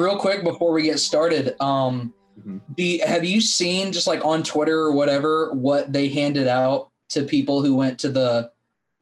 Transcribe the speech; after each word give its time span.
real 0.00 0.16
quick 0.16 0.42
before 0.42 0.72
we 0.72 0.82
get 0.82 0.98
started, 0.98 1.54
um, 1.60 2.12
Mhm. 2.38 2.60
do 2.76 2.82
you- 2.82 3.04
have 3.06 3.24
you 3.24 3.40
seen 3.40 3.92
just 3.92 4.06
like 4.06 4.24
on 4.24 4.42
Twitter 4.42 4.78
or 4.80 4.92
whatever 4.92 5.52
what 5.52 5.92
they 5.92 6.08
handed 6.08 6.48
out 6.48 6.88
to 7.10 7.22
people 7.24 7.62
who 7.62 7.74
went 7.74 7.98
to 8.00 8.08
the 8.08 8.50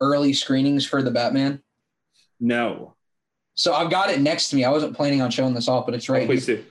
early 0.01 0.33
screenings 0.33 0.85
for 0.85 1.03
the 1.03 1.11
Batman? 1.11 1.63
No. 2.41 2.95
So 3.55 3.75
I've 3.75 3.91
got 3.91 4.11
it 4.11 4.21
next 4.21 4.51
to 4.51 4.57
me. 4.57 4.65
I 4.65 4.71
wasn't 4.71 4.97
planning 4.97 5.21
on 5.21 5.31
showing 5.31 5.55
this 5.55 5.69
off, 5.69 5.87
but 5.87 5.95
it's 5.95 6.09
right. 6.09 6.23
Oh, 6.23 6.27
please 6.27 6.47
do. 6.47 6.65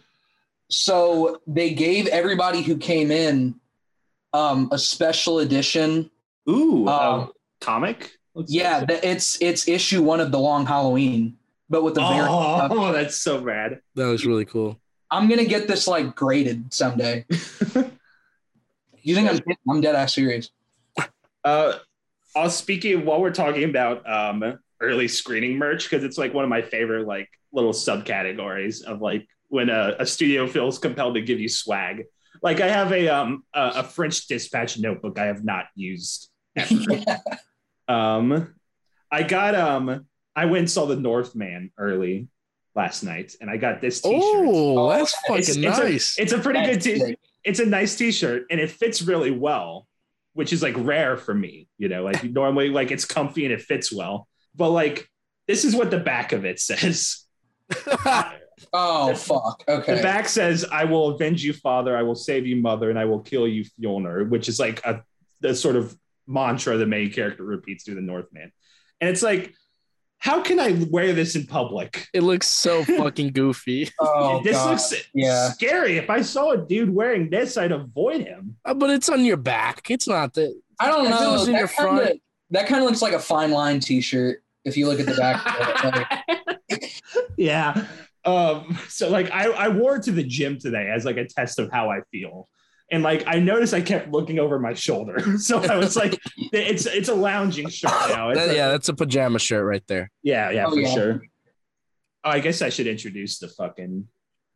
So 0.69 1.41
they 1.47 1.71
gave 1.73 2.07
everybody 2.07 2.61
who 2.61 2.77
came 2.77 3.11
in 3.11 3.55
um, 4.33 4.67
a 4.71 4.77
special 4.77 5.39
edition. 5.39 6.11
Ooh, 6.49 6.87
Um, 6.87 7.31
comic. 7.61 8.17
Looks 8.35 8.51
Yeah, 8.51 8.85
it's 8.89 9.41
it's 9.41 9.67
issue 9.67 10.03
one 10.03 10.19
of 10.19 10.31
the 10.31 10.37
Long 10.39 10.65
Halloween, 10.65 11.37
but 11.69 11.83
with 11.83 11.95
the 11.95 12.01
very. 12.01 12.27
Oh, 12.29 12.91
that's 12.91 13.17
so 13.17 13.41
rad. 13.41 13.81
That 13.95 14.05
was 14.05 14.25
really 14.25 14.45
cool. 14.45 14.79
I'm 15.09 15.29
gonna 15.29 15.45
get 15.45 15.67
this 15.67 15.87
like 15.87 16.15
graded 16.15 16.73
someday. 16.73 17.25
You 19.07 19.15
think 19.15 19.29
I'm 19.31 19.39
I'm 19.69 19.79
dead 19.79 19.95
ass 19.95 20.15
serious? 20.15 20.49
Uh, 21.41 21.75
uh, 22.35 22.49
speaking 22.49 23.05
while 23.05 23.21
we're 23.21 23.31
talking 23.31 23.63
about 23.63 24.07
um, 24.09 24.59
early 24.81 25.07
screening 25.07 25.57
merch, 25.57 25.89
because 25.89 26.03
it's 26.03 26.17
like 26.17 26.33
one 26.33 26.43
of 26.43 26.49
my 26.49 26.61
favorite 26.61 27.07
like 27.07 27.29
little 27.53 27.71
subcategories 27.71 28.83
of 28.83 28.99
like 28.99 29.25
when 29.47 29.69
a, 29.69 29.95
a 29.99 30.05
studio 30.05 30.45
feels 30.45 30.77
compelled 30.77 31.15
to 31.15 31.21
give 31.21 31.39
you 31.39 31.47
swag. 31.47 32.03
Like 32.43 32.59
I 32.59 32.67
have 32.67 32.91
a 32.91 33.07
um 33.07 33.45
a, 33.53 33.71
a 33.75 33.83
French 33.83 34.27
Dispatch 34.27 34.77
notebook 34.77 35.17
I 35.17 35.27
have 35.27 35.45
not 35.45 35.67
used. 35.73 36.29
ever. 36.57 37.15
um, 37.87 38.55
I 39.09 39.23
got 39.23 39.55
um 39.55 40.05
I 40.37 40.45
went 40.45 40.59
and 40.59 40.71
saw 40.71 40.85
the 40.85 40.95
Northman 40.95 41.71
early 41.77 42.27
last 42.75 43.03
night, 43.03 43.35
and 43.41 43.49
I 43.49 43.57
got 43.57 43.81
this 43.81 44.01
T-shirt. 44.01 44.21
Oh, 44.21 44.89
that's 44.89 45.11
It's- 45.13 45.47
fucking 45.47 45.63
it's 45.65 45.79
nice. 45.79 46.19
A, 46.19 46.21
it's 46.21 46.31
a 46.31 46.37
pretty 46.39 46.63
good 46.63 46.81
t- 46.81 46.99
sick. 46.99 47.19
it's 47.43 47.59
a 47.59 47.65
nice 47.65 47.95
t-shirt 47.97 48.43
and 48.51 48.59
it 48.59 48.69
fits 48.71 49.01
really 49.01 49.31
well 49.31 49.87
which 50.33 50.51
is 50.53 50.61
like 50.61 50.75
rare 50.77 51.17
for 51.17 51.33
me 51.33 51.67
you 51.79 51.87
know 51.89 52.03
like 52.03 52.23
normally 52.23 52.69
like 52.69 52.91
it's 52.91 53.05
comfy 53.05 53.45
and 53.45 53.53
it 53.53 53.61
fits 53.61 53.91
well 53.91 54.27
but 54.55 54.69
like 54.69 55.09
this 55.47 55.63
is 55.65 55.73
what 55.75 55.89
the 55.89 55.97
back 55.97 56.33
of 56.33 56.45
it 56.45 56.59
says 56.69 57.25
Oh 58.73 59.13
fuck. 59.15 59.63
Okay. 59.67 59.95
the 59.97 60.01
back 60.01 60.27
says 60.27 60.65
i 60.71 60.83
will 60.83 61.09
avenge 61.09 61.43
you 61.43 61.53
father 61.53 61.95
i 61.95 62.01
will 62.03 62.15
save 62.15 62.45
you 62.47 62.55
mother 62.57 62.89
and 62.89 62.97
i 62.99 63.05
will 63.05 63.19
kill 63.21 63.47
you 63.47 63.63
Fjolnir, 63.79 64.27
which 64.29 64.49
is 64.49 64.59
like 64.59 64.83
a 64.85 65.01
the 65.41 65.53
sort 65.55 65.75
of 65.75 65.95
mantra 66.27 66.75
the 66.77 66.85
main 66.85 67.11
character 67.11 67.43
repeats 67.43 67.83
through 67.85 67.95
the 67.95 68.01
northman 68.01 68.51
and 68.99 69.09
it's 69.09 69.21
like 69.23 69.53
how 70.19 70.41
can 70.41 70.59
i 70.59 70.71
wear 70.89 71.13
this 71.13 71.35
in 71.35 71.45
public 71.45 72.07
it 72.13 72.21
looks 72.23 72.47
so 72.47 72.83
fucking 72.97 73.31
goofy. 73.31 73.89
oh, 73.99 74.41
this 74.43 74.55
God. 74.57 74.69
looks 74.71 74.93
yeah. 75.13 75.49
scary 75.51 75.97
if 75.97 76.09
i 76.09 76.21
saw 76.21 76.51
a 76.51 76.57
dude 76.57 76.89
wearing 76.93 77.29
this 77.29 77.57
i'd 77.57 77.71
avoid 77.71 78.21
him 78.21 78.55
Uh, 78.65 78.73
but 78.73 78.89
it's 78.89 79.09
on 79.09 79.23
your 79.25 79.37
back. 79.37 79.89
It's 79.91 80.07
not 80.07 80.33
that. 80.33 80.53
I 80.79 80.87
don't 80.87 81.05
If 81.07 81.11
it 81.13 81.19
know. 81.21 81.31
was 81.31 81.47
in 81.47 81.53
That 81.53 81.59
your 81.59 81.67
kinda, 81.67 81.95
front- 82.05 82.21
that 82.51 82.67
kind 82.67 82.81
of 82.83 82.87
looks 82.89 83.01
like 83.01 83.13
a 83.13 83.19
fine 83.19 83.51
line 83.51 83.79
T-shirt. 83.79 84.43
If 84.65 84.75
you 84.77 84.87
look 84.87 84.99
at 84.99 85.05
the 85.05 85.15
back. 85.15 85.43
Like, 86.69 87.01
yeah. 87.37 87.85
Um, 88.25 88.77
so 88.89 89.09
like 89.09 89.31
I, 89.31 89.45
I 89.49 89.67
wore 89.69 89.95
it 89.97 90.03
to 90.03 90.11
the 90.11 90.23
gym 90.23 90.59
today 90.59 90.89
as 90.93 91.05
like 91.05 91.17
a 91.17 91.25
test 91.25 91.59
of 91.59 91.71
how 91.71 91.89
I 91.89 92.01
feel. 92.11 92.49
And 92.91 93.03
like 93.03 93.23
I 93.27 93.39
noticed 93.39 93.73
I 93.73 93.81
kept 93.81 94.11
looking 94.11 94.39
over 94.39 94.59
my 94.59 94.73
shoulder. 94.73 95.17
So 95.39 95.59
I 95.63 95.75
was 95.75 95.95
like, 95.95 96.19
it's 96.53 96.85
it's 96.85 97.09
a 97.09 97.13
lounging 97.15 97.69
shirt 97.69 97.91
now. 98.09 98.33
That- 98.33 98.49
a- 98.49 98.55
yeah, 98.55 98.69
that's 98.69 98.89
a 98.89 98.93
pajama 98.93 99.39
shirt 99.39 99.65
right 99.65 99.83
there. 99.87 100.09
yeah, 100.23 100.49
yeah, 100.51 100.65
Oh, 100.67 100.71
for 100.71 100.79
yeah. 100.79 100.93
sure. 100.93 101.21
Oh, 102.23 102.29
I 102.29 102.39
guess 102.39 102.61
I 102.61 102.69
should 102.69 102.87
introduce 102.87 103.39
the 103.39 103.47
fucking 103.49 104.07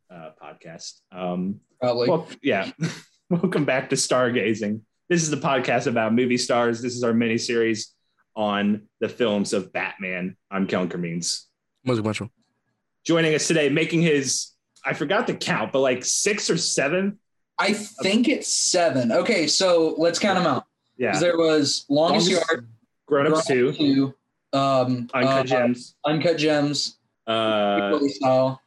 uh, 0.10 0.32
podcast. 0.42 1.00
Um, 1.12 1.60
probably. 1.80 2.10
well, 2.10 2.28
yeah. 2.42 2.72
Welcome 3.30 3.64
back 3.66 3.90
to 3.92 3.96
Stargazing. 3.96 4.82
This 5.10 5.24
is 5.24 5.30
the 5.30 5.38
podcast 5.38 5.88
about 5.88 6.14
movie 6.14 6.38
stars. 6.38 6.82
This 6.82 6.96
is 6.96 7.04
our 7.04 7.14
mini 7.14 7.38
series 7.38 7.94
on 8.36 8.88
the 9.00 9.08
films 9.10 9.54
of 9.54 9.72
Batman. 9.74 10.36
I'm 10.50 10.68
Kellen 10.68 10.90
Kermeans. 10.90 11.44
Music 11.84 12.30
joining 13.06 13.34
us 13.36 13.48
today, 13.48 13.70
making 13.70 14.02
his 14.02 14.52
I 14.86 14.94
forgot 14.94 15.28
the 15.28 15.34
count, 15.36 15.72
but 15.72 15.80
like 15.80 16.04
six 16.06 16.50
or 16.50 16.58
seven. 16.58 17.20
I 17.62 17.74
think 17.74 18.28
it's 18.28 18.48
seven. 18.48 19.12
Okay, 19.12 19.46
so 19.46 19.94
let's 19.98 20.18
count 20.18 20.38
them 20.40 20.48
out. 20.48 20.66
Yeah, 20.98 21.20
There 21.20 21.38
was 21.38 21.86
longest, 21.90 22.30
Longest- 22.32 22.50
yard, 22.50 22.68
grown 23.06 23.28
ups 23.28 23.48
Grown-Ups 23.48 23.78
two, 23.78 24.14
two, 24.52 24.58
um, 24.58 25.08
uncut 25.14 25.40
uh, 25.40 25.44
gems, 25.44 25.96
uncut 26.06 26.38
gems, 26.38 26.98
uh, 27.28 27.92
Equally 27.94 28.10
style, 28.10 28.62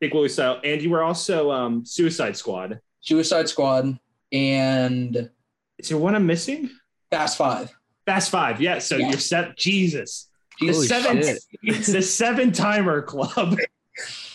Big 0.00 0.14
Willie 0.14 0.28
style, 0.30 0.60
and 0.64 0.80
you 0.80 0.88
were 0.90 1.02
also 1.02 1.50
um 1.50 1.84
Suicide 1.84 2.36
Squad. 2.36 2.80
Suicide 3.02 3.48
Squad, 3.48 3.98
and 4.32 5.30
Is 5.78 5.88
there 5.90 5.98
one 5.98 6.14
I'm 6.14 6.26
missing? 6.26 6.70
Fast 7.10 7.36
Five. 7.36 7.70
Fast 8.06 8.30
Five, 8.30 8.60
yeah. 8.60 8.78
So 8.78 8.96
Yeah. 8.96 9.10
you're 9.10 9.18
set. 9.18 9.56
Jesus, 9.56 10.28
Jesus. 10.58 10.76
Holy 10.76 10.86
seven. 10.88 11.36
It's 11.62 11.86
the 11.92 12.02
seven 12.02 12.52
timer 12.52 13.02
club. 13.02 13.56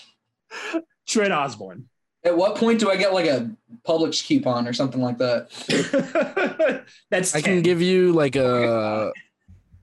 Trent 1.08 1.34
Osborne. 1.34 1.88
At 2.26 2.36
what 2.36 2.56
point 2.56 2.80
do 2.80 2.90
I 2.90 2.98
get 2.98 3.14
like 3.14 3.28
a 3.28 3.52
Publix 3.88 4.26
coupon 4.26 4.68
or 4.68 4.74
something 4.74 5.00
like 5.00 5.20
that? 5.20 6.84
That's 7.12 7.36
I 7.36 7.42
can 7.42 7.62
give 7.62 7.82
you 7.82 8.14
like 8.14 8.36
a 8.36 9.12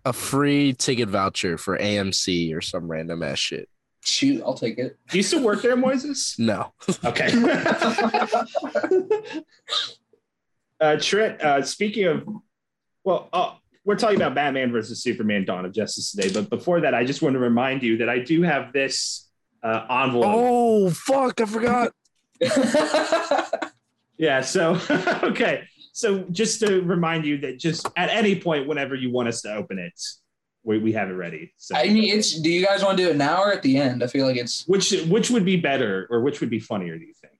a 0.05 0.13
free 0.13 0.73
ticket 0.73 1.09
voucher 1.09 1.57
for 1.57 1.79
AMC 1.79 2.55
or 2.55 2.61
some 2.61 2.91
random 2.91 3.23
ass 3.23 3.39
shit. 3.39 3.69
Shoot, 4.05 4.43
I'll 4.45 4.55
take 4.55 4.79
it. 4.79 4.99
Do 5.11 5.17
you 5.17 5.23
still 5.23 5.45
work 5.45 5.63
there, 5.63 5.77
Moises? 5.77 6.37
No. 6.37 6.73
Okay. 7.05 7.31
uh, 10.81 10.97
Trent, 10.99 11.41
uh, 11.41 11.63
speaking 11.63 12.07
of, 12.07 12.29
well, 13.05 13.29
uh, 13.33 13.53
we're 13.85 13.95
talking 13.95 14.17
about 14.17 14.35
Batman 14.35 14.73
versus 14.73 15.01
Superman 15.01 15.45
Dawn 15.45 15.65
of 15.65 15.73
Justice 15.73 16.11
today. 16.11 16.33
But 16.33 16.51
before 16.51 16.81
that, 16.81 16.95
I 16.95 17.05
just 17.05 17.23
want 17.23 17.35
to 17.35 17.39
remind 17.39 17.85
you 17.85 17.99
that 17.99 18.09
I 18.09 18.19
do 18.19 18.43
have 18.43 18.73
this 18.73 19.29
uh, 19.63 19.87
envelope. 19.89 20.35
Oh 20.37 20.91
fuck! 20.91 21.41
I 21.41 21.45
forgot. 21.45 21.93
Yeah. 24.19 24.41
So, 24.41 24.79
okay. 25.25 25.65
So 25.93 26.21
just 26.31 26.61
to 26.61 26.81
remind 26.83 27.25
you 27.25 27.39
that 27.39 27.59
just 27.59 27.89
at 27.97 28.09
any 28.09 28.41
point, 28.41 28.69
whenever 28.69 28.95
you 28.95 29.11
want 29.11 29.29
us 29.29 29.43
to 29.43 29.53
open 29.53 29.81
it, 29.81 30.01
we, 30.63 30.79
we 30.79 30.93
have 30.93 31.09
it 31.11 31.15
ready. 31.15 31.53
So, 31.57 31.75
I 31.75 31.89
mean, 31.89 32.17
it's. 32.17 32.41
Do 32.41 32.49
you 32.49 32.65
guys 32.65 32.85
want 32.85 32.97
to 32.99 33.05
do 33.05 33.11
it 33.11 33.17
now 33.17 33.43
or 33.43 33.53
at 33.53 33.63
the 33.63 33.77
end? 33.79 34.05
I 34.05 34.07
feel 34.07 34.25
like 34.25 34.37
it's. 34.37 34.65
which 34.69 34.93
which 35.09 35.29
would 35.31 35.45
be 35.45 35.57
better 35.57 36.07
or 36.09 36.21
which 36.21 36.41
would 36.41 36.51
be 36.51 36.61
funnier? 36.61 36.97
Do 36.97 37.05
you 37.05 37.15
think? 37.15 37.35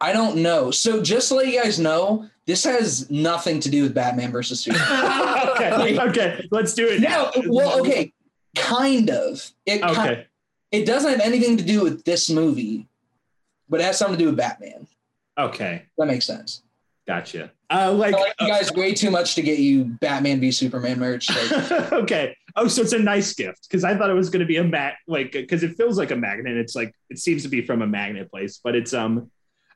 I 0.00 0.12
don't 0.12 0.38
know. 0.42 0.72
So 0.72 1.00
just 1.00 1.28
to 1.28 1.36
let 1.36 1.46
you 1.46 1.62
guys 1.62 1.78
know, 1.78 2.28
this 2.44 2.64
has 2.64 3.08
nothing 3.08 3.60
to 3.60 3.70
do 3.70 3.84
with 3.84 3.94
Batman 3.94 4.32
versus 4.32 4.58
Superman. 4.58 5.48
okay. 5.50 6.00
Okay. 6.00 6.48
Let's 6.50 6.74
do 6.74 6.88
it 6.88 7.00
now. 7.00 7.30
well, 7.46 7.78
okay, 7.80 8.12
kind 8.56 9.10
of. 9.10 9.48
It 9.64 9.80
Okay. 9.84 10.26
it 10.72 10.86
doesn't 10.86 11.08
have 11.08 11.20
anything 11.20 11.56
to 11.58 11.62
do 11.62 11.84
with 11.84 12.04
this 12.04 12.28
movie, 12.28 12.88
but 13.70 13.80
it 13.80 13.84
has 13.84 13.98
something 13.98 14.18
to 14.18 14.24
do 14.24 14.26
with 14.26 14.36
Batman. 14.36 14.86
Okay. 15.38 15.84
That 15.96 16.06
makes 16.06 16.26
sense. 16.26 16.62
Gotcha. 17.06 17.50
Uh, 17.70 17.92
like, 17.92 18.14
I 18.14 18.20
like 18.20 18.34
you 18.40 18.46
guys 18.46 18.72
way 18.72 18.94
too 18.94 19.10
much 19.10 19.34
to 19.34 19.42
get 19.42 19.58
you 19.58 19.84
Batman 20.00 20.40
v 20.40 20.50
Superman 20.50 20.98
merch. 20.98 21.28
Like, 21.28 21.70
okay. 21.92 22.36
Oh, 22.56 22.68
so 22.68 22.82
it's 22.82 22.92
a 22.92 22.98
nice 22.98 23.34
gift 23.34 23.68
because 23.68 23.84
I 23.84 23.96
thought 23.96 24.10
it 24.10 24.14
was 24.14 24.30
going 24.30 24.40
to 24.40 24.46
be 24.46 24.58
a 24.58 24.64
mat, 24.64 24.94
like 25.06 25.32
because 25.32 25.62
it 25.62 25.76
feels 25.76 25.98
like 25.98 26.10
a 26.10 26.16
magnet. 26.16 26.56
It's 26.56 26.76
like 26.76 26.94
it 27.08 27.18
seems 27.18 27.42
to 27.44 27.48
be 27.48 27.64
from 27.64 27.82
a 27.82 27.86
magnet 27.86 28.30
place, 28.30 28.60
but 28.62 28.74
it's 28.74 28.92
um. 28.92 29.30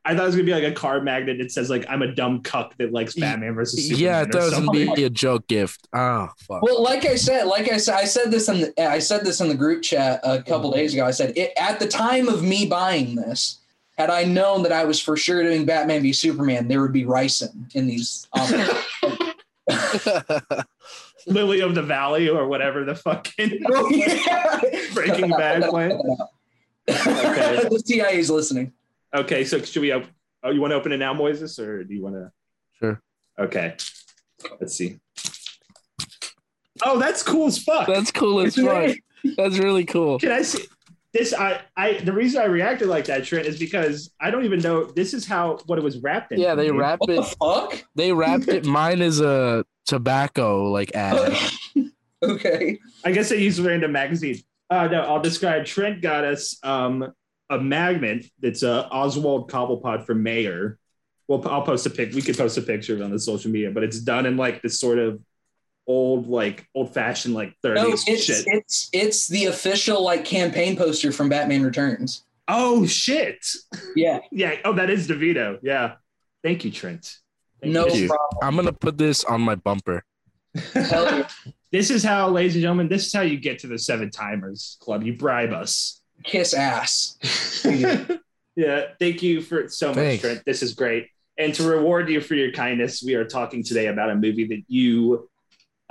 I 0.06 0.14
thought 0.14 0.24
it 0.24 0.26
was 0.26 0.34
gonna 0.34 0.44
be 0.44 0.52
like 0.52 0.64
a 0.64 0.72
card 0.72 1.02
magnet. 1.02 1.40
It 1.40 1.50
says 1.50 1.70
like 1.70 1.86
I'm 1.88 2.02
a 2.02 2.14
dumb 2.14 2.42
cuck 2.42 2.76
that 2.76 2.92
likes 2.92 3.14
Batman 3.14 3.54
versus 3.54 3.88
Superman. 3.88 4.04
yeah, 4.04 4.18
or 4.18 4.20
I 4.20 4.24
thought 4.26 4.42
it 4.42 4.44
was 4.44 4.66
gonna 4.66 4.94
be 4.94 5.04
a 5.04 5.08
joke 5.08 5.46
gift. 5.46 5.88
Oh 5.94 6.28
fuck. 6.46 6.60
well, 6.60 6.82
like 6.82 7.06
I 7.06 7.14
said, 7.14 7.44
like 7.44 7.72
I 7.72 7.78
said, 7.78 7.94
I 7.94 8.04
said 8.04 8.30
this 8.30 8.50
in 8.50 8.60
the, 8.60 8.82
I 8.86 8.98
said 8.98 9.24
this 9.24 9.40
in 9.40 9.48
the 9.48 9.54
group 9.54 9.82
chat 9.82 10.20
a 10.22 10.42
couple 10.42 10.70
days 10.72 10.92
ago. 10.92 11.06
I 11.06 11.10
said 11.10 11.32
it, 11.38 11.54
at 11.56 11.80
the 11.80 11.88
time 11.88 12.28
of 12.28 12.42
me 12.42 12.66
buying 12.66 13.14
this, 13.14 13.62
had 13.96 14.10
I 14.10 14.24
known 14.24 14.62
that 14.64 14.72
I 14.72 14.84
was 14.84 15.00
for 15.00 15.16
sure 15.16 15.42
doing 15.42 15.64
Batman 15.64 16.02
v 16.02 16.12
Superman, 16.12 16.68
there 16.68 16.80
would 16.82 16.92
be 16.92 17.04
ricin 17.04 17.74
in 17.74 17.86
these. 17.86 18.26
envelopes. 18.36 18.84
Lily 21.26 21.60
of 21.60 21.74
the 21.74 21.82
Valley 21.82 22.28
or 22.28 22.46
whatever 22.48 22.84
the 22.84 22.94
fucking. 22.94 23.62
Oh, 23.70 23.88
yeah. 23.88 24.60
Breaking 24.92 25.30
Bad 25.30 25.62
plan? 25.64 25.92
Okay. 26.88 27.68
the 27.68 27.82
CIA 27.84 28.18
is 28.18 28.30
listening. 28.30 28.72
Okay, 29.14 29.44
so 29.44 29.60
should 29.60 29.80
we? 29.80 29.92
Op- 29.92 30.04
oh, 30.42 30.50
you 30.50 30.60
want 30.60 30.72
to 30.72 30.74
open 30.76 30.92
it 30.92 30.98
now, 30.98 31.14
Moises, 31.14 31.58
or 31.58 31.84
do 31.84 31.94
you 31.94 32.02
want 32.02 32.16
to? 32.16 32.32
Sure. 32.78 33.00
Okay. 33.38 33.76
Let's 34.60 34.74
see. 34.74 34.98
Oh, 36.82 36.98
that's 36.98 37.22
cool 37.22 37.46
as 37.46 37.58
fuck. 37.62 37.86
That's 37.86 38.10
cool 38.10 38.40
as 38.40 38.56
fuck. 38.56 38.96
That's 39.36 39.58
really 39.58 39.84
cool. 39.86 40.18
Can 40.18 40.32
I 40.32 40.42
see 40.42 40.64
this? 41.14 41.32
I, 41.32 41.62
I, 41.76 41.94
the 41.94 42.12
reason 42.12 42.42
I 42.42 42.46
reacted 42.46 42.88
like 42.88 43.06
that, 43.06 43.24
Trent, 43.24 43.46
is 43.46 43.58
because 43.58 44.12
I 44.20 44.30
don't 44.30 44.44
even 44.44 44.60
know. 44.60 44.84
This 44.84 45.14
is 45.14 45.26
how 45.26 45.58
what 45.66 45.78
it 45.78 45.82
was 45.82 45.98
wrapped 45.98 46.32
in. 46.32 46.40
Yeah, 46.40 46.54
they 46.54 46.70
me. 46.70 46.76
wrap 46.78 47.00
What 47.00 47.08
the 47.08 47.22
it. 47.22 47.36
fuck? 47.40 47.84
They 47.94 48.12
wrapped 48.12 48.48
it. 48.48 48.66
Mine 48.66 49.00
is 49.00 49.20
a 49.22 49.64
tobacco 49.86 50.70
like 50.70 50.94
ad. 50.94 51.34
okay. 52.22 52.78
I 53.04 53.12
guess 53.12 53.30
they 53.30 53.38
used 53.38 53.58
random 53.60 53.92
magazine. 53.92 54.42
Uh, 54.68 54.88
no, 54.88 55.02
I'll 55.02 55.20
describe. 55.22 55.64
Trent 55.64 56.02
got 56.02 56.24
us 56.24 56.58
um 56.62 57.12
a 57.50 57.58
magnet 57.58 58.26
that's 58.40 58.62
a 58.62 58.86
Oswald 58.90 59.50
Cobblepot 59.50 60.04
for 60.06 60.14
mayor. 60.14 60.78
Well, 61.28 61.46
I'll 61.48 61.62
post 61.62 61.86
a 61.86 61.90
pic. 61.90 62.12
We 62.12 62.22
could 62.22 62.36
post 62.36 62.58
a 62.58 62.62
picture 62.62 63.02
on 63.02 63.10
the 63.10 63.18
social 63.18 63.50
media, 63.50 63.70
but 63.70 63.82
it's 63.82 64.00
done 64.00 64.26
in 64.26 64.36
like 64.36 64.62
this 64.62 64.78
sort 64.80 64.98
of 64.98 65.20
old, 65.86 66.26
like 66.28 66.66
old 66.74 66.92
fashioned, 66.94 67.34
like 67.34 67.54
30s 67.64 67.74
No, 67.74 67.88
it's 67.92 68.24
shit. 68.24 68.44
it's 68.46 68.88
it's 68.92 69.28
the 69.28 69.46
official 69.46 70.02
like 70.02 70.24
campaign 70.24 70.76
poster 70.76 71.12
from 71.12 71.28
Batman 71.28 71.62
Returns. 71.62 72.24
oh 72.48 72.86
shit! 72.86 73.44
Yeah, 73.96 74.20
Yeah. 74.30 74.56
Oh, 74.64 74.72
that 74.74 74.90
is 74.90 75.08
DeVito. 75.08 75.58
Yeah. 75.62 75.94
Thank 76.42 76.64
you, 76.64 76.70
Trent. 76.70 77.16
Thank 77.60 77.72
no 77.72 77.86
you. 77.86 78.08
problem. 78.08 78.38
I'm 78.42 78.56
gonna 78.56 78.72
put 78.72 78.98
this 78.98 79.24
on 79.24 79.40
my 79.40 79.54
bumper. 79.54 80.04
Hell 80.72 81.18
yeah. 81.18 81.28
This 81.72 81.90
is 81.90 82.04
how, 82.04 82.28
ladies 82.28 82.54
and 82.54 82.62
gentlemen, 82.62 82.88
this 82.88 83.06
is 83.06 83.12
how 83.12 83.22
you 83.22 83.36
get 83.36 83.58
to 83.60 83.66
the 83.66 83.78
Seven 83.78 84.10
Timers 84.10 84.76
Club. 84.80 85.02
You 85.02 85.16
bribe 85.16 85.52
us. 85.52 86.00
Kiss 86.22 86.54
ass. 86.54 87.18
yeah, 88.56 88.82
thank 89.00 89.22
you 89.22 89.40
for 89.40 89.68
so 89.68 89.92
much, 89.92 90.20
Trent. 90.20 90.42
This 90.46 90.62
is 90.62 90.74
great. 90.74 91.08
And 91.36 91.52
to 91.54 91.64
reward 91.68 92.08
you 92.08 92.20
for 92.20 92.34
your 92.34 92.52
kindness, 92.52 93.02
we 93.04 93.14
are 93.14 93.24
talking 93.24 93.64
today 93.64 93.88
about 93.88 94.10
a 94.10 94.14
movie 94.14 94.46
that 94.46 94.62
you 94.68 95.28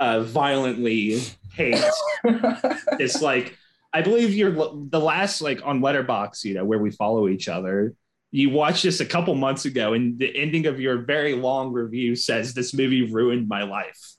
uh, 0.00 0.20
violently 0.20 1.20
hate. 1.52 1.82
it's 2.24 3.22
like 3.22 3.56
I 3.94 4.02
believe 4.02 4.34
you're 4.34 4.50
the 4.52 5.00
last 5.00 5.40
like 5.40 5.64
on 5.64 5.80
Letterboxd, 5.80 6.44
you 6.44 6.54
know, 6.54 6.64
where 6.64 6.80
we 6.80 6.90
follow 6.90 7.28
each 7.28 7.48
other. 7.48 7.94
You 8.32 8.50
watched 8.50 8.82
this 8.82 8.98
a 8.98 9.06
couple 9.06 9.36
months 9.36 9.64
ago, 9.64 9.92
and 9.92 10.18
the 10.18 10.36
ending 10.36 10.66
of 10.66 10.80
your 10.80 10.98
very 10.98 11.34
long 11.34 11.72
review 11.72 12.16
says 12.16 12.52
this 12.52 12.74
movie 12.74 13.08
ruined 13.08 13.46
my 13.46 13.62
life. 13.62 14.16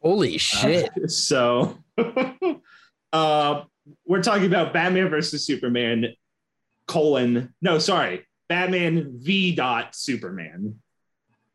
Holy 0.00 0.38
shit! 0.38 0.88
Uh, 0.90 1.06
so, 1.08 1.76
uh, 3.12 3.62
we're 4.06 4.22
talking 4.22 4.46
about 4.46 4.72
Batman 4.72 5.08
versus 5.08 5.44
Superman, 5.44 6.14
colon, 6.86 7.52
no, 7.60 7.80
sorry, 7.80 8.24
Batman 8.48 9.18
v. 9.18 9.56
dot 9.56 9.96
Superman, 9.96 10.78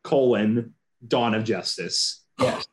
colon, 0.02 0.74
Dawn 1.08 1.34
of 1.34 1.44
Justice. 1.44 2.22
Yes. 2.38 2.66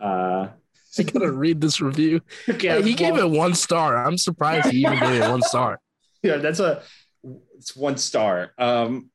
Uh, 0.00 0.48
I 0.98 1.02
gotta 1.02 1.30
read 1.30 1.60
this 1.60 1.80
review. 1.80 2.20
okay, 2.48 2.82
he 2.82 2.94
gave 2.94 3.16
it 3.16 3.28
one 3.28 3.54
star. 3.54 4.04
I'm 4.04 4.18
surprised 4.18 4.70
he 4.70 4.80
even 4.80 4.98
gave 4.98 5.22
it 5.22 5.30
one 5.30 5.42
star. 5.42 5.80
yeah, 6.22 6.36
that's 6.36 6.60
a 6.60 6.82
it's 7.56 7.76
one 7.76 7.96
star. 7.96 8.52
Um, 8.58 9.10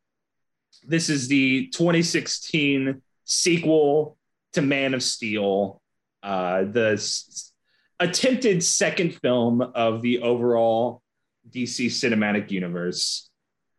this 0.88 1.10
is 1.10 1.28
the 1.28 1.68
2016 1.68 3.02
sequel 3.24 4.18
to 4.54 4.62
Man 4.62 4.94
of 4.94 5.04
Steel, 5.04 5.82
uh, 6.24 6.64
the 6.66 6.92
s- 6.94 7.52
attempted 8.00 8.64
second 8.64 9.16
film 9.22 9.62
of 9.62 10.02
the 10.02 10.20
overall 10.20 11.02
DC 11.50 11.88
cinematic 11.88 12.52
universe, 12.52 13.30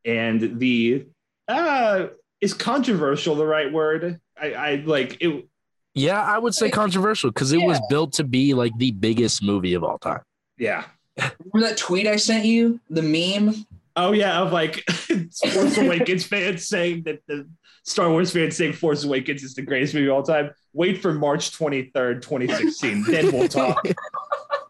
and 0.05 0.59
the 0.59 1.06
uh, 1.49 2.06
is 2.41 2.55
controversial 2.55 3.35
the 3.35 3.47
right 3.47 3.73
word? 3.73 4.20
I, 4.41 4.52
I 4.52 4.75
like 4.85 5.19
it. 5.20 5.49
Yeah, 5.96 6.22
I 6.22 6.38
would 6.38 6.54
say 6.54 6.70
controversial 6.70 7.31
because 7.31 7.52
it 7.52 7.60
was 7.60 7.81
built 7.88 8.12
to 8.14 8.25
be 8.25 8.52
like 8.52 8.76
the 8.76 8.90
biggest 8.90 9.43
movie 9.43 9.72
of 9.72 9.82
all 9.82 9.98
time. 9.98 10.20
Yeah. 10.58 10.84
Remember 11.16 11.69
that 11.69 11.78
tweet 11.78 12.06
I 12.06 12.16
sent 12.16 12.44
you? 12.44 12.78
The 12.90 13.00
meme? 13.00 13.66
Oh 13.96 14.12
yeah, 14.12 14.40
of 14.40 14.52
like 14.52 14.84
Force 14.90 15.78
Awakens 15.78 16.26
fans 16.26 16.69
saying 16.69 17.04
that 17.04 17.20
the 17.26 17.48
Star 17.84 18.10
Wars 18.10 18.31
fans 18.31 18.58
saying 18.58 18.75
Force 18.75 19.04
Awakens 19.04 19.43
is 19.43 19.54
the 19.54 19.62
greatest 19.62 19.94
movie 19.94 20.08
of 20.08 20.14
all 20.14 20.22
time. 20.22 20.50
Wait 20.75 21.00
for 21.00 21.14
March 21.14 21.52
23rd, 21.52 22.20
2016. 22.20 23.04
then 23.04 23.32
we'll 23.32 23.49
talk. 23.49 23.82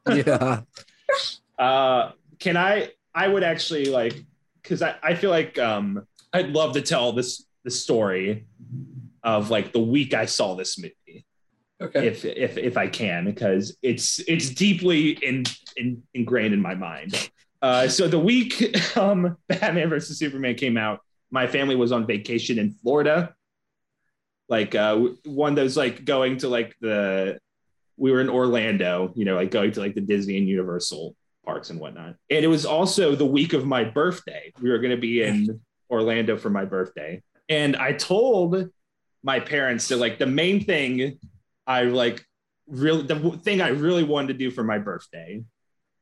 Yeah. 0.08 0.60
Uh 1.58 2.12
can 2.38 2.56
I 2.56 2.92
I 3.12 3.26
would 3.26 3.42
actually 3.42 3.86
like 3.86 4.14
because 4.62 4.80
I, 4.80 4.94
I 5.02 5.16
feel 5.16 5.30
like 5.30 5.58
um 5.58 6.06
I'd 6.32 6.50
love 6.50 6.74
to 6.74 6.82
tell 6.82 7.10
this 7.12 7.44
the 7.64 7.72
story 7.72 8.46
of 9.24 9.50
like 9.50 9.72
the 9.72 9.80
week 9.80 10.14
I 10.14 10.26
saw 10.26 10.54
this 10.54 10.78
movie. 10.78 10.95
Okay. 11.80 12.06
if 12.06 12.24
if 12.24 12.56
if 12.56 12.76
I 12.76 12.88
can, 12.88 13.26
because 13.26 13.76
it's 13.82 14.18
it's 14.20 14.48
deeply 14.50 15.10
in, 15.10 15.44
in 15.76 16.02
ingrained 16.14 16.54
in 16.54 16.60
my 16.60 16.74
mind. 16.74 17.30
Uh, 17.60 17.88
so 17.88 18.08
the 18.08 18.18
week 18.18 18.74
um, 18.96 19.36
Batman 19.48 19.90
versus 19.90 20.18
Superman 20.18 20.54
came 20.54 20.76
out, 20.76 21.00
my 21.30 21.46
family 21.46 21.76
was 21.76 21.92
on 21.92 22.06
vacation 22.06 22.58
in 22.58 22.72
Florida. 22.72 23.34
Like 24.48 24.74
uh, 24.74 25.08
one 25.24 25.52
of 25.52 25.56
those 25.56 25.76
like 25.76 26.04
going 26.04 26.38
to 26.38 26.48
like 26.48 26.74
the 26.80 27.38
we 27.98 28.10
were 28.10 28.20
in 28.20 28.30
Orlando, 28.30 29.12
you 29.14 29.24
know, 29.24 29.36
like 29.36 29.50
going 29.50 29.72
to 29.72 29.80
like 29.80 29.94
the 29.94 30.00
Disney 30.00 30.38
and 30.38 30.48
Universal 30.48 31.14
parks 31.44 31.70
and 31.70 31.80
whatnot. 31.80 32.14
And 32.30 32.44
it 32.44 32.48
was 32.48 32.64
also 32.64 33.14
the 33.14 33.26
week 33.26 33.52
of 33.52 33.66
my 33.66 33.84
birthday. 33.84 34.52
We 34.60 34.70
were 34.70 34.78
going 34.78 34.94
to 34.94 35.00
be 35.00 35.22
in 35.22 35.60
Orlando 35.90 36.36
for 36.36 36.50
my 36.50 36.64
birthday, 36.64 37.22
and 37.50 37.76
I 37.76 37.92
told 37.92 38.70
my 39.22 39.40
parents 39.40 39.88
that 39.88 39.96
like 39.96 40.18
the 40.18 40.26
main 40.26 40.64
thing 40.64 41.18
I 41.66 41.82
like 41.84 42.24
really 42.68 43.02
the 43.02 43.40
thing 43.42 43.60
I 43.60 43.68
really 43.68 44.04
wanted 44.04 44.28
to 44.28 44.34
do 44.34 44.50
for 44.50 44.64
my 44.64 44.78
birthday 44.78 45.44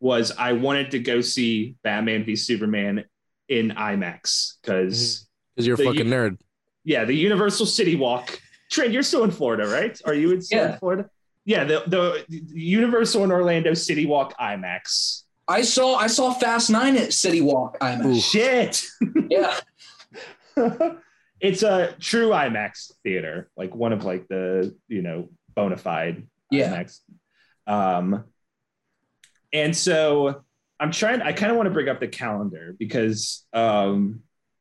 was 0.01 0.33
I 0.37 0.53
wanted 0.53 0.91
to 0.93 0.99
go 0.99 1.21
see 1.21 1.77
Batman 1.83 2.25
v 2.25 2.37
Superman 2.37 3.05
in 3.49 3.71
IMAX 3.71 4.55
because 4.61 4.61
Because 4.63 5.29
mm-hmm. 5.57 5.63
you're 5.65 5.75
a 5.75 5.77
The- 5.77 5.85
fucking 5.85 6.07
nerd. 6.07 6.39
yeah, 6.85 7.05
the 7.05 7.15
Universal 7.15 7.67
City 7.67 7.97
Walk. 7.97 8.41
Trent, 8.71 8.93
you're 8.93 9.03
still 9.03 9.25
in 9.25 9.31
Florida, 9.31 9.67
right? 9.69 9.99
Are 10.05 10.15
you 10.15 10.33
in, 10.33 10.43
still 10.43 10.65
in 10.73 10.79
Florida? 10.79 11.09
Yeah, 11.45 11.65
the, 11.65 11.85
the 11.87 12.25
the 12.29 12.43
Universal 12.61 13.25
in 13.25 13.31
Orlando 13.31 13.75
City 13.75 14.07
Walk 14.07 14.37
IMAX. 14.39 15.23
I 15.47 15.63
saw 15.63 15.97
I 15.97 16.07
saw 16.07 16.33
Fast 16.33 16.71
Nine 16.71 16.97
at 16.97 17.13
City 17.13 17.43
Walk. 17.43 17.77
I'm 17.81 18.07
Ooh. 18.07 18.19
Shit. 18.19 18.83
yeah. 19.31 19.55
it's 21.41 21.63
a 21.63 21.95
true 22.01 22.31
IMAX 22.31 22.93
theater, 23.03 23.51
like 23.57 23.75
one 23.75 23.93
of 23.93 24.05
like 24.05 24.27
the 24.29 24.75
you 24.89 25.03
know 25.03 25.29
bona 25.55 25.77
fide 25.77 26.27
Yeah. 26.51 26.83
IMAX. 26.83 27.01
Um, 27.67 28.25
and 29.53 29.77
so 29.77 30.43
I'm 30.81 30.91
trying. 30.91 31.23
I 31.23 31.33
kind 31.33 31.51
of 31.51 31.57
want 31.57 31.67
to 31.69 31.71
bring 31.73 31.89
up 31.89 32.01
the 32.01 32.09
calendar 32.09 32.75
because 32.79 33.47
um, 33.53 34.21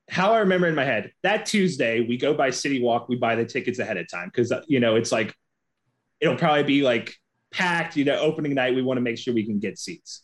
how 0.10 0.34
I 0.34 0.40
remember 0.40 0.68
in 0.68 0.76
my 0.76 0.86
head 0.86 1.12
that 1.24 1.46
Tuesday 1.46 2.02
we 2.02 2.18
go 2.18 2.34
by 2.34 2.52
City 2.52 2.82
Walk, 2.82 3.10
we 3.10 3.16
buy 3.16 3.36
the 3.36 3.46
tickets 3.46 3.80
ahead 3.80 3.98
of 3.98 4.08
time 4.10 4.30
because 4.34 4.54
you 4.68 4.80
know 4.80 4.96
it's 4.96 5.12
like 5.12 5.34
it'll 6.20 6.38
probably 6.38 6.64
be 6.64 6.84
like 6.84 7.16
packed. 7.52 7.98
You 7.98 8.06
know, 8.06 8.20
opening 8.20 8.54
night 8.54 8.76
we 8.76 8.82
want 8.84 8.98
to 8.98 9.02
make 9.02 9.18
sure 9.18 9.34
we 9.34 9.46
can 9.46 9.60
get 9.60 9.78
seats. 9.80 10.22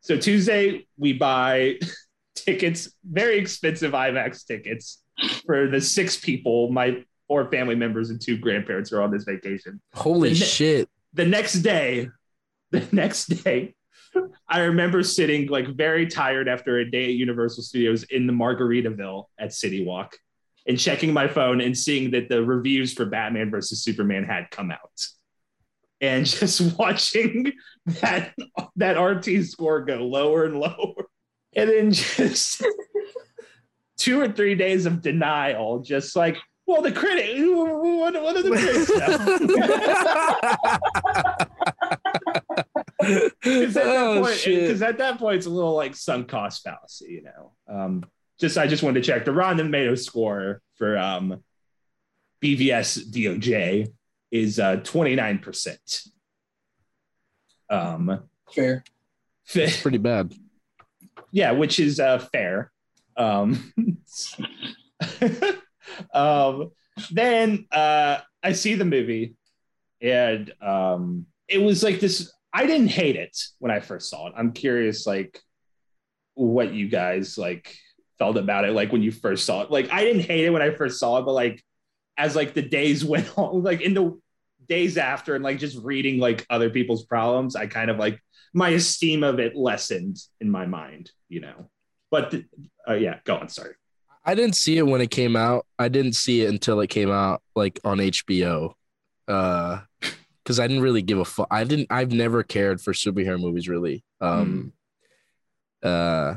So 0.00 0.16
Tuesday 0.16 0.86
we 0.96 1.12
buy 1.12 1.78
tickets, 2.34 2.90
very 3.04 3.38
expensive 3.38 3.92
IMAX 3.92 4.46
tickets 4.46 5.02
for 5.44 5.68
the 5.68 5.80
six 5.80 6.16
people. 6.16 6.70
My 6.72 7.04
four 7.28 7.50
family 7.50 7.74
members 7.74 8.10
and 8.10 8.20
two 8.20 8.38
grandparents 8.38 8.92
are 8.92 9.02
on 9.02 9.10
this 9.10 9.24
vacation. 9.24 9.80
Holy 9.94 10.30
The 10.30 10.40
ne- 10.40 10.46
shit. 10.46 10.88
The 11.12 11.26
next 11.26 11.54
day, 11.60 12.08
the 12.70 12.86
next 12.92 13.26
day, 13.44 13.74
I 14.48 14.60
remember 14.60 15.02
sitting 15.02 15.48
like 15.48 15.68
very 15.68 16.06
tired 16.06 16.48
after 16.48 16.78
a 16.78 16.90
day 16.90 17.04
at 17.04 17.10
Universal 17.10 17.64
Studios 17.64 18.04
in 18.04 18.26
the 18.26 18.32
Margaritaville 18.32 19.26
at 19.38 19.52
City 19.52 19.84
Walk 19.84 20.16
and 20.66 20.78
checking 20.78 21.12
my 21.12 21.28
phone 21.28 21.60
and 21.60 21.76
seeing 21.76 22.10
that 22.12 22.28
the 22.28 22.42
reviews 22.42 22.92
for 22.92 23.04
Batman 23.04 23.50
versus 23.50 23.82
Superman 23.82 24.24
had 24.24 24.50
come 24.50 24.70
out. 24.70 25.06
And 26.00 26.26
just 26.26 26.78
watching 26.78 27.52
that 28.00 28.34
that 28.76 29.00
RT 29.00 29.44
score 29.44 29.82
go 29.82 29.96
lower 29.96 30.44
and 30.44 30.58
lower. 30.58 30.94
And 31.54 31.70
then 31.70 31.90
just 31.92 32.62
two 33.98 34.20
or 34.20 34.28
three 34.28 34.54
days 34.54 34.86
of 34.86 35.02
denial, 35.02 35.80
just 35.80 36.14
like, 36.16 36.36
well, 36.68 36.82
the 36.82 36.92
critic, 36.92 37.34
what, 37.38 38.12
what 38.22 38.36
are 38.36 38.42
the 38.42 38.50
critics 38.50 38.86
say? 38.88 38.98
Because 43.00 43.76
at, 43.76 43.84
that 43.84 43.96
oh, 43.96 44.22
point- 44.22 44.36
shit. 44.36 44.70
'cause 44.70 44.82
at 44.82 44.98
that 44.98 45.18
point, 45.18 45.36
it's 45.38 45.46
a 45.46 45.50
little 45.50 45.74
like 45.74 45.96
sunk 45.96 46.28
cost 46.28 46.62
fallacy, 46.62 47.06
you 47.10 47.22
know. 47.22 47.52
Um, 47.68 48.04
just 48.38 48.58
I 48.58 48.66
just 48.66 48.82
wanted 48.82 49.02
to 49.02 49.06
check 49.10 49.24
the 49.24 49.32
Rotten 49.32 49.56
Tomatoes 49.58 50.04
score 50.04 50.60
for 50.76 50.98
um, 50.98 51.42
BVS 52.42 53.10
DOJ 53.10 53.88
is 54.30 54.60
uh, 54.60 54.76
29%. 54.76 56.08
Um, 57.70 58.20
Fair. 58.52 58.84
Pretty 59.80 59.98
bad. 59.98 60.34
yeah, 61.32 61.52
which 61.52 61.80
is 61.80 61.98
uh, 61.98 62.18
fair. 62.18 62.70
Um, 63.16 63.72
um, 66.12 66.70
then 67.10 67.66
uh, 67.72 68.18
I 68.42 68.52
see 68.52 68.74
the 68.74 68.84
movie, 68.84 69.34
and 70.00 70.52
um, 70.60 71.26
it 71.48 71.58
was 71.58 71.82
like 71.82 72.00
this. 72.00 72.32
I 72.52 72.66
didn't 72.66 72.88
hate 72.88 73.16
it 73.16 73.36
when 73.58 73.70
I 73.70 73.80
first 73.80 74.10
saw 74.10 74.28
it. 74.28 74.34
I'm 74.36 74.52
curious, 74.52 75.06
like, 75.06 75.40
what 76.34 76.72
you 76.72 76.88
guys 76.88 77.36
like 77.36 77.76
felt 78.18 78.36
about 78.36 78.64
it, 78.64 78.72
like 78.72 78.92
when 78.92 79.02
you 79.02 79.12
first 79.12 79.44
saw 79.44 79.62
it. 79.62 79.70
Like, 79.70 79.92
I 79.92 80.04
didn't 80.04 80.22
hate 80.22 80.44
it 80.44 80.50
when 80.50 80.62
I 80.62 80.70
first 80.70 80.98
saw 80.98 81.18
it, 81.18 81.22
but 81.24 81.32
like 81.32 81.62
as 82.16 82.34
like 82.36 82.54
the 82.54 82.62
days 82.62 83.04
went 83.04 83.30
on, 83.36 83.62
like 83.62 83.80
in 83.80 83.94
the 83.94 84.18
days 84.68 84.98
after, 84.98 85.34
and 85.34 85.44
like 85.44 85.58
just 85.58 85.78
reading 85.82 86.18
like 86.18 86.46
other 86.50 86.70
people's 86.70 87.04
problems, 87.04 87.56
I 87.56 87.66
kind 87.66 87.90
of 87.90 87.98
like 87.98 88.20
my 88.54 88.70
esteem 88.70 89.22
of 89.22 89.38
it 89.38 89.56
lessened 89.56 90.18
in 90.40 90.50
my 90.50 90.66
mind, 90.66 91.10
you 91.28 91.40
know. 91.40 91.70
but 92.10 92.34
uh, 92.88 92.94
yeah, 92.94 93.18
go 93.24 93.36
on. 93.36 93.48
Sorry. 93.48 93.74
I 94.28 94.34
didn't 94.34 94.56
see 94.56 94.76
it 94.76 94.86
when 94.86 95.00
it 95.00 95.10
came 95.10 95.36
out. 95.36 95.64
I 95.78 95.88
didn't 95.88 96.12
see 96.12 96.42
it 96.42 96.50
until 96.50 96.80
it 96.80 96.88
came 96.88 97.10
out 97.10 97.40
like 97.56 97.80
on 97.82 97.96
HBO. 97.96 98.74
Uh 99.26 99.80
because 100.44 100.60
I 100.60 100.66
didn't 100.66 100.82
really 100.82 101.00
give 101.00 101.18
a 101.18 101.24
fuck. 101.24 101.46
I 101.50 101.64
didn't 101.64 101.86
I've 101.88 102.12
never 102.12 102.42
cared 102.42 102.82
for 102.82 102.92
superhero 102.92 103.40
movies 103.40 103.70
really. 103.70 104.04
Um 104.20 104.74
uh 105.82 106.34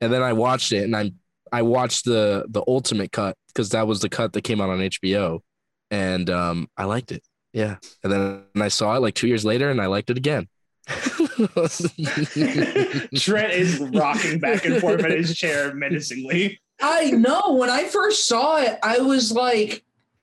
and 0.00 0.10
then 0.10 0.22
I 0.22 0.32
watched 0.32 0.72
it 0.72 0.84
and 0.84 0.96
I 0.96 1.12
I 1.52 1.60
watched 1.60 2.06
the 2.06 2.46
the 2.48 2.62
ultimate 2.66 3.12
cut 3.12 3.36
because 3.48 3.68
that 3.70 3.86
was 3.86 4.00
the 4.00 4.08
cut 4.08 4.32
that 4.32 4.40
came 4.40 4.62
out 4.62 4.70
on 4.70 4.78
HBO 4.78 5.40
and 5.90 6.30
um 6.30 6.70
I 6.78 6.84
liked 6.84 7.12
it. 7.12 7.22
Yeah. 7.52 7.76
And 8.02 8.10
then 8.10 8.44
and 8.54 8.64
I 8.64 8.68
saw 8.68 8.96
it 8.96 9.02
like 9.02 9.14
2 9.14 9.28
years 9.28 9.44
later 9.44 9.70
and 9.70 9.82
I 9.82 9.86
liked 9.86 10.08
it 10.08 10.16
again. 10.16 10.48
Trent 13.16 13.52
is 13.52 13.80
rocking 13.92 14.38
back 14.40 14.64
and 14.64 14.80
forth 14.80 15.04
in 15.04 15.10
his 15.10 15.36
chair 15.36 15.74
menacingly. 15.74 16.58
I 16.80 17.10
know. 17.10 17.54
When 17.58 17.70
I 17.70 17.84
first 17.84 18.26
saw 18.26 18.56
it, 18.58 18.78
I 18.82 18.98
was 18.98 19.32
like, 19.32 19.82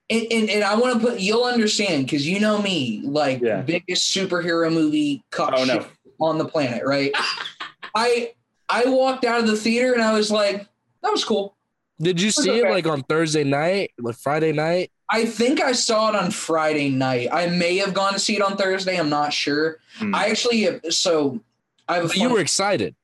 and, 0.09 0.25
and, 0.31 0.49
and 0.49 0.63
I 0.63 0.75
want 0.75 1.01
to 1.01 1.07
put, 1.07 1.19
you'll 1.19 1.43
understand 1.45 2.05
because 2.05 2.27
you 2.27 2.39
know 2.39 2.61
me, 2.61 3.01
like 3.03 3.41
Yeah. 3.41 3.61
biggest 3.61 4.15
superhero 4.15 4.71
movie 4.71 5.23
cuck 5.31 5.53
Oh, 5.55 5.65
no. 5.65 5.85
on 6.21 6.37
the 6.37 6.45
planet, 6.45 6.83
right? 6.85 7.11
I 7.95 8.31
I 8.69 8.85
walked 8.85 9.25
out 9.25 9.39
of 9.41 9.47
the 9.47 9.55
theater 9.57 9.93
and 9.93 10.01
I 10.01 10.13
was 10.13 10.31
like, 10.31 10.67
that 11.03 11.11
was 11.11 11.23
cool. 11.23 11.55
Did 12.01 12.19
you 12.19 12.29
see 12.31 12.49
it 12.59 12.69
like 12.69 12.87
on 12.87 13.03
Thursday 13.03 13.43
night, 13.43 13.91
like 13.99 14.15
Friday 14.17 14.51
night? 14.51 14.91
I 15.09 15.25
think 15.25 15.61
I 15.61 15.71
saw 15.73 16.09
it 16.09 16.15
on 16.15 16.31
Friday 16.31 16.89
night. 16.89 17.29
I 17.31 17.47
may 17.47 17.77
have 17.77 17.93
gone 17.93 18.13
to 18.13 18.19
see 18.19 18.35
it 18.35 18.41
on 18.41 18.57
Thursday. 18.57 18.97
I'm 18.99 19.09
not 19.09 19.31
sure. 19.33 19.77
Hmm. 19.97 20.13
I 20.15 20.27
actually, 20.29 20.67
so 20.89 21.39
I 21.87 21.95
have 21.97 22.11
a 22.11 22.17
you 22.17 22.29
were 22.29 22.39
excited. 22.41 22.95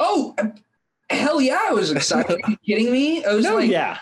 oh, 0.00 0.34
hell 1.10 1.40
yeah, 1.40 1.60
I 1.68 1.72
was 1.72 1.90
excited. 1.90 2.40
Are 2.44 2.50
you 2.50 2.56
kidding 2.66 2.92
me? 2.92 3.24
I 3.24 3.34
was 3.34 3.44
no, 3.44 3.56
like, 3.56 3.70
yeah. 3.70 3.98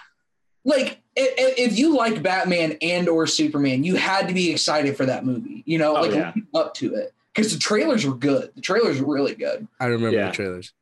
like 0.64 1.00
if, 1.16 1.58
if 1.72 1.78
you 1.78 1.96
like 1.96 2.22
Batman 2.22 2.76
and 2.82 3.08
or 3.08 3.26
Superman, 3.26 3.84
you 3.84 3.96
had 3.96 4.28
to 4.28 4.34
be 4.34 4.50
excited 4.50 4.96
for 4.96 5.06
that 5.06 5.24
movie. 5.24 5.62
You 5.66 5.78
know, 5.78 5.96
Oh, 5.96 6.02
like 6.02 6.12
yeah. 6.12 6.32
up 6.54 6.74
to 6.74 6.94
it 6.94 7.12
because 7.34 7.52
the 7.52 7.58
trailers 7.58 8.06
were 8.06 8.14
good. 8.14 8.50
The 8.54 8.60
trailers 8.60 9.00
were 9.00 9.12
really 9.14 9.34
good. 9.34 9.66
I 9.80 9.86
remember 9.86 10.16
Yeah. 10.16 10.26
the 10.28 10.32
trailers. 10.32 10.72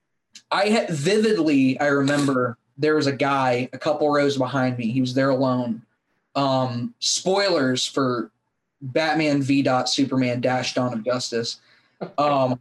I 0.51 0.67
had 0.69 0.91
vividly, 0.91 1.79
I 1.81 1.87
remember 1.87 2.59
there 2.79 2.95
was 2.95 3.07
a 3.07 3.13
guy 3.13 3.69
a 3.73 3.79
couple 3.79 4.11
rows 4.11 4.37
behind 4.37 4.77
me. 4.79 4.91
He 4.91 5.01
was 5.01 5.15
there 5.15 5.31
alone. 5.31 5.83
Um, 6.35 6.95
spoilers 6.99 7.87
for 7.87 8.31
Batman 8.83 9.41
V. 9.41 9.63
Dot 9.63 9.89
Superman 9.89 10.41
Dash 10.43 10.75
Dawn 10.75 10.93
of 10.93 11.05
Justice. 11.05 11.61
Um, 12.19 12.61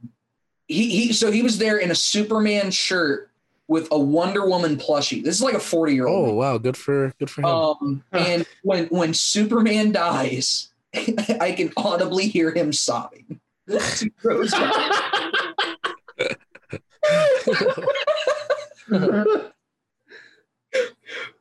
he 0.70 0.90
he. 0.90 1.14
So 1.14 1.30
he 1.30 1.42
was 1.42 1.58
there 1.58 1.78
in 1.78 1.92
a 1.92 1.96
Superman 1.96 2.72
shirt 2.72 3.30
with 3.68 3.88
a 3.92 4.00
Wonder 4.00 4.48
Woman 4.48 4.78
plushie. 4.78 5.24
This 5.24 5.36
is 5.36 5.42
like 5.42 5.56
a 5.56 5.60
forty 5.60 5.94
year 5.94 6.08
old. 6.08 6.30
Oh 6.30 6.34
wow, 6.34 6.58
good 6.58 6.78
for 6.78 7.14
good 7.20 7.30
for 7.30 7.42
him. 7.42 7.48
Um, 7.48 8.04
and 8.12 8.46
when 8.64 8.86
when 8.88 9.14
Superman 9.14 9.92
dies, 9.92 10.72
I 10.94 11.54
can 11.56 11.72
audibly 11.78 12.28
hear 12.28 12.52
him 12.52 12.72
sobbing. 12.74 13.40
He 13.68 14.10
throws 14.22 14.54
up. 14.54 14.74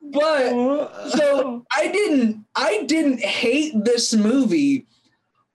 but 0.01 1.09
so 1.09 1.65
I 1.75 1.87
didn't 1.87 2.45
I 2.55 2.83
didn't 2.87 3.19
hate 3.19 3.73
this 3.83 4.13
movie 4.13 4.87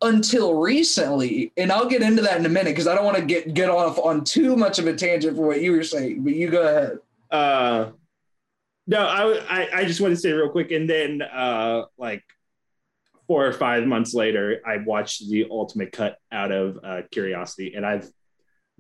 until 0.03 0.55
recently, 0.55 1.53
and 1.57 1.71
I'll 1.71 1.87
get 1.87 2.03
into 2.03 2.23
that 2.23 2.39
in 2.39 2.47
a 2.47 2.49
minute 2.49 2.71
because 2.71 2.87
I 2.87 2.95
don't 2.95 3.05
want 3.05 3.19
to 3.19 3.25
get 3.25 3.55
get 3.55 3.69
off 3.71 3.99
on 3.99 4.25
too 4.25 4.57
much 4.57 4.79
of 4.79 4.87
a 4.87 4.95
tangent 4.95 5.37
for 5.37 5.47
what 5.47 5.61
you 5.61 5.73
were 5.73 5.83
saying. 5.85 6.25
But 6.25 6.35
you 6.35 6.51
go 6.51 6.63
ahead. 6.63 6.99
uh 7.31 7.91
no 8.87 9.07
I, 9.07 9.61
I 9.61 9.69
i 9.81 9.85
just 9.85 10.01
want 10.01 10.15
to 10.15 10.21
say 10.21 10.33
real 10.33 10.49
quick 10.49 10.73
and 10.73 10.89
then 10.91 11.23
uh 11.23 11.85
like 11.99 12.25
four 13.29 13.47
or 13.47 13.53
five 13.53 13.87
months 13.87 14.15
later 14.15 14.61
i 14.67 14.79
watched 14.79 15.29
the 15.31 15.47
ultimate 15.51 15.93
cut 15.93 16.17
out 16.33 16.51
of 16.51 16.79
uh 16.83 17.03
curiosity 17.13 17.75
and 17.77 17.87
i've 17.87 18.11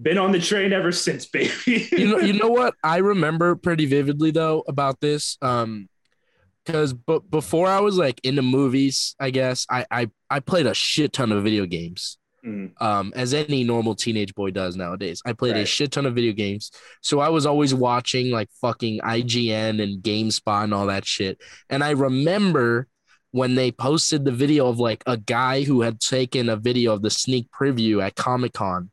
been 0.00 0.18
on 0.18 0.32
the 0.32 0.40
train 0.40 0.72
ever 0.72 0.90
since 0.90 1.26
baby 1.36 1.86
you 1.92 2.08
know, 2.08 2.18
you 2.18 2.32
know 2.32 2.48
what 2.48 2.74
I 2.82 2.96
remember 2.98 3.54
pretty 3.54 3.86
vividly 3.86 4.30
though 4.32 4.64
about 4.66 4.98
this. 5.00 5.36
Um, 5.42 5.88
because 6.64 6.92
but 6.92 7.30
before 7.30 7.66
I 7.66 7.80
was 7.80 7.96
like 7.96 8.20
into 8.24 8.42
movies, 8.42 9.14
I 9.20 9.30
guess 9.30 9.66
I 9.70 9.86
I 9.90 10.10
I 10.28 10.40
played 10.40 10.66
a 10.66 10.74
shit 10.74 11.12
ton 11.12 11.32
of 11.32 11.42
video 11.42 11.66
games. 11.66 12.18
Mm, 12.44 12.72
Um, 12.80 13.12
as 13.14 13.34
any 13.34 13.64
normal 13.64 13.94
teenage 13.94 14.34
boy 14.34 14.50
does 14.50 14.74
nowadays. 14.74 15.20
I 15.26 15.34
played 15.34 15.56
a 15.56 15.66
shit 15.66 15.92
ton 15.92 16.06
of 16.06 16.14
video 16.14 16.32
games, 16.32 16.70
so 17.02 17.20
I 17.20 17.28
was 17.28 17.44
always 17.44 17.74
watching 17.74 18.30
like 18.30 18.48
fucking 18.62 19.00
IGN 19.00 19.82
and 19.82 20.02
GameSpot 20.02 20.64
and 20.64 20.72
all 20.72 20.86
that 20.86 21.04
shit. 21.04 21.38
And 21.68 21.84
I 21.84 21.90
remember 21.90 22.88
when 23.32 23.56
they 23.56 23.70
posted 23.70 24.24
the 24.24 24.32
video 24.32 24.68
of 24.68 24.78
like 24.78 25.02
a 25.06 25.16
guy 25.18 25.64
who 25.64 25.82
had 25.82 26.00
taken 26.00 26.48
a 26.48 26.56
video 26.56 26.92
of 26.94 27.02
the 27.02 27.10
sneak 27.10 27.46
preview 27.50 28.02
at 28.02 28.16
Comic 28.16 28.54
Con 28.54 28.90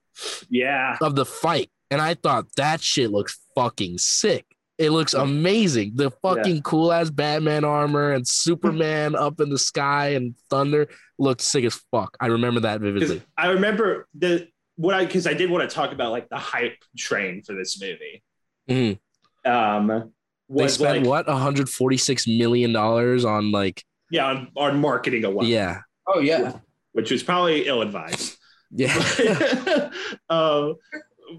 yeah 0.49 0.97
of 1.01 1.15
the 1.15 1.25
fight. 1.25 1.69
And 1.89 2.01
I 2.01 2.15
thought 2.15 2.47
that 2.57 2.81
shit 2.81 3.11
looks 3.11 3.39
fucking 3.55 3.97
sick. 3.97 4.45
It 4.77 4.91
looks 4.91 5.13
amazing. 5.15 5.93
The 5.95 6.11
fucking 6.21 6.61
cool 6.61 6.93
ass 6.93 7.09
Batman 7.09 7.63
armor 7.63 8.11
and 8.11 8.27
Superman 8.27 9.15
up 9.25 9.39
in 9.39 9.49
the 9.49 9.57
sky 9.57 10.09
and 10.09 10.35
thunder 10.49 10.87
looked 11.17 11.41
sick 11.41 11.63
as 11.65 11.73
fuck. 11.91 12.15
I 12.19 12.27
remember 12.27 12.59
that 12.61 12.79
'Cause 12.79 12.93
vividly. 12.93 13.21
i 13.37 13.47
remember 13.49 14.07
the 14.13 14.47
what 14.75 14.93
i 14.93 15.03
because 15.03 15.25
i 15.25 15.33
did 15.33 15.49
want 15.49 15.67
to 15.67 15.75
talk 15.75 15.91
about 15.91 16.11
like 16.11 16.29
the 16.29 16.37
hype 16.37 16.77
train 16.95 17.41
for 17.41 17.53
this 17.55 17.81
movie 17.81 18.21
Mhm. 18.69 18.99
um 19.45 20.13
They 20.49 20.67
spent 20.67 20.99
like 20.99 21.07
what 21.07 21.27
146 21.27 22.27
million 22.27 22.71
dollars 22.73 23.25
on 23.25 23.51
like 23.51 23.83
yeah 24.11 24.27
on, 24.27 24.49
on 24.55 24.79
marketing 24.79 25.25
alone 25.25 25.47
yeah 25.47 25.79
Oh 26.05 26.19
yeah. 26.19 26.59
which 26.91 27.09
was 27.09 27.23
probably 27.23 27.65
ill-advised 27.67 28.37
yeah 28.69 28.93
um, 30.29 30.75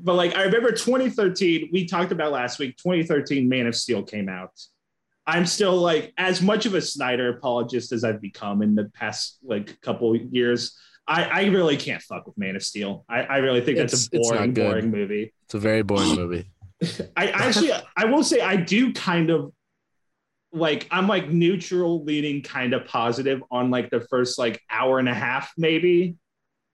but 0.00 0.14
like 0.14 0.34
I 0.36 0.44
remember 0.44 0.72
2013, 0.72 1.70
we 1.72 1.86
talked 1.86 2.12
about 2.12 2.32
last 2.32 2.58
week. 2.58 2.76
2013, 2.76 3.48
Man 3.48 3.66
of 3.66 3.74
Steel 3.74 4.02
came 4.02 4.28
out. 4.28 4.52
I'm 5.26 5.44
still 5.44 5.76
like 5.76 6.14
as 6.16 6.40
much 6.40 6.64
of 6.64 6.74
a 6.74 6.80
Snyder 6.80 7.28
apologist 7.28 7.92
as 7.92 8.02
I've 8.02 8.20
become 8.20 8.62
in 8.62 8.74
the 8.74 8.90
past 8.94 9.38
like 9.42 9.80
couple 9.80 10.16
years. 10.16 10.76
I, 11.06 11.24
I 11.24 11.44
really 11.46 11.76
can't 11.76 12.02
fuck 12.02 12.26
with 12.26 12.36
Man 12.36 12.56
of 12.56 12.62
Steel. 12.62 13.04
I, 13.08 13.22
I 13.22 13.36
really 13.38 13.60
think 13.62 13.78
that's 13.78 14.06
a 14.06 14.10
boring, 14.10 14.52
boring 14.52 14.90
movie. 14.90 15.32
it's 15.44 15.54
a 15.54 15.58
very 15.58 15.82
boring 15.82 16.14
movie. 16.16 16.50
I 17.16 17.28
actually, 17.28 17.72
I 17.96 18.04
will 18.04 18.22
say, 18.22 18.40
I 18.40 18.56
do 18.56 18.92
kind 18.92 19.30
of 19.30 19.52
like. 20.52 20.86
I'm 20.90 21.08
like 21.08 21.28
neutral, 21.28 22.04
leaning 22.04 22.42
kind 22.42 22.72
of 22.72 22.86
positive 22.86 23.42
on 23.50 23.70
like 23.70 23.90
the 23.90 24.00
first 24.00 24.38
like 24.38 24.62
hour 24.70 24.98
and 24.98 25.08
a 25.08 25.14
half, 25.14 25.52
maybe. 25.56 26.16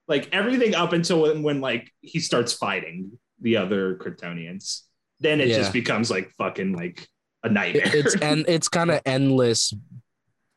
Like 0.08 0.28
everything 0.32 0.74
up 0.74 0.92
until 0.92 1.22
when, 1.22 1.42
when 1.42 1.60
like 1.60 1.90
he 2.00 2.20
starts 2.20 2.52
fighting 2.52 3.18
the 3.40 3.56
other 3.56 3.96
Kryptonians, 3.96 4.82
then 5.20 5.40
it 5.40 5.48
Yeah. 5.48 5.56
just 5.58 5.72
becomes 5.72 6.10
like 6.10 6.30
fucking 6.38 6.72
like 6.74 7.08
a 7.42 7.48
nightmare. 7.48 7.86
It- 7.86 8.06
it's 8.06 8.14
and 8.22 8.44
it's 8.48 8.68
kind 8.68 8.90
of 8.90 9.00
endless 9.06 9.72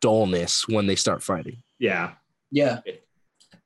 dullness 0.01 0.67
when 0.67 0.87
they 0.87 0.95
start 0.95 1.23
fighting. 1.23 1.61
yeah, 1.79 2.11
Yeah. 2.51 2.79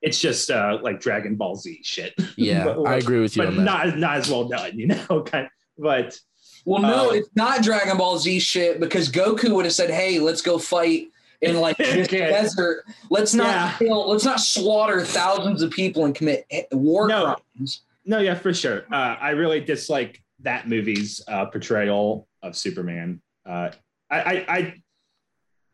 it's 0.01 0.19
just 0.19 0.49
uh 0.49 0.79
like 0.81 0.99
Dragon 1.01 1.35
Ball 1.35 1.55
Z 1.55 1.79
shit. 1.83 2.13
Yeah, 2.37 2.63
But, 2.65 2.83
I 2.87 2.95
agree 2.95 3.19
with 3.19 3.35
you 3.35 3.43
but 3.43 3.49
on 3.49 3.57
that. 3.57 3.63
not 3.63 3.97
not 3.97 4.17
as 4.17 4.29
well 4.29 4.45
done, 4.47 4.77
you 4.79 4.87
know. 4.87 5.23
Kind 5.23 5.49
but 5.77 6.17
Well, 6.65 6.81
no, 6.81 7.09
Uh, 7.09 7.13
it's 7.13 7.29
not 7.35 7.63
Dragon 7.63 7.97
Ball 7.97 8.17
Z 8.19 8.39
shit 8.39 8.79
because 8.79 9.09
Goku 9.11 9.51
would 9.55 9.65
have 9.65 9.73
said, 9.73 9.89
"Hey, 9.89 10.19
let's 10.19 10.41
go 10.41 10.57
fight 10.57 11.07
in 11.41 11.59
like 11.59 11.77
this 11.77 12.07
desert. 12.07 12.85
Let's 13.09 13.33
not 13.33 13.47
Yeah. 13.47 13.75
kill, 13.77 14.09
let's 14.09 14.25
not 14.25 14.39
slaughter 14.39 15.03
thousands 15.05 15.61
of 15.61 15.71
people 15.71 16.05
and 16.05 16.13
commit 16.15 16.45
eh, 16.51 16.63
war 16.71 17.07
No. 17.07 17.35
crimes." 17.55 17.81
No, 18.05 18.19
yeah, 18.19 18.35
for 18.35 18.53
sure. 18.53 18.85
Uh, 18.91 19.15
I 19.19 19.31
really 19.31 19.59
dislike 19.59 20.21
that 20.39 20.67
movie's 20.67 21.21
uh, 21.27 21.45
portrayal 21.45 22.27
of 22.41 22.55
Superman. 22.57 23.21
Uh, 23.45 23.69
I, 24.09 24.19
I, 24.19 24.45
I, 24.47 24.73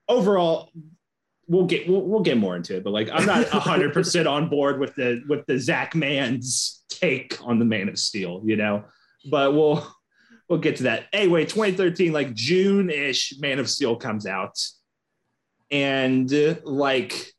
overall, 0.10 0.70
we'll 1.48 1.66
get 1.66 1.88
we'll, 1.88 2.02
we'll 2.02 2.22
get 2.22 2.38
more 2.38 2.56
into 2.56 2.76
it, 2.76 2.84
but 2.84 2.92
like, 2.92 3.10
I'm 3.12 3.26
not 3.26 3.48
hundred 3.50 3.94
percent 3.94 4.28
on 4.28 4.50
board 4.50 4.80
with 4.80 4.96
the 4.96 5.24
with 5.28 5.46
the 5.46 5.58
Zach 5.58 5.96
Man's 5.96 6.84
take 6.90 7.38
on 7.46 7.60
the 7.60 7.66
Man 7.66 7.90
of 7.90 7.98
Steel, 7.98 8.42
you 8.46 8.56
know. 8.58 8.84
But 9.30 9.54
we'll 9.54 9.88
we'll 10.50 10.60
get 10.60 10.78
to 10.78 10.84
that. 10.84 11.06
Anyway, 11.14 11.46
2013, 11.46 12.12
like 12.14 12.34
June 12.34 12.90
ish, 12.90 13.34
Man 13.40 13.60
of 13.60 13.70
Steel 13.70 13.96
comes 13.96 14.26
out, 14.26 14.58
and 15.72 16.32
uh, 16.34 16.56
like, 16.64 17.34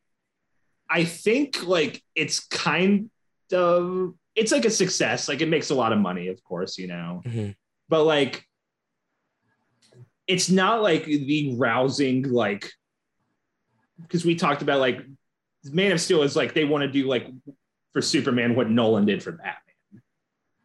I 0.90 1.04
think 1.04 1.66
like 1.66 2.02
it's 2.14 2.40
kind 2.40 3.10
of 3.52 4.14
it's 4.34 4.52
like 4.52 4.64
a 4.64 4.70
success. 4.70 5.28
Like 5.28 5.40
it 5.40 5.48
makes 5.48 5.70
a 5.70 5.74
lot 5.74 5.92
of 5.92 5.98
money, 5.98 6.28
of 6.28 6.42
course, 6.44 6.78
you 6.78 6.86
know. 6.86 7.22
Mhm. 7.26 7.54
But 7.88 8.04
like 8.04 8.44
it's 10.26 10.50
not 10.50 10.82
like 10.82 11.04
the 11.04 11.54
rousing 11.56 12.30
like 12.30 12.70
because 14.02 14.24
we 14.24 14.34
talked 14.34 14.62
about 14.62 14.78
like 14.78 15.00
Man 15.64 15.92
of 15.92 16.00
Steel 16.00 16.22
is 16.22 16.36
like 16.36 16.54
they 16.54 16.64
want 16.64 16.82
to 16.82 16.88
do 16.88 17.06
like 17.06 17.26
for 17.92 18.02
Superman 18.02 18.54
what 18.54 18.70
Nolan 18.70 19.06
did 19.06 19.22
for 19.22 19.32
Batman. 19.32 19.54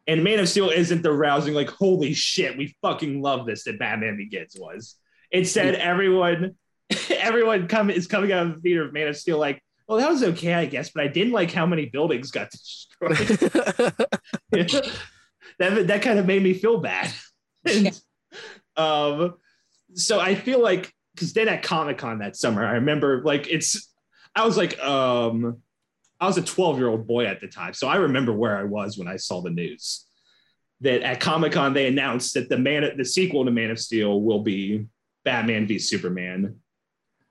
And 0.06 0.22
Man 0.22 0.38
of 0.38 0.48
Steel 0.48 0.68
isn't 0.68 1.02
the 1.02 1.12
rousing, 1.12 1.54
like, 1.54 1.70
holy 1.70 2.12
shit, 2.12 2.58
we 2.58 2.76
fucking 2.82 3.22
love 3.22 3.46
this 3.46 3.64
that 3.64 3.78
Batman 3.78 4.18
Begins 4.18 4.54
was. 4.58 4.96
Instead, 5.30 5.76
everyone, 5.76 6.56
everyone 7.10 7.68
come 7.68 7.90
is 7.90 8.06
coming 8.06 8.32
out 8.32 8.46
of 8.46 8.54
the 8.54 8.60
theater 8.60 8.84
of 8.84 8.92
Man 8.92 9.08
of 9.08 9.16
Steel, 9.16 9.38
like, 9.38 9.62
well, 9.88 9.98
that 9.98 10.10
was 10.10 10.22
okay, 10.22 10.54
I 10.54 10.66
guess, 10.66 10.90
but 10.90 11.04
I 11.04 11.08
didn't 11.08 11.32
like 11.32 11.50
how 11.52 11.66
many 11.66 11.86
buildings 11.86 12.30
got 12.30 12.50
destroyed. 12.50 13.16
that 15.58 15.86
that 15.86 16.02
kind 16.02 16.18
of 16.18 16.26
made 16.26 16.42
me 16.42 16.54
feel 16.54 16.78
bad. 16.78 17.12
And, 17.66 18.00
um, 18.76 19.34
so 19.94 20.20
I 20.20 20.34
feel 20.34 20.60
like 20.60 20.92
because 21.14 21.32
then 21.32 21.48
at 21.48 21.62
Comic 21.62 21.98
Con 21.98 22.18
that 22.18 22.36
summer, 22.36 22.64
I 22.64 22.72
remember 22.72 23.22
like 23.22 23.48
it's 23.48 23.90
I 24.34 24.44
was 24.44 24.56
like 24.56 24.78
um 24.80 25.58
I 26.20 26.26
was 26.26 26.38
a 26.38 26.42
12 26.42 26.78
year 26.78 26.88
old 26.88 27.06
boy 27.06 27.26
at 27.26 27.40
the 27.40 27.48
time, 27.48 27.74
so 27.74 27.88
I 27.88 27.96
remember 27.96 28.32
where 28.32 28.56
I 28.56 28.64
was 28.64 28.98
when 28.98 29.08
I 29.08 29.16
saw 29.16 29.40
the 29.40 29.50
news 29.50 30.06
that 30.80 31.02
at 31.02 31.20
Comic 31.20 31.52
Con 31.52 31.72
they 31.72 31.86
announced 31.86 32.34
that 32.34 32.48
the 32.48 32.58
man 32.58 32.96
the 32.96 33.04
sequel 33.04 33.44
to 33.44 33.50
Man 33.50 33.70
of 33.70 33.78
Steel 33.78 34.20
will 34.20 34.42
be 34.42 34.86
Batman 35.24 35.66
v 35.66 35.78
Superman. 35.78 36.60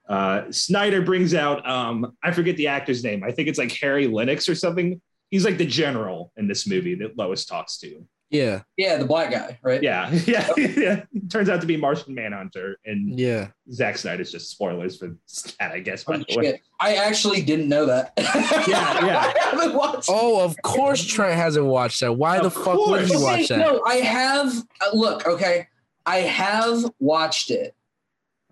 Uh, 0.08 0.50
Snyder 0.50 1.00
brings 1.02 1.34
out 1.34 1.66
um 1.68 2.14
I 2.22 2.32
forget 2.32 2.56
the 2.56 2.66
actor's 2.68 3.02
name. 3.02 3.24
I 3.24 3.30
think 3.32 3.48
it's 3.48 3.58
like 3.58 3.72
Harry 3.80 4.06
Lennix 4.06 4.48
or 4.48 4.54
something. 4.54 5.00
He's 5.30 5.44
like 5.44 5.58
the 5.58 5.66
general 5.66 6.32
in 6.36 6.46
this 6.46 6.66
movie 6.66 6.94
that 6.96 7.16
Lois 7.16 7.44
talks 7.46 7.78
to. 7.78 8.06
yeah, 8.30 8.62
Yeah, 8.76 8.98
the 8.98 9.04
black 9.06 9.30
guy, 9.30 9.58
right? 9.62 9.82
Yeah, 9.82 10.10
yeah, 10.26 10.48
yeah. 10.56 11.02
Turns 11.30 11.48
out 11.48 11.60
to 11.62 11.66
be 11.66 11.76
Martian 11.76 12.14
Manhunter, 12.14 12.76
and 12.84 13.18
yeah. 13.18 13.48
Zack 13.72 13.96
Snyder's 13.98 14.30
just 14.30 14.50
spoilers 14.50 14.96
for 14.98 15.16
that, 15.58 15.72
I 15.72 15.80
guess. 15.80 16.04
By 16.04 16.14
Holy 16.14 16.26
the 16.28 16.36
way, 16.38 16.44
shit. 16.52 16.60
I 16.78 16.96
actually 16.96 17.42
didn't 17.42 17.68
know 17.68 17.86
that. 17.86 18.12
Yeah, 18.68 19.06
yeah. 19.06 19.32
I 19.34 19.38
haven't 19.50 19.74
watched. 19.74 20.08
Oh, 20.10 20.40
of 20.44 20.54
course 20.62 21.04
Trent 21.04 21.34
hasn't 21.34 21.66
watched 21.66 22.00
that. 22.00 22.12
Why 22.12 22.38
the 22.38 22.46
Of 22.46 22.54
fuck 22.54 22.66
would 22.76 23.08
course. 23.08 23.08
he 23.10 23.16
Okay, 23.16 23.24
watch 23.24 23.48
that? 23.48 23.58
No, 23.58 23.82
I 23.86 23.96
have. 23.96 24.52
uh, 24.80 24.90
Look, 24.96 25.26
okay, 25.26 25.66
I 26.06 26.18
have 26.18 26.84
watched 27.00 27.50
it. 27.50 27.73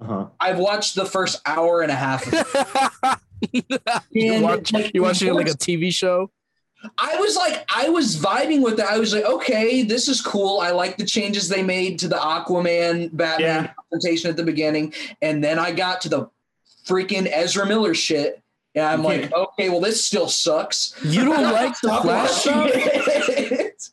Uh-huh. 0.03 0.27
I've 0.41 0.59
watched 0.59 0.95
the 0.95 1.05
first 1.07 1.41
hour 1.47 1.83
and 1.83 1.91
a 1.91 1.95
half. 1.95 2.27
Of 2.33 3.21
you 4.11 4.33
And, 4.33 4.43
watch 4.43 4.73
like, 4.73 4.93
you 4.95 5.03
watching 5.03 5.29
it 5.29 5.35
like 5.35 5.49
a 5.49 5.53
TV 5.55 5.93
show? 5.93 6.31
I 6.99 7.17
was 7.17 7.37
like, 7.37 7.65
I 7.73 7.89
was 7.89 8.17
vibing 8.17 8.61
with 8.63 8.81
it. 8.81 8.85
I 8.87 8.99
was 8.99 9.15
like, 9.15 9.25
okay, 9.25 9.83
this 9.85 10.09
is 10.09 10.21
cool. 10.21 10.59
I 10.61 10.73
like 10.73 10.97
the 10.97 11.07
changes 11.07 11.49
they 11.49 11.63
made 11.63 11.99
to 12.01 12.09
the 12.09 12.17
Aquaman 12.17 13.11
Batman 13.17 13.65
Yeah. 13.65 13.73
confrontation 13.75 14.31
at 14.31 14.37
the 14.37 14.43
beginning, 14.43 14.93
and 15.23 15.43
then 15.45 15.59
I 15.61 15.71
got 15.73 16.01
to 16.03 16.09
the 16.09 16.29
freaking 16.85 17.29
Ezra 17.31 17.67
Miller 17.67 17.95
shit, 17.95 18.43
and 18.75 18.85
I'm 18.85 19.07
Okay. 19.07 19.23
like, 19.23 19.33
okay, 19.33 19.69
well, 19.69 19.81
this 19.81 20.05
still 20.05 20.29
sucks. 20.29 20.95
You 21.05 21.25
don't 21.25 21.43
like 21.53 21.79
the 21.81 21.89
Talk 21.89 22.03
about 22.05 22.29
Flash 22.29 22.41
stuff? 22.43 23.93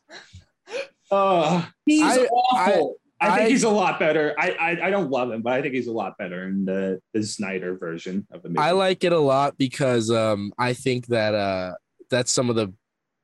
Uh, 1.12 1.64
He's 1.86 2.02
I- 2.04 2.26
awful. 2.26 2.99
I 3.20 3.36
think 3.36 3.46
I- 3.46 3.50
he's 3.50 3.64
a 3.64 3.68
lot 3.70 3.98
better. 3.98 4.34
I, 4.38 4.50
I 4.52 4.86
I 4.86 4.90
don't 4.90 5.10
love 5.10 5.30
him, 5.30 5.42
but 5.42 5.52
I 5.52 5.62
think 5.62 5.74
he's 5.74 5.86
a 5.88 5.92
lot 5.92 6.16
better 6.18 6.44
in 6.48 6.64
the, 6.64 7.00
the 7.12 7.22
Snyder 7.22 7.76
version 7.76 8.26
of 8.32 8.42
the 8.42 8.48
movie. 8.48 8.58
I 8.60 8.70
like 8.72 9.04
it 9.04 9.12
a 9.12 9.18
lot 9.18 9.58
because 9.58 10.10
um 10.10 10.52
I 10.58 10.72
think 10.72 11.06
that 11.08 11.34
uh 11.34 11.74
that's 12.10 12.32
some 12.32 12.48
of 12.50 12.56
the 12.56 12.72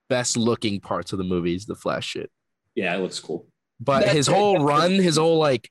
best 0.09 0.37
looking 0.37 0.79
parts 0.81 1.13
of 1.13 1.19
the 1.19 1.25
movies, 1.25 1.67
the 1.67 1.75
Flash 1.75 2.07
shit. 2.09 2.31
Yeah, 2.75 2.95
it 2.95 3.01
looks 3.01 3.19
cool. 3.19 3.47
But 3.81 4.01
That's- 4.01 4.17
his 4.17 4.27
whole 4.27 4.63
run, 4.65 4.93
his 4.93 5.17
whole 5.17 5.39
like 5.39 5.71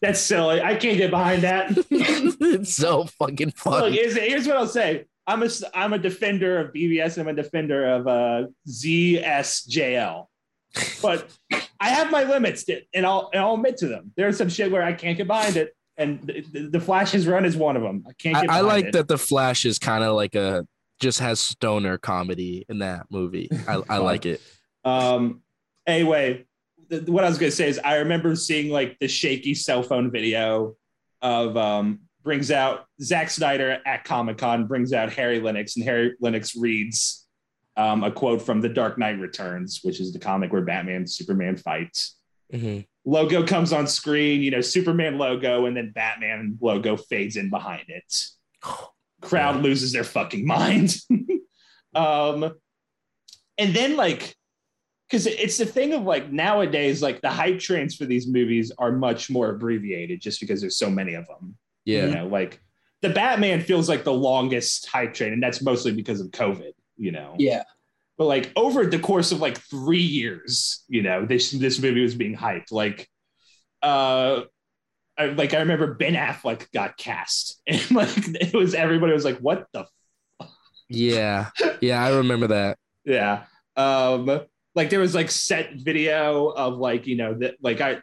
That's 0.00 0.20
silly. 0.20 0.60
I 0.60 0.74
can't 0.74 0.98
get 0.98 1.10
behind 1.10 1.42
that. 1.42 1.70
it's 1.90 2.74
so 2.74 3.04
fucking 3.18 3.46
Look, 3.48 3.56
funny. 3.56 3.92
here's, 3.96 4.16
here's 4.16 4.46
what 4.48 4.56
I'll 4.56 4.66
say. 4.66 5.06
I'm 5.26 5.44
a 5.44 5.48
I'm 5.72 5.92
a 5.92 5.98
defender 5.98 6.58
of 6.58 6.72
BVS. 6.74 7.16
I'm 7.16 7.28
a 7.28 7.32
defender 7.32 7.86
of 7.86 8.08
uh, 8.08 8.46
ZSJL, 8.68 10.26
but 11.02 11.28
I 11.80 11.88
have 11.88 12.10
my 12.10 12.24
limits, 12.24 12.64
and 12.94 13.06
I'll 13.06 13.30
and 13.32 13.42
I'll 13.42 13.54
admit 13.54 13.76
to 13.78 13.88
them. 13.88 14.12
There's 14.16 14.36
some 14.36 14.48
shit 14.48 14.70
where 14.70 14.82
I 14.82 14.92
can't 14.92 15.16
get 15.16 15.26
behind 15.26 15.56
it, 15.56 15.74
and 15.96 16.22
the, 16.22 16.68
the, 16.68 16.80
Flash's 16.80 17.26
run 17.26 17.44
is 17.44 17.56
one 17.56 17.76
of 17.76 17.82
them. 17.82 18.04
I 18.08 18.12
can't. 18.12 18.48
I, 18.48 18.58
I 18.58 18.60
like 18.60 18.86
it. 18.86 18.92
that 18.92 19.08
the 19.08 19.18
Flash 19.18 19.64
is 19.64 19.78
kind 19.78 20.04
of 20.04 20.14
like 20.14 20.34
a 20.34 20.66
just 21.00 21.18
has 21.20 21.40
stoner 21.40 21.98
comedy 21.98 22.64
in 22.68 22.78
that 22.78 23.06
movie. 23.10 23.48
I, 23.66 23.82
I 23.88 23.96
like 23.98 24.26
it. 24.26 24.40
Um, 24.84 25.42
anyway, 25.86 26.46
th- 26.88 27.08
what 27.08 27.24
I 27.24 27.28
was 27.28 27.38
gonna 27.38 27.50
say 27.50 27.68
is 27.68 27.78
I 27.78 27.96
remember 27.96 28.36
seeing 28.36 28.70
like 28.70 28.98
the 29.00 29.08
shaky 29.08 29.54
cell 29.54 29.82
phone 29.82 30.10
video 30.10 30.76
of 31.20 31.56
um 31.56 32.00
brings 32.22 32.50
out 32.50 32.86
Zack 33.00 33.30
Snyder 33.30 33.80
at 33.84 34.04
Comic 34.04 34.38
Con 34.38 34.66
brings 34.66 34.92
out 34.92 35.12
Harry 35.12 35.40
Lennix 35.40 35.76
and 35.76 35.84
Harry 35.84 36.14
Lennix 36.22 36.56
reads 36.58 37.21
um, 37.76 38.04
a 38.04 38.10
quote 38.12 38.42
from 38.42 38.60
The 38.60 38.68
Dark 38.68 38.98
Knight 38.98 39.18
Returns, 39.18 39.80
which 39.82 40.00
is 40.00 40.12
the 40.12 40.18
comic 40.18 40.52
where 40.52 40.62
Batman 40.62 40.96
and 40.96 41.10
Superman 41.10 41.56
fights. 41.56 42.16
Mhm. 42.52 42.86
Logo 43.04 43.44
comes 43.46 43.72
on 43.72 43.86
screen, 43.86 44.42
you 44.42 44.50
know, 44.50 44.60
Superman 44.60 45.18
logo, 45.18 45.66
and 45.66 45.76
then 45.76 45.90
Batman 45.94 46.58
logo 46.60 46.96
fades 46.96 47.36
in 47.36 47.50
behind 47.50 47.84
it. 47.88 48.14
Crowd 49.22 49.62
loses 49.62 49.92
their 49.92 50.04
fucking 50.04 50.46
mind. 50.46 50.96
um, 51.94 52.52
and 53.58 53.74
then 53.74 53.96
like 53.96 54.34
because 55.08 55.26
it's 55.26 55.58
the 55.58 55.66
thing 55.66 55.92
of 55.92 56.02
like 56.04 56.32
nowadays 56.32 57.02
like 57.02 57.20
the 57.20 57.28
hype 57.30 57.58
trains 57.58 57.94
for 57.94 58.06
these 58.06 58.26
movies 58.26 58.72
are 58.78 58.92
much 58.92 59.28
more 59.30 59.50
abbreviated 59.50 60.20
just 60.22 60.40
because 60.40 60.60
there's 60.60 60.78
so 60.78 60.88
many 60.90 61.12
of 61.14 61.26
them 61.26 61.54
Yeah. 61.84 62.06
you 62.06 62.14
know 62.14 62.26
like 62.28 62.60
the 63.02 63.10
batman 63.10 63.60
feels 63.60 63.90
like 63.90 64.04
the 64.04 64.12
longest 64.12 64.86
hype 64.86 65.12
train 65.12 65.34
and 65.34 65.42
that's 65.42 65.60
mostly 65.60 65.92
because 65.92 66.20
of 66.22 66.28
covid 66.28 66.72
you 67.02 67.12
know 67.12 67.34
Yeah. 67.38 67.64
but 68.18 68.26
like 68.26 68.52
over 68.56 68.86
the 68.86 68.98
course 68.98 69.32
of 69.32 69.40
like 69.40 69.58
three 69.58 70.02
years 70.20 70.84
you 70.88 71.02
know 71.02 71.26
this 71.26 71.50
this 71.50 71.78
movie 71.80 72.02
was 72.02 72.14
being 72.14 72.36
hyped 72.36 72.70
like 72.72 73.08
uh 73.82 74.42
I, 75.18 75.26
like 75.26 75.52
i 75.54 75.58
remember 75.58 75.94
ben 75.94 76.14
affleck 76.14 76.70
got 76.72 76.96
cast 76.96 77.60
and 77.66 77.90
like 77.90 78.10
it 78.16 78.54
was 78.54 78.74
everybody 78.74 79.12
was 79.12 79.24
like 79.24 79.38
what 79.38 79.66
the 79.72 79.86
Yeah. 80.88 81.48
Yeah, 81.80 82.04
I 82.04 82.10
remember 82.16 82.48
that. 82.48 82.76
Yeah. 83.04 83.44
Um, 83.76 84.42
like 84.74 84.90
there 84.90 85.00
was 85.00 85.14
like 85.14 85.30
set 85.30 85.74
video 85.76 86.48
of 86.48 86.76
like, 86.76 87.06
you 87.06 87.16
know, 87.16 87.34
that 87.40 87.54
like 87.62 87.80
I 87.80 88.02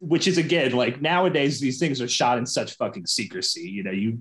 which 0.00 0.26
is 0.26 0.36
again 0.36 0.72
like 0.72 1.00
nowadays 1.00 1.60
these 1.60 1.78
things 1.78 2.00
are 2.00 2.08
shot 2.08 2.38
in 2.38 2.46
such 2.46 2.74
fucking 2.76 3.06
secrecy. 3.06 3.70
You 3.70 3.84
know, 3.84 3.92
you 3.92 4.18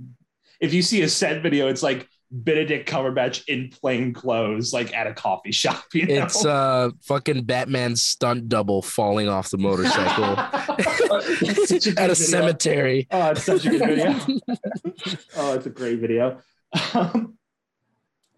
if 0.60 0.74
you 0.74 0.82
see 0.84 1.02
a 1.02 1.10
set 1.10 1.42
video, 1.42 1.68
it's 1.70 1.82
like 1.82 2.08
Benedict 2.32 2.90
Cumberbatch 2.90 3.44
in 3.48 3.70
plain 3.70 4.14
clothes, 4.14 4.72
like 4.72 4.96
at 4.96 5.06
a 5.06 5.14
coffee 5.14 5.52
shop. 5.52 5.84
You 5.94 6.06
know? 6.08 6.24
It's 6.24 6.46
uh 6.46 6.92
fucking 7.02 7.44
Batman 7.44 7.96
stunt 7.96 8.48
double 8.48 8.82
falling 8.82 9.28
off 9.28 9.50
the 9.50 9.58
motorcycle 9.58 10.36
It's 10.80 11.88
a 11.88 11.92
at 12.00 12.10
a 12.10 12.14
video. 12.14 12.14
cemetery. 12.14 13.08
Oh, 13.12 13.32
it's 13.32 13.44
such 13.44 13.66
a 13.66 13.70
good 13.70 13.82
video. 13.82 14.12
oh, 15.36 15.54
it's 15.56 15.66
a 15.66 15.70
great 15.70 16.00
video. 16.00 16.40
Um, 16.94 17.38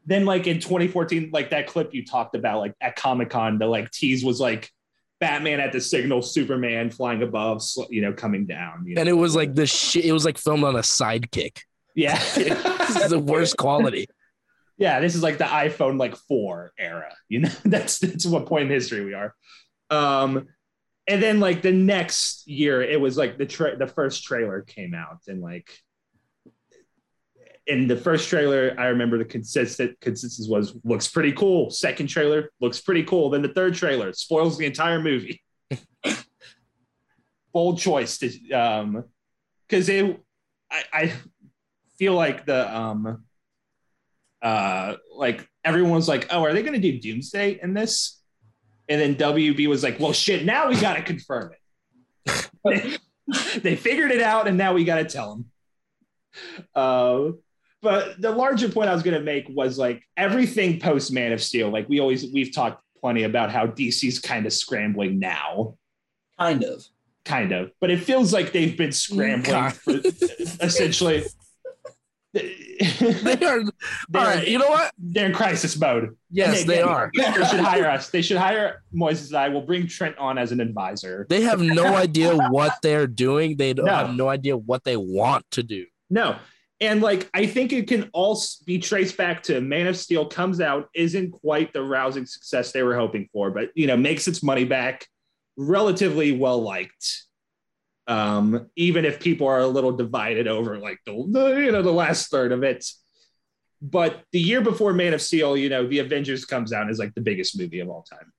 then, 0.06 0.26
like 0.26 0.48
in 0.48 0.60
2014, 0.60 1.30
like 1.32 1.52
that 1.52 1.68
clip 1.68 1.94
you 1.94 2.04
talked 2.04 2.36
about, 2.36 2.60
like 2.60 2.74
at 2.82 2.96
Comic 2.96 3.30
Con, 3.30 3.60
the 3.60 3.68
like 3.68 3.92
tease 3.92 4.26
was 4.26 4.40
like 4.40 4.72
Batman 5.20 5.60
at 5.60 5.72
the 5.72 5.80
signal, 5.80 6.24
Superman 6.24 6.90
flying 6.90 7.22
above, 7.22 7.62
you 7.90 8.02
know, 8.02 8.12
coming 8.12 8.46
down. 8.46 8.86
You 8.88 8.96
know? 8.96 9.02
And 9.02 9.10
it 9.10 9.14
was 9.14 9.36
like 9.36 9.54
the 9.54 9.68
shit. 9.68 10.04
It 10.04 10.12
was 10.12 10.26
like 10.26 10.40
filmed 10.40 10.64
on 10.64 10.76
a 10.76 10.80
sidekick. 10.80 11.60
Yeah, 11.96 12.18
This 12.36 12.96
is 12.96 13.10
the 13.10 13.20
worst 13.20 13.58
quality. 13.58 14.08
yeah. 14.78 15.00
This 15.00 15.16
is 15.16 15.24
like 15.24 15.38
the 15.38 15.46
iPhone 15.46 16.00
like 16.00 16.16
four 16.16 16.74
era. 16.78 17.14
You 17.30 17.42
know, 17.42 17.50
that's 17.66 18.00
that's 18.00 18.26
what 18.26 18.46
point 18.46 18.66
in 18.66 18.70
history 18.72 19.04
we 19.06 19.14
are. 19.14 19.36
Um, 19.90 20.48
and 21.08 21.22
then 21.22 21.40
like 21.40 21.62
the 21.62 21.72
next 21.72 22.48
year, 22.48 22.82
it 22.82 23.00
was 23.00 23.18
like 23.18 23.38
the 23.38 23.46
tra- 23.46 23.78
the 23.78 23.88
first 23.88 24.24
trailer 24.24 24.62
came 24.62 24.94
out, 24.94 25.20
and 25.28 25.42
like 25.42 25.70
in 27.68 27.88
the 27.88 27.96
first 27.96 28.30
trailer, 28.30 28.76
I 28.78 28.88
remember 28.88 29.18
the 29.18 29.26
consistent 29.26 30.00
consensus 30.02 30.48
was 30.50 30.76
looks 30.84 31.08
pretty 31.08 31.32
cool. 31.34 31.70
Second 31.70 32.08
trailer 32.08 32.50
looks 32.60 32.82
pretty 32.82 33.04
cool. 33.04 33.30
Then 33.30 33.42
the 33.42 33.50
third 33.54 33.76
trailer 33.76 34.14
spoils 34.14 34.58
the 34.58 34.66
entire 34.66 35.02
movie. 35.02 35.42
Bold 37.54 37.78
choice 37.80 38.18
to 38.18 38.52
um 38.52 39.04
because 39.68 39.88
it 39.88 40.20
I, 40.72 40.84
I 40.92 41.14
feel 41.98 42.14
like 42.14 42.46
the 42.46 42.76
um 42.76 43.24
uh 44.42 44.96
like 45.16 45.48
everyone's 45.64 46.08
like, 46.08 46.28
oh, 46.32 46.44
are 46.44 46.54
they 46.54 46.64
gonna 46.64 46.80
do 46.80 47.00
Doomsday 47.00 47.60
in 47.62 47.74
this? 47.74 48.22
And 48.90 49.00
then 49.00 49.16
WB 49.16 49.68
was 49.68 49.84
like, 49.84 50.00
well 50.00 50.14
shit, 50.14 50.46
now 50.46 50.70
we 50.70 50.80
gotta 50.80 51.02
confirm 51.02 51.52
it. 52.26 53.00
they 53.62 53.76
figured 53.76 54.12
it 54.12 54.22
out 54.22 54.48
and 54.48 54.58
now 54.58 54.74
we 54.74 54.84
gotta 54.84 55.06
tell 55.06 55.36
them. 55.36 55.46
Uh, 56.76 57.32
but 57.82 58.20
the 58.22 58.32
larger 58.32 58.70
point 58.70 58.90
I 58.90 58.94
was 58.94 59.04
going 59.04 59.18
to 59.18 59.24
make 59.24 59.46
was 59.50 59.78
like 59.78 60.02
everything 60.18 60.80
post 60.80 61.12
Man 61.12 61.34
of 61.34 61.44
Steel. 61.44 61.70
Like 61.70 61.88
we 61.90 62.00
always 62.00 62.26
we've 62.32 62.54
talked 62.54 62.82
plenty 63.02 63.24
about 63.24 63.52
how 63.52 63.68
DC's 63.68 64.20
kind 64.20 64.46
of 64.46 64.54
scrambling 64.54 65.20
now, 65.20 65.76
Kind 66.40 66.64
of. 66.64 66.84
kind 67.26 67.52
of. 67.52 67.72
But 67.82 67.92
it 67.92 68.00
feels 68.00 68.32
like 68.32 68.54
they've 68.54 68.78
been 68.78 68.94
scrambling 68.94 69.72
for 69.72 69.92
essentially. 70.62 71.26
They 72.34 73.38
are. 73.46 73.60
All 73.62 73.66
right. 74.14 74.48
You 74.48 74.58
know 74.58 74.70
what? 74.70 74.92
They're 74.98 75.28
in 75.28 75.34
crisis 75.34 75.78
mode. 75.80 76.18
Yes, 76.32 76.62
And 76.62 76.70
they 76.70 76.82
are. 76.82 77.12
They 77.16 77.24
should 77.24 77.60
hire 77.60 77.88
us. 77.90 78.10
They 78.10 78.22
should 78.22 78.38
hire 78.38 78.84
Moises 78.94 79.28
and 79.28 79.38
I. 79.38 79.50
We'll 79.50 79.62
bring 79.62 79.88
Trent 79.88 80.18
on 80.18 80.38
as 80.38 80.52
an 80.52 80.60
advisor. 80.60 81.28
They 81.30 81.42
have 81.42 81.62
no 81.62 81.86
idea 81.96 82.36
what 82.36 82.74
they're 82.82 83.08
doing. 83.08 83.58
They 83.58 83.74
don't 83.74 83.86
No. 83.86 83.94
have 83.96 84.16
no 84.16 84.30
idea 84.30 84.58
what 84.58 84.84
they 84.84 84.98
want 84.98 85.46
to 85.52 85.64
do. 85.64 85.86
No. 86.10 86.38
And 86.82 87.02
like 87.02 87.30
I 87.34 87.46
think 87.46 87.72
it 87.72 87.88
can 87.88 88.10
all 88.14 88.42
be 88.66 88.80
traced 88.80 89.16
back 89.16 89.44
to 89.44 89.62
Man 89.62 89.88
of 89.88 89.96
Steel 89.96 90.26
comes 90.26 90.60
out, 90.60 90.90
isn't 90.96 91.32
quite 91.32 91.72
the 91.72 91.84
rousing 91.84 92.26
success 92.26 92.72
they 92.72 92.84
were 92.84 92.96
hoping 92.98 93.30
for, 93.32 93.52
but 93.52 93.70
you 93.76 93.86
know, 93.88 93.96
makes 93.96 94.28
its 94.28 94.42
money 94.44 94.66
back, 94.66 95.08
relatively 95.56 96.32
well 96.32 96.62
liked. 96.62 97.24
Um, 98.08 98.68
even 98.76 99.06
if 99.06 99.20
people 99.20 99.48
are 99.48 99.60
a 99.60 99.68
little 99.68 99.94
divided 99.94 100.48
over 100.48 100.78
like 100.78 101.00
the, 101.06 101.14
the 101.30 101.62
you 101.62 101.72
know 101.72 101.82
the 101.82 101.92
last 101.92 102.30
third 102.30 102.52
of 102.52 102.64
it. 102.64 102.86
But 103.82 104.24
the 104.32 104.40
year 104.40 104.62
before 104.62 104.94
Man 104.94 105.14
of 105.14 105.22
Steel, 105.22 105.58
you 105.58 105.68
know, 105.68 105.86
The 105.86 106.00
Avengers 106.00 106.46
comes 106.46 106.72
out 106.72 106.90
is 106.90 107.00
like 107.00 107.14
the 107.16 107.22
biggest 107.22 107.58
movie 107.58 107.82
of 107.82 107.90
all 107.90 108.04
time. 108.04 108.32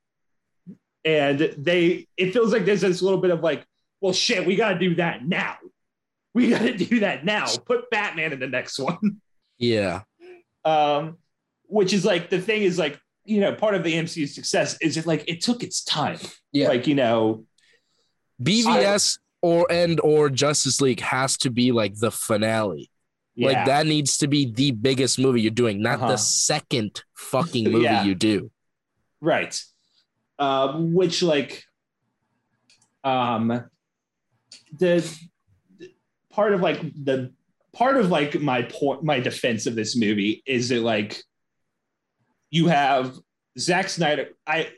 And 1.04 1.38
they 1.58 2.06
it 2.16 2.32
feels 2.32 2.52
like 2.52 2.64
there's 2.64 2.80
this 2.80 3.02
little 3.02 3.20
bit 3.20 3.30
of 3.30 3.40
like, 3.40 3.64
well 4.00 4.12
shit, 4.14 4.46
we 4.46 4.56
gotta 4.56 4.78
do 4.78 4.94
that 4.96 5.26
now. 5.26 5.56
We 6.32 6.50
gotta 6.50 6.74
do 6.76 7.00
that 7.00 7.24
now. 7.24 7.46
Put 7.66 7.90
Batman 7.90 8.32
in 8.32 8.40
the 8.40 8.46
next 8.46 8.78
one. 8.78 9.20
Yeah. 9.58 10.02
Um, 10.64 11.18
which 11.66 11.92
is 11.92 12.04
like 12.04 12.30
the 12.30 12.40
thing 12.40 12.62
is 12.62 12.78
like, 12.78 12.98
you 13.24 13.40
know, 13.40 13.54
part 13.54 13.74
of 13.74 13.84
the 13.84 13.94
MCU's 13.94 14.34
success 14.34 14.76
is 14.80 14.96
it 14.96 15.06
like 15.06 15.24
it 15.26 15.40
took 15.40 15.62
its 15.62 15.84
time. 15.84 16.18
Yeah. 16.52 16.68
Like, 16.68 16.86
you 16.86 16.94
know, 16.94 17.44
BVS 18.42 19.18
or 19.44 19.70
and 19.70 20.00
or 20.00 20.30
Justice 20.30 20.80
League 20.80 21.00
has 21.00 21.36
to 21.38 21.50
be 21.50 21.70
like 21.70 21.94
the 21.98 22.10
finale. 22.10 22.90
yeah. 23.34 23.48
Like 23.48 23.66
that 23.66 23.86
needs 23.86 24.16
to 24.18 24.26
be 24.26 24.50
the 24.50 24.70
biggest 24.70 25.18
movie 25.18 25.42
you're 25.42 25.50
doing, 25.64 25.82
not 25.82 25.96
Uh-huh. 25.98 26.12
the 26.12 26.16
second 26.16 27.02
fucking 27.14 27.64
movie 27.72 27.84
Yeah. 27.84 28.04
you 28.04 28.14
do. 28.14 28.50
Right. 29.20 29.54
Um, 30.38 30.94
which 30.94 31.22
like 31.22 31.64
um 33.04 33.48
the, 34.78 35.04
the 35.78 35.90
part 36.30 36.54
of 36.54 36.60
like 36.62 36.80
the 37.04 37.32
part 37.74 37.96
of 37.98 38.08
like 38.10 38.40
my 38.40 38.62
point 38.62 39.02
my 39.04 39.20
defense 39.20 39.66
of 39.66 39.74
this 39.74 39.94
movie 39.94 40.42
is 40.46 40.70
that 40.70 40.80
like 40.80 41.22
you 42.50 42.68
have 42.68 43.14
Zack 43.58 43.88
Snyder 43.90 44.28
I 44.46 44.70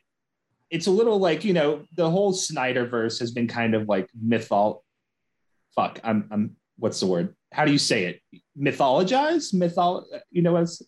it's 0.71 0.87
a 0.87 0.91
little 0.91 1.19
like 1.19 1.45
you 1.45 1.53
know 1.53 1.85
the 1.95 2.11
whole 2.11 2.33
Snyderverse 2.33 3.19
has 3.21 3.31
been 3.33 3.47
kind 3.49 3.75
of 3.75 3.89
like 3.89 4.09
mythol 4.25 4.81
fuck 5.75 6.01
I'm 6.05 6.29
I'm 6.31 6.57
what's 6.79 7.01
the 7.01 7.07
word? 7.07 7.35
How 7.53 7.65
do 7.65 7.73
you 7.73 7.79
say 7.79 8.05
it? 8.07 8.21
Mythologize 8.59 9.55
mythol 9.55 10.05
you 10.31 10.43
know 10.43 10.53
what's 10.53 10.83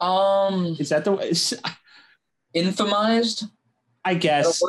Um, 0.00 0.76
is 0.78 0.88
that 0.88 1.04
the 1.04 1.16
is, 1.18 1.54
infamized. 2.54 3.50
I 4.06 4.14
guess. 4.14 4.62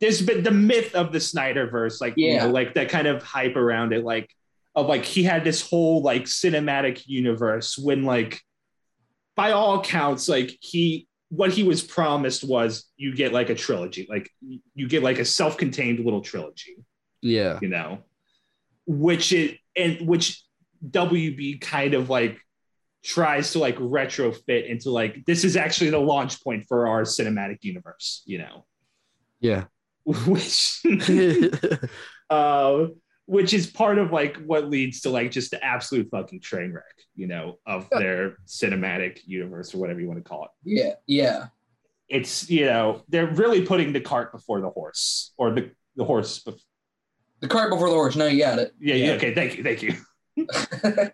There's 0.00 0.22
been 0.22 0.42
the 0.42 0.50
myth 0.50 0.94
of 0.96 1.12
the 1.12 1.18
Snyderverse, 1.18 2.00
like 2.00 2.14
you 2.16 2.32
Yeah. 2.32 2.46
know, 2.46 2.50
like 2.52 2.74
that 2.74 2.88
kind 2.88 3.06
of 3.06 3.22
hype 3.22 3.54
around 3.56 3.92
it, 3.92 4.04
like 4.04 4.28
of 4.74 4.86
like 4.86 5.04
he 5.04 5.22
had 5.22 5.44
this 5.44 5.68
whole 5.68 6.02
like 6.02 6.24
cinematic 6.24 7.02
universe 7.06 7.78
when 7.78 8.02
like 8.04 8.40
by 9.36 9.52
all 9.52 9.78
accounts, 9.80 10.28
like 10.28 10.56
he 10.60 11.06
what 11.34 11.50
he 11.50 11.62
was 11.62 11.82
promised 11.82 12.44
was 12.44 12.84
you 12.98 13.14
get 13.14 13.32
like 13.32 13.48
a 13.48 13.54
trilogy, 13.54 14.06
like 14.10 14.28
you 14.74 14.86
get 14.86 15.02
like 15.02 15.18
a 15.18 15.24
self-contained 15.24 15.98
little 15.98 16.20
trilogy, 16.20 16.76
Yeah. 17.22 17.58
you 17.62 17.68
know, 17.68 18.00
which 18.86 19.32
it 19.32 19.56
and 19.74 20.06
which 20.06 20.44
WB 20.86 21.58
kind 21.62 21.94
of 21.94 22.10
like 22.10 22.38
tries 23.02 23.52
to 23.52 23.60
like 23.60 23.76
retrofit 23.78 24.68
into 24.68 24.90
like 24.90 25.24
this 25.24 25.42
is 25.42 25.56
actually 25.56 25.88
the 25.88 25.98
launch 25.98 26.44
point 26.44 26.66
for 26.68 26.86
our 26.86 27.02
cinematic 27.04 27.58
universe, 27.62 28.22
you 28.26 28.36
know 28.36 28.66
Yeah. 29.40 29.64
which 30.04 30.82
uh, 32.30 32.86
which 33.32 33.54
is 33.54 33.66
part 33.66 33.96
of 33.98 34.12
like 34.12 34.36
what 34.44 34.68
leads 34.68 35.00
to 35.00 35.10
like 35.10 35.30
just 35.30 35.50
the 35.52 35.64
absolute 35.64 36.08
fucking 36.10 36.40
train 36.40 36.70
wreck, 36.72 36.96
you 37.14 37.26
know, 37.26 37.58
of 37.66 37.88
their 37.90 38.36
cinematic 38.46 39.20
universe 39.24 39.74
or 39.74 39.78
whatever 39.78 40.00
you 40.00 40.06
want 40.06 40.22
to 40.22 40.28
call 40.28 40.44
it. 40.44 40.50
Yeah. 40.64 40.92
Yeah. 41.06 41.46
It's 42.08 42.50
you 42.50 42.66
know 42.66 43.02
they're 43.08 43.32
really 43.32 43.64
putting 43.64 43.92
the 43.94 44.00
cart 44.00 44.32
before 44.32 44.60
the 44.60 44.68
horse, 44.68 45.32
or 45.38 45.50
the 45.54 45.70
the 45.96 46.04
horse. 46.04 46.42
Bef- 46.44 46.60
The 47.40 47.48
cart 47.48 47.70
before 47.70 47.88
the 47.88 47.94
horse. 47.94 48.16
No, 48.16 48.26
you 48.26 48.38
got 48.44 48.58
it. 48.58 48.72
yeah, 48.78 48.94
yeah. 48.96 49.12
Okay, 49.12 49.34
thank 49.34 49.56
you, 49.56 49.62
thank 49.64 49.82
you. 49.82 49.94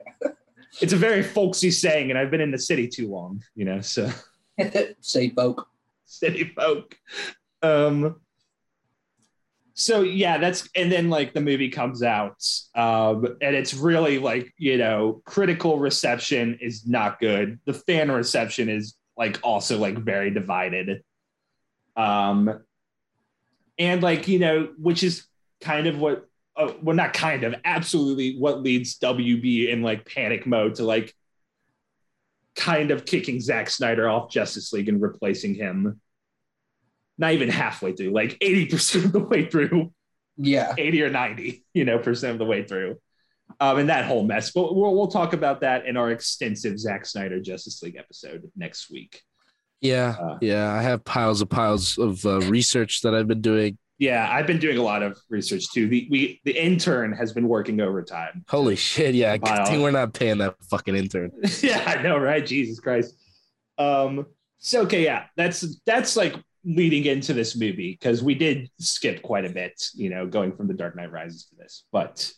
It's 0.81 0.93
a 0.93 0.97
very 0.97 1.23
folksy 1.23 1.71
saying, 1.71 2.11
and 2.11 2.19
I've 2.19 2.31
been 2.31 2.41
in 2.43 2.51
the 2.51 2.59
city 2.59 2.87
too 2.89 3.09
long, 3.09 3.43
you 3.55 3.65
know. 3.65 3.81
So 3.81 4.11
Say 5.01 5.31
folk. 5.31 5.67
city 6.05 6.53
folk. 6.55 6.95
Um, 7.63 8.21
so 9.79 10.01
yeah, 10.01 10.39
that's 10.39 10.69
and 10.75 10.91
then 10.91 11.09
like 11.09 11.33
the 11.33 11.41
movie 11.41 11.69
comes 11.69 12.03
out, 12.03 12.45
um, 12.75 13.25
and 13.41 13.55
it's 13.55 13.75
really 13.75 14.19
like 14.19 14.53
you 14.59 14.77
know 14.77 15.23
critical 15.25 15.79
reception 15.79 16.59
is 16.61 16.85
not 16.85 17.21
good. 17.21 17.61
The 17.65 17.75
fan 17.75 18.11
reception 18.11 18.69
is 18.69 18.97
like 19.17 19.39
also 19.45 19.79
like 19.79 19.97
very 19.97 20.33
divided. 20.33 21.05
Um, 21.97 22.59
and 23.79 24.03
like 24.03 24.27
you 24.27 24.41
know, 24.41 24.69
which 24.79 25.05
is 25.05 25.29
kind 25.61 25.87
of 25.87 26.01
what, 26.01 26.27
uh, 26.57 26.73
well, 26.83 26.97
not 26.97 27.13
kind 27.13 27.45
of, 27.45 27.55
absolutely 27.65 28.37
what 28.37 28.63
leads 28.63 28.99
WB 28.99 29.69
in 29.69 29.83
like 29.83 30.13
panic 30.13 30.45
mode 30.45 30.75
to 30.77 30.83
like 30.83 31.15
kind 32.57 32.91
of 32.91 33.07
kicking 33.07 33.41
Zack 33.41 33.71
Snyder 33.71 34.09
off 34.09 34.29
Justice 34.29 34.73
League 34.73 34.89
and 34.89 35.01
replacing 35.01 35.55
him. 35.55 36.01
Not 37.19 37.33
even 37.33 37.49
halfway 37.49 37.93
through, 37.93 38.11
like 38.11 38.39
80% 38.39 39.07
of 39.07 39.13
the 39.13 39.19
way 39.21 39.47
through, 39.51 39.93
Yeah. 40.37 40.73
80 40.79 41.03
or 41.03 41.11
90, 41.11 41.65
you 41.75 41.85
know, 41.85 41.99
percent 41.99 42.33
of 42.33 42.39
the 42.39 42.45
way 42.45 42.65
through. 42.65 42.97
Um, 43.61 43.79
and 43.79 43.89
that 43.89 44.05
whole 44.05 44.25
mess. 44.25 44.53
But 44.53 44.77
we'll, 44.77 44.95
we'll 44.95 45.09
talk 45.09 45.33
about 45.33 45.63
that 45.63 45.87
in 45.87 45.97
our 45.97 46.11
extensive 46.11 46.79
Zack 46.79 47.07
Snyder 47.07 47.41
Justice 47.41 47.83
League 47.83 47.97
episode 47.97 48.43
next 48.57 48.91
week. 48.91 49.23
Yeah. 49.81 50.15
Uh, 50.21 50.39
Yeah. 50.41 50.73
I 50.73 50.83
have 50.83 51.05
piles 51.05 51.41
of 51.41 51.49
piles 51.49 51.99
of 51.99 52.25
uh, 52.27 52.41
research 52.43 53.01
that 53.03 53.15
I've 53.15 53.27
been 53.29 53.41
doing. 53.41 53.79
Yeah, 54.01 54.29
I've 54.31 54.47
been 54.47 54.61
doing 54.61 54.79
a 54.79 54.83
lot 54.83 55.03
of 55.03 55.19
research 55.29 55.73
too. 55.73 55.89
The 55.89 56.07
we 56.09 56.41
the 56.45 56.53
intern 56.53 57.13
has 57.15 57.33
been 57.33 57.49
working 57.49 57.81
overtime. 57.81 58.45
Holy 58.49 58.77
shit. 58.77 59.17
Yeah. 59.17 59.37
Good 59.37 59.49
Wow. 59.49 59.65
thing 59.65 59.83
we're 59.83 59.91
not 59.91 60.13
paying 60.15 60.39
that 60.39 60.55
fucking 60.71 60.95
intern. 60.95 61.33
yeah, 61.63 61.83
I 61.85 62.01
know, 62.01 62.17
right? 62.17 62.47
Jesus 62.47 62.79
Christ. 62.79 63.15
Um, 63.77 64.27
so 64.59 64.83
okay, 64.83 65.03
yeah, 65.03 65.25
that's 65.37 65.81
that's 65.85 66.17
like 66.17 66.37
leading 66.65 67.05
into 67.07 67.33
this 67.33 67.57
movie 67.57 67.93
because 68.01 68.23
we 68.23 68.35
did 68.35 68.71
skip 68.79 69.23
quite 69.23 69.45
a 69.45 69.49
bit, 69.51 69.89
you 69.95 70.11
know, 70.11 70.27
going 70.27 70.55
from 70.57 70.67
the 70.69 70.75
Dark 70.75 70.97
Knight 70.97 71.11
Rises 71.13 71.45
to 71.47 71.57
this. 71.57 71.85
But 71.93 72.33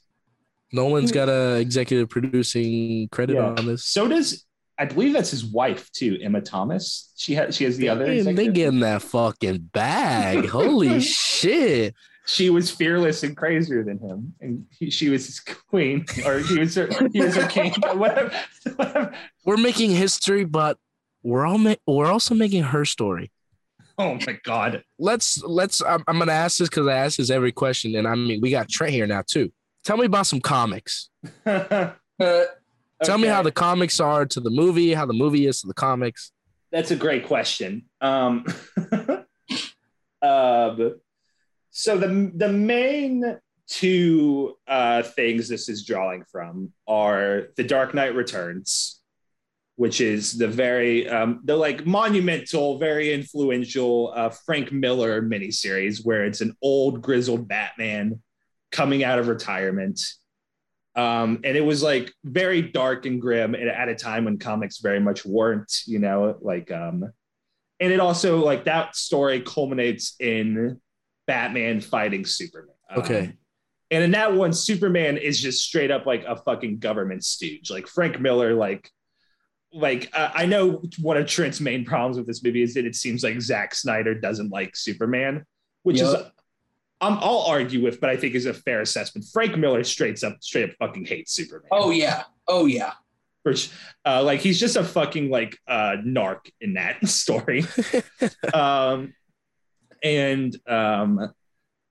Nolan's 0.72 1.12
got 1.12 1.28
a 1.28 1.56
executive 1.56 2.08
producing 2.08 3.08
credit 3.08 3.34
Yeah. 3.34 3.54
on 3.58 3.66
this. 3.66 3.84
so 3.84 4.06
does 4.08 4.44
I 4.78 4.86
believe 4.86 5.12
that's 5.12 5.30
his 5.30 5.44
wife 5.44 5.90
too, 5.92 6.18
Emma 6.22 6.40
Thomas. 6.40 7.12
She 7.16 7.34
has 7.34 7.54
she 7.54 7.64
has 7.64 7.76
the 7.76 7.88
other. 7.90 8.06
Man, 8.06 8.14
they 8.14 8.20
executive- 8.30 8.54
getting 8.54 8.80
that 8.80 9.02
fucking 9.02 9.70
bag. 9.74 10.46
Holy 10.48 11.00
shit. 11.00 11.94
she 12.26 12.48
was 12.48 12.70
fearless 12.70 13.22
and 13.22 13.36
crazier 13.36 13.82
than 13.84 13.98
him, 13.98 14.32
and 14.40 14.64
he, 14.70 14.88
she 14.88 15.10
was 15.10 15.26
his 15.26 15.40
queen, 15.40 16.06
or 16.24 16.38
he 16.38 16.58
was 16.60 16.74
her, 16.76 16.88
he 17.12 17.20
was 17.20 17.34
her 17.36 17.46
king, 17.48 17.72
whatever. 17.94 18.32
whatever. 18.76 19.12
We're 19.44 19.56
making 19.58 19.90
history, 19.90 20.44
but 20.44 20.78
we're 21.22 21.44
all 21.44 21.58
ma- 21.58 21.74
we're 21.86 22.10
also 22.10 22.34
making 22.34 22.62
her 22.62 22.84
story. 22.86 23.30
Oh 24.00 24.14
my 24.26 24.38
god. 24.44 24.82
Let's 24.98 25.42
let's. 25.44 25.82
I'm, 25.82 26.02
I'm 26.08 26.18
gonna 26.18 26.32
ask 26.32 26.56
this 26.56 26.70
because 26.70 26.86
I 26.86 26.94
ask 26.94 27.18
this 27.18 27.28
every 27.28 27.52
question, 27.52 27.94
and 27.96 28.08
I 28.08 28.14
mean 28.14 28.40
we 28.40 28.50
got 28.50 28.70
Trent 28.70 28.94
here 28.94 29.06
now 29.06 29.22
too. 29.26 29.52
Tell 29.84 29.98
me 29.98 30.06
about 30.06 30.26
some 30.26 30.40
comics. 30.40 31.10
Uh, 32.20 32.44
Tell 33.02 33.16
me 33.16 33.28
how 33.28 33.40
the 33.40 33.50
comics 33.50 33.98
are 33.98 34.26
to 34.26 34.40
the 34.40 34.50
movie, 34.50 34.92
how 34.92 35.06
the 35.06 35.14
movie 35.14 35.46
is 35.46 35.62
to 35.62 35.66
the 35.66 35.72
comics. 35.72 36.32
That's 36.70 36.90
a 36.90 36.96
great 36.96 37.26
question. 37.26 37.86
Um, 38.02 38.44
um, 40.20 41.00
so 41.70 41.96
the 41.96 42.30
the 42.34 42.52
main 42.52 43.38
two 43.68 44.58
uh, 44.68 45.02
things 45.02 45.48
this 45.48 45.70
is 45.70 45.86
drawing 45.86 46.24
from 46.30 46.74
are 46.86 47.48
the 47.56 47.64
Dark 47.64 47.94
Knight 47.94 48.14
Returns, 48.14 48.99
which 49.80 50.02
is 50.02 50.36
the 50.36 50.46
very 50.46 51.08
um, 51.08 51.40
the 51.44 51.56
like 51.56 51.86
monumental, 51.86 52.76
very 52.76 53.14
influential 53.14 54.12
uh, 54.14 54.28
Frank 54.28 54.70
Miller 54.72 55.22
miniseries, 55.22 56.04
where 56.04 56.26
it's 56.26 56.42
an 56.42 56.54
old 56.60 57.00
grizzled 57.00 57.48
Batman 57.48 58.20
coming 58.70 59.04
out 59.04 59.18
of 59.18 59.26
retirement. 59.28 59.98
Um, 60.96 61.40
and 61.44 61.56
it 61.56 61.64
was 61.64 61.82
like 61.82 62.12
very 62.24 62.60
dark 62.60 63.06
and 63.06 63.22
grim 63.22 63.54
at, 63.54 63.68
at 63.68 63.88
a 63.88 63.94
time 63.94 64.26
when 64.26 64.36
comics 64.36 64.80
very 64.80 65.00
much 65.00 65.24
weren't, 65.24 65.72
you 65.86 65.98
know, 65.98 66.36
like 66.42 66.70
um, 66.70 67.10
and 67.80 67.90
it 67.90 68.00
also 68.00 68.44
like 68.44 68.64
that 68.64 68.94
story 68.94 69.40
culminates 69.40 70.14
in 70.20 70.78
Batman 71.26 71.80
fighting 71.80 72.26
Superman. 72.26 72.74
Um, 72.90 73.00
Okay. 73.02 73.32
and 73.90 74.04
in 74.04 74.10
that 74.10 74.34
one, 74.34 74.52
Superman 74.52 75.16
is 75.16 75.40
just 75.40 75.64
straight 75.64 75.90
up 75.90 76.04
like 76.04 76.24
a 76.28 76.36
fucking 76.36 76.80
government 76.80 77.24
stooge. 77.24 77.70
Like 77.70 77.86
Frank 77.86 78.20
Miller, 78.20 78.52
like 78.52 78.90
like 79.72 80.10
uh, 80.12 80.30
I 80.34 80.46
know 80.46 80.82
one 81.00 81.16
of 81.16 81.26
Trent's 81.26 81.60
main 81.60 81.84
problems 81.84 82.16
with 82.16 82.26
this 82.26 82.42
movie 82.42 82.62
is 82.62 82.74
that 82.74 82.84
it 82.86 82.94
seems 82.96 83.22
like 83.22 83.40
Zack 83.40 83.74
Snyder 83.74 84.14
doesn't 84.14 84.50
like 84.50 84.74
Superman, 84.76 85.44
which 85.82 86.00
is 86.00 86.12
Yep. 86.12 86.32
um, 87.00 87.18
I'll 87.20 87.44
argue 87.46 87.82
with, 87.82 88.00
but 88.00 88.10
I 88.10 88.16
think 88.16 88.34
is 88.34 88.46
a 88.46 88.54
fair 88.54 88.80
assessment. 88.80 89.26
Frank 89.32 89.56
Miller 89.56 89.84
straight 89.84 90.22
up 90.24 90.36
straight 90.40 90.70
up 90.70 90.76
fucking 90.78 91.04
hates 91.06 91.32
Superman. 91.32 91.68
Oh 91.70 91.90
yeah. 91.90 92.24
Oh 92.48 92.66
yeah. 92.66 92.92
Which, 93.42 93.70
uh, 94.04 94.22
like 94.22 94.40
he's 94.40 94.60
just 94.60 94.76
a 94.76 94.84
fucking 94.84 95.30
like 95.30 95.56
uh, 95.66 95.96
narc 96.04 96.50
in 96.60 96.74
that 96.74 97.06
story. 97.08 97.64
um, 98.54 99.14
and 100.02 100.54
um, 100.68 101.32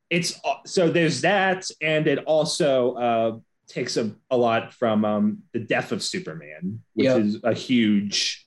it's 0.09 0.39
so 0.65 0.89
there's 0.89 1.21
that, 1.21 1.65
and 1.81 2.07
it 2.07 2.19
also 2.25 2.93
uh, 2.93 3.39
takes 3.69 3.95
a, 3.97 4.11
a 4.29 4.35
lot 4.37 4.73
from 4.73 5.05
um, 5.05 5.43
the 5.53 5.59
death 5.59 5.91
of 5.93 6.03
Superman, 6.03 6.81
which 6.95 7.05
Yep. 7.05 7.19
is 7.21 7.37
a 7.43 7.53
huge 7.53 8.45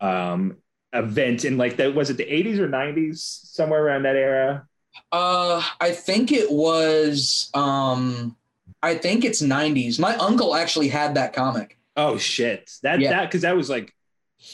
um, 0.00 0.58
event 0.92 1.44
in 1.44 1.56
like 1.58 1.76
the 1.76 1.90
was 1.90 2.10
it 2.10 2.16
the 2.18 2.24
80s 2.24 2.58
or 2.58 2.68
90s 2.68 3.18
somewhere 3.18 3.82
around 3.84 4.04
that 4.04 4.14
era. 4.16 4.66
Uh, 5.12 5.62
I 5.80 5.90
think 5.92 6.32
it 6.32 6.50
was. 6.50 7.50
Um, 7.54 8.36
I 8.82 8.94
think 8.96 9.24
it's 9.24 9.42
'90s. 9.42 9.98
My 9.98 10.14
uncle 10.16 10.54
actually 10.54 10.88
had 10.88 11.14
that 11.14 11.32
comic. 11.32 11.78
Oh 11.96 12.16
shit! 12.18 12.70
That 12.82 13.00
Yeah. 13.00 13.10
that 13.10 13.26
because 13.26 13.42
that 13.42 13.56
was 13.56 13.68
like, 13.70 13.92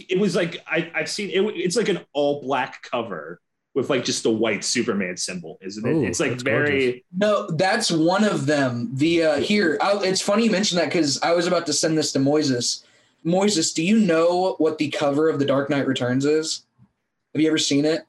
it 0.08 0.18
was 0.18 0.34
like 0.36 0.62
I 0.66 0.90
I've 0.94 1.08
seen 1.10 1.30
it. 1.30 1.40
It's 1.56 1.76
like 1.76 1.88
an 1.88 2.00
all 2.12 2.40
black 2.42 2.82
cover 2.82 3.40
with 3.74 3.90
like 3.90 4.04
just 4.04 4.22
the 4.22 4.30
white 4.30 4.64
Superman 4.64 5.16
symbol, 5.16 5.58
isn't 5.60 5.84
it? 5.86 5.90
Ooh, 5.92 6.04
it's 6.04 6.20
like 6.20 6.30
that's 6.30 6.42
very 6.42 7.04
No, 7.16 7.48
that's 7.50 7.90
one 7.90 8.24
of 8.24 8.46
them. 8.46 8.90
The 8.94 9.22
uh, 9.24 9.36
here, 9.40 9.78
I, 9.80 9.98
it's 10.04 10.20
funny 10.20 10.44
you 10.44 10.50
mentioned 10.50 10.80
that 10.80 10.86
because 10.86 11.20
I 11.22 11.32
was 11.32 11.46
about 11.46 11.66
to 11.66 11.72
send 11.72 11.98
this 11.98 12.12
to 12.12 12.18
Moises. 12.20 12.84
Moises, 13.26 13.74
do 13.74 13.82
you 13.82 13.98
know 13.98 14.54
what 14.58 14.78
the 14.78 14.90
cover 14.90 15.28
of 15.28 15.38
The 15.38 15.44
Dark 15.44 15.70
Knight 15.70 15.86
Returns 15.86 16.24
is? 16.24 16.64
Have 17.34 17.42
you 17.42 17.48
ever 17.48 17.58
seen 17.58 17.84
it? 17.84 18.02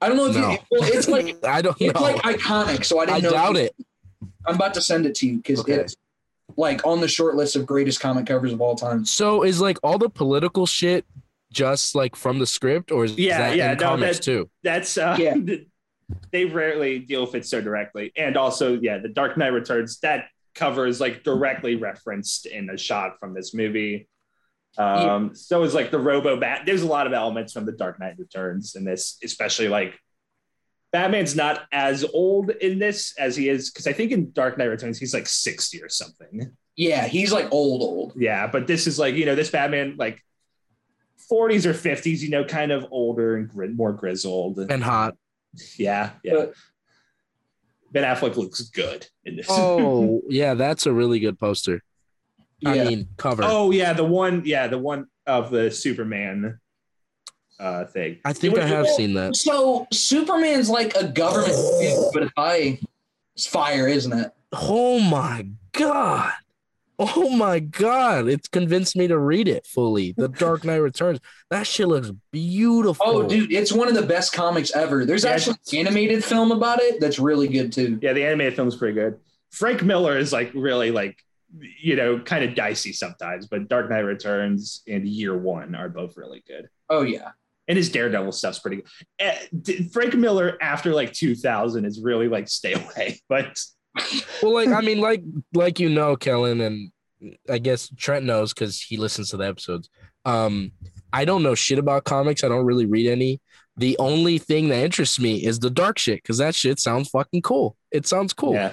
I 0.00 0.08
don't 0.08 0.16
know 0.16 0.26
if 0.26 0.34
No. 0.36 0.50
you. 0.52 0.58
Well, 0.70 0.82
it's 0.84 1.08
like 1.08 1.36
I 1.44 1.60
don't 1.62 1.76
it's 1.80 1.94
know. 1.94 2.00
like 2.06 2.16
iconic. 2.22 2.84
So 2.84 2.98
I 2.98 3.02
I 3.02 3.06
didn't 3.06 3.22
know. 3.24 3.30
doubt 3.30 3.56
it. 3.56 3.74
I'm 4.46 4.54
about 4.54 4.72
to 4.74 4.80
send 4.80 5.04
it 5.06 5.14
to 5.16 5.26
you 5.26 5.36
because 5.38 5.60
Okay. 5.60 5.74
it's 5.74 5.96
like 6.56 6.86
on 6.86 7.00
the 7.00 7.08
short 7.08 7.34
list 7.34 7.56
of 7.56 7.66
greatest 7.66 8.00
comic 8.00 8.24
covers 8.26 8.52
of 8.52 8.60
all 8.62 8.74
time. 8.76 9.04
So 9.04 9.42
is 9.42 9.60
like 9.60 9.78
all 9.82 9.98
the 9.98 10.08
political 10.08 10.64
shit 10.64 11.04
just 11.56 11.94
like 11.94 12.14
from 12.14 12.38
the 12.38 12.46
script, 12.46 12.92
or 12.92 13.04
is 13.06 13.16
Yeah, 13.16 13.38
that 13.38 13.56
yeah, 13.56 13.72
in 13.72 13.78
no, 13.78 13.84
comics 13.84 14.18
that- 14.18 14.22
too? 14.22 14.50
that's 14.62 14.98
uh 14.98 15.16
Yeah. 15.18 15.34
they 16.30 16.44
rarely 16.44 16.98
deal 17.00 17.22
with 17.22 17.34
it 17.34 17.46
so 17.46 17.60
directly. 17.60 18.12
And 18.16 18.36
also, 18.36 18.78
yeah, 18.78 18.98
the 18.98 19.08
Dark 19.08 19.36
Knight 19.36 19.48
Returns, 19.52 19.98
that 20.00 20.26
cover 20.54 20.86
is 20.86 21.00
like 21.00 21.24
directly 21.24 21.74
referenced 21.76 22.46
in 22.46 22.70
a 22.70 22.76
shot 22.78 23.18
from 23.18 23.34
this 23.34 23.52
movie. 23.54 24.08
Um, 24.78 25.34
so 25.34 25.62
is 25.64 25.74
like 25.74 25.90
the 25.90 25.98
Robo 25.98 26.38
Bat. 26.38 26.62
There's 26.66 26.82
a 26.82 26.86
lot 26.86 27.06
of 27.06 27.12
elements 27.14 27.52
from 27.54 27.64
the 27.64 27.72
Dark 27.72 27.98
Knight 27.98 28.18
Returns 28.18 28.76
in 28.76 28.84
this, 28.84 29.18
especially 29.24 29.68
like 29.68 29.98
Batman's 30.92 31.34
not 31.34 31.62
as 31.72 32.04
old 32.04 32.50
in 32.50 32.78
this 32.78 33.14
as 33.18 33.34
he 33.36 33.48
is, 33.48 33.70
because 33.70 33.86
I 33.86 33.92
think 33.94 34.12
in 34.12 34.30
Dark 34.32 34.58
Knight 34.58 34.66
Returns 34.66 34.98
he's 34.98 35.14
like 35.14 35.26
60 35.26 35.82
or 35.82 35.88
something. 35.88 36.54
Yeah, 36.76 37.06
he's 37.06 37.32
like 37.32 37.50
old, 37.50 37.82
old. 37.82 38.12
Yeah, 38.16 38.46
but 38.46 38.66
this 38.66 38.86
is 38.86 38.98
like, 38.98 39.14
you 39.14 39.24
know, 39.26 39.34
this 39.34 39.50
Batman 39.50 39.96
like 39.98 40.22
40s 41.30 41.66
or 41.66 41.72
50s, 41.72 42.20
you 42.20 42.30
know, 42.30 42.44
kind 42.44 42.70
of 42.72 42.86
older 42.90 43.36
and 43.36 43.48
gri- 43.48 43.68
more 43.68 43.92
grizzled. 43.92 44.58
And 44.70 44.82
hot. 44.82 45.16
Yeah, 45.78 46.10
yeah. 46.22 46.34
But- 46.34 46.54
ben 47.92 48.02
Affleck 48.04 48.36
looks 48.36 48.60
good 48.62 49.06
in 49.24 49.36
this. 49.36 49.46
Oh 49.48 50.20
yeah, 50.28 50.54
that's 50.54 50.86
a 50.86 50.92
really 50.92 51.18
good 51.20 51.38
poster. 51.38 51.82
I 52.64 52.74
Yeah. 52.74 52.84
mean 52.84 53.08
cover. 53.16 53.42
oh 53.44 53.70
yeah, 53.70 53.92
the 53.92 54.04
one, 54.04 54.42
yeah, 54.44 54.66
the 54.66 54.78
one 54.78 55.06
of 55.26 55.50
the 55.50 55.70
Superman 55.70 56.58
uh 57.58 57.84
thing. 57.86 58.18
I 58.24 58.32
think 58.34 58.54
It 58.54 58.60
I 58.60 58.64
was- 58.64 58.70
have 58.72 58.88
seen 58.96 59.14
that. 59.14 59.36
So 59.36 59.86
Superman's 59.92 60.68
like 60.68 60.94
a 60.96 61.08
government, 61.08 61.54
figure, 61.80 62.02
but 62.12 62.32
high. 62.36 62.78
It's 63.34 63.46
fire, 63.46 63.86
isn't 63.88 64.12
it? 64.12 64.32
Oh 64.52 64.98
my 65.00 65.46
god. 65.72 66.32
Oh 66.98 67.28
my 67.30 67.60
god. 67.60 68.26
It's 68.28 68.48
convinced 68.48 68.96
me 68.96 69.06
to 69.08 69.18
read 69.18 69.48
it 69.48 69.66
fully. 69.66 70.12
The 70.16 70.28
Dark 70.28 70.64
Knight 70.64 70.76
Returns. 70.76 71.20
That 71.50 71.66
shit 71.66 71.88
looks 71.88 72.10
beautiful. 72.32 73.04
Oh, 73.06 73.28
dude, 73.28 73.52
it's 73.52 73.70
one 73.72 73.88
of 73.88 73.94
the 73.94 74.02
best 74.06 74.32
comics 74.32 74.74
ever. 74.74 75.04
There's 75.04 75.24
Yeah, 75.24 75.30
actually 75.32 75.56
an 75.72 75.86
animated 75.86 76.24
film 76.24 76.52
about 76.52 76.80
it 76.80 77.00
that's 77.00 77.18
really 77.18 77.48
good 77.48 77.72
too. 77.72 77.98
Yeah, 78.00 78.14
the 78.14 78.24
animated 78.24 78.56
film's 78.56 78.76
pretty 78.76 78.94
good. 78.94 79.18
Frank 79.50 79.82
Miller 79.82 80.16
is 80.16 80.32
like 80.32 80.52
really 80.54 80.90
like 80.90 81.18
you 81.80 81.96
know, 81.96 82.18
kind 82.18 82.44
of 82.44 82.54
dicey 82.54 82.92
sometimes, 82.92 83.46
but 83.46 83.68
Dark 83.68 83.88
Knight 83.88 84.00
Returns 84.00 84.82
and 84.88 85.06
Year 85.06 85.36
One 85.36 85.74
are 85.74 85.88
both 85.88 86.16
really 86.16 86.42
good. 86.46 86.68
Oh 86.90 87.02
yeah, 87.02 87.30
And 87.68 87.78
his 87.78 87.88
Daredevil 87.88 88.32
stuff's 88.32 88.58
pretty 88.58 88.78
good. 88.78 88.86
Eh, 89.68 89.82
Frank 89.92 90.14
Miller 90.14 90.58
after 90.60 90.92
like 90.92 91.12
2000 91.12 91.84
is 91.84 92.00
really 92.00 92.28
like 92.28 92.48
stay 92.48 92.72
away, 92.72 93.20
but 93.28 93.58
Well, 94.42 94.52
like 94.54 94.68
I 94.68 94.80
mean, 94.80 95.00
like 95.00 95.22
like 95.54 95.80
you 95.80 95.88
know, 95.88 96.16
Kellen, 96.16 96.60
and 96.60 96.90
I 97.48 97.58
guess 97.58 97.90
Trent 97.96 98.24
knows 98.24 98.52
because 98.52 98.80
he 98.80 98.96
listens 98.96 99.30
to 99.30 99.36
the 99.36 99.46
episodes. 99.46 99.88
Um, 100.24 100.72
I 101.12 101.24
don't 101.24 101.42
know 101.42 101.54
shit 101.54 101.78
about 101.78 102.04
comics. 102.04 102.44
I 102.44 102.48
don't 102.48 102.66
really 102.66 102.86
read 102.86 103.08
any. 103.10 103.40
The 103.78 103.96
only 103.98 104.38
thing 104.38 104.68
that 104.70 104.82
interests 104.84 105.20
me 105.20 105.44
is 105.44 105.58
the 105.58 105.70
dark 105.70 105.98
shit 105.98 106.22
because 106.22 106.38
that 106.38 106.54
shit 106.54 106.78
sounds 106.80 107.08
fucking 107.10 107.42
cool. 107.42 107.76
It 107.90 108.06
sounds 108.06 108.32
cool. 108.32 108.54
yeah. 108.54 108.72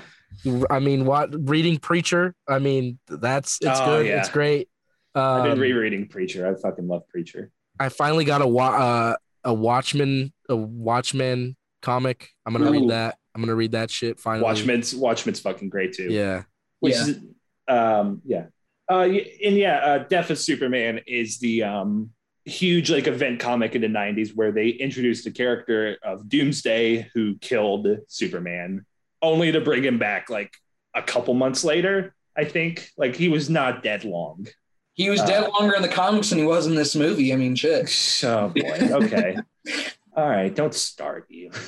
I 0.70 0.80
mean, 0.80 1.06
what 1.06 1.30
reading 1.48 1.78
Preacher? 1.78 2.34
I 2.48 2.60
mean, 2.60 3.00
that's 3.08 3.58
it's 3.62 3.80
Oh, 3.80 3.86
good. 3.86 4.08
yeah. 4.08 4.20
It's 4.20 4.30
great. 4.30 4.68
I've 5.16 5.44
been 5.44 5.52
Um, 5.54 5.60
rereading 5.60 6.08
Preacher. 6.08 6.48
I 6.48 6.60
fucking 6.60 6.88
love 6.88 7.08
Preacher. 7.08 7.52
I 7.80 7.90
finally 7.90 8.26
got 8.26 8.42
a 8.42 8.48
wa- 8.48 8.76
uh, 8.78 9.16
a 9.44 9.54
Watchmen 9.54 10.34
a 10.50 10.56
Watchmen 10.56 11.56
comic. 11.82 12.30
I'm 12.46 12.54
gonna 12.54 12.68
Ooh. 12.70 12.72
read 12.72 12.90
that. 12.90 13.18
I'm 13.36 13.42
gonna 13.42 13.56
read 13.56 13.72
that 13.72 13.90
shit 13.92 14.20
finally. 14.20 14.44
Watchmen's 14.44 14.94
Watchmen's 14.96 15.40
fucking 15.40 15.70
great 15.70 15.94
too. 15.94 16.08
Yeah. 16.12 16.44
Which 16.80 16.94
Yeah. 16.96 17.06
is 17.08 17.20
um 17.68 18.22
yeah. 18.26 18.46
Uh 18.92 19.02
and 19.44 19.56
yeah, 19.56 19.78
uh 19.80 19.98
Death 20.00 20.30
of 20.30 20.38
Superman 20.38 21.00
is 21.08 21.40
the 21.40 21.64
um 21.64 22.12
huge 22.46 22.92
like 22.92 23.08
event 23.08 23.40
comic 23.40 23.74
in 23.74 23.82
the 23.82 23.88
90s 23.88 24.36
where 24.36 24.52
they 24.52 24.68
introduced 24.68 25.24
the 25.24 25.32
character 25.32 25.98
of 26.04 26.28
Doomsday 26.28 27.10
who 27.14 27.38
killed 27.40 27.88
Superman 28.08 28.86
only 29.22 29.52
to 29.54 29.62
bring 29.62 29.84
him 29.84 29.98
back 29.98 30.30
like 30.30 30.52
a 30.94 31.02
couple 31.02 31.34
months 31.34 31.64
later, 31.64 32.14
I 32.36 32.44
think. 32.44 32.90
Like 32.98 33.16
he 33.16 33.30
was 33.30 33.50
not 33.50 33.82
dead 33.82 34.04
long. 34.04 34.48
he 34.96 35.10
was 35.10 35.22
Uh, 35.22 35.26
dead 35.26 35.50
longer 35.58 35.76
in 35.76 35.82
the 35.82 35.88
comics 35.88 36.30
than 36.30 36.38
he 36.40 36.46
was 36.46 36.68
in 36.68 36.76
this 36.76 36.94
movie. 36.96 37.32
I 37.34 37.38
mean, 37.38 37.56
shit. 37.56 37.90
Oh 38.24 38.50
boy. 38.50 38.90
Okay. 38.92 39.38
All 40.16 40.30
right, 40.30 40.54
don't 40.54 40.74
start 40.74 41.26
you. 41.30 41.50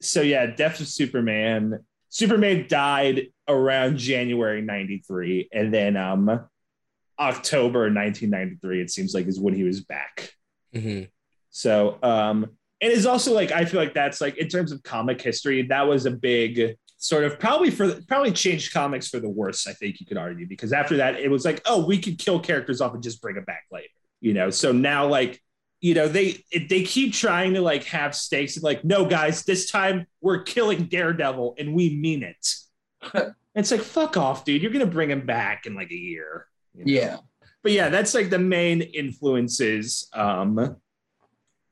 so 0.00 0.20
yeah, 0.22 0.46
Death 0.46 0.80
of 0.80 0.88
Superman. 0.88 1.84
Superman 2.08 2.66
died 2.68 3.28
around 3.48 3.98
January 3.98 4.62
93 4.62 5.50
and 5.52 5.72
then 5.72 5.96
um 5.96 6.28
October 7.18 7.80
1993 7.82 8.80
it 8.80 8.90
seems 8.90 9.14
like 9.14 9.26
is 9.26 9.38
when 9.38 9.54
he 9.54 9.62
was 9.62 9.82
back. 9.82 10.32
Mhm. 10.74 11.08
So 11.50 11.98
um 12.02 12.46
it 12.80 12.90
is 12.92 13.06
also 13.06 13.32
like 13.32 13.52
I 13.52 13.64
feel 13.64 13.80
like 13.80 13.94
that's 13.94 14.20
like 14.20 14.36
in 14.38 14.48
terms 14.48 14.72
of 14.72 14.82
comic 14.82 15.20
history 15.22 15.62
that 15.62 15.86
was 15.86 16.06
a 16.06 16.10
big 16.10 16.76
sort 17.06 17.24
of 17.24 17.38
probably 17.38 17.70
for 17.70 18.00
probably 18.02 18.32
changed 18.32 18.72
comics 18.72 19.08
for 19.08 19.20
the 19.20 19.28
worse 19.28 19.66
I 19.66 19.72
think 19.72 20.00
you 20.00 20.06
could 20.06 20.16
argue 20.16 20.46
because 20.46 20.72
after 20.72 20.96
that 20.98 21.16
it 21.16 21.30
was 21.30 21.44
like 21.44 21.62
oh 21.66 21.86
we 21.86 21.98
could 21.98 22.18
kill 22.18 22.40
characters 22.40 22.80
off 22.80 22.94
and 22.94 23.02
just 23.02 23.22
bring 23.22 23.36
them 23.36 23.44
back 23.44 23.64
later 23.70 23.88
you 24.20 24.34
know 24.34 24.50
so 24.50 24.72
now 24.72 25.06
like 25.06 25.40
you 25.80 25.94
know 25.94 26.08
they 26.08 26.42
they 26.68 26.82
keep 26.82 27.12
trying 27.12 27.54
to 27.54 27.60
like 27.60 27.84
have 27.84 28.14
stakes 28.14 28.56
and 28.56 28.64
like 28.64 28.84
no 28.84 29.04
guys 29.04 29.44
this 29.44 29.70
time 29.70 30.06
we're 30.20 30.42
killing 30.42 30.84
Daredevil 30.84 31.56
and 31.58 31.74
we 31.74 31.96
mean 31.96 32.22
it 32.22 33.34
it's 33.54 33.70
like 33.70 33.80
fuck 33.80 34.16
off 34.16 34.44
dude 34.44 34.62
you're 34.62 34.72
gonna 34.72 34.86
bring 34.86 35.10
him 35.10 35.24
back 35.24 35.66
in 35.66 35.74
like 35.74 35.90
a 35.90 35.96
year 35.96 36.46
you 36.76 36.84
know? 36.84 36.92
Yeah. 36.92 37.16
but 37.62 37.72
yeah, 37.72 37.88
that's 37.88 38.14
like 38.14 38.30
the 38.30 38.38
main 38.38 38.82
influences 38.82 40.08
um, 40.12 40.76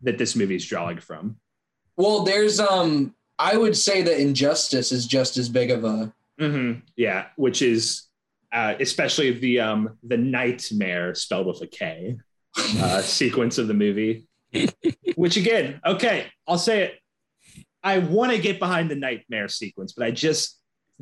that 0.02 0.18
this 0.18 0.34
movie 0.34 0.56
is 0.56 0.66
drawing 0.66 0.98
from. 0.98 1.36
Well, 1.96 2.24
there's 2.24 2.58
um, 2.58 3.14
I 3.38 3.56
would 3.56 3.76
say 3.76 4.02
that 4.02 4.20
Injustice 4.20 4.92
is 4.92 5.06
just 5.06 5.36
as 5.36 5.48
big 5.48 5.70
of 5.70 5.84
a. 5.84 6.12
Yeah, 6.96 7.26
which 7.36 7.62
is 7.62 8.04
uh, 8.52 8.74
especially 8.80 9.32
the 9.32 9.60
um, 9.60 9.98
the 10.02 10.16
nightmare 10.16 11.14
spelled 11.14 11.46
with 11.46 11.60
a 11.62 11.66
K 11.66 12.16
uh, 12.78 13.00
sequence 13.02 13.58
of 13.58 13.68
the 13.68 13.74
movie. 13.74 14.26
which 15.16 15.36
again, 15.36 15.80
okay, 15.84 16.26
I'll 16.46 16.58
say 16.58 16.82
it. 16.84 16.94
I 17.82 17.98
want 17.98 18.32
to 18.32 18.38
get 18.38 18.58
behind 18.58 18.90
the 18.90 18.94
nightmare 18.94 19.48
sequence, 19.48 19.92
but 19.92 20.06
I 20.06 20.10
just 20.10 20.58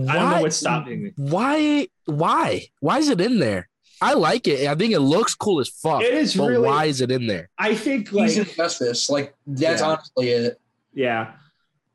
I 0.08 0.14
don't 0.14 0.30
know 0.30 0.42
what's 0.42 0.56
stopping 0.56 1.04
me. 1.04 1.12
Why? 1.16 1.88
Why? 2.06 2.66
Why 2.80 2.98
is 2.98 3.08
it 3.08 3.20
in 3.20 3.38
there? 3.38 3.68
I 4.00 4.14
like 4.14 4.48
it. 4.48 4.66
I 4.66 4.74
think 4.74 4.92
it 4.92 4.98
looks 5.00 5.34
cool 5.34 5.60
as 5.60 5.68
fuck. 5.68 6.02
It 6.02 6.12
is 6.14 6.34
but 6.34 6.46
really. 6.48 6.66
why 6.66 6.86
is 6.86 7.00
it 7.00 7.10
in 7.12 7.26
there? 7.28 7.48
I 7.56 7.74
think 7.74 8.08
He's 8.08 8.36
like 8.36 8.48
Injustice. 8.48 9.08
Like 9.08 9.34
that's 9.46 9.80
Yeah. 9.80 9.86
honestly 9.88 10.28
it. 10.30 10.60
Yeah. 10.92 11.32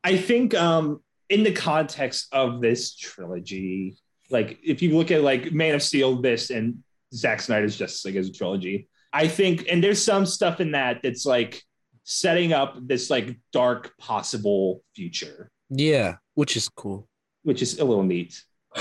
I 0.08 0.16
think 0.16 0.54
um 0.54 1.00
in 1.28 1.42
the 1.42 1.52
context 1.52 2.28
of 2.32 2.60
this 2.60 2.96
trilogy, 2.96 3.96
Like 4.30 4.58
if 4.64 4.80
you 4.82 4.96
look 4.96 5.10
at 5.10 5.22
like 5.22 5.52
Man 5.52 5.74
of 5.74 5.82
Steel, 5.82 6.20
this 6.22 6.50
and 6.50 6.82
Zack 7.14 7.40
Snyder's 7.40 7.76
Justice 7.76 8.04
League 8.06 8.16
as 8.16 8.28
a 8.28 8.32
trilogy, 8.32 8.88
I 9.12 9.28
think, 9.28 9.66
and 9.70 9.82
there's 9.82 10.02
some 10.02 10.24
stuff 10.26 10.60
in 10.60 10.72
that 10.72 11.00
that's 11.02 11.24
like 11.26 11.62
setting 12.04 12.52
up 12.52 12.76
this 12.80 13.10
like 13.10 13.36
dark 13.52 13.82
possible 13.98 14.82
future, 14.96 15.50
Yeah, 15.70 16.16
which 16.34 16.56
is 16.56 16.68
cool. 16.68 17.08
which 17.42 17.60
is 17.62 17.78
a 17.78 17.84
little 17.84 18.04
neat. 18.04 18.32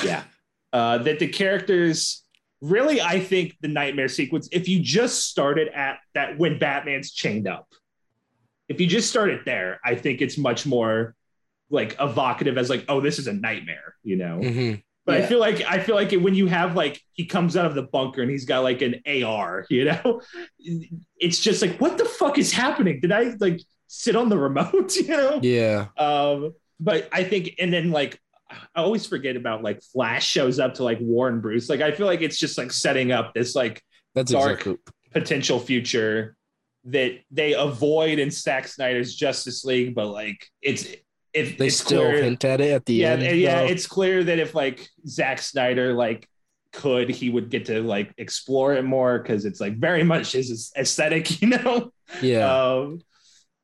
Yeah. 0.03 0.23
Uh, 0.73 0.97
that 0.99 1.19
the 1.19 1.27
characters 1.27 2.23
really, 2.61 3.01
I 3.01 3.19
think 3.19 3.55
the 3.61 3.67
nightmare 3.67 4.09
sequence, 4.09 4.47
if 4.51 4.67
you 4.69 4.79
just 4.81 5.25
started 5.31 5.67
at 5.69 5.99
that 6.13 6.37
when 6.37 6.59
Batman's 6.59 7.11
chained 7.11 7.47
up, 7.47 7.67
if 8.69 8.79
you 8.81 8.87
just 8.87 9.09
started 9.09 9.41
there, 9.45 9.79
I 9.83 9.95
think 9.95 10.21
it's 10.21 10.37
much 10.37 10.65
more 10.65 11.15
like 11.69 11.95
evocative 11.99 12.57
as 12.57 12.69
like, 12.69 12.85
oh, 12.87 13.01
this 13.01 13.19
is 13.19 13.27
a 13.27 13.33
nightmare, 13.33 13.95
you 14.03 14.15
know? 14.15 14.39
Mhm. 14.41 14.81
But 15.05 15.21
I 15.21 15.25
feel 15.25 15.39
like 15.39 15.61
I 15.61 15.79
feel 15.79 15.95
like 15.95 16.11
when 16.11 16.35
you 16.35 16.47
have 16.47 16.75
like 16.75 17.01
he 17.13 17.25
comes 17.25 17.55
out 17.55 17.65
of 17.65 17.75
the 17.75 17.83
bunker 17.83 18.21
and 18.21 18.29
he's 18.29 18.43
got 18.43 18.59
like 18.63 18.81
an 18.81 18.95
AR, 19.05 19.65
you 19.69 19.85
know, 19.85 20.21
it's 21.17 21.39
just 21.39 21.61
like 21.61 21.79
what 21.79 21.97
the 21.97 22.03
fuck 22.05 22.37
is 22.37 22.51
happening? 22.51 22.99
Did 23.01 23.11
I 23.13 23.33
like 23.39 23.61
sit 23.87 24.15
on 24.17 24.27
the 24.29 24.37
remote? 24.37 24.95
You 24.97 25.07
know. 25.07 25.39
Yeah. 25.41 25.87
Um, 25.97 26.53
but 26.79 27.07
I 27.13 27.23
think 27.23 27.55
and 27.57 27.71
then 27.71 27.91
like 27.91 28.19
I 28.51 28.81
always 28.81 29.05
forget 29.05 29.35
about 29.37 29.63
like 29.63 29.81
Flash 29.81 30.27
shows 30.27 30.59
up 30.59 30.73
to 30.75 30.83
like 30.83 30.99
Warren 30.99 31.39
Bruce. 31.39 31.69
Like 31.69 31.81
I 31.81 31.91
feel 31.91 32.05
like 32.05 32.21
it's 32.21 32.37
just 32.37 32.57
like 32.57 32.71
setting 32.73 33.11
up 33.13 33.33
this 33.33 33.55
like 33.55 33.81
That's 34.13 34.31
Dark. 34.33 34.59
exactly. 34.59 34.77
potential 35.13 35.59
future 35.59 36.35
that 36.83 37.19
they 37.31 37.53
avoid 37.53 38.19
in 38.19 38.29
Zack 38.31 38.67
Snyder's 38.67 39.15
Justice 39.15 39.63
League, 39.65 39.95
but 39.95 40.07
like 40.07 40.45
it's 40.61 40.85
it, 41.33 41.57
They 41.57 41.69
still 41.69 42.03
clear- 42.09 42.23
hint 42.23 42.43
at 42.45 42.61
it 42.61 42.71
at 42.71 42.85
the 42.85 42.95
yeah, 42.95 43.11
end. 43.11 43.23
and 43.23 43.37
yeah, 43.39 43.61
it's 43.61 43.85
clear 43.87 44.23
that 44.23 44.39
if 44.39 44.55
like 44.55 44.87
Zack 45.07 45.39
Snyder 45.41 45.93
like 45.93 46.27
could, 46.73 47.09
he 47.09 47.29
would 47.29 47.49
get 47.49 47.65
to 47.65 47.81
like 47.81 48.13
explore 48.17 48.73
it 48.75 48.83
more 48.83 49.19
because 49.19 49.45
it's 49.45 49.59
like 49.59 49.77
very 49.77 50.03
much 50.03 50.31
his 50.33 50.71
aesthetic, 50.77 51.41
you 51.41 51.49
know. 51.49 51.91
yeah. 52.21 52.51
Um, 52.53 53.01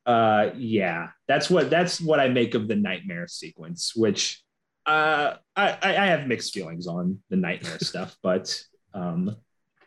uh, 0.06 0.49
yeah, 0.58 1.10
that's 1.28 1.49
what 1.49 1.69
that's 1.69 2.02
what 2.02 2.19
I 2.19 2.28
make 2.30 2.56
of 2.56 2.67
the 2.67 2.76
nightmare 2.76 3.28
sequence, 3.28 3.93
which 3.95 4.43
uh, 4.86 5.36
I 5.56 5.69
I 5.82 5.89
I 5.97 6.06
have 6.08 6.28
mixed 6.28 6.54
feelings 6.54 6.88
on 6.88 7.19
the 7.30 7.38
nightmare 7.38 7.78
stuff, 7.82 8.17
but 8.21 8.62
um, 8.93 9.36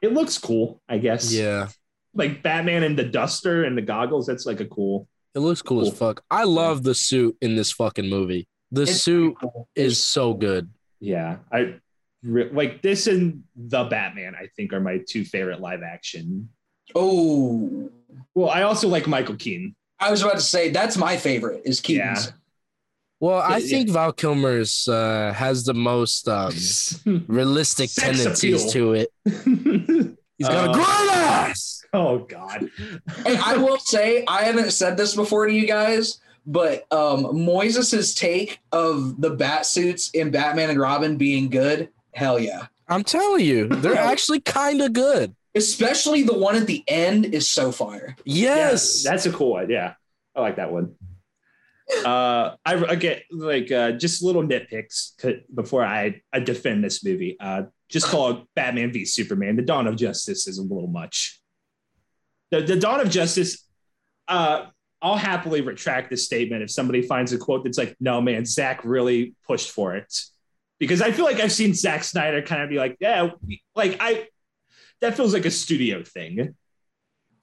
it 0.00 0.12
looks 0.14 0.38
cool, 0.38 0.80
I 0.88 0.98
guess. 0.98 1.32
yeah. 1.32 1.68
like 2.14 2.42
Batman 2.42 2.82
and 2.82 2.98
the 2.98 3.04
duster 3.04 3.64
and 3.64 3.76
the 3.76 3.82
goggles. 3.82 4.26
That's 4.26 4.46
like 4.46 4.60
a 4.60 4.66
cool. 4.66 5.06
It 5.36 5.40
looks 5.40 5.60
cool, 5.62 5.86
as 5.86 5.96
fuck. 5.96 6.24
I 6.30 6.44
love 6.44 6.82
the 6.82 6.94
suit 6.94 7.36
in 7.42 7.54
this 7.56 7.70
fucking 7.70 8.08
movie. 8.08 8.48
The 8.72 8.82
It's 8.82 9.02
suit 9.02 9.36
cool. 9.40 9.68
is 9.76 10.02
so 10.02 10.32
good. 10.34 10.70
Yeah, 10.98 11.36
I 11.52 11.74
re- 12.24 12.48
like 12.50 12.80
this 12.82 13.06
and 13.06 13.44
the 13.54 13.84
Batman. 13.84 14.34
I 14.34 14.48
think 14.56 14.72
are 14.72 14.80
my 14.80 15.00
two 15.06 15.24
favorite 15.24 15.60
live 15.60 15.82
action. 15.82 16.48
Oh, 16.94 17.90
Well, 18.34 18.48
I 18.48 18.62
also 18.62 18.88
like 18.88 19.06
Michael 19.06 19.36
Keaton. 19.36 19.76
I 20.00 20.10
was 20.10 20.22
about 20.22 20.36
to 20.36 20.40
say 20.40 20.70
that's 20.70 20.96
my 20.96 21.16
favorite 21.18 21.62
is 21.66 21.80
Keaton's. 21.80 22.32
Well, 23.20 23.38
I 23.38 23.60
think 23.60 23.88
Val 23.90 24.12
Kilmer's 24.12 24.86
uh, 24.88 25.32
has 25.34 25.64
the 25.64 25.72
most 25.74 26.28
um, 26.28 26.52
realistic 27.28 27.90
tendencies 27.92 28.62
appeal. 28.64 28.72
to 28.72 28.92
it. 28.94 29.08
He's 30.38 30.48
got 30.48 30.68
Uh, 30.68 30.70
a 30.70 30.74
great 30.74 31.10
ass. 31.12 31.82
oh 31.92 32.18
God. 32.18 32.68
Hey, 33.24 33.36
I 33.42 33.56
will 33.56 33.78
say 33.78 34.24
I 34.28 34.42
haven't 34.44 34.70
said 34.72 34.96
this 34.96 35.14
before 35.14 35.46
to 35.46 35.52
you 35.52 35.66
guys, 35.66 36.20
but 36.46 36.90
um 36.92 37.44
Moises's 37.44 38.14
take 38.14 38.60
of 38.72 39.20
the 39.20 39.30
bat 39.30 39.66
suits 39.66 40.10
in 40.10 40.30
Batman 40.30 40.70
and 40.70 40.78
Robin 40.80 41.16
being 41.16 41.48
good, 41.50 41.88
hell 42.12 42.38
yeah. 42.38 42.66
I'm 42.88 43.02
telling 43.02 43.44
you, 43.44 43.66
they're 43.68 43.96
actually 43.96 44.40
kind 44.40 44.80
of 44.82 44.92
good. 44.92 45.34
Especially 45.56 46.22
the 46.22 46.36
one 46.38 46.54
at 46.54 46.66
the 46.66 46.84
end 46.86 47.24
is 47.34 47.48
so 47.48 47.72
fire. 47.72 48.14
Yes. 48.24 49.02
Yeah, 49.04 49.10
that's 49.10 49.26
a 49.26 49.32
cool 49.32 49.52
one. 49.52 49.70
Yeah, 49.70 49.94
I 50.36 50.40
like 50.40 50.56
that 50.56 50.70
one. 50.70 50.94
Uh, 52.04 52.56
I, 52.64 52.84
I 52.84 52.94
get 52.96 53.24
like 53.30 53.70
uh, 53.70 53.92
just 53.92 54.22
little 54.22 54.42
nitpicks 54.42 55.16
to, 55.18 55.40
before 55.54 55.84
I, 55.84 56.20
I 56.32 56.40
defend 56.40 56.82
this 56.82 57.04
movie. 57.04 57.36
Uh, 57.38 57.64
just 57.88 58.06
call 58.06 58.30
it 58.30 58.42
Batman 58.56 58.92
v 58.92 59.04
Superman. 59.04 59.56
The 59.56 59.62
Dawn 59.62 59.86
of 59.86 59.96
Justice 59.96 60.48
is 60.48 60.58
a 60.58 60.62
little 60.62 60.88
much. 60.88 61.40
The, 62.50 62.62
the 62.62 62.76
Dawn 62.76 63.00
of 63.00 63.10
Justice, 63.10 63.64
uh, 64.26 64.66
I'll 65.00 65.16
happily 65.16 65.60
retract 65.60 66.10
this 66.10 66.24
statement 66.24 66.62
if 66.62 66.70
somebody 66.70 67.02
finds 67.02 67.32
a 67.32 67.38
quote 67.38 67.62
that's 67.62 67.78
like, 67.78 67.94
no, 68.00 68.20
man, 68.20 68.44
Zack 68.44 68.84
really 68.84 69.34
pushed 69.46 69.70
for 69.70 69.94
it. 69.94 70.12
Because 70.80 71.00
I 71.00 71.12
feel 71.12 71.24
like 71.24 71.38
I've 71.38 71.52
seen 71.52 71.72
Zack 71.74 72.02
Snyder 72.02 72.42
kind 72.42 72.62
of 72.62 72.68
be 72.68 72.76
like, 72.76 72.96
yeah, 72.98 73.30
like 73.74 73.96
I, 74.00 74.26
that 75.00 75.16
feels 75.16 75.32
like 75.32 75.44
a 75.44 75.50
studio 75.50 76.02
thing. 76.02 76.54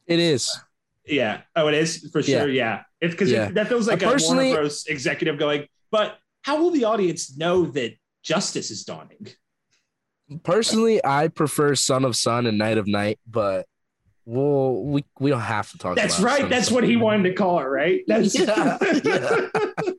it 0.06 0.20
is. 0.20 0.60
Yeah. 1.06 1.42
Oh, 1.56 1.68
it 1.68 1.76
is 1.76 2.10
for 2.12 2.22
sure. 2.24 2.50
Yeah. 2.50 2.84
It's 3.04 3.14
because 3.14 3.30
Yeah. 3.30 3.52
that 3.52 3.68
feels 3.68 3.86
like 3.88 4.02
Uh, 4.02 4.08
a 4.08 4.12
personally- 4.14 4.48
Warner 4.48 4.62
Bros. 4.62 4.86
executive 4.88 5.38
going, 5.38 5.68
but 5.92 6.18
how 6.44 6.62
will 6.62 6.72
the 6.72 6.86
audience 6.86 7.36
know 7.38 7.66
that 7.66 7.96
justice 8.24 8.72
is 8.72 8.86
dawning? 8.86 9.28
Personally, 10.44 11.02
I 11.04 11.28
prefer 11.28 11.76
Son 11.76 12.06
of 12.06 12.16
Sun 12.16 12.46
and 12.48 12.58
Knight 12.58 12.78
of 12.78 12.88
Night, 12.88 13.20
but 13.28 13.66
well, 14.26 14.82
we 14.86 15.04
we 15.20 15.30
don't 15.30 15.42
have 15.42 15.70
to 15.72 15.78
talk. 15.78 15.98
That's 15.98 16.22
right. 16.22 16.48
That's 16.50 16.72
what 16.72 16.86
he 16.86 16.96
wanted 16.96 17.24
to 17.30 17.34
call 17.36 17.60
it, 17.60 17.64
right? 17.66 18.04
That's 18.08 18.34
Yeah, 18.40 18.78
yeah. 18.82 19.50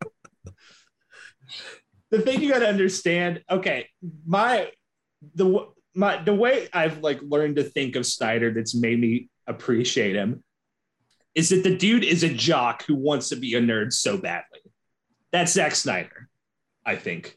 the 2.10 2.22
thing 2.22 2.40
you 2.40 2.50
got 2.50 2.60
to 2.60 2.68
understand. 2.68 3.42
Okay, 3.50 3.88
my 4.26 4.70
the 5.34 5.66
my 5.94 6.22
the 6.22 6.34
way 6.34 6.68
I've 6.72 6.98
like 7.02 7.20
learned 7.22 7.56
to 7.56 7.64
think 7.64 7.96
of 7.96 8.06
Snyder 8.06 8.52
that's 8.52 8.74
made 8.74 8.98
me 8.98 9.28
appreciate 9.46 10.16
him 10.16 10.42
is 11.34 11.48
that 11.50 11.62
the 11.64 11.76
dude 11.76 12.04
is 12.04 12.22
a 12.22 12.28
jock 12.28 12.84
who 12.84 12.94
wants 12.94 13.28
to 13.30 13.36
be 13.36 13.54
a 13.54 13.60
nerd 13.60 13.92
so 13.92 14.16
badly. 14.16 14.60
That's 15.32 15.52
Zack 15.52 15.74
Snyder, 15.74 16.28
I 16.86 16.96
think. 16.96 17.36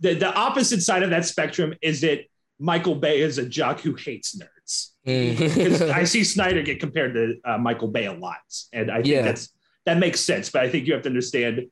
The 0.00 0.14
the 0.14 0.32
opposite 0.34 0.82
side 0.82 1.02
of 1.02 1.10
that 1.10 1.24
spectrum 1.26 1.74
is 1.82 2.00
that 2.00 2.20
Michael 2.58 2.94
Bay 2.94 3.20
is 3.20 3.38
a 3.38 3.46
jock 3.46 3.80
who 3.80 3.94
hates 3.94 4.36
nerds. 4.36 4.90
I 5.92 6.04
see 6.04 6.24
Snyder 6.24 6.62
get 6.62 6.80
compared 6.80 7.14
to 7.14 7.36
uh, 7.44 7.58
Michael 7.58 7.88
Bay 7.88 8.06
a 8.06 8.12
lot, 8.12 8.38
and 8.72 8.90
I 8.90 8.96
think 8.96 9.06
Yeah. 9.08 9.22
that's 9.22 9.50
that 9.86 9.98
makes 9.98 10.20
sense. 10.20 10.50
But 10.50 10.62
I 10.62 10.70
think 10.70 10.86
you 10.86 10.94
have 10.94 11.02
to 11.02 11.08
understand, 11.10 11.66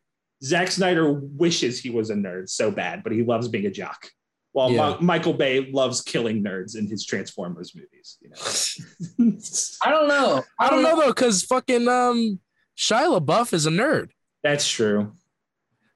Zack 0.44 0.70
Snyder 0.70 1.11
wishes 1.12 1.81
he 1.81 1.88
was 1.88 2.11
a 2.11 2.14
nerd 2.14 2.50
so 2.50 2.70
bad, 2.70 3.02
but 3.02 3.12
he 3.12 3.22
loves 3.22 3.48
being 3.48 3.64
a 3.66 3.70
jock. 3.70 4.11
While 4.52 4.70
Yeah. 4.70 4.96
Mi- 5.00 5.06
Michael 5.06 5.32
Bay 5.34 5.70
loves 5.72 6.02
killing 6.02 6.44
nerds 6.44 6.76
in 6.76 6.86
his 6.86 7.04
Transformers 7.04 7.74
movies. 7.74 8.18
You 8.20 8.30
know? 8.30 9.36
I 9.84 9.90
don't 9.90 10.08
know. 10.08 10.42
I 10.60 10.68
don't 10.70 10.82
know 10.82 11.00
though, 11.00 11.08
because 11.08 11.42
fucking 11.44 11.88
um, 11.88 12.38
Shia 12.76 13.18
LaBeouf 13.20 13.52
is 13.52 13.66
a 13.66 13.70
nerd. 13.70 14.08
that's 14.42 14.68
true. 14.68 15.12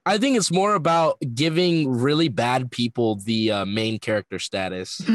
I 0.09 0.19
think 0.19 0.37
it's 0.37 0.53
more 0.53 0.75
about 0.77 1.19
giving 1.35 1.91
really 1.91 2.29
bad 2.29 2.71
people 2.71 3.17
the 3.17 3.51
uh, 3.51 3.65
main 3.67 3.99
character 3.99 4.39
status. 4.39 5.03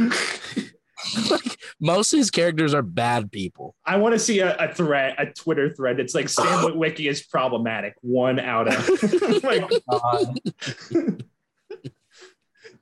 like 1.32 1.58
most 1.80 2.14
of 2.14 2.18
his 2.18 2.30
characters 2.30 2.74
are 2.74 2.82
bad 2.82 3.32
people. 3.32 3.74
I 3.86 3.96
want 3.98 4.14
to 4.14 4.20
see 4.20 4.40
a, 4.40 4.56
a 4.58 4.74
thread, 4.74 5.16
a 5.18 5.28
Twitter 5.28 5.74
thread 5.74 5.98
that's 5.98 6.14
like 6.14 6.28
Sam 6.30 6.46
Witwicky 6.66 7.10
is 7.10 7.24
problematic. 7.24 7.96
One 8.02 8.38
out 8.40 8.68
of 8.68 9.44
like, 9.44 9.64
God. 9.90 10.40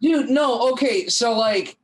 Dude, 0.01 0.29
no, 0.29 0.71
okay. 0.71 1.07
So 1.07 1.37
like 1.37 1.77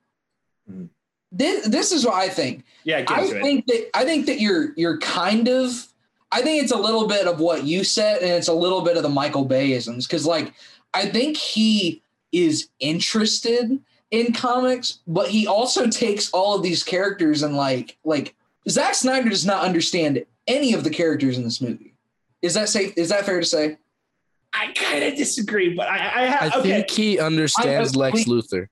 Mhm. 0.71 0.89
this 1.31 1.67
this 1.67 1.91
is 1.91 2.05
what 2.05 2.15
I 2.15 2.29
think. 2.29 2.63
yeah, 2.83 3.01
get 3.01 3.11
I 3.17 3.21
into 3.23 3.37
it. 3.37 3.41
think 3.43 3.65
that 3.67 3.89
I 3.97 4.03
think 4.05 4.25
that 4.27 4.39
you're 4.39 4.73
you're 4.77 4.97
kind 4.99 5.47
of 5.47 5.87
I 6.31 6.41
think 6.41 6.63
it's 6.63 6.71
a 6.71 6.77
little 6.77 7.07
bit 7.07 7.27
of 7.27 7.39
what 7.39 7.63
you 7.65 7.83
said 7.83 8.21
and 8.21 8.31
it's 8.31 8.47
a 8.47 8.53
little 8.53 8.81
bit 8.81 8.97
of 8.97 9.03
the 9.03 9.09
Michael 9.09 9.45
Bayisms 9.47 10.03
because 10.07 10.25
like 10.25 10.53
I 10.93 11.05
think 11.07 11.37
he 11.37 12.01
is 12.31 12.69
interested 12.79 13.79
in 14.11 14.33
comics, 14.33 14.99
but 15.07 15.29
he 15.29 15.45
also 15.47 15.87
takes 15.87 16.29
all 16.31 16.55
of 16.55 16.63
these 16.63 16.83
characters 16.83 17.43
and 17.43 17.55
like 17.55 17.97
like 18.05 18.33
Zack 18.69 18.95
Snyder 18.95 19.29
does 19.29 19.45
not 19.45 19.63
understand 19.63 20.25
any 20.47 20.73
of 20.73 20.83
the 20.83 20.89
characters 20.89 21.37
in 21.37 21.43
this 21.43 21.61
movie. 21.61 21.93
Is 22.41 22.53
that 22.55 22.69
safe? 22.69 22.93
Is 22.97 23.09
that 23.09 23.25
fair 23.25 23.39
to 23.39 23.45
say? 23.45 23.77
I 24.57 24.71
kind 24.73 25.03
of 25.03 25.15
disagree, 25.15 25.73
but 25.75 25.87
I, 25.87 25.97
I 25.97 26.25
I 26.45 26.47
okay. 26.59 26.61
think 26.61 26.89
he 26.89 27.19
understands 27.19 27.95
I- 27.95 27.99
Lex 27.99 28.23
Luthor. 28.25 28.67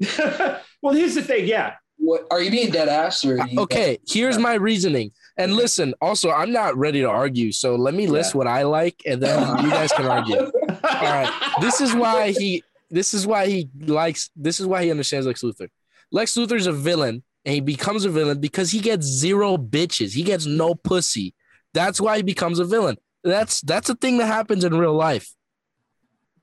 well, 0.82 0.94
here's 0.94 1.14
the 1.14 1.22
thing. 1.22 1.46
Yeah, 1.46 1.74
What 1.98 2.26
are 2.30 2.40
you 2.40 2.50
being 2.50 2.70
dead 2.70 2.88
ass 2.88 3.24
or? 3.24 3.40
are 3.40 3.46
you- 3.48 3.60
Okay, 3.60 3.98
here's 4.08 4.38
my 4.38 4.54
reasoning. 4.54 5.10
And 5.36 5.54
listen, 5.54 5.94
also, 6.00 6.30
I'm 6.30 6.52
not 6.52 6.76
ready 6.76 7.00
to 7.00 7.08
argue. 7.08 7.52
So 7.52 7.76
let 7.76 7.94
me 7.94 8.06
list 8.06 8.34
what 8.34 8.46
I 8.46 8.62
like, 8.62 9.02
and 9.06 9.22
then 9.22 9.38
you 9.64 9.70
guys 9.70 9.92
can 9.92 10.06
argue. 10.06 10.36
All 10.40 10.50
right. 10.82 11.52
This 11.60 11.80
is 11.80 11.94
why 11.94 12.32
he. 12.32 12.62
This 12.90 13.12
is 13.12 13.26
why 13.26 13.46
he 13.46 13.68
likes. 13.80 14.30
This 14.34 14.60
is 14.60 14.66
why 14.66 14.82
he 14.84 14.90
understands 14.90 15.26
Lex 15.26 15.42
Luthor. 15.42 15.68
Lex 16.10 16.34
Luthor's 16.36 16.66
a 16.66 16.72
villain, 16.72 17.22
and 17.44 17.54
he 17.54 17.60
becomes 17.60 18.04
a 18.04 18.08
villain 18.10 18.40
because 18.40 18.70
he 18.70 18.80
gets 18.80 19.04
zero 19.06 19.56
bitches. 19.58 20.14
He 20.14 20.22
gets 20.22 20.46
no 20.46 20.74
pussy. 20.74 21.34
That's 21.74 22.00
why 22.00 22.16
he 22.16 22.22
becomes 22.22 22.58
a 22.60 22.64
villain. 22.64 22.96
That's 23.28 23.60
that's 23.60 23.88
a 23.88 23.94
thing 23.94 24.18
that 24.18 24.26
happens 24.26 24.64
in 24.64 24.76
real 24.76 24.94
life. 24.94 25.30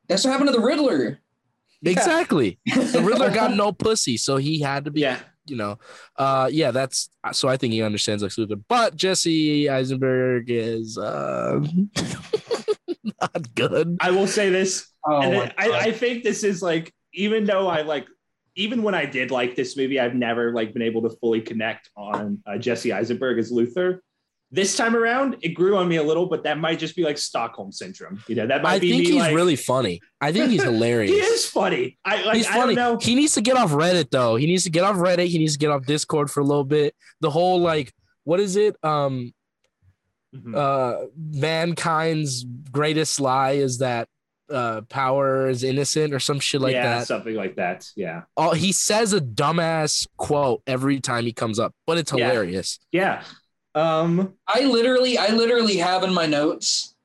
That's 0.07 0.23
what 0.23 0.31
happened 0.31 0.49
to 0.49 0.55
the 0.55 0.63
Riddler. 0.63 1.19
Exactly. 1.83 2.59
The 2.65 3.01
Riddler 3.03 3.29
got 3.31 3.55
no 3.55 3.71
pussy, 3.71 4.17
so 4.17 4.37
he 4.37 4.59
had 4.59 4.85
to 4.85 4.91
be. 4.91 5.01
Yeah. 5.01 5.19
You 5.47 5.57
know, 5.57 5.77
uh, 6.17 6.49
yeah, 6.51 6.71
that's 6.71 7.07
so. 7.31 7.47
I 7.47 7.55
think 7.55 7.71
he 7.71 7.83
understands 7.83 8.23
Lex 8.23 8.35
Luthor, 8.35 8.59
but 8.67 8.95
Jesse 8.95 9.69
Eisenberg 9.69 10.45
is 10.47 10.97
uh, 10.97 11.59
not 13.21 13.53
good. 13.53 13.95
I 14.01 14.09
will 14.09 14.25
say 14.25 14.49
this. 14.49 14.87
Oh 15.07 15.21
and 15.21 15.53
I, 15.59 15.71
I 15.71 15.91
think 15.91 16.23
this 16.23 16.43
is 16.43 16.63
like, 16.63 16.91
even 17.13 17.45
though 17.45 17.67
I 17.67 17.83
like, 17.83 18.07
even 18.55 18.81
when 18.81 18.95
I 18.95 19.05
did 19.05 19.29
like 19.29 19.55
this 19.55 19.77
movie, 19.77 19.99
I've 19.99 20.15
never 20.15 20.51
like 20.51 20.73
been 20.73 20.81
able 20.81 21.03
to 21.03 21.11
fully 21.21 21.41
connect 21.41 21.91
on 21.95 22.41
uh, 22.47 22.57
Jesse 22.57 22.91
Eisenberg 22.91 23.37
as 23.37 23.51
Luthor. 23.51 23.99
This 24.55 24.77
time 24.77 24.95
around, 24.95 25.35
it 25.41 25.49
grew 25.49 25.75
on 25.77 25.87
me 25.87 25.97
a 25.97 26.03
little, 26.03 26.27
but 26.27 26.43
that 26.43 26.57
might 26.57 26.79
just 26.79 26.95
be 26.95 27.03
like 27.03 27.17
Stockholm 27.17 27.71
syndrome. 27.71 28.23
You 28.27 28.35
know, 28.35 28.47
that 28.47 28.63
might 28.63 28.73
I 28.75 28.79
be 28.79 28.93
I 28.93 28.95
think 28.95 29.07
he's 29.07 29.15
like, 29.17 29.35
really 29.35 29.55
funny. 29.57 29.99
I 30.21 30.31
think 30.31 30.49
he's 30.51 30.63
hilarious. 30.71 31.11
he 31.11 31.17
is 31.17 31.45
funny. 31.45 31.97
I 32.05 32.23
like. 32.23 32.37
He's 32.37 32.47
I 32.47 32.53
funny. 32.53 32.75
don't 32.75 32.93
know. 32.93 32.99
He 32.99 33.15
needs 33.15 33.33
to 33.33 33.41
get 33.41 33.57
off 33.57 33.71
Reddit 33.71 34.09
though. 34.11 34.35
He 34.37 34.45
needs 34.47 34.63
to 34.63 34.69
get 34.69 34.83
off 34.83 34.95
Reddit. 34.95 35.27
He 35.27 35.37
needs 35.37 35.53
to 35.53 35.59
get 35.59 35.71
off 35.71 35.85
Discord 35.85 36.31
for 36.31 36.39
a 36.39 36.43
little 36.45 36.63
bit. 36.63 36.95
The 37.21 37.29
whole 37.29 37.59
like, 37.59 37.93
what 38.23 38.39
is 38.39 38.55
it? 38.55 38.75
Um, 38.83 39.33
Mhm. 40.35 40.53
uh, 40.55 41.05
mankind's 41.15 42.45
greatest 42.71 43.19
lie 43.21 43.51
is 43.53 43.77
that 43.79 44.07
uh 44.49 44.81
power 44.89 45.47
is 45.49 45.63
innocent 45.63 46.13
or 46.13 46.19
some 46.19 46.39
shit 46.39 46.61
like 46.61 46.73
yeah, 46.73 46.99
that. 46.99 47.07
something 47.07 47.33
like 47.35 47.55
that. 47.55 47.89
Yeah, 47.95 48.23
Oh, 48.37 48.51
he 48.53 48.71
says 48.73 49.11
a 49.13 49.19
dumbass 49.21 50.07
quote 50.17 50.61
every 50.67 50.99
time 50.99 51.23
he 51.25 51.33
comes 51.33 51.57
up, 51.57 51.73
but 51.87 51.97
it's 51.97 52.11
Yeah. 52.13 52.27
hilarious. 52.29 52.79
yeah. 52.91 53.23
Um, 53.75 54.33
I 54.47 54.61
literally, 54.61 55.17
I 55.17 55.27
literally 55.29 55.77
have 55.77 56.03
in 56.03 56.13
my 56.13 56.25
notes 56.25 56.95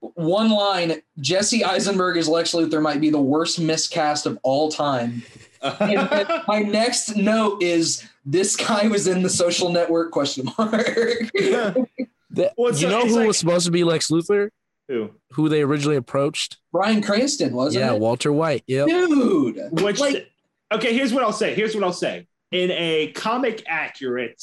one 0.00 0.50
line: 0.50 1.02
Jesse 1.20 1.64
Eisenberg 1.64 2.16
as 2.18 2.28
Lex 2.28 2.52
Luthor 2.52 2.80
might 2.82 3.00
be 3.00 3.10
the 3.10 3.20
worst 3.20 3.58
miscast 3.58 4.26
of 4.26 4.38
all 4.42 4.70
time. 4.70 5.22
And, 5.62 5.98
and 5.98 6.28
my 6.48 6.60
next 6.60 7.16
note 7.16 7.62
is 7.62 8.04
this 8.24 8.54
guy 8.54 8.86
was 8.88 9.06
in 9.08 9.22
the 9.22 9.30
Social 9.30 9.70
Network? 9.72 10.10
Question 10.12 10.48
mark. 10.58 10.86
The- 12.30 12.52
Well, 12.58 12.74
you 12.74 12.88
like- 12.88 12.96
know 12.96 13.08
who 13.08 13.16
like- 13.16 13.26
was 13.28 13.38
supposed 13.38 13.64
to 13.64 13.72
be 13.72 13.84
Lex 13.84 14.10
Luthor? 14.10 14.50
who? 14.86 15.10
Who 15.32 15.48
they 15.48 15.62
originally 15.62 15.96
approached? 15.96 16.58
Bryan 16.72 17.02
Cranston 17.02 17.54
wasn't 17.54 17.84
yeah, 17.86 17.94
it? 17.94 18.00
Walter 18.00 18.32
White. 18.32 18.64
Yeah, 18.66 18.84
Dude, 18.86 19.58
Which 19.82 19.98
like 19.98 20.30
okay, 20.70 20.94
here's 20.94 21.12
what 21.12 21.22
I'll 21.22 21.32
say. 21.32 21.54
Here's 21.54 21.74
what 21.74 21.84
I'll 21.84 21.92
say. 21.92 22.26
In 22.52 22.70
a 22.70 23.12
comic 23.12 23.64
accurate, 23.66 24.42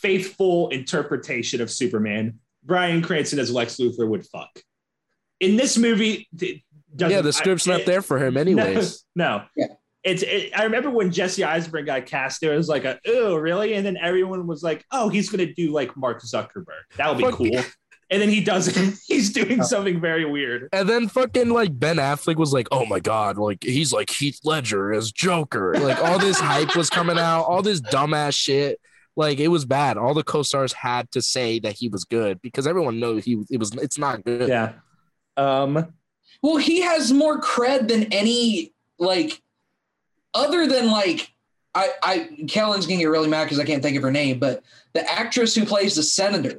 faithful 0.00 0.68
interpretation 0.70 1.60
of 1.60 1.70
Superman, 1.70 2.38
Bryan 2.64 3.02
Cranston 3.02 3.38
as 3.38 3.50
Lex 3.50 3.76
Luthor 3.76 4.08
would 4.08 4.26
fuck. 4.26 4.50
In 5.40 5.56
this 5.56 5.78
movie, 5.78 6.28
doesn't- 6.34 6.62
Yeah, 6.98 7.22
the 7.22 7.32
script's 7.32 7.66
I- 7.68 7.72
not 7.72 7.80
it- 7.80 7.86
there 7.86 8.02
for 8.02 8.18
him 8.24 8.36
anyways. 8.36 9.04
No. 9.14 9.38
no. 9.38 9.44
Yeah. 9.56 9.66
It's. 10.02 10.22
It, 10.22 10.58
I 10.58 10.64
remember 10.64 10.88
when 10.88 11.12
Jesse 11.12 11.44
Eisenberg 11.44 11.84
got 11.84 12.06
cast. 12.06 12.40
there 12.40 12.56
was 12.56 12.68
like, 12.68 12.86
a, 12.86 12.98
"Oh, 13.06 13.36
really?" 13.36 13.74
And 13.74 13.84
then 13.84 13.98
everyone 13.98 14.46
was 14.46 14.62
like, 14.62 14.82
"Oh, 14.90 15.10
he's 15.10 15.28
gonna 15.28 15.52
do 15.52 15.72
like 15.72 15.94
Mark 15.94 16.22
Zuckerberg. 16.22 16.64
That'll 16.96 17.16
be 17.16 17.24
Fuck. 17.24 17.34
cool." 17.34 17.50
And 18.08 18.20
then 18.22 18.30
he 18.30 18.42
doesn't. 18.42 18.98
He's 19.06 19.30
doing 19.32 19.60
oh. 19.60 19.64
something 19.64 20.00
very 20.00 20.24
weird. 20.24 20.70
And 20.72 20.88
then 20.88 21.06
fucking 21.06 21.50
like 21.50 21.78
Ben 21.78 21.96
Affleck 21.98 22.36
was 22.36 22.52
like, 22.52 22.66
oh 22.72 22.84
my 22.86 22.98
God, 22.98 23.36
like 23.36 23.62
he's 23.62 23.92
like 23.92 24.10
Heath 24.10 24.40
Ledger 24.42 24.92
as 24.92 25.12
Joker. 25.12 25.74
Like 25.74 26.02
all 26.02 26.18
this 26.18 26.40
hype 26.40 26.74
was 26.74 26.88
coming 26.90 27.18
out, 27.18 27.42
all 27.42 27.60
this 27.62 27.80
dumbass 27.82 28.34
shit. 28.34 28.80
Like 29.20 29.38
it 29.38 29.48
was 29.48 29.66
bad. 29.66 29.98
All 29.98 30.14
the 30.14 30.22
co-stars 30.22 30.72
had 30.72 31.10
to 31.10 31.20
say 31.20 31.58
that 31.58 31.74
he 31.74 31.90
was 31.90 32.06
good 32.06 32.40
because 32.40 32.66
everyone 32.66 33.00
knows 33.00 33.22
he 33.22 33.36
it 33.50 33.58
was 33.58 33.74
it's 33.74 33.98
not 33.98 34.24
good. 34.24 34.48
Yeah. 34.48 34.72
Um. 35.36 35.92
Well, 36.42 36.56
he 36.56 36.80
has 36.80 37.12
more 37.12 37.38
cred 37.38 37.88
than 37.88 38.04
any 38.04 38.72
like 38.98 39.42
other 40.32 40.66
than 40.66 40.90
like 40.90 41.34
I 41.74 41.90
I 42.02 42.18
Kellen's 42.48 42.86
gonna 42.86 42.96
get 43.00 43.10
really 43.10 43.28
mad 43.28 43.44
because 43.44 43.58
I 43.58 43.64
can't 43.64 43.82
think 43.82 43.98
of 43.98 44.02
her 44.02 44.10
name, 44.10 44.38
but 44.38 44.64
the 44.94 45.06
actress 45.06 45.54
who 45.54 45.66
plays 45.66 45.96
the 45.96 46.02
senator, 46.02 46.58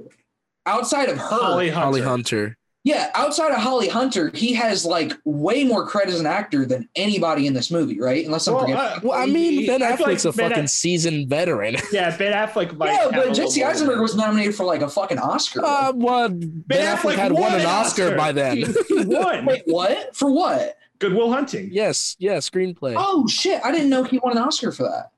outside 0.67 1.09
of 1.09 1.17
her, 1.17 1.23
Holly 1.23 1.69
Hunter. 1.69 1.83
Holly 1.83 2.01
Hunter. 2.01 2.57
Yeah, 2.83 3.11
outside 3.13 3.51
of 3.51 3.57
Holly 3.59 3.87
Hunter, 3.87 4.31
he 4.33 4.53
has 4.53 4.85
like 4.85 5.13
way 5.23 5.63
more 5.63 5.85
credit 5.85 6.13
as 6.15 6.19
an 6.19 6.25
actor 6.25 6.65
than 6.65 6.89
anybody 6.95 7.45
in 7.45 7.53
this 7.53 7.69
movie, 7.69 7.99
right? 7.99 8.25
Unless 8.25 8.47
I'm 8.47 8.55
Well, 8.55 8.63
forgetting. 8.63 8.97
uh, 8.97 8.99
Well, 9.03 9.19
I 9.21 9.27
mean, 9.27 9.67
Ben 9.67 9.83
I 9.83 9.91
Affleck's 9.91 10.25
like 10.25 10.33
a 10.33 10.37
Ben 10.37 10.49
fucking 10.49 10.63
Aff- 10.63 10.69
seasoned 10.71 11.29
veteran. 11.29 11.75
yeah, 11.91 12.17
Ben 12.17 12.33
Affleck 12.33 12.75
might. 12.77 12.91
yeah, 12.93 13.09
but 13.11 13.33
Jesse 13.33 13.63
Eisenberg 13.63 13.99
was 13.99 14.15
nominated 14.15 14.55
for 14.55 14.63
like 14.65 14.81
a 14.81 14.89
fucking 14.89 15.19
Oscar. 15.19 15.61
Uh, 15.63 15.91
well, 15.95 16.29
Ben, 16.29 16.97
Affleck, 16.97 17.15
had 17.15 17.33
won 17.33 17.53
an 17.53 17.65
Oscar, 17.67 18.15
by 18.15 18.31
then. 18.31 18.57
He, 18.57 18.63
he 18.87 19.05
won. 19.05 19.45
Wait, 19.45 19.61
what? 19.67 20.15
For 20.15 20.31
what? 20.31 20.77
Good 20.97 21.13
Will 21.13 21.31
Hunting. 21.31 21.69
yes, 21.71 22.15
yeah, 22.19 22.37
screenplay. 22.37 22.95
Oh 22.97 23.27
shit! 23.27 23.59
I 23.63 23.71
didn't 23.71 23.89
know 23.89 24.03
he 24.03 24.17
won 24.19 24.33
an 24.33 24.37
Oscar 24.43 24.71
for 24.71 24.83
that. 24.83 25.11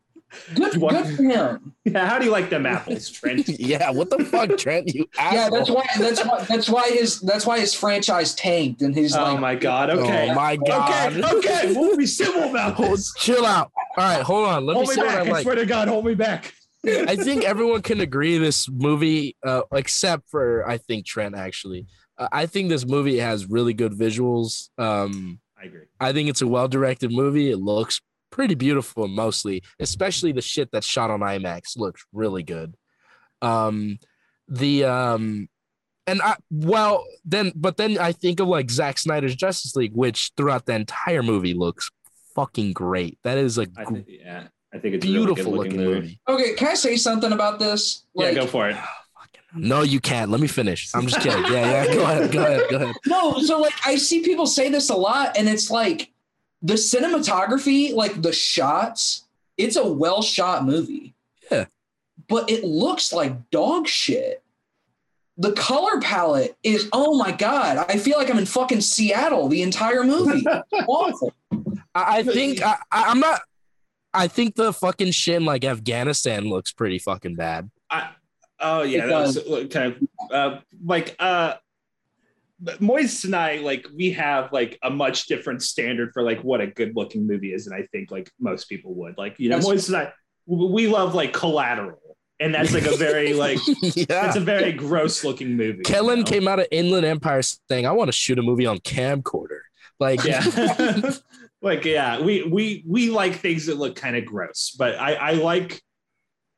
Good, 0.55 0.77
What? 0.77 0.93
good 1.03 1.15
for 1.17 1.23
him. 1.23 1.73
Yeah, 1.85 2.07
how 2.07 2.17
do 2.17 2.23
you 2.25 2.31
like 2.31 2.49
them 2.49 2.65
apples, 2.65 3.09
Trent? 3.09 3.47
yeah, 3.59 3.89
what 3.91 4.09
the 4.09 4.23
fuck, 4.23 4.57
Trent? 4.57 4.93
You 4.95 5.05
asshole. 5.19 5.33
Yeah, 5.35 5.49
that's 5.49 5.69
why. 5.69 5.85
That's 5.99 6.25
why. 6.25 6.45
That's 6.47 6.69
why 6.69 6.89
his. 6.91 7.19
That's 7.19 7.45
why 7.45 7.59
his 7.59 7.73
franchise 7.73 8.33
tanked, 8.35 8.81
and 8.81 8.95
he's 8.95 9.15
oh 9.15 9.23
like, 9.23 9.39
my 9.41 9.55
god. 9.55 9.89
Okay. 9.89 10.29
Oh 10.31 10.33
my 10.33 10.55
god. 10.55 11.17
Okay. 11.17 11.37
Okay. 11.37 11.73
We'll 11.75 11.97
be 11.97 12.05
civil 12.05 12.43
about 12.49 12.75
Hold, 12.75 12.93
this. 12.99 13.13
chill 13.17 13.45
out. 13.45 13.69
All 13.97 14.03
right, 14.03 14.21
hold 14.21 14.47
on. 14.47 14.65
Let 14.65 14.75
Hold 14.75 14.87
me 14.87 14.89
me 14.91 14.95
say 14.95 15.01
what 15.01 15.25
back. 15.25 15.33
I 15.33 15.37
I 15.39 15.43
swear 15.43 15.55
to 15.55 15.65
God, 15.65 15.87
hold 15.89 16.05
me 16.05 16.15
back. 16.15 16.53
I 16.85 17.15
think 17.17 17.43
everyone 17.43 17.81
can 17.81 17.99
agree 18.01 18.37
this 18.37 18.69
movie, 18.69 19.35
uh, 19.45 19.61
except 19.73 20.29
for 20.29 20.67
I 20.67 20.77
think 20.77 21.05
Trent 21.05 21.35
actually. 21.35 21.85
Uh, 22.17 22.27
I 22.31 22.45
think 22.45 22.69
this 22.69 22.85
movie 22.85 23.17
has 23.19 23.45
really 23.49 23.73
good 23.73 23.91
visuals. 23.93 24.69
Um, 24.77 25.39
I 25.61 25.65
agree. 25.65 25.81
I 25.99 26.13
think 26.13 26.29
it's 26.29 26.41
a 26.41 26.47
well 26.47 26.67
directed 26.67 27.11
movie. 27.11 27.51
It 27.51 27.57
looks 27.57 28.01
pretty 28.33 28.55
beautiful 28.55 29.07
mostly, 29.07 29.61
especially 29.79 30.31
the 30.31 30.41
shit 30.41 30.69
that's 30.71 30.87
shot 30.87 31.11
on 31.11 31.19
IMAX 31.19 31.77
looks 31.77 32.03
really 32.11 32.41
good. 32.41 32.75
Um, 33.43 33.99
the 34.47 34.85
um, 34.85 35.47
and 36.07 36.19
I 36.21 36.35
well 36.49 37.05
then, 37.23 37.51
but 37.55 37.77
then 37.77 37.99
I 37.99 38.11
think 38.11 38.39
of 38.39 38.47
like 38.47 38.71
Zack 38.71 38.97
Snyder's 38.97 39.35
Justice 39.35 39.75
League, 39.75 39.93
which 39.93 40.31
throughout 40.35 40.65
the 40.65 40.73
entire 40.73 41.21
movie 41.21 41.53
looks 41.53 41.91
fucking 42.35 42.73
great. 42.73 43.19
That 43.23 43.37
is 43.37 43.59
a 43.59 43.67
I 43.77 43.83
gr- 43.83 43.93
think, 43.93 44.05
yeah. 44.09 44.47
I 44.73 44.79
think 44.79 44.95
it's 44.95 45.05
a 45.05 45.07
really 45.07 45.25
beautiful 45.25 45.53
looking 45.53 45.77
movie. 45.77 46.19
okay, 46.27 46.55
can 46.55 46.69
I 46.69 46.73
say 46.73 46.97
something 46.97 47.31
about 47.31 47.59
this? 47.59 48.05
Yeah, 48.15 48.33
go 48.33 48.47
for 48.47 48.69
it. 48.69 48.77
No, 49.55 49.83
you 49.83 49.99
can't. 49.99 50.31
Let 50.31 50.41
me 50.41 50.47
finish. 50.47 50.89
I'm 50.95 51.05
just 51.05 51.21
kidding. 51.21 51.43
Yeah, 51.43 51.85
yeah. 51.85 51.93
Go 51.93 52.01
ahead. 52.01 52.31
Go 52.31 52.41
ahead. 52.43 52.69
Go 52.71 52.75
ahead. 52.77 52.95
No, 53.05 53.37
so 53.37 53.59
like 53.59 53.75
I 53.85 53.97
see 53.97 54.23
people 54.23 54.47
say 54.47 54.69
this 54.69 54.89
a 54.89 54.95
lot, 54.95 55.37
and 55.37 55.47
it's 55.47 55.69
like 55.69 56.11
the 56.63 56.75
cinematography, 56.75 57.93
like 57.93 58.21
the 58.21 58.31
shots, 58.31 59.25
it's 59.57 59.75
a 59.75 59.85
well 59.85 60.21
shot 60.21 60.65
movie. 60.65 61.13
Yeah. 61.51 61.65
But 62.27 62.49
it 62.49 62.63
looks 62.63 63.11
like 63.11 63.49
dog 63.51 63.87
shit. 63.87 64.41
The 65.37 65.51
color 65.53 65.99
palette 65.99 66.55
is 66.63 66.87
oh 66.93 67.17
my 67.17 67.31
god. 67.31 67.85
I 67.89 67.97
feel 67.97 68.17
like 68.17 68.29
I'm 68.29 68.37
in 68.37 68.45
fucking 68.45 68.81
Seattle 68.81 69.49
the 69.49 69.61
entire 69.61 70.03
movie. 70.03 70.45
Awful. 70.87 71.33
I, 71.93 72.19
I 72.19 72.23
think 72.23 72.61
I, 72.63 72.77
I, 72.91 73.03
I'm 73.09 73.19
not. 73.19 73.41
I 74.13 74.27
think 74.27 74.55
the 74.55 74.71
fucking 74.71 75.11
shit 75.11 75.35
in 75.37 75.45
like 75.45 75.65
Afghanistan 75.65 76.45
looks 76.45 76.71
pretty 76.71 76.99
fucking 76.99 77.35
bad. 77.35 77.69
I, 77.89 78.11
oh 78.59 78.83
yeah, 78.83 79.05
It 79.05 79.07
that 79.07 79.21
was 79.21 79.67
kind 79.71 79.95
of 79.95 80.31
uh, 80.31 80.59
like 80.85 81.15
uh, 81.19 81.55
but 82.63 82.79
Moist 82.81 83.25
and 83.25 83.35
I 83.35 83.57
like 83.57 83.85
we 83.93 84.11
have 84.11 84.51
like 84.53 84.79
a 84.81 84.89
much 84.89 85.27
different 85.27 85.61
standard 85.61 86.11
for 86.13 86.23
like 86.23 86.41
what 86.41 86.61
a 86.61 86.67
good 86.67 86.95
looking 86.95 87.27
movie 87.27 87.53
is, 87.53 87.67
and 87.67 87.75
I 87.75 87.85
think 87.91 88.09
like 88.09 88.31
most 88.39 88.65
people 88.65 88.93
would 88.95 89.17
like 89.17 89.39
you 89.39 89.49
know 89.49 89.57
That's- 89.57 89.67
Moist 89.69 89.89
and 89.89 89.97
I 89.97 90.13
we 90.45 90.87
love 90.87 91.13
like 91.13 91.33
Collateral, 91.33 92.17
and 92.39 92.53
that's 92.53 92.73
like 92.73 92.85
a 92.85 92.95
very 92.95 93.33
like 93.45 93.59
yeah. 93.67 94.27
it's 94.27 94.35
a 94.35 94.41
very 94.41 94.71
gross 94.71 95.23
looking 95.23 95.55
movie. 95.57 95.79
you 95.79 95.83
Kellen 95.83 96.19
know? 96.19 96.25
came 96.25 96.47
out 96.47 96.59
of 96.59 96.67
Inland 96.71 97.05
Empire 97.05 97.41
saying, 97.41 97.85
"I 97.85 97.91
want 97.91 98.07
to 98.07 98.13
shoot 98.13 98.39
a 98.39 98.43
movie 98.43 98.65
on 98.65 98.79
camcorder." 98.79 99.59
Like, 99.99 100.23
yeah 100.23 100.41
like 101.61 101.85
yeah 101.85 102.21
we 102.21 102.43
we 102.43 102.83
we 102.87 103.09
like 103.09 103.35
things 103.35 103.67
that 103.67 103.77
look 103.77 103.95
kind 103.95 104.15
of 104.17 104.25
gross 104.25 104.75
but 104.77 104.95
i 104.99 105.13
i 105.13 105.31
like 105.31 105.81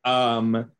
um 0.03 0.71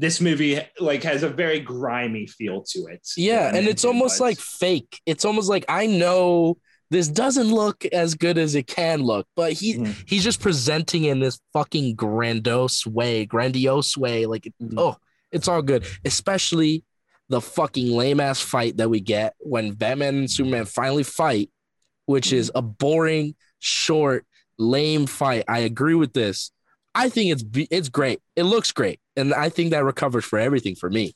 this 0.00 0.20
movie 0.20 0.58
like 0.78 1.02
has 1.02 1.22
a 1.22 1.28
very 1.28 1.60
grimy 1.60 2.26
feel 2.26 2.62
to 2.62 2.78
it 2.86 3.06
yeah, 3.16 3.54
and 3.54 3.66
it's 3.68 3.84
almost 3.84 4.18
But- 4.18 4.24
like 4.24 4.38
fake. 4.38 5.00
It's 5.06 5.24
almost 5.24 5.48
like 5.48 5.64
I 5.68 5.86
know 5.86 6.56
this 6.90 7.06
doesn't 7.06 7.48
look 7.48 7.84
as 7.86 8.14
good 8.14 8.36
as 8.38 8.54
it 8.54 8.66
can 8.66 9.02
look, 9.02 9.26
but 9.36 9.52
he 9.52 9.74
Mhm. 9.74 9.94
he's 10.08 10.24
just 10.24 10.40
presenting 10.40 11.04
in 11.04 11.20
this 11.20 11.38
fucking 11.52 11.94
grandiose 11.94 12.86
way, 12.86 13.24
grandiose 13.26 13.96
way. 13.96 14.26
Like, 14.26 14.52
Mhm. 14.60 14.74
oh, 14.76 14.96
it's 15.30 15.48
all 15.48 15.62
good, 15.62 15.84
especially 16.04 16.82
the 17.28 17.40
fucking 17.40 17.92
lame 17.92 18.20
ass 18.20 18.40
fight 18.40 18.76
that 18.78 18.90
we 18.90 19.00
get 19.00 19.34
when 19.38 19.72
Batman 19.72 20.16
and 20.16 20.30
Superman 20.30 20.64
finally 20.64 21.04
fight, 21.04 21.50
which 22.06 22.32
is 22.32 22.50
a 22.54 22.62
boring, 22.62 23.34
short, 23.60 24.26
lame 24.58 25.06
fight. 25.06 25.44
I 25.46 25.60
agree 25.60 25.94
with 25.94 26.12
this. 26.12 26.50
I 26.94 27.08
think 27.08 27.30
it's 27.32 27.44
it's 27.70 27.88
great. 27.88 28.18
It 28.34 28.44
looks 28.44 28.72
great, 28.72 28.98
and 29.16 29.34
I 29.34 29.48
think 29.48 29.70
that 29.70 29.84
recovers 29.84 30.24
for 30.24 30.38
everything 30.38 30.74
for 30.74 30.88
me. 30.90 31.14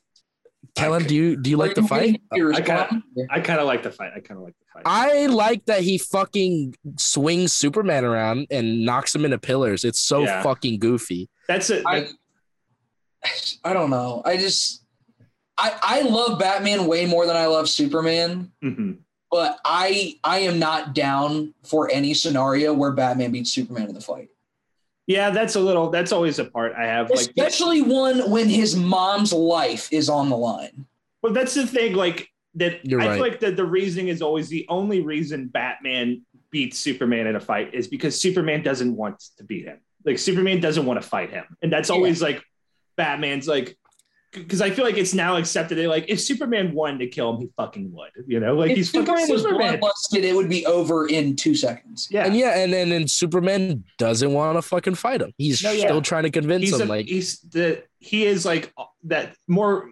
Kellen, 0.74 1.04
do 1.04 1.14
you 1.14 1.36
do 1.36 1.50
you 1.50 1.56
like 1.56 1.74
the 1.74 1.82
fight? 1.82 2.20
I 2.32 2.36
kinda- 2.62 3.02
I 3.30 3.40
kind 3.40 3.60
of 3.60 3.66
like 3.66 3.82
the 3.82 3.90
fight. 3.90 4.12
I 4.16 4.20
kind 4.20 4.38
of 4.38 4.44
like 4.44 4.54
the 4.58 4.64
fight. 4.72 4.82
I 4.86 5.26
like 5.26 5.66
that 5.66 5.82
he 5.82 5.98
fucking 5.98 6.74
swings 6.98 7.52
Superman 7.52 8.04
around 8.04 8.46
and 8.50 8.84
knocks 8.84 9.14
him 9.14 9.24
into 9.26 9.38
pillars. 9.38 9.84
It's 9.84 10.00
so 10.00 10.22
Yeah. 10.22 10.42
fucking 10.42 10.78
goofy. 10.78 11.28
That's 11.48 11.68
it. 11.70 11.82
I, 11.86 12.08
I 13.64 13.72
don't 13.72 13.90
know. 13.90 14.22
I 14.24 14.36
just 14.36 14.82
I 15.58 15.72
I 15.82 16.00
love 16.02 16.38
Batman 16.38 16.86
way 16.86 17.06
more 17.06 17.26
than 17.26 17.36
I 17.36 17.46
love 17.46 17.68
Superman, 17.68 18.50
Mhm. 18.62 18.98
but 19.30 19.58
I 19.64 20.18
I 20.24 20.40
am 20.40 20.58
not 20.58 20.94
down 20.94 21.54
for 21.64 21.90
any 21.90 22.14
scenario 22.14 22.72
where 22.74 22.90
Batman 22.92 23.32
beats 23.32 23.52
Superman 23.52 23.88
in 23.88 23.94
the 23.94 24.00
fight. 24.00 24.28
Yeah, 25.06 25.30
that's 25.30 25.54
a 25.54 25.60
little. 25.60 25.90
That's 25.90 26.12
always 26.12 26.38
a 26.38 26.44
part 26.46 26.72
I 26.76 26.86
have. 26.86 27.10
Like, 27.10 27.20
Especially 27.20 27.82
one 27.82 28.30
when 28.30 28.48
his 28.48 28.74
mom's 28.74 29.32
life 29.32 29.88
is 29.92 30.08
on 30.08 30.30
the 30.30 30.36
line. 30.36 30.86
Well, 31.22 31.32
that's 31.32 31.54
the 31.54 31.66
thing. 31.66 31.94
Like 31.94 32.28
that, 32.54 32.84
You're 32.86 33.00
I 33.00 33.08
right. 33.08 33.14
feel 33.14 33.22
like 33.22 33.40
that 33.40 33.56
the 33.56 33.64
reasoning 33.66 34.08
is 34.08 34.22
always 34.22 34.48
the 34.48 34.64
only 34.68 35.00
reason 35.00 35.48
Batman 35.48 36.22
beats 36.50 36.78
Superman 36.78 37.26
in 37.26 37.36
a 37.36 37.40
fight 37.40 37.74
is 37.74 37.88
because 37.88 38.18
Superman 38.18 38.62
doesn't 38.62 38.96
want 38.96 39.20
to 39.36 39.44
beat 39.44 39.66
him. 39.66 39.80
Like 40.04 40.18
Superman 40.18 40.60
doesn't 40.60 40.86
want 40.86 41.02
to 41.02 41.06
fight 41.06 41.30
him, 41.30 41.44
and 41.62 41.72
that's 41.72 41.90
always 41.90 42.22
like 42.22 42.42
Batman's 42.96 43.46
like. 43.48 43.76
Because 44.34 44.60
I 44.60 44.70
feel 44.70 44.84
like 44.84 44.96
it's 44.96 45.14
now 45.14 45.36
accepted. 45.36 45.78
That, 45.78 45.88
like 45.88 46.06
if 46.08 46.20
Superman 46.20 46.72
wanted 46.72 46.98
to 46.98 47.06
kill 47.06 47.34
him, 47.34 47.40
he 47.40 47.48
fucking 47.56 47.92
would. 47.92 48.10
You 48.26 48.40
know, 48.40 48.54
like 48.54 48.72
if 48.72 48.76
he's 48.78 48.90
Superman 48.90 49.20
fucking 49.20 49.32
was 49.32 49.42
Superman. 49.42 49.80
bloodlusted, 49.80 50.22
it 50.24 50.34
would 50.34 50.48
be 50.48 50.66
over 50.66 51.06
in 51.06 51.36
two 51.36 51.54
seconds. 51.54 52.08
Yeah, 52.10 52.26
And 52.26 52.36
yeah, 52.36 52.58
and 52.58 52.72
then 52.72 52.92
and 52.92 53.10
Superman 53.10 53.84
doesn't 53.98 54.32
want 54.32 54.58
to 54.58 54.62
fucking 54.62 54.96
fight 54.96 55.22
him. 55.22 55.32
He's 55.38 55.62
No, 55.62 55.70
yeah. 55.72 55.84
still 55.86 56.02
trying 56.02 56.24
to 56.24 56.30
convince 56.30 56.64
he's 56.64 56.80
him. 56.80 56.88
a, 56.88 56.90
like 56.90 57.06
he's 57.06 57.38
the 57.40 57.82
he 58.04 58.26
is 58.26 58.44
like 58.44 58.72
that 59.04 59.34
more 59.48 59.90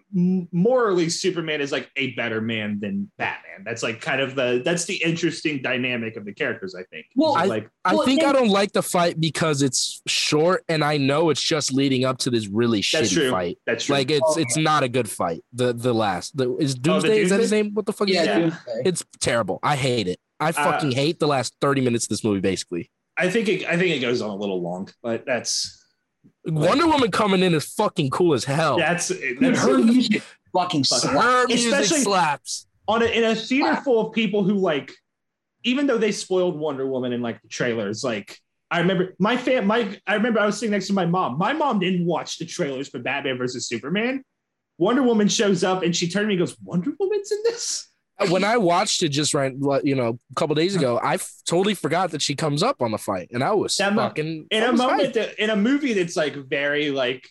morally 0.52 1.08
superman 1.08 1.60
is 1.60 1.72
like 1.72 1.90
a 1.96 2.12
better 2.14 2.40
man 2.40 2.78
than 2.80 3.10
batman 3.18 3.62
that's 3.64 3.82
like 3.82 4.00
kind 4.00 4.20
of 4.20 4.34
the 4.34 4.60
that's 4.64 4.84
the 4.84 4.96
interesting 5.02 5.60
dynamic 5.62 6.16
of 6.16 6.24
the 6.24 6.32
characters 6.32 6.74
i 6.74 6.82
think 6.84 7.06
Well, 7.16 7.36
He's 7.36 7.48
like 7.48 7.68
I 7.84 7.94
Well, 7.94 8.04
think 8.04 8.20
they- 8.20 8.26
I 8.26 8.32
don't 8.32 8.48
like 8.48 8.72
the 8.72 8.82
fight 8.82 9.20
because 9.20 9.60
it's 9.62 10.00
short, 10.06 10.62
and 10.68 10.84
I 10.84 10.96
know 10.98 11.30
it's 11.30 11.42
just 11.42 11.72
leading 11.72 12.04
up 12.04 12.18
to 12.18 12.30
this 12.30 12.46
really 12.48 12.78
That's 12.92 13.10
shitty 13.10 13.14
true. 13.14 13.30
fight. 13.30 13.58
that's 13.66 13.84
true 13.86 13.96
Like 13.96 14.10
it's 14.10 14.22
Oh, 14.24 14.38
it's 14.40 14.56
not 14.56 14.82
a 14.84 14.88
good 14.88 15.08
fight. 15.10 15.40
The 15.52 15.72
the 15.72 15.92
last 15.92 16.36
the 16.36 16.56
is 16.58 16.72
Oh, 16.72 16.74
the 16.74 16.80
Doomsday 16.80 17.20
is 17.22 17.30
that 17.30 17.40
his 17.40 17.50
name? 17.50 17.74
What 17.74 17.86
the 17.86 17.92
fuck 17.92 18.08
Yeah, 18.08 18.20
his 18.20 18.26
name? 18.28 18.40
Doomsday. 18.50 18.82
It's 18.88 19.04
terrible. 19.20 19.58
I 19.62 19.74
hate 19.76 20.06
it. 20.08 20.18
I 20.38 20.48
Uh, 20.50 20.52
fucking 20.52 20.92
hate 20.92 21.18
the 21.18 21.26
last 21.26 21.54
thirty 21.60 21.80
minutes 21.80 22.04
of 22.04 22.10
this 22.10 22.22
movie. 22.24 22.40
Basically, 22.40 22.90
i 23.18 23.28
think 23.28 23.48
it, 23.48 23.64
i 23.66 23.76
think 23.76 23.94
it 23.94 23.98
goes 24.00 24.22
on 24.22 24.30
a 24.30 24.34
little 24.36 24.62
long 24.62 24.88
but 25.02 25.26
that's 25.26 25.82
Wonder 26.45 26.86
Woman 26.86 27.11
coming 27.11 27.43
in 27.43 27.55
is 27.55 27.66
fucking 27.74 28.11
cool 28.11 28.34
as 28.34 28.45
hell. 28.45 28.76
that's, 28.78 29.09
that's 29.40 29.61
her 29.62 29.78
music 29.78 30.22
fucking 30.53 30.84
slaps. 30.84 31.05
Her 31.05 31.47
music 31.47 31.72
Especially- 31.72 32.01
slaps. 32.05 32.66
on 32.88 33.03
a, 33.03 33.07
in 33.07 33.24
a 33.24 33.34
theater 33.34 33.76
full 33.76 34.09
of 34.09 34.12
people 34.12 34.43
who 34.43 34.55
like 34.55 34.93
even 35.64 35.86
though 35.86 35.99
they 35.99 36.11
spoiled 36.11 36.59
wonder 36.59 36.84
woman 36.86 37.12
in 37.12 37.22
like 37.22 37.40
the 37.43 37.47
trailers 37.49 38.03
like 38.03 38.36
I 38.70 38.80
remember 38.80 39.14
my 39.20 39.36
fam 39.36 39.66
my 39.66 39.97
I 40.07 40.14
remember 40.14 40.40
I 40.40 40.47
was 40.47 40.59
sitting 40.59 40.72
next 40.72 40.88
to 40.88 40.93
my 40.95 41.07
mom. 41.07 41.38
My 41.38 41.53
mom 41.53 41.78
didn't 41.78 42.05
watch 42.07 42.38
the 42.38 42.47
trailers 42.47 42.88
for 42.88 42.99
Batman 42.99 43.38
versus 43.38 43.68
Superman. 43.68 44.24
Wonder 44.78 45.03
Woman 45.05 45.28
shows 45.28 45.62
up 45.62 45.82
and 45.84 45.95
she 45.95 46.09
turned 46.09 46.24
to 46.24 46.28
me 46.28 46.34
and 46.34 46.40
goes, 46.40 46.57
Wonder 46.64 46.90
Woman's 46.99 47.30
in 47.30 47.38
this? 47.45 47.88
When 48.31 48.45
I 48.45 48.57
watched 48.57 49.03
it 49.03 49.11
just 49.11 49.35
right, 49.35 49.53
you 49.85 49.95
know, 49.95 50.18
a 50.31 50.35
couple 50.35 50.55
days 50.55 50.75
ago, 50.77 50.99
I 50.99 51.14
f- 51.14 51.31
totally 51.47 51.75
forgot 51.75 52.11
that 52.12 52.23
she 52.23 52.35
comes 52.35 52.62
up 52.62 52.81
on 52.83 52.91
the 52.91 52.99
fight, 52.99 53.29
and 53.33 53.43
I 53.43 53.53
was 53.53 53.77
That 53.77 53.95
fucking 53.95 54.47
In 54.51 54.62
I 54.62 54.66
a 54.66 54.73
moment 54.73 55.14
that 55.14 55.35
in 55.43 55.51
a 55.51 55.57
movie 55.57 55.93
that's 55.93 56.16
like 56.16 56.35
very 56.35 56.91
like 56.91 57.29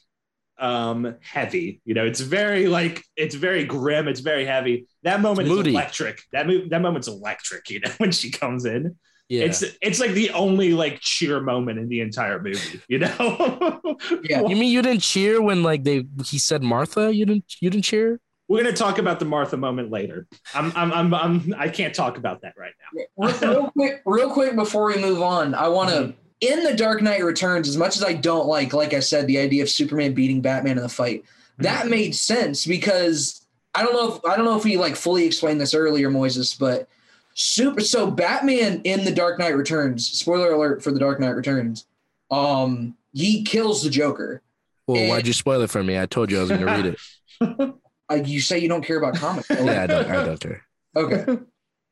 um 0.60 1.16
heavy, 1.22 1.82
you 1.86 1.94
know, 1.94 2.06
it's 2.06 2.20
very 2.20 2.68
like 2.68 3.04
it's 3.16 3.36
very 3.36 3.64
grim, 3.64 4.08
it's 4.08 4.20
very 4.20 4.46
heavy. 4.46 4.88
That 5.04 5.22
moment 5.22 5.48
It's 5.48 5.52
is 5.54 5.58
moody. 5.58 5.72
electric. 5.72 6.22
That 6.34 6.48
mo- 6.48 6.68
that 6.70 6.82
moment's 6.82 7.08
electric, 7.08 7.70
you 7.70 7.80
know, 7.80 7.92
when 7.98 8.12
she 8.12 8.30
comes 8.32 8.66
in. 8.66 8.96
Yeah. 9.30 9.46
It's 9.46 9.64
it's 9.82 10.00
like 10.02 10.12
the 10.12 10.30
only 10.32 10.74
like 10.74 11.00
cheer 11.00 11.39
moment 11.39 11.80
in 11.80 11.88
the 11.88 12.02
entire 12.02 12.42
movie, 12.42 12.82
you 12.89 13.00
know. 13.00 13.82
Yeah. 14.24 14.42
you 14.42 14.56
mean 14.56 14.72
you 14.72 14.82
didn't 14.82 15.02
cheer 15.02 15.42
when 15.42 15.64
like 15.64 15.84
they 15.84 16.06
he 16.26 16.38
said 16.38 16.62
Martha? 16.64 17.14
You 17.16 17.26
didn't 17.26 17.46
you 17.62 17.70
didn't 17.70 17.86
cheer? 17.86 18.20
We're 18.52 18.62
gonna 18.64 18.76
talk 18.76 18.97
about 18.97 19.20
the 19.20 19.26
Martha 19.26 19.56
moment 19.56 19.91
later. 19.91 20.28
I'm 20.54 20.74
I'm 20.76 20.91
I'm, 20.91 21.14
I'm 21.14 21.56
I 21.58 21.70
can't 21.70 21.95
talk 21.95 22.18
about 22.18 22.41
that 22.41 22.54
right 22.58 22.74
now. 23.18 23.26
real, 23.26 23.39
real 23.54 23.72
quick, 23.72 24.02
real 24.06 24.30
quick 24.30 24.56
before 24.56 24.88
we 24.88 24.97
move 24.97 25.22
on, 25.22 25.56
I 25.56 25.70
want 25.70 25.89
to 25.91 26.14
in 26.41 26.64
the 26.66 26.74
Dark 26.76 27.02
Knight 27.02 27.24
Returns. 27.24 27.70
As 27.70 27.78
much 27.78 27.95
as 27.95 28.04
I 28.04 28.12
don't 28.12 28.47
like, 28.47 28.74
like 28.74 28.93
I 28.93 28.99
said, 28.99 29.26
the 29.28 29.38
idea 29.38 29.64
of 29.64 29.70
Superman 29.70 30.14
beating 30.14 30.41
Batman 30.41 30.76
in 30.76 30.84
the 30.84 30.89
fight, 30.89 31.24
that 31.60 31.88
made 31.88 32.14
sense 32.14 32.66
because 32.66 33.45
I 33.74 33.84
don't 33.84 33.93
know 33.93 34.16
if 34.16 34.26
I 34.26 34.36
don't 34.36 34.43
know 34.43 34.58
if 34.58 34.66
we 34.66 34.76
like 34.76 34.97
fully 34.97 35.26
explained 35.26 35.62
this 35.62 35.74
earlier, 35.74 36.10
Moises, 36.12 36.60
but 36.60 36.89
super. 37.36 37.80
So 37.80 38.12
Batman 38.12 38.82
in 38.84 39.06
the 39.06 39.14
Dark 39.14 39.39
Knight 39.39 39.56
Returns. 39.56 40.06
Spoiler 40.06 40.52
alert 40.52 40.84
for 40.84 40.91
the 40.91 40.99
Dark 40.99 41.22
Knight 41.22 41.36
Returns. 41.38 41.86
Um, 42.30 42.97
he 43.14 43.43
kills 43.43 43.82
the 43.82 43.89
Joker. 43.89 44.41
Well, 44.88 44.97
Eh. 45.02 45.08
why'd 45.08 45.26
you 45.26 45.32
spoil 45.32 45.62
it 45.62 45.70
for 45.70 45.82
me? 45.82 45.97
I 45.97 46.06
told 46.06 46.30
you 46.32 46.38
I 46.39 46.41
was 46.41 46.49
going 46.49 46.62
to 46.62 46.66
read 46.66 46.86
it. 46.86 47.76
Uh, 48.12 48.16
you 48.16 48.41
say 48.41 48.59
you 48.59 48.68
don't 48.68 48.84
care 48.84 48.97
about 48.97 49.16
comics. 49.16 49.49
Yeah, 49.49 49.84
I 49.84 49.88
don't. 49.88 50.09
I 50.09 50.26
don't 50.26 50.39
care. 50.39 50.64
Okay. 50.95 51.39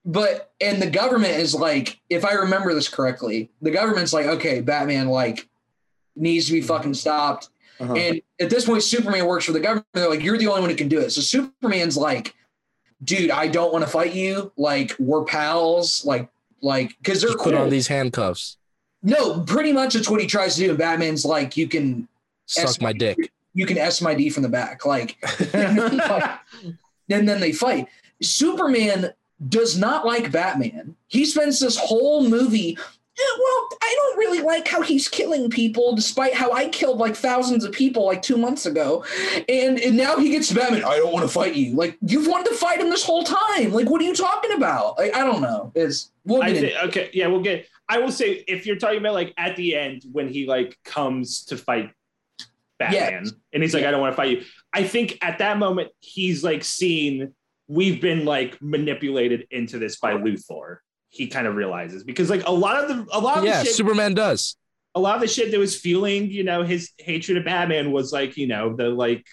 But 0.06 0.54
and 0.62 0.82
the 0.82 0.90
government 0.90 1.34
is 1.34 1.54
like, 1.54 2.00
if 2.10 2.24
I 2.24 2.32
remember 2.32 2.74
this 2.74 2.88
correctly, 2.88 3.52
the 3.62 3.70
government's 3.70 4.14
like, 4.14 4.26
okay, 4.26 4.62
Batman 4.62 5.10
like 5.10 5.48
needs 6.16 6.48
to 6.48 6.54
be 6.54 6.62
fucking 6.62 6.94
stopped. 6.94 7.50
Uh-huh. 7.82 7.94
And 7.94 8.22
at 8.40 8.50
this 8.50 8.66
point, 8.66 8.82
Superman 8.82 9.26
works 9.26 9.46
for 9.46 9.52
the 9.52 9.60
government. 9.60 9.86
They're 9.94 10.10
like, 10.10 10.24
you're 10.24 10.38
the 10.38 10.48
only 10.48 10.62
one 10.62 10.70
who 10.70 10.76
can 10.78 10.88
do 10.88 11.00
it. 11.00 11.12
So 11.12 11.22
Superman's 11.22 11.98
like, 11.98 12.34
dude, 13.04 13.30
I 13.30 13.50
don't 13.50 13.72
want 13.74 13.84
to 13.86 13.92
fight 13.92 14.14
you. 14.14 14.52
Like, 14.58 14.96
we're 15.00 15.26
pals. 15.26 16.04
Like, 16.06 16.30
like, 16.62 16.98
because 16.98 17.22
they're 17.22 17.32
Just 17.32 17.44
put 17.44 17.54
on 17.54 17.70
these 17.70 17.88
handcuffs. 17.88 18.58
no, 19.04 19.42
pretty 19.42 19.74
much 19.74 19.96
it's 19.96 20.10
what 20.10 20.22
he 20.22 20.28
tries 20.28 20.56
to 20.56 20.62
do. 20.62 20.70
And 20.70 20.80
Batman's 20.80 21.26
like, 21.26 21.58
you 21.58 21.68
can 21.68 22.08
Suck 22.46 22.82
my 22.82 22.94
dick. 22.94 23.32
You 23.60 23.66
can 23.66 23.78
S 23.78 24.02
my 24.02 24.16
D 24.16 24.30
from 24.30 24.44
the 24.44 24.50
back. 24.50 24.86
Like, 24.86 25.18
and 25.54 27.28
then 27.28 27.40
they 27.40 27.52
fight. 27.52 27.88
Superman 28.22 29.12
does 29.50 29.78
not 29.78 30.06
like 30.06 30.32
Batman. 30.32 30.96
He 31.08 31.26
spends 31.26 31.60
this 31.60 31.78
whole 31.78 32.28
movie. 32.28 32.78
"Eh, 32.78 33.38
Well, 33.40 33.68
I 33.82 33.96
don't 33.98 34.18
really 34.18 34.42
like 34.42 34.68
how 34.68 34.82
he's 34.82 35.08
killing 35.08 35.50
people, 35.50 35.96
despite 35.96 36.34
how 36.34 36.52
I 36.52 36.70
killed 36.70 36.98
like 37.00 37.16
thousands 37.16 37.64
of 37.64 37.72
people 37.72 38.06
like 38.06 38.22
two 38.22 38.38
months 38.38 38.66
ago. 38.66 39.04
And, 39.50 39.80
and 39.80 39.98
now 39.98 40.18
he 40.18 40.30
gets 40.30 40.52
Batman. 40.52 40.84
I 40.86 40.98
don't 40.98 41.12
want 41.14 41.26
to 41.26 41.34
fight 41.34 41.56
you. 41.56 41.76
Like 41.76 41.98
you've 42.02 42.28
wanted 42.28 42.50
to 42.50 42.56
fight 42.56 42.80
him 42.80 42.90
this 42.90 43.04
whole 43.04 43.24
time. 43.24 43.72
Like 43.72 43.90
what 43.90 44.02
are 44.02 44.06
you 44.06 44.16
talking 44.16 44.54
about? 44.54 44.98
Like 44.98 45.16
I 45.16 45.24
don't 45.26 45.42
know. 45.42 45.72
Is 45.76 46.12
we'll 46.26 46.42
get 46.44 46.52
thi- 46.58 46.68
into- 46.74 46.86
okay, 46.86 47.10
yeah, 47.14 47.28
we'll 47.28 47.42
get. 47.42 47.68
I 47.92 47.98
will 47.98 48.12
say 48.12 48.44
if 48.48 48.66
you're 48.68 48.76
talking 48.78 49.00
about 49.00 49.16
like 49.16 49.34
at 49.38 49.56
the 49.56 49.76
end 49.76 50.04
when 50.12 50.28
he 50.28 50.46
like 50.46 50.78
comes 50.84 51.44
to 51.46 51.58
fight 51.58 51.92
Batman 52.80 53.30
and 53.54 53.62
he's 53.64 53.74
like, 53.74 53.84
Yeah. 53.84 53.90
I 53.90 53.92
don't 53.92 54.02
want 54.02 54.14
to 54.14 54.16
fight 54.18 54.30
you. 54.38 54.44
I 54.74 54.84
think 54.84 55.18
at 55.22 55.40
that 55.40 55.58
moment 55.58 55.90
he's 56.00 56.44
like 56.44 56.64
seeing 56.64 57.34
we've 57.68 58.02
been 58.02 58.26
like 58.26 58.58
manipulated 58.62 59.46
into 59.52 59.78
this 59.78 59.98
by 60.00 60.14
Luthor. 60.14 60.78
He 61.10 61.28
kind 61.28 61.46
of 61.48 61.56
realizes 61.56 62.04
because 62.04 62.30
like 62.30 62.48
a 62.48 62.52
lot 62.52 62.84
of 62.84 62.88
the 62.88 63.16
a 63.16 63.20
lot 63.20 63.38
of 63.40 63.44
Yeah, 63.46 63.62
shit, 63.64 63.74
Superman 63.74 64.14
does. 64.14 64.56
a 64.96 65.00
lot 65.00 65.16
of 65.16 65.22
the 65.22 65.28
shit 65.28 65.52
that 65.52 65.60
was 65.60 65.80
fueling, 65.80 66.32
you 66.32 66.44
know, 66.44 66.64
his 66.64 66.92
hatred 66.98 67.38
of 67.38 67.46
Batman 67.46 67.92
was 67.92 68.12
like, 68.14 68.38
you 68.38 68.48
know, 68.48 68.76
the 68.76 68.90
like 68.90 69.26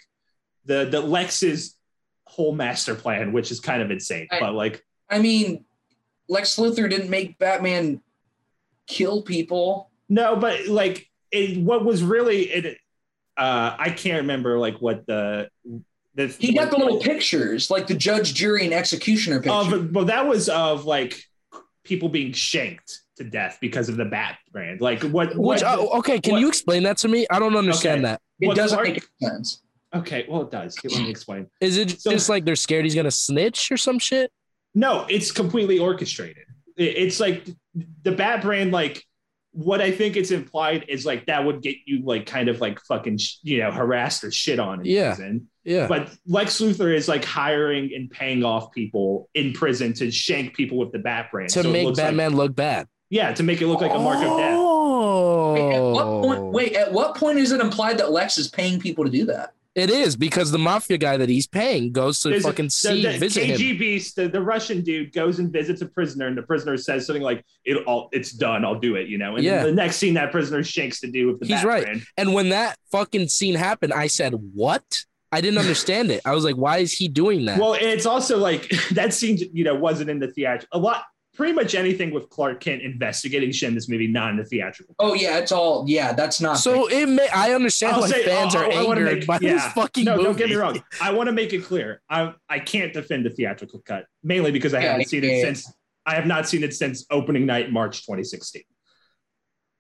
the 0.65 0.85
the 0.87 1.01
Lex's 1.01 1.77
whole 2.25 2.55
master 2.55 2.95
plan, 2.95 3.33
which 3.33 3.51
is 3.53 3.61
kind 3.61 3.81
of 3.83 3.91
insane. 3.91 4.27
I- 4.31 4.41
but 4.41 4.55
like 4.55 4.83
I 5.09 5.19
mean, 5.21 5.65
Lex 6.29 6.57
Luthor 6.57 6.91
didn't 6.91 7.11
make 7.11 7.39
Batman 7.39 8.01
kill 8.89 9.23
people. 9.23 9.91
No, 10.09 10.37
but 10.37 10.67
like 10.67 11.09
it, 11.31 11.59
what 11.59 11.85
was 11.85 12.03
really 12.03 12.43
it 12.51 12.79
uh 13.37 13.77
I 13.79 13.91
can't 13.91 14.23
remember 14.23 14.59
like 14.59 14.77
what 14.79 15.07
the 15.07 15.49
the 16.15 16.29
He 16.29 16.55
got 16.55 16.71
the 16.71 16.79
little 16.79 16.99
pictures, 17.01 17.71
like 17.71 17.87
the 17.87 17.95
judge, 17.95 18.33
jury, 18.35 18.65
and 18.65 18.73
executioner 18.73 19.37
picture. 19.41 19.51
Oh, 19.53 19.71
but, 19.71 19.93
but 19.93 20.07
that 20.07 20.27
was 20.27 20.49
of 20.49 20.85
like 20.87 21.23
people 21.85 22.09
being 22.09 22.33
shanked 22.33 23.01
to 23.17 23.25
death 23.25 23.59
because 23.61 23.89
of 23.89 23.97
the 23.97 24.05
bat 24.05 24.39
brand. 24.53 24.81
Like 24.81 25.03
what? 25.03 25.29
Which 25.37 25.37
what 25.39 25.63
uh, 25.63 25.77
okay, 25.99 26.19
can 26.21 26.33
what- 26.33 26.41
you 26.41 26.49
explain 26.49 26.83
that 26.85 26.97
to 26.99 27.09
me? 27.09 27.27
I 27.31 27.39
don't 27.39 27.57
understand 27.57 27.99
Okay. 28.05 28.13
that. 28.13 28.21
it 28.41 28.47
what 28.49 28.57
doesn't 28.57 28.77
Clark- 28.77 28.89
make 28.95 29.05
sense. 29.23 29.63
okay, 29.95 30.25
well 30.29 30.43
it 30.43 30.51
does. 30.51 30.77
Let 30.85 30.95
me 31.03 31.11
explain. 31.11 31.47
Is 31.61 31.77
it 31.77 32.01
So- 32.01 32.11
just 32.11 32.29
like 32.29 32.45
they're 32.45 32.57
scared 32.57 32.85
he's 32.85 32.95
gonna 32.95 33.11
snitch 33.11 33.71
or 33.71 33.77
some 33.77 33.99
shit? 33.99 34.33
No, 34.75 35.07
it's 35.09 35.31
completely 35.33 35.79
orchestrated. 35.79 36.45
It's 36.77 37.21
like 37.21 37.47
the 38.03 38.13
bat 38.13 38.43
brand. 38.43 38.73
Like 38.73 39.03
what 39.57 39.81
I 39.81 39.91
think 39.91 40.17
it's 40.17 40.31
implied 40.31 40.85
is 40.89 41.07
like 41.07 41.25
that 41.27 41.45
would 41.45 41.63
get 41.63 41.77
you 41.87 42.03
like 42.05 42.27
kind 42.27 42.49
of 42.51 42.61
like 42.61 42.79
fucking 42.83 43.19
you 43.43 43.59
know 43.59 43.71
harassed 43.73 44.23
or 44.23 44.31
shit 44.31 44.59
on 44.61 44.81
in 44.81 44.87
Yeah. 44.87 45.15
prison. 45.15 45.49
Yeah. 45.65 45.87
But 45.89 46.11
Lex 46.27 46.61
Luthor 46.61 46.95
is 46.95 47.09
like 47.09 47.25
hiring 47.25 47.91
and 47.95 48.11
paying 48.11 48.45
off 48.45 48.71
people 48.73 49.29
in 49.35 49.53
prison 49.55 49.95
to 49.95 50.11
shank 50.11 50.55
people 50.55 50.77
with 50.79 50.93
the 50.93 50.99
bat 50.99 51.31
brand 51.33 51.49
to 51.51 51.63
So 51.63 51.69
it 51.69 51.73
make 51.73 51.87
looks 51.87 51.99
like- 51.99 52.09
Batman 52.09 52.37
look 52.37 52.55
bad. 52.55 52.87
yeah, 53.11 53.33
to 53.33 53.43
make 53.43 53.61
it 53.63 53.67
look 53.67 53.81
like 53.81 53.93
a 53.93 53.99
mark 53.99 54.19
of 54.19 54.39
death. 54.39 54.55
Oh. 54.57 55.55
Wait, 55.55 55.75
at 55.75 55.81
what 55.83 56.05
point? 56.23 56.43
Wait, 56.53 56.73
at 56.75 56.93
what 56.93 57.17
point 57.17 57.39
is 57.39 57.51
it 57.51 57.61
implied 57.61 57.99
that 57.99 58.13
Lex 58.13 58.37
is 58.39 58.49
paying 58.49 58.79
people 58.79 59.05
to 59.05 59.11
do 59.11 59.25
that? 59.27 59.55
It 59.77 59.91
is 59.91 60.17
because 60.17 60.51
the 60.51 60.59
mafia 60.59 60.97
guy 60.97 61.19
that 61.19 61.29
he's 61.29 61.47
paying 61.47 61.93
goes 61.93 62.19
to 62.21 62.31
There's 62.31 62.45
a- 62.45 62.49
fucking 62.49 62.71
see 62.71 63.03
the, 63.03 63.13
the 63.13 63.19
visit 63.19 63.45
him. 63.45 63.57
The, 63.59 64.29
the 64.29 64.41
Russian 64.41 64.81
dude 64.81 65.13
goes 65.13 65.39
and 65.39 65.53
visits 65.53 65.83
a 65.83 65.87
prisoner, 65.87 66.27
and 66.27 66.37
the 66.37 66.43
prisoner 66.43 66.77
says 66.79 67.07
something 67.07 67.23
like, 67.23 67.45
"It 67.67 67.85
all, 67.87 68.09
it's 68.13 68.33
done. 68.33 68.65
I'll 68.65 68.81
do 68.81 68.97
it." 68.97 69.07
You 69.09 69.19
know. 69.19 69.37
And 69.37 69.45
Yeah. 69.45 69.65
the 69.65 69.73
next 69.73 69.97
scene, 69.97 70.15
that 70.15 70.33
prisoner 70.33 70.65
shanks 70.65 71.01
the 71.01 71.11
dude 71.13 71.31
with 71.33 71.41
the 71.41 71.47
He's 71.55 71.63
right. 71.63 71.85
brand. 71.85 72.03
And 72.17 72.33
when 72.33 72.49
that 72.49 72.79
fucking 72.91 73.29
scene 73.29 73.55
happened, 73.55 73.93
I 73.93 74.07
said, 74.07 74.33
"What?" 74.55 74.83
I 75.31 75.41
didn't 75.43 75.59
understand 75.59 76.11
it. 76.11 76.23
I 76.25 76.33
was 76.35 76.45
like, 76.45 76.57
"Why 76.57 76.79
is 76.79 76.93
he 76.95 77.09
doing 77.09 77.45
that?" 77.45 77.59
Well, 77.61 77.75
it's 77.75 78.07
also 78.07 78.39
like 78.39 78.71
that 78.93 79.13
scene, 79.13 79.39
you 79.53 79.65
know, 79.65 79.75
wasn't 79.75 80.09
in 80.09 80.21
the 80.21 80.29
theatrical. 80.33 80.79
A 80.79 80.81
lot, 80.83 81.03
pretty 81.37 81.53
much 81.53 81.75
anything 81.75 82.13
with 82.13 82.29
Clark 82.31 82.61
Kent 82.61 82.83
investigating 82.83 83.53
shit 83.53 83.69
in 83.69 83.75
this 83.75 83.89
movie, 83.89 84.07
not 84.07 84.31
in 84.31 84.37
the 84.39 84.45
theatrical. 84.45 84.95
Oh 84.99 85.15
yeah, 85.15 85.39
it's 85.39 85.53
all 85.53 85.85
yeah. 85.87 86.13
That's 86.13 86.41
not 86.41 86.55
so 86.59 86.89
it 86.89 87.09
may 87.09 87.29
I 87.29 87.53
understand 87.53 87.95
I'll 87.95 88.01
why 88.01 88.09
say- 88.09 88.25
fans 88.25 88.55
I- 88.55 88.61
are 88.65 88.73
I 88.73 88.83
wanna 88.83 89.01
angered 89.03 89.19
make- 89.21 89.27
by 89.27 89.39
this 89.39 89.63
yeah. 89.63 89.73
fucking 89.73 90.05
no, 90.05 90.13
movie. 90.17 90.25
don't 90.25 90.39
get 90.39 90.49
me 90.49 90.57
wrong. 90.57 90.83
I 91.01 91.13
want 91.13 91.27
to 91.29 91.33
make 91.33 91.53
it 91.53 91.65
clear. 91.65 92.01
I 92.09 92.33
I 92.49 92.59
can't 92.59 92.93
defend 92.93 93.27
the 93.27 93.31
theatrical 93.31 93.81
cut 93.85 94.07
mainly 94.25 94.51
because 94.51 94.75
I 94.75 94.81
Yeah, 94.81 94.93
haven't 94.93 95.09
seen 95.09 95.23
yeah, 95.25 95.31
it 95.31 95.37
yeah. 95.39 95.45
since 95.45 95.73
I 96.07 96.15
have 96.15 96.27
not 96.27 96.49
seen 96.49 96.63
it 96.65 96.75
since 96.75 97.05
opening 97.11 97.47
night 97.47 97.71
March 97.73 98.03
2016. 98.07 98.63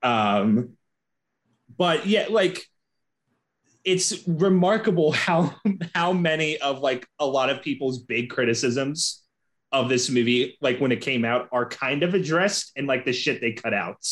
Um, 0.02 0.76
but 1.78 2.06
yeah, 2.06 2.26
like 2.30 2.64
it's 3.84 4.26
remarkable 4.26 5.12
how 5.12 5.54
how 5.94 6.12
many 6.12 6.58
of 6.58 6.80
like 6.80 7.06
a 7.18 7.26
lot 7.26 7.50
of 7.50 7.62
people's 7.62 7.98
big 8.00 8.30
criticisms 8.30 9.22
of 9.82 9.88
this 9.88 10.08
movie, 10.10 10.56
like 10.60 10.78
when 10.80 10.92
it 10.92 11.00
came 11.00 11.24
out, 11.24 11.48
are 11.52 11.68
kind 11.68 12.02
of 12.02 12.14
addressed 12.14 12.72
in 12.76 12.86
like 12.86 13.04
the 13.04 13.12
shit 13.12 13.40
they 13.40 13.52
cut 13.52 13.74
out. 13.74 14.04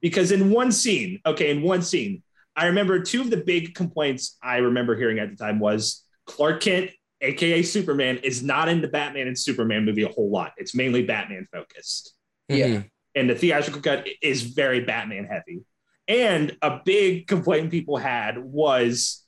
Because 0.00 0.30
in 0.30 0.50
one 0.50 0.72
scene, 0.72 1.20
okay, 1.26 1.50
in 1.50 1.62
one 1.62 1.82
scene, 1.82 2.22
I 2.54 2.66
remember 2.66 3.00
two 3.00 3.20
of 3.20 3.30
the 3.30 3.38
big 3.38 3.74
complaints 3.74 4.36
I 4.42 4.58
remember 4.58 4.96
hearing 4.96 5.18
at 5.18 5.30
the 5.30 5.36
time 5.36 5.58
was 5.58 6.04
Clark 6.26 6.62
Kent, 6.62 6.90
aka 7.20 7.62
Superman, 7.62 8.18
is 8.18 8.42
not 8.42 8.68
in 8.68 8.80
the 8.80 8.88
Batman 8.88 9.26
and 9.26 9.38
Superman 9.38 9.84
movie 9.84 10.02
a 10.02 10.08
whole 10.08 10.30
lot. 10.30 10.52
It's 10.56 10.74
mainly 10.74 11.04
Batman 11.04 11.46
focused. 11.52 12.14
Yeah. 12.48 12.66
Mhm. 12.66 12.90
And 13.14 13.30
the 13.30 13.34
theatrical 13.34 13.82
cut 13.82 14.06
is 14.22 14.42
very 14.42 14.80
Batman 14.80 15.24
heavy. 15.24 15.64
And 16.08 16.56
a 16.62 16.80
big 16.84 17.26
complaint 17.26 17.70
people 17.70 17.96
had 17.96 18.38
was 18.38 19.24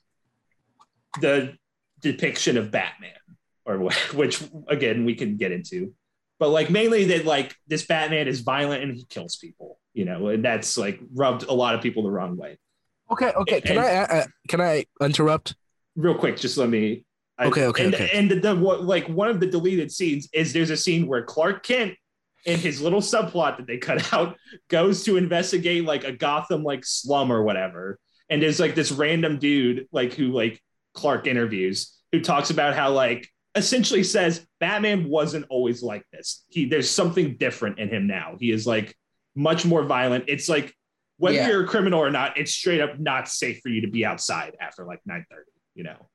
the 1.19 1.57
depiction 1.99 2.55
of 2.57 2.71
Batman, 2.71 3.18
or 3.69 3.91
which 4.13 4.43
again 4.67 5.05
we 5.05 5.15
can 5.15 5.37
get 5.37 5.51
into. 5.51 5.93
But 6.39 6.49
like 6.49 6.69
mainly 6.69 7.05
that 7.05 7.25
like 7.25 7.55
this 7.67 7.85
Batman 7.85 8.27
is 8.27 8.41
violent 8.41 8.83
and 8.83 8.95
he 8.95 9.05
kills 9.05 9.35
people, 9.35 9.79
you 9.93 10.05
know, 10.05 10.29
and 10.29 10.43
that's 10.43 10.77
like 10.77 10.99
rubbed 11.13 11.43
a 11.43 11.53
lot 11.53 11.75
of 11.75 11.81
people 11.81 12.03
the 12.03 12.11
wrong 12.11 12.37
way. 12.37 12.57
Okay, 13.11 13.31
okay. 13.31 13.61
Can 13.61 13.77
I 13.77 13.95
uh, 13.95 14.25
can 14.47 14.61
I 14.61 14.85
interrupt? 15.01 15.55
real 15.99 16.15
quick, 16.15 16.37
just 16.37 16.57
let 16.57 16.69
me. 16.69 17.03
I- 17.37 17.47
Okay, 17.47 17.65
okay, 17.67 17.85
and, 17.85 17.95
okay. 17.95 18.09
And 18.13 18.31
the, 18.31 18.35
the 18.35 18.55
what, 18.55 18.83
like 18.83 19.07
one 19.07 19.29
of 19.29 19.39
the 19.39 19.47
deleted 19.47 19.91
scenes 19.91 20.27
is 20.33 20.51
there's 20.51 20.71
a 20.71 20.77
scene 20.77 21.07
where 21.07 21.23
Clark 21.23 21.63
Kent, 21.63 21.95
in 22.45 22.59
his 22.59 22.81
little 22.81 23.01
subplot 23.01 23.57
that 23.57 23.67
they 23.67 23.77
cut 23.77 24.13
out, 24.13 24.37
goes 24.69 25.03
to 25.03 25.17
investigate 25.17 25.85
like 25.85 26.03
a 26.03 26.11
Gotham 26.11 26.63
like 26.63 26.85
slum 26.85 27.31
or 27.31 27.43
whatever, 27.43 27.99
and 28.29 28.41
there's 28.41 28.59
like 28.59 28.75
this 28.75 28.91
random 28.91 29.39
dude 29.39 29.87
like 29.91 30.13
who 30.13 30.27
like 30.27 30.61
Clark 30.93 31.27
interviews 31.27 31.95
who 32.11 32.21
talks 32.21 32.49
about 32.49 32.75
how 32.75 32.91
like 32.91 33.29
essentially 33.55 34.03
says 34.03 34.45
Batman 34.59 35.09
wasn't 35.09 35.45
always 35.49 35.81
like 35.83 36.03
this. 36.11 36.45
He 36.49 36.65
there's 36.65 36.89
something 36.89 37.35
different 37.37 37.79
in 37.79 37.89
him 37.89 38.07
now. 38.07 38.35
He 38.39 38.51
is 38.51 38.67
like 38.67 38.95
much 39.35 39.65
more 39.65 39.83
violent. 39.83 40.25
It's 40.27 40.47
like 40.49 40.73
whether 41.17 41.37
Yeah. 41.37 41.47
you're 41.49 41.63
a 41.63 41.67
criminal 41.67 41.99
or 41.99 42.09
not, 42.11 42.37
it's 42.37 42.53
straight 42.53 42.79
up 42.81 42.99
not 42.99 43.27
safe 43.27 43.59
for 43.61 43.69
you 43.69 43.81
to 43.81 43.87
be 43.89 44.05
outside 44.05 44.55
after 44.61 44.85
like 44.85 44.99
9:30, 45.09 45.23
you 45.75 45.83
know. 45.83 46.07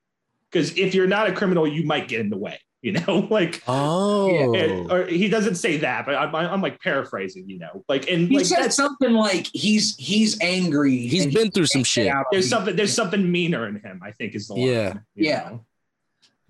Because 0.51 0.77
if 0.79 0.95
you're 0.95 1.07
not 1.09 1.29
a 1.29 1.33
criminal, 1.33 1.67
you 1.67 1.85
might 1.85 2.07
get 2.09 2.21
in 2.21 2.31
the 2.31 2.37
way, 2.39 2.59
you 2.83 2.93
know, 2.93 3.27
like 3.31 3.63
Oh, 3.67 4.55
and- 4.55 4.91
or 4.93 5.07
he 5.07 5.29
doesn't 5.29 5.57
say 5.57 5.79
that, 5.79 6.07
but 6.07 6.15
I'm, 6.15 6.35
I'm 6.35 6.63
like 6.63 6.81
paraphrasing, 6.81 7.49
you 7.49 7.59
know, 7.59 7.85
like 7.89 8.09
and 8.11 8.29
He 8.29 8.37
like 8.37 8.47
said 8.47 8.63
that's, 8.63 8.77
something 8.77 9.13
like 9.13 9.49
he's 9.53 9.97
he's 9.97 10.41
angry. 10.41 10.97
He's 10.99 11.27
been 11.35 11.51
through 11.51 11.67
some 11.67 11.81
can't 11.81 11.87
shit. 11.87 12.05
get 12.07 12.15
out 12.15 12.21
of 12.21 12.27
there's 12.31 12.49
something 12.49 12.77
there's 12.77 12.95
something 12.95 13.31
meaner 13.31 13.67
in 13.67 13.77
him. 13.81 14.01
I 14.05 14.13
think 14.13 14.35
is 14.37 14.47
the 14.49 14.55
line, 14.55 14.67
Yeah. 14.69 14.93
you 15.17 15.29
Yeah. 15.29 15.49
know? 15.51 15.65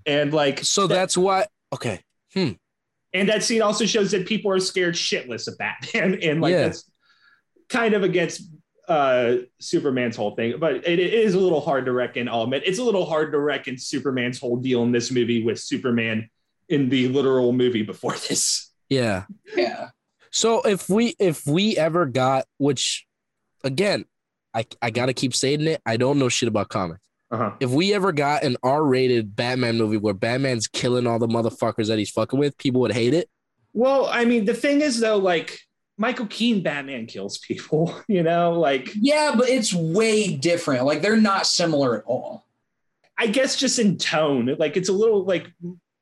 And 0.06 0.32
like 0.32 0.64
So 0.64 0.86
that's 0.86 1.16
why. 1.16 1.46
Okay. 1.72 2.00
and 2.36 3.28
that 3.28 3.42
scene 3.42 3.62
also 3.62 3.86
shows 3.86 4.10
that 4.12 4.26
people 4.26 4.50
are 4.50 4.58
scared 4.60 4.94
shitless 4.94 5.46
of 5.48 5.56
Batman, 5.58 6.14
and 6.22 6.40
like 6.40 6.52
Yeah. 6.52 6.62
that's 6.64 6.90
kind 7.68 7.94
of 7.94 8.02
against 8.02 8.42
uh 8.88 9.36
Superman's 9.60 10.16
whole 10.16 10.34
thing. 10.36 10.54
But 10.58 10.76
it, 10.86 10.98
it 10.98 11.14
is 11.14 11.34
a 11.34 11.40
little 11.40 11.60
hard 11.60 11.86
to 11.86 11.92
reckon. 11.92 12.28
I'll 12.28 12.42
admit 12.42 12.62
it's 12.66 12.78
a 12.78 12.84
little 12.84 13.06
hard 13.06 13.32
to 13.32 13.38
reckon 13.40 13.78
Superman's 13.78 14.38
whole 14.38 14.56
deal 14.56 14.82
in 14.82 14.92
this 14.92 15.10
movie 15.10 15.42
with 15.44 15.58
Superman 15.58 16.28
in 16.68 16.88
the 16.88 17.08
literal 17.08 17.52
movie 17.52 17.82
before 17.82 18.12
this. 18.28 18.70
Yeah. 18.90 19.24
Yeah. 19.56 19.88
So 20.30 20.60
if 20.62 20.88
we 20.90 21.14
if 21.18 21.46
we 21.46 21.76
ever 21.78 22.04
got 22.06 22.44
which 22.58 23.06
again, 23.62 24.04
I 24.52 24.66
I 24.82 24.90
gotta 24.90 25.14
keep 25.14 25.34
saying 25.34 25.62
it. 25.66 25.80
I 25.86 25.96
don't 25.96 26.18
know 26.18 26.28
shit 26.28 26.48
about 26.48 26.68
comics. 26.68 27.00
Uh-huh. 27.34 27.52
If 27.60 27.70
we 27.70 27.92
ever 27.94 28.12
got 28.12 28.44
an 28.44 28.56
R-rated 28.62 29.34
Batman 29.34 29.76
movie 29.76 29.96
where 29.96 30.14
Batman's 30.14 30.66
killing 30.66 31.06
all 31.06 31.18
the 31.18 31.26
motherfuckers 31.28 31.88
that 31.88 31.98
he's 31.98 32.10
fucking 32.10 32.38
with, 32.38 32.56
people 32.58 32.80
would 32.82 32.92
hate 32.92 33.14
it. 33.14 33.28
Well, 33.72 34.06
I 34.06 34.24
mean, 34.24 34.44
the 34.44 34.54
thing 34.54 34.80
is 34.80 35.00
though, 35.00 35.16
like 35.16 35.60
Michael 35.98 36.26
Keaton 36.26 36.62
Batman 36.62 37.06
kills 37.06 37.38
people, 37.38 37.94
you 38.08 38.22
know, 38.22 38.52
like 38.52 38.90
Yeah, 38.94 39.34
but 39.36 39.48
it's 39.48 39.74
way 39.74 40.36
different. 40.36 40.84
Like 40.84 41.02
they're 41.02 41.16
not 41.16 41.46
similar 41.46 41.98
at 41.98 42.04
all. 42.04 42.46
I 43.18 43.26
guess 43.28 43.56
just 43.56 43.78
in 43.78 43.96
tone, 43.98 44.56
like 44.58 44.76
it's 44.76 44.88
a 44.88 44.92
little 44.92 45.24
like 45.24 45.48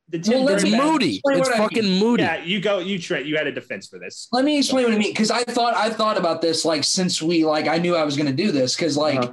the 0.09 0.19
Tim 0.19 0.35
Well, 0.35 0.45
let's 0.45 0.65
It's 0.65 0.77
moody. 0.77 1.21
It's 1.25 1.49
what 1.49 1.55
I 1.55 1.59
fucking 1.59 1.99
moody. 1.99 2.23
Yeah, 2.23 2.43
you 2.43 2.61
go, 2.61 2.79
you 2.79 2.99
Trent, 2.99 3.27
you 3.27 3.37
had 3.37 3.47
a 3.47 3.53
defense 3.53 3.89
for 3.89 3.99
this. 3.99 4.29
Let 4.33 4.45
me 4.45 4.59
explain 4.59 4.85
what 4.85 4.95
I 4.95 4.99
mean 4.99 5.13
because 5.13 5.31
I 5.31 5.45
thought 5.45 5.75
I 5.75 5.91
thought 5.91 6.19
about 6.19 6.43
this 6.43 6.65
like 6.65 6.85
since 6.85 7.23
we 7.23 7.45
like 7.45 7.69
I 7.69 7.79
knew 7.79 7.97
I 7.97 8.05
was 8.05 8.17
gonna 8.17 8.33
do 8.33 8.53
this 8.53 8.77
because 8.77 8.97
like 8.97 9.19
Uh-huh. 9.19 9.33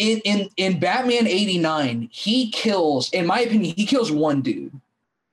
In 0.00 0.20
in 0.24 0.48
in 0.56 0.80
Batman 0.80 1.26
'89 1.26 2.08
he 2.10 2.50
kills 2.50 3.10
in 3.10 3.26
my 3.26 3.40
opinion 3.40 3.74
he 3.76 3.86
kills 3.86 4.10
one 4.10 4.40
dude. 4.40 4.72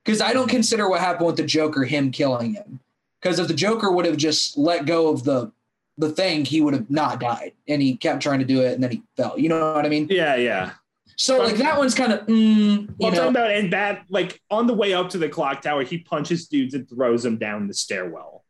Because 0.04 0.20
I 0.20 0.32
don't 0.32 0.48
consider 0.48 0.88
what 0.88 1.00
happened 1.00 1.26
with 1.26 1.36
the 1.36 1.44
Joker 1.44 1.84
him 1.84 2.10
killing 2.10 2.54
him. 2.54 2.80
Because 3.20 3.38
if 3.38 3.48
the 3.48 3.54
Joker 3.54 3.90
would 3.90 4.06
have 4.06 4.16
just 4.16 4.56
let 4.56 4.86
go 4.86 5.08
of 5.08 5.24
the 5.24 5.52
the 5.98 6.10
thing 6.10 6.44
he 6.44 6.60
would 6.60 6.74
have 6.74 6.88
not 6.90 7.18
died. 7.18 7.52
And 7.66 7.82
he 7.82 7.96
kept 7.96 8.22
trying 8.22 8.38
to 8.38 8.44
do 8.44 8.62
it 8.62 8.74
and 8.74 8.82
then 8.82 8.92
he 8.92 9.02
fell. 9.16 9.38
You 9.38 9.48
know 9.48 9.74
what 9.74 9.84
I 9.84 9.88
mean? 9.88 10.06
Yeah, 10.08 10.36
yeah. 10.36 10.70
so 11.16 11.38
like 11.38 11.56
that 11.56 11.76
one's 11.76 11.94
kind 11.94 12.12
of 12.12 12.26
mm, 12.26 12.88
Well, 12.98 13.08
I'm 13.08 13.14
talking 13.16 13.30
about 13.30 13.50
and 13.50 13.72
that 13.72 14.04
like 14.08 14.40
on 14.50 14.66
the 14.66 14.74
way 14.74 14.94
up 14.94 15.10
to 15.10 15.18
the 15.18 15.28
clock 15.28 15.62
tower, 15.62 15.82
he 15.82 15.98
punches 15.98 16.46
dudes 16.46 16.74
and 16.74 16.88
throws 16.88 17.22
them 17.22 17.36
down 17.36 17.66
the 17.66 17.74
stairwell, 17.74 18.44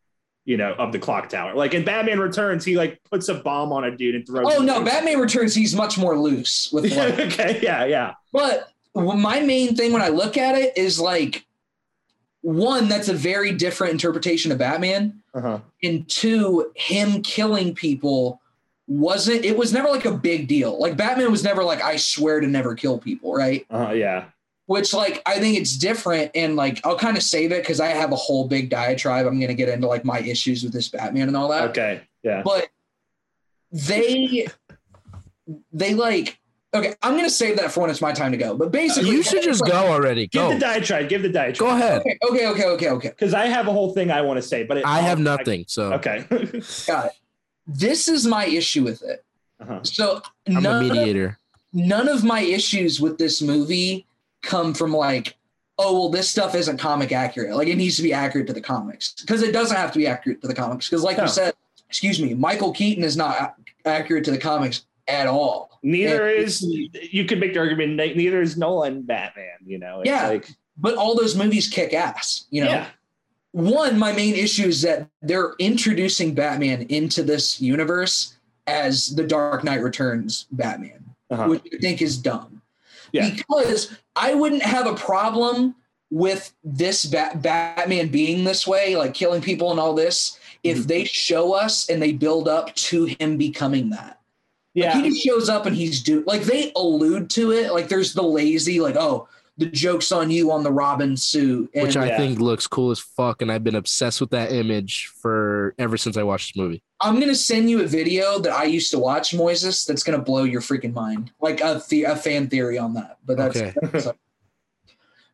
you 0.49 0.57
know, 0.57 0.73
of 0.79 0.93
the 0.93 0.99
clock 0.99 1.29
tower. 1.29 1.55
Like 1.55 1.75
in 1.75 1.85
Batman 1.85 2.19
Returns, 2.19 2.65
he 2.65 2.75
like 2.75 3.03
puts 3.05 3.29
a 3.29 3.35
bomb 3.35 3.71
on 3.71 3.85
a 3.85 3.95
dude 3.95 4.15
and 4.15 4.27
throws. 4.27 4.47
oh 4.51 4.63
no 4.63 4.83
Batman 4.83 5.21
Returns 5.21 5.55
he's 5.55 5.77
much 5.77 5.99
more 5.99 6.19
loose 6.19 6.73
with 6.73 6.91
like 6.97 7.19
okay, 7.19 7.61
yeah, 7.63 7.85
yeah. 7.85 8.15
But 8.33 8.73
my 8.95 9.41
main 9.41 9.77
thing 9.77 9.93
when 9.93 10.01
I 10.01 10.09
look 10.09 10.39
at 10.39 10.55
it 10.55 10.79
is 10.79 10.99
like, 10.99 11.45
one, 12.41 12.89
that's 12.89 13.11
a 13.11 13.15
very 13.15 13.53
different 13.53 13.93
interpretation 13.93 14.51
of 14.51 14.57
Batman. 14.57 15.23
Uh-huh. 15.35 15.59
And 15.83 16.09
two, 16.09 16.73
him 16.77 17.21
killing 17.23 17.75
people 17.75 18.41
wasn't, 18.87 19.45
it 19.45 19.55
was 19.55 19.75
never 19.75 19.91
like 19.91 20.07
a 20.07 20.13
big 20.13 20.49
deal. 20.49 20.81
Like 20.81 20.97
Batman 20.97 21.31
was 21.31 21.45
never 21.45 21.63
like, 21.63 21.83
I 21.83 21.97
swear 21.97 22.41
to 22.41 22.47
never 22.47 22.75
kill 22.75 22.99
people, 22.99 23.35
right? 23.35 23.67
Uh-huh, 23.69 23.93
yeah. 23.93 24.25
Which, 24.69 24.93
like, 24.93 25.23
I 25.25 25.39
think 25.41 25.57
it's 25.59 25.77
different. 25.79 26.31
And 26.35 26.55
like, 26.55 26.85
I'll 26.87 26.99
kind 26.99 27.17
of 27.17 27.23
save 27.23 27.53
it 27.53 27.63
because 27.63 27.81
I 27.81 27.87
have 27.89 28.13
a 28.13 28.17
whole 28.17 28.47
big 28.47 28.69
diatribe. 28.69 29.27
I'm 29.27 29.39
going 29.39 29.49
to 29.49 29.55
get 29.55 29.71
into 29.71 29.87
like 29.89 30.05
my 30.05 30.21
issues 30.21 30.63
with 30.63 30.75
this 30.75 30.89
Batman 30.91 31.29
and 31.29 31.37
all 31.37 31.49
that 31.49 31.71
Okay. 31.71 32.03
Yeah. 32.23 32.43
but 32.45 32.69
they 33.73 34.47
they 35.73 35.95
like 35.95 36.39
okay 36.75 36.95
i'm 37.03 37.17
gonna 37.17 37.31
save 37.31 37.57
that 37.57 37.71
for 37.73 37.81
when 37.81 37.91
it's 37.91 38.01
my 38.03 38.13
time 38.13 38.33
to 38.33 38.37
go 38.39 38.55
but 38.57 38.71
basically 38.71 39.11
You 39.11 39.23
should 39.23 39.43
just 39.43 39.65
go 39.65 39.73
already. 39.93 40.27
Give 40.27 40.43
Go. 40.43 40.55
the 40.55 40.59
diatribe. 40.61 41.09
Give 41.09 41.23
the 41.23 41.29
diatribe. 41.31 41.59
Go 41.71 41.75
ahead. 41.75 42.01
okay 42.03 42.19
okay 42.31 42.47
okay 42.47 42.67
okay 42.67 42.89
okay 42.91 43.09
Because 43.09 43.33
I 43.35 43.47
have 43.47 43.69
a 43.69 43.73
whole 43.73 43.93
thing 43.95 44.11
I 44.11 44.21
want 44.23 44.37
to 44.39 44.43
say, 44.43 44.65
but 44.65 44.79
it, 44.79 44.85
I 44.85 45.01
have 45.01 45.19
nothing. 45.19 45.65
So 45.69 45.93
Okay. 45.95 46.25
got 46.87 47.07
it 47.07 47.13
this 47.67 48.09
is 48.09 48.27
my 48.27 48.45
issue 48.47 48.83
with 48.85 49.03
it 49.03 49.25
uh-huh. 49.61 49.81
so 49.85 50.21
I'm 50.47 50.63
none 50.63 50.85
of, 50.85 50.93
mediator. 50.93 51.39
none 51.73 52.09
of 52.09 52.25
my 52.25 52.41
issues 52.41 53.01
with 53.01 53.17
this 53.19 53.41
movie 53.43 54.07
come 54.43 54.75
from 54.75 54.93
like 54.93 55.37
oh 55.79 55.93
well 55.93 56.09
this 56.09 56.29
stuff 56.29 56.55
isn't 56.55 56.79
comic 56.79 57.13
accurate 57.13 57.55
like 57.55 57.69
it 57.69 57.77
needs 57.77 57.97
to 57.97 58.03
be 58.03 58.13
accurate 58.13 58.47
to 58.47 58.53
the 58.53 58.61
comics 58.61 59.15
because 59.21 59.43
it 59.43 59.53
doesn't 59.53 59.77
have 59.77 59.93
to 59.93 59.99
be 59.99 60.07
accurate 60.07 60.41
to 60.41 60.49
the 60.49 60.55
comics 60.55 60.89
because 60.89 61.03
like 61.03 61.17
No. 61.17 61.25
you 61.25 61.29
said 61.29 61.55
excuse 61.89 62.21
me 62.21 62.35
michael 62.35 62.73
keaton 62.73 63.05
is 63.05 63.17
not 63.17 63.57
accurate 63.85 64.25
to 64.25 64.31
the 64.31 64.39
comics 64.39 64.85
at 65.09 65.27
all 65.27 65.69
Neither 65.83 66.29
is 66.29 66.61
you 66.63 67.25
could 67.25 67.39
make 67.39 67.55
the 67.55 67.61
argument. 67.61 67.95
Neither 67.95 68.43
is 68.43 68.57
Nolan 68.57 69.03
Batman. 69.03 69.59
You 69.65 69.79
know. 69.79 70.01
It's 70.01 70.09
Yeah. 70.11 70.27
Like, 70.27 70.51
but 70.77 70.97
all 70.97 71.15
those 71.17 71.37
movies 71.37 71.69
kick 71.69 71.95
ass 71.95 72.47
you 72.51 72.65
know 72.65 72.71
yeah. 72.71 72.87
one, 73.53 73.97
my 73.97 74.13
main 74.13 74.35
issue 74.35 74.67
is 74.67 74.83
that 74.83 75.09
they're 75.23 75.55
introducing 75.61 76.35
Batman 76.35 76.83
into 76.89 77.23
this 77.23 77.61
universe 77.61 78.37
as 78.67 79.15
the 79.15 79.23
Dark 79.25 79.63
Knight 79.63 79.81
Returns 79.81 80.47
Batman, 80.51 81.05
Uh-huh. 81.31 81.47
which 81.47 81.63
I 81.73 81.79
think 81.79 82.03
is 82.03 82.19
dumb. 82.19 82.58
Yeah. 83.13 83.31
Because 83.31 83.97
I 84.17 84.35
wouldn't 84.35 84.63
have 84.63 84.87
a 84.87 84.95
problem 84.95 85.75
with 86.11 86.53
this 86.65 87.05
Bat- 87.05 87.43
Batman 87.43 88.09
being 88.09 88.45
this 88.45 88.67
way, 88.67 88.97
like 88.97 89.15
killing 89.15 89.43
people 89.43 89.71
and 89.71 89.79
all 89.81 89.95
this, 89.95 90.39
if 90.65 90.79
Mhm. 90.79 90.87
they 90.87 91.05
show 91.05 91.53
us 91.53 91.89
and 91.91 92.01
they 92.03 92.13
build 92.13 92.49
up 92.49 92.75
to 92.77 93.05
him 93.05 93.37
becoming 93.37 93.91
that. 93.91 94.19
Like 94.75 94.85
Yeah. 94.85 95.03
he 95.03 95.11
just 95.11 95.23
shows 95.25 95.49
up 95.49 95.67
and 95.67 95.77
he's 95.77 96.03
do 96.03 96.23
like 96.27 96.43
they 96.43 96.73
allude 96.77 97.31
to 97.31 97.53
it. 97.53 97.73
Like 97.73 97.89
there's 97.89 98.15
the 98.15 98.23
lazy, 98.23 98.81
like, 98.81 98.97
oh, 98.97 99.29
the 99.59 99.67
joke's 99.67 100.13
on 100.13 100.31
you 100.31 100.51
on 100.53 100.63
the 100.63 100.73
Robin 100.73 101.17
suit. 101.17 101.69
And 101.75 101.83
which 101.83 101.97
I 101.97 102.07
Yeah. 102.07 102.17
think 102.17 102.39
looks 102.41 102.67
cool 102.67 102.91
as 102.93 102.99
fuck, 103.01 103.43
and 103.43 103.51
I've 103.53 103.65
been 103.65 103.75
obsessed 103.75 104.21
with 104.21 104.31
that 104.31 104.53
image 104.53 105.07
for 105.21 105.75
ever 105.79 105.97
since 105.97 106.17
I 106.17 106.23
watched 106.23 106.55
this 106.55 106.61
movie. 106.63 106.83
I'm 107.01 107.19
gonna 107.21 107.35
send 107.35 107.69
you 107.69 107.81
a 107.83 107.87
video 107.87 108.39
that 108.39 108.53
I 108.53 108.65
used 108.65 108.91
to 108.93 108.99
watch, 108.99 109.33
Moises, 109.33 109.85
that's 109.87 110.03
gonna 110.03 110.19
blow 110.23 110.45
your 110.45 110.61
freaking 110.61 110.93
mind. 110.95 111.33
Like 111.41 111.61
a 111.61 111.83
the- 111.89 112.05
a 112.05 112.17
fan 112.17 112.49
theory 112.49 112.79
on 112.79 112.95
that. 112.95 113.19
But 113.27 113.37
that's 113.37 113.57
Okay. 113.57 113.75
that's- 113.83 114.09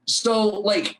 so 0.07 0.49
like 0.61 0.99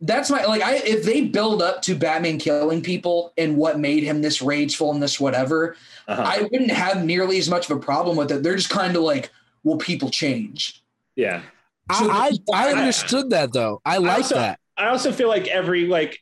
that's 0.00 0.30
my 0.30 0.44
like 0.46 0.62
I 0.62 0.76
if 0.76 1.04
they 1.04 1.22
build 1.22 1.60
up 1.60 1.82
to 1.82 1.94
Batman 1.94 2.38
killing 2.38 2.80
people 2.82 3.32
and 3.36 3.56
what 3.56 3.78
made 3.78 4.02
him 4.02 4.22
this 4.22 4.40
rageful 4.40 4.92
and 4.92 5.02
this 5.02 5.20
whatever, 5.20 5.76
Uh-huh. 6.08 6.22
I 6.22 6.42
wouldn't 6.42 6.70
have 6.70 7.04
nearly 7.04 7.38
as 7.38 7.50
much 7.50 7.68
of 7.70 7.76
a 7.76 7.80
problem 7.80 8.16
with 8.16 8.32
it. 8.32 8.42
They're 8.42 8.56
just 8.56 8.70
kind 8.70 8.96
of 8.96 9.02
like, 9.02 9.30
will 9.64 9.76
people 9.76 10.08
change? 10.10 10.82
yeah. 11.16 11.42
I, 11.90 12.30
I, 12.52 12.54
I 12.54 12.68
I- 12.68 12.72
understood 12.78 13.30
that 13.30 13.52
though. 13.52 13.80
I 13.84 13.98
like 13.98 14.18
also- 14.18 14.34
that. 14.36 14.58
I 14.76 14.86
also 14.88 15.12
feel 15.12 15.28
like 15.28 15.46
every 15.46 15.86
like 15.86 16.18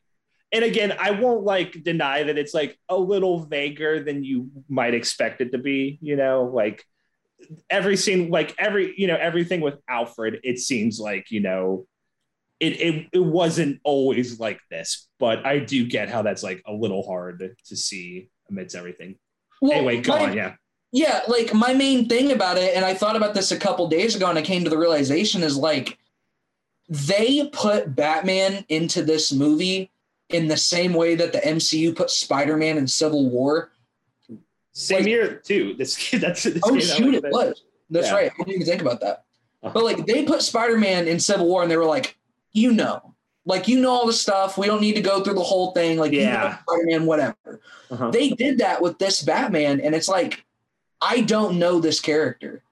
and 0.51 0.65
again, 0.65 0.95
I 0.99 1.11
won't 1.13 1.45
like 1.45 1.83
deny 1.85 2.23
that 2.23 2.39
it's 2.39 2.55
like 2.55 2.79
a 2.89 2.97
little 2.97 3.45
vaguer 3.45 4.03
than 4.03 4.25
you 4.25 4.51
might 4.69 4.95
expect 4.95 5.41
it 5.43 5.53
to 5.53 5.59
be, 5.59 5.99
you 6.01 6.17
know, 6.17 6.45
like 6.45 6.83
every 7.69 7.97
scene, 7.99 8.31
like 8.31 8.55
every, 8.59 8.95
you 8.97 9.07
know, 9.07 9.17
everything 9.17 9.61
with 9.61 9.75
Alfred, 9.89 10.41
it 10.43 10.59
seems 10.59 10.99
like, 10.99 11.31
you 11.31 11.41
know, 11.41 11.87
it, 12.61 12.81
it 12.81 13.07
it 13.13 13.19
wasn't 13.21 13.79
always 13.85 14.41
like 14.41 14.59
this, 14.71 15.07
but 15.21 15.47
I 15.47 15.59
do 15.61 15.87
get 15.87 16.09
how 16.09 16.23
that's 16.23 16.43
like 16.43 16.63
a 16.67 16.73
little 16.73 17.07
hard 17.07 17.55
to 17.67 17.77
see 17.77 18.31
amidst 18.51 18.75
everything. 18.75 19.17
Well, 19.61 19.73
anyway, 19.73 20.01
go 20.01 20.17
my- 20.17 20.31
on, 20.31 20.33
yeah. 20.37 20.55
Yeah, 20.91 21.21
like 21.29 21.53
my 21.53 21.75
main 21.75 22.09
thing 22.09 22.33
about 22.33 22.57
it, 22.57 22.75
and 22.75 22.85
I 22.85 22.95
thought 22.95 23.17
about 23.17 23.35
this 23.35 23.53
a 23.53 23.59
couple 23.59 23.89
days 23.89 24.17
ago, 24.17 24.27
and 24.29 24.39
I 24.39 24.43
came 24.43 24.65
to 24.65 24.71
the 24.71 24.79
realization 24.79 25.43
is 25.43 25.57
like 25.57 25.99
they 26.89 27.49
put 27.53 27.95
Batman 27.95 28.65
into 28.71 29.03
this 29.03 29.31
movie 29.33 29.91
in 30.31 30.49
the 30.49 30.57
same 30.57 30.95
way 30.95 31.15
that 31.15 31.33
the 31.33 31.41
MCU 31.41 31.95
put 31.95 32.11
Spider-Man 32.11 32.79
in 32.79 32.87
Civil 32.87 33.29
War. 33.29 33.71
Same 34.73 34.99
like- 35.01 35.07
year 35.09 35.35
too. 35.45 35.75
This 35.79 36.11
that's 36.13 36.45
this 36.45 36.61
Oh 36.65 36.79
shoot, 36.79 37.15
it 37.17 37.25
was. 37.25 37.63
That's 37.91 38.07
Yeah. 38.09 38.15
right. 38.15 38.31
I 38.33 38.37
didn't 38.45 38.55
even 38.55 38.67
think 38.67 38.81
about 38.83 39.01
that. 39.01 39.25
Uh-huh. 39.63 39.73
But 39.75 39.85
like 39.85 40.07
they 40.07 40.25
put 40.25 40.41
Spider-Man 40.43 41.07
in 41.09 41.21
Civil 41.21 41.47
War, 41.49 41.63
and 41.63 41.71
they 41.71 41.77
were 41.77 41.85
like, 41.85 42.17
you 42.53 42.73
know, 42.73 43.15
like 43.45 43.69
you 43.69 43.79
know 43.81 43.91
all 43.91 44.07
the 44.07 44.13
stuff. 44.13 44.57
We 44.57 44.67
don't 44.67 44.81
need 44.81 44.95
to 44.97 45.03
go 45.03 45.23
through 45.23 45.35
the 45.35 45.43
whole 45.43 45.73
thing. 45.73 45.99
Like, 45.99 46.13
you 46.13 46.21
know 46.21 46.31
Yeah. 46.33 46.59
Spider-Man, 46.67 47.05
whatever. 47.07 47.61
Uh-huh. 47.91 48.11
They 48.11 48.31
did 48.31 48.59
that 48.59 48.81
with 48.81 48.99
this 48.99 49.23
Batman, 49.23 49.81
and 49.81 49.95
it's 49.95 50.09
like, 50.09 50.45
I 51.01 51.21
don't 51.21 51.59
know 51.59 51.81
this 51.81 52.01
character. 52.01 52.63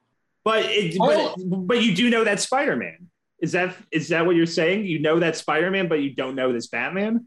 But 0.43 0.65
it, 0.65 0.97
Oh. 0.99 1.35
but 1.37 1.67
but 1.67 1.81
you 1.83 1.95
do 1.95 2.09
know 2.09 2.23
that 2.23 2.39
Spider 2.39 2.75
Man. 2.75 3.09
Is 3.39 3.51
that 3.51 3.75
is 3.91 4.09
that 4.09 4.25
what 4.25 4.35
you're 4.35 4.45
saying? 4.45 4.85
You 4.85 4.99
know 4.99 5.19
that 5.19 5.35
Spider 5.35 5.69
Man, 5.69 5.87
but 5.87 6.01
you 6.01 6.11
don't 6.11 6.35
know 6.35 6.51
this 6.51 6.67
Batman. 6.67 7.25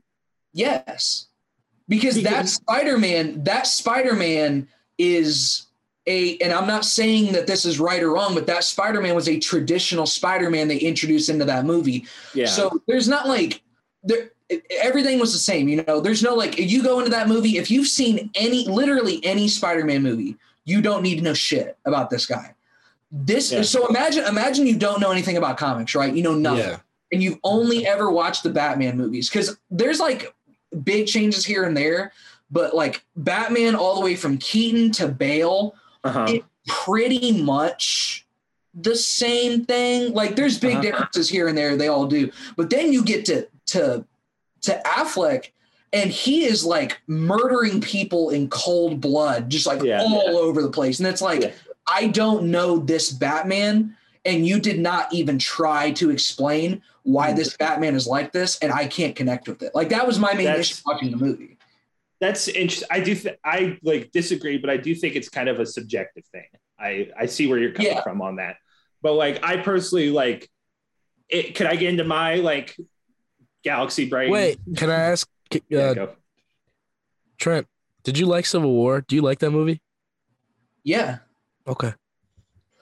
Yes. 0.53 1.27
Because 1.89 2.23
that 2.23 2.49
Spider-Man, 2.49 3.43
that 3.45 3.67
Spider-Man 3.67 4.69
is 4.97 5.67
a 6.07 6.37
and 6.39 6.53
I'm 6.53 6.69
not 6.69 6.85
saying 6.85 7.33
that 7.33 7.49
this 7.49 7.65
is 7.65 7.81
right 7.81 8.03
or 8.03 8.13
wrong, 8.13 8.33
but 8.35 8.47
that 8.47 8.63
Spider-Man 8.63 9.15
was 9.15 9.29
a 9.29 9.41
traditional 9.41 10.07
Spider-Man 10.07 10.69
they 10.69 10.79
introduced 10.79 11.29
into 11.29 11.45
that 11.47 11.65
movie. 11.65 12.07
Yeah. 12.33 12.47
So 12.47 12.81
there's 12.87 13.09
not 13.09 13.27
like 13.27 13.63
there 14.05 14.31
everything 14.71 15.19
was 15.19 15.33
the 15.33 15.39
same, 15.39 15.69
you 15.69 15.85
know. 15.85 16.01
There's 16.01 16.23
no 16.23 16.35
like 16.35 16.59
you 16.59 16.83
go 16.83 17.01
into 17.01 17.11
that 17.11 17.29
movie 17.29 17.59
if 17.59 17.71
you've 17.73 17.89
seen 17.89 18.31
any 18.37 18.69
literally 18.69 19.25
any 19.25 19.49
Spider-Man 19.49 20.03
movie, 20.03 20.37
you 20.71 20.81
don't 20.81 21.03
need 21.03 21.17
to 21.17 21.23
know 21.23 21.35
shit 21.35 21.77
about 21.85 22.11
this 22.11 22.27
guy. 22.27 22.55
This 23.11 23.51
Yeah. 23.51 23.63
so 23.63 23.87
imagine 23.89 24.25
imagine 24.25 24.67
you 24.67 24.77
don't 24.77 25.01
know 25.01 25.11
anything 25.11 25.37
about 25.37 25.57
comics, 25.57 25.95
right? 25.95 26.13
You 26.15 26.23
know 26.23 26.35
nothing 26.35 26.71
Yeah. 26.71 26.79
and 27.13 27.23
you've 27.23 27.39
only 27.43 27.87
ever 27.87 28.11
watched 28.11 28.43
the 28.45 28.51
Batman 28.51 28.97
movies 28.97 29.29
because 29.29 29.57
there's 29.71 29.99
like 30.01 30.33
big 30.85 31.07
changes 31.09 31.45
here 31.45 31.65
and 31.65 31.77
there, 31.77 32.13
but 32.51 32.75
like 32.83 33.03
Batman 33.17 33.75
all 33.75 33.95
the 33.97 34.01
way 34.09 34.15
from 34.15 34.39
Keaton 34.39 34.93
to 34.93 35.09
Bale, 35.09 35.75
uh-huh. 36.05 36.39
pretty 36.69 37.43
much 37.43 38.25
the 38.75 38.95
same 38.95 39.65
thing. 39.65 40.15
Like 40.15 40.37
there's 40.37 40.59
big 40.59 40.75
Uh-huh. 40.75 40.83
differences 40.83 41.29
here 41.29 41.49
and 41.49 41.59
there, 41.59 41.77
they 41.77 41.89
all 41.89 42.07
do. 42.07 42.31
But 42.57 42.71
then 42.71 42.93
you 42.93 43.03
get 43.03 43.25
to 43.27 43.49
to 43.75 44.05
to 44.67 44.81
Affleck 44.87 45.51
and 45.93 46.11
he 46.11 46.45
is 46.45 46.65
like 46.65 47.01
murdering 47.07 47.81
people 47.81 48.31
in 48.31 48.49
cold 48.49 49.01
blood, 49.01 49.51
just 49.51 49.67
like 49.67 49.83
Yeah. 49.83 50.01
all 50.03 50.37
over 50.39 50.63
the 50.63 50.71
place. 50.71 50.99
And 51.01 51.09
it's 51.09 51.23
like, 51.23 51.43
Yeah. 51.43 51.53
I 51.89 52.07
don't 52.09 52.51
know 52.51 52.79
this 52.79 53.11
Batman, 53.11 53.97
and 54.25 54.47
you 54.47 54.61
did 54.61 54.79
not 54.79 55.13
even 55.13 55.39
try 55.39 55.91
to 55.93 56.11
explain 56.11 56.83
why 57.03 57.33
Mhm. 57.33 57.37
this 57.37 57.57
Batman 57.57 57.95
is 57.95 58.07
like 58.07 58.33
this, 58.33 58.59
and 58.61 58.71
I 58.73 58.87
can't 58.87 59.17
connect 59.17 59.49
with 59.49 59.63
it. 59.63 59.75
Like 59.75 59.89
that 59.89 60.07
was 60.07 60.19
my 60.19 60.35
main 60.35 60.45
That's- 60.45 60.71
issue 60.71 60.83
watching 60.87 61.11
the 61.11 61.17
movie. 61.17 61.57
That's 62.21 62.47
interesting. 62.49 62.87
I 62.91 63.01
do. 63.01 63.15
Th- 63.15 63.39
I 63.43 63.79
like 63.83 64.13
disagree, 64.13 64.59
but 64.59 64.69
I 64.69 64.77
do 64.77 64.95
think 64.95 65.17
it's 65.17 65.31
kind 65.31 65.49
of 65.49 65.59
a 65.59 65.65
subjective 65.65 66.25
thing. 66.31 66.45
I 66.79 67.09
I 67.19 67.25
see 67.27 67.47
where 67.47 67.59
you're 67.59 67.73
coming 67.73 67.93
Yeah. 67.93 68.03
from 68.03 68.21
on 68.21 68.37
that. 68.37 68.57
But 69.03 69.15
like, 69.15 69.43
I 69.43 69.57
personally 69.57 70.11
like. 70.11 70.49
It, 71.31 71.55
could 71.55 71.67
I 71.67 71.77
get 71.77 71.89
into 71.89 72.05
my 72.05 72.35
like 72.37 72.77
galaxy 73.65 74.05
brain? 74.05 74.31
Wait, 74.31 74.59
can 74.77 74.91
I 74.91 74.97
ask 74.97 75.27
uh, 75.55 75.59
Yeah, 75.69 75.95
go. 75.95 76.11
Trent? 77.39 77.67
Did 78.05 78.19
you 78.19 78.27
like 78.27 78.47
Civil 78.47 78.71
War? 78.73 79.03
Do 79.07 79.17
you 79.17 79.23
like 79.23 79.39
that 79.41 79.51
movie? 79.51 79.81
Yeah. 80.85 81.19
Okay. 81.67 81.93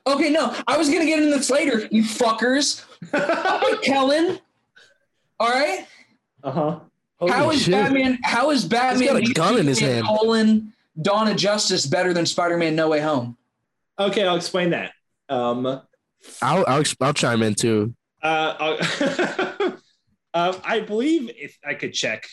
Okay, 0.06 0.30
no, 0.30 0.54
I 0.66 0.78
was 0.78 0.88
gonna 0.88 1.04
get 1.04 1.18
into 1.22 1.36
this 1.36 1.50
later, 1.50 1.86
you 1.90 2.02
fuckers. 2.02 2.84
Kellen. 3.82 4.38
All 5.38 5.48
right. 5.50 5.86
uh 6.42 6.50
huh. 6.50 6.80
how 7.28 7.42
Holy 7.44 7.56
is 7.56 7.62
shit. 7.62 7.72
Batman? 7.72 8.18
How 8.24 8.50
is 8.50 8.64
Batman? 8.64 9.06
got 9.08 9.22
a 9.28 9.32
gun 9.34 9.58
in 9.58 9.66
his 9.66 9.78
Superman 9.78 10.04
hand. 10.04 10.18
Colon 10.18 10.72
Dawn 11.02 11.28
of 11.28 11.36
Justice 11.36 11.84
better 11.86 12.12
than 12.14 12.24
Spider-Man 12.26 12.74
No 12.74 12.88
Way 12.88 13.00
Home? 13.00 13.36
Okay, 13.98 14.26
I'll 14.26 14.36
explain 14.36 14.70
that. 14.70 14.92
Um, 15.28 15.66
uh, 15.66 15.80
I'll, 16.40 16.64
I'll 16.66 16.82
I'll 17.00 17.12
chime 17.14 17.42
in 17.42 17.54
too. 17.54 17.94
I'll- 18.22 18.78
uh, 20.34 20.58
I 20.64 20.80
believe 20.80 21.30
if 21.36 21.58
I 21.66 21.74
could 21.74 21.92
check. 21.92 22.26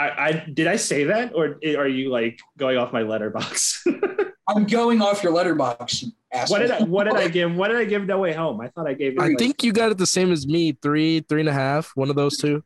I, 0.00 0.28
I 0.28 0.32
did 0.52 0.66
I 0.66 0.76
say 0.76 1.04
that, 1.04 1.34
or 1.34 1.58
are 1.76 1.86
you 1.88 2.10
like 2.10 2.40
going 2.56 2.78
off 2.78 2.90
my 2.92 3.02
Letterboxd? 3.02 4.30
I'm 4.48 4.64
going 4.64 5.02
off 5.02 5.22
your 5.22 5.32
Letterboxd. 5.32 6.02
you 6.04 6.12
asshole. 6.32 6.54
what 6.58 6.62
did 6.62 6.70
I 6.70 6.82
what 6.84 7.04
did 7.04 7.16
I 7.16 7.28
give? 7.38 7.54
What 7.54 7.68
did 7.68 7.76
I 7.76 7.84
give 7.84 8.06
No 8.06 8.18
Way 8.18 8.32
Home? 8.32 8.60
I 8.62 8.68
thought 8.68 8.86
I 8.88 8.94
gave 8.94 9.12
it. 9.12 9.20
I 9.20 9.28
like- 9.28 9.38
think 9.38 9.62
you 9.62 9.72
got 9.72 9.90
it 9.90 9.98
the 9.98 10.06
same 10.06 10.32
as 10.32 10.46
me. 10.46 10.72
Three, 10.80 11.20
three 11.20 11.40
and 11.40 11.48
a 11.50 11.52
half. 11.52 11.92
One 11.96 12.08
of 12.08 12.16
those 12.16 12.38
two. 12.38 12.64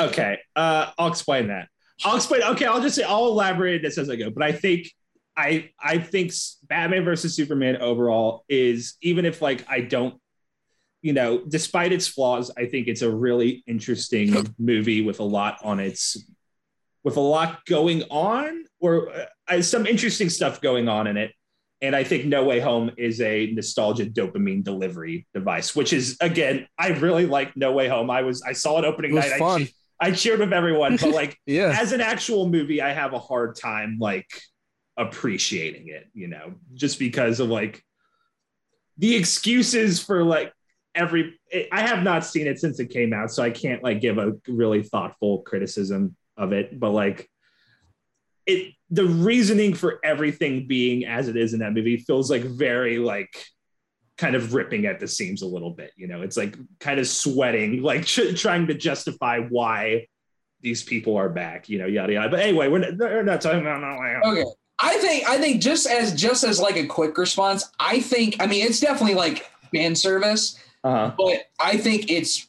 Okay, 0.00 0.38
uh, 0.56 0.90
I'll 0.98 1.06
explain 1.06 1.46
that. 1.48 1.68
I'll 2.04 2.16
explain. 2.16 2.42
Okay, 2.42 2.64
I'll 2.66 2.82
just 2.82 2.96
say 2.96 3.04
I'll 3.04 3.26
elaborate 3.28 3.82
this 3.82 3.96
as 3.96 4.10
I 4.10 4.16
go. 4.16 4.30
But 4.30 4.42
I 4.42 4.50
think 4.50 4.90
I 5.36 5.70
I 5.80 5.98
think 5.98 6.32
Batman 6.64 7.04
versus 7.04 7.36
Superman 7.36 7.76
overall 7.76 8.44
is 8.48 8.96
even 9.02 9.24
if 9.24 9.40
like 9.40 9.64
I 9.68 9.82
don't, 9.82 10.20
you 11.00 11.12
know, 11.12 11.44
despite 11.46 11.92
its 11.92 12.08
flaws, 12.08 12.50
I 12.58 12.66
think 12.66 12.88
it's 12.88 13.02
a 13.02 13.10
really 13.10 13.62
interesting 13.68 14.52
movie 14.58 15.02
with 15.02 15.20
a 15.20 15.24
lot 15.24 15.58
on 15.62 15.78
its 15.78 16.16
with 17.06 17.16
a 17.16 17.20
lot 17.20 17.64
going 17.66 18.02
on 18.10 18.64
or 18.80 19.12
uh, 19.48 19.62
some 19.62 19.86
interesting 19.86 20.28
stuff 20.28 20.60
going 20.60 20.88
on 20.88 21.06
in 21.06 21.16
it. 21.16 21.30
And 21.80 21.94
I 21.94 22.02
think 22.02 22.24
No 22.24 22.42
Way 22.42 22.58
Home 22.58 22.90
is 22.98 23.20
a 23.20 23.46
nostalgia 23.52 24.06
dopamine 24.06 24.64
delivery 24.64 25.24
device, 25.32 25.76
which 25.76 25.92
is 25.92 26.16
again, 26.20 26.66
I 26.76 26.88
really 26.88 27.24
like 27.26 27.56
No 27.56 27.70
Way 27.70 27.86
Home. 27.86 28.10
I 28.10 28.22
was 28.22 28.42
I 28.42 28.54
saw 28.54 28.80
it 28.80 28.84
opening 28.84 29.12
It 29.12 29.14
was 29.14 29.24
night. 29.26 29.32
I 29.34 29.38
fun. 29.38 29.64
che- 29.66 29.72
I 30.00 30.10
cheered 30.10 30.40
with 30.40 30.52
everyone, 30.52 30.96
but 30.96 31.10
like 31.12 31.38
Yeah. 31.46 31.78
as 31.80 31.92
an 31.92 32.00
actual 32.00 32.48
movie, 32.48 32.82
I 32.82 32.92
have 32.92 33.12
a 33.12 33.20
hard 33.20 33.54
time 33.54 33.98
like 34.00 34.26
appreciating 34.96 35.88
it, 35.88 36.08
you 36.12 36.26
know, 36.26 36.54
just 36.74 36.98
because 36.98 37.38
of 37.38 37.48
like 37.50 37.84
the 38.98 39.14
excuses 39.14 40.02
for 40.02 40.24
like 40.24 40.52
every 40.94 41.38
I 41.70 41.82
have 41.82 42.02
not 42.02 42.24
seen 42.24 42.48
it 42.48 42.58
since 42.58 42.80
it 42.80 42.88
came 42.90 43.12
out, 43.12 43.30
so 43.30 43.44
I 43.44 43.50
can't 43.50 43.82
like 43.84 44.00
give 44.00 44.18
a 44.18 44.32
really 44.48 44.82
thoughtful 44.82 45.42
criticism 45.42 46.16
of 46.36 46.52
it, 46.52 46.78
but 46.78 46.90
like 46.90 47.28
it 48.46 48.72
the 48.90 49.04
reasoning 49.04 49.74
for 49.74 49.98
everything 50.04 50.66
being 50.68 51.04
as 51.04 51.28
it 51.28 51.36
is 51.36 51.52
in 51.52 51.60
that 51.60 51.72
movie 51.72 51.96
feels 51.96 52.30
like 52.30 52.42
very 52.42 52.98
like 52.98 53.44
kind 54.16 54.36
of 54.36 54.54
ripping 54.54 54.86
at 54.86 55.00
the 55.00 55.08
seams 55.08 55.42
a 55.42 55.46
little 55.46 55.72
bit 55.72 55.90
you 55.96 56.06
know 56.06 56.22
it's 56.22 56.36
like 56.36 56.56
kind 56.78 57.00
of 57.00 57.08
sweating 57.08 57.82
like 57.90 58.06
tr- 58.06 58.32
trying 58.34 58.68
to 58.68 58.74
justify 58.74 59.40
why 59.40 60.06
these 60.60 60.84
people 60.84 61.16
are 61.16 61.28
back 61.28 61.68
you 61.68 61.76
know 61.78 61.86
yada 61.86 62.12
yada 62.12 62.28
but 62.30 62.38
anyway 62.38 62.68
we're 62.68 62.78
not, 62.78 62.96
we're 62.98 63.22
not 63.24 63.40
talking 63.40 63.60
about 63.60 63.82
Okay. 64.24 64.44
I 64.78 64.96
think 64.98 65.28
I 65.28 65.38
think 65.38 65.60
just 65.60 65.86
as 65.88 66.14
just 66.14 66.44
as 66.44 66.60
like 66.60 66.76
a 66.76 66.86
quick 66.86 67.16
response, 67.18 67.70
I 67.80 68.00
think 68.00 68.36
I 68.40 68.46
mean 68.46 68.64
it's 68.64 68.78
definitely 68.78 69.14
like 69.14 69.50
fan 69.72 69.94
service, 69.96 70.58
Uh-huh. 70.84 71.12
but 71.16 71.46
I 71.58 71.76
think 71.78 72.10
it's 72.10 72.46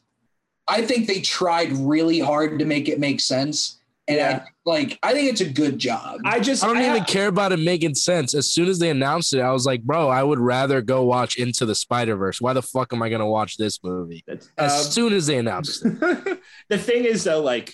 I 0.68 0.82
think 0.82 1.08
they 1.08 1.22
tried 1.22 1.72
really 1.72 2.20
hard 2.20 2.60
to 2.60 2.66
make 2.66 2.90
it 2.90 3.00
make 3.00 3.22
sense. 3.22 3.77
And 4.10 4.18
Yeah. 4.18 4.44
I, 4.46 4.50
like 4.66 5.00
I 5.04 5.14
think 5.14 5.30
it's 5.30 5.42
a 5.42 5.50
good 5.50 5.80
job. 5.80 6.22
I 6.26 6.40
just 6.40 6.64
I 6.64 6.68
don't 6.68 6.78
even 6.78 6.98
have- 7.00 7.08
care 7.08 7.28
about 7.28 7.52
it 7.52 7.58
making 7.60 7.96
sense. 7.96 8.34
As 8.34 8.52
soon 8.52 8.68
as 8.70 8.80
they 8.80 8.90
announced 8.90 9.34
it, 9.34 9.42
I 9.42 9.52
was 9.52 9.66
like, 9.66 9.84
bro, 9.84 10.08
I 10.10 10.24
would 10.24 10.40
rather 10.40 10.82
go 10.82 11.04
watch 11.04 11.38
Into 11.38 11.66
the 11.66 11.76
Spider 11.76 12.16
Verse. 12.16 12.40
Why 12.40 12.54
the 12.54 12.62
fuck 12.62 12.94
am 12.94 13.02
I 13.02 13.10
gonna 13.10 13.28
watch 13.30 13.58
this 13.58 13.84
movie? 13.84 14.24
As 14.28 14.50
um, 14.58 14.92
soon 14.92 15.14
as 15.14 15.28
they 15.28 15.38
announced 15.38 15.86
it. 15.86 16.40
the 16.70 16.78
thing 16.78 17.04
is 17.06 17.24
though, 17.24 17.42
like, 17.42 17.74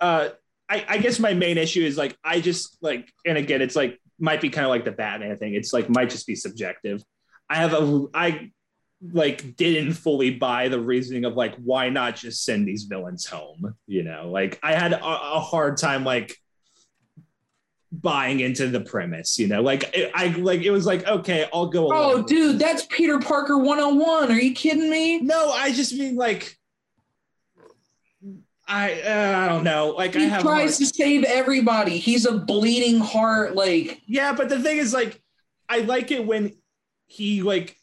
uh, 0.00 0.30
I, 0.68 0.84
I 0.88 0.98
guess 0.98 1.18
my 1.18 1.34
main 1.34 1.58
issue 1.58 1.82
is 1.82 1.96
like 1.96 2.16
I 2.24 2.40
just 2.40 2.76
like, 2.80 3.10
and 3.26 3.38
again, 3.38 3.62
it's 3.62 3.76
like 3.76 4.00
might 4.18 4.40
be 4.40 4.48
kind 4.50 4.64
of 4.64 4.70
like 4.70 4.84
the 4.84 4.92
Batman 4.92 5.36
thing. 5.38 5.54
It's 5.54 5.72
like 5.72 5.88
might 5.88 6.10
just 6.10 6.26
be 6.26 6.34
subjective. 6.34 7.02
I 7.50 7.56
have 7.56 7.74
a 7.74 8.06
I 8.14 8.50
like 9.12 9.56
didn't 9.56 9.94
fully 9.94 10.30
buy 10.30 10.68
the 10.68 10.80
reasoning 10.80 11.24
of 11.24 11.34
like 11.34 11.54
why 11.56 11.88
not 11.88 12.16
just 12.16 12.44
send 12.44 12.66
these 12.66 12.84
villains 12.84 13.26
home. 13.26 13.74
You 13.86 14.02
know, 14.02 14.30
like 14.30 14.58
I 14.62 14.74
had 14.74 14.92
a, 14.92 15.04
a 15.04 15.40
hard 15.40 15.76
time 15.76 16.04
like 16.04 16.36
buying 17.92 18.40
into 18.40 18.68
the 18.68 18.80
premise. 18.80 19.38
You 19.38 19.48
know, 19.48 19.62
like 19.62 19.94
it, 19.94 20.10
I 20.14 20.28
like 20.28 20.62
it 20.62 20.70
was 20.70 20.86
like 20.86 21.06
okay, 21.06 21.48
I'll 21.52 21.66
go. 21.66 21.88
oh, 21.92 22.22
dude, 22.22 22.58
that's 22.58 22.86
Peter 22.86 23.18
Parker 23.18 23.58
101. 23.58 24.30
Are 24.30 24.34
you 24.34 24.54
kidding 24.54 24.90
me? 24.90 25.20
no, 25.20 25.50
I 25.50 25.72
just 25.72 25.92
mean 25.92 26.16
like 26.16 26.56
I 28.66 29.00
uh, 29.02 29.38
I 29.38 29.48
don't 29.48 29.64
know. 29.64 29.90
Like 29.90 30.16
I 30.16 30.20
He 30.20 30.28
have 30.28 30.42
tries 30.42 30.78
to 30.78 30.86
save 30.86 31.24
everybody. 31.24 31.98
He's 31.98 32.24
a 32.24 32.38
bleeding 32.38 33.00
heart. 33.00 33.54
Like 33.54 34.00
Yeah, 34.06 34.32
but 34.32 34.48
the 34.48 34.60
thing 34.60 34.78
is 34.78 34.94
like 34.94 35.20
I 35.68 35.80
like 35.80 36.10
it 36.10 36.24
when 36.26 36.52
he 37.06 37.42
like 37.42 37.76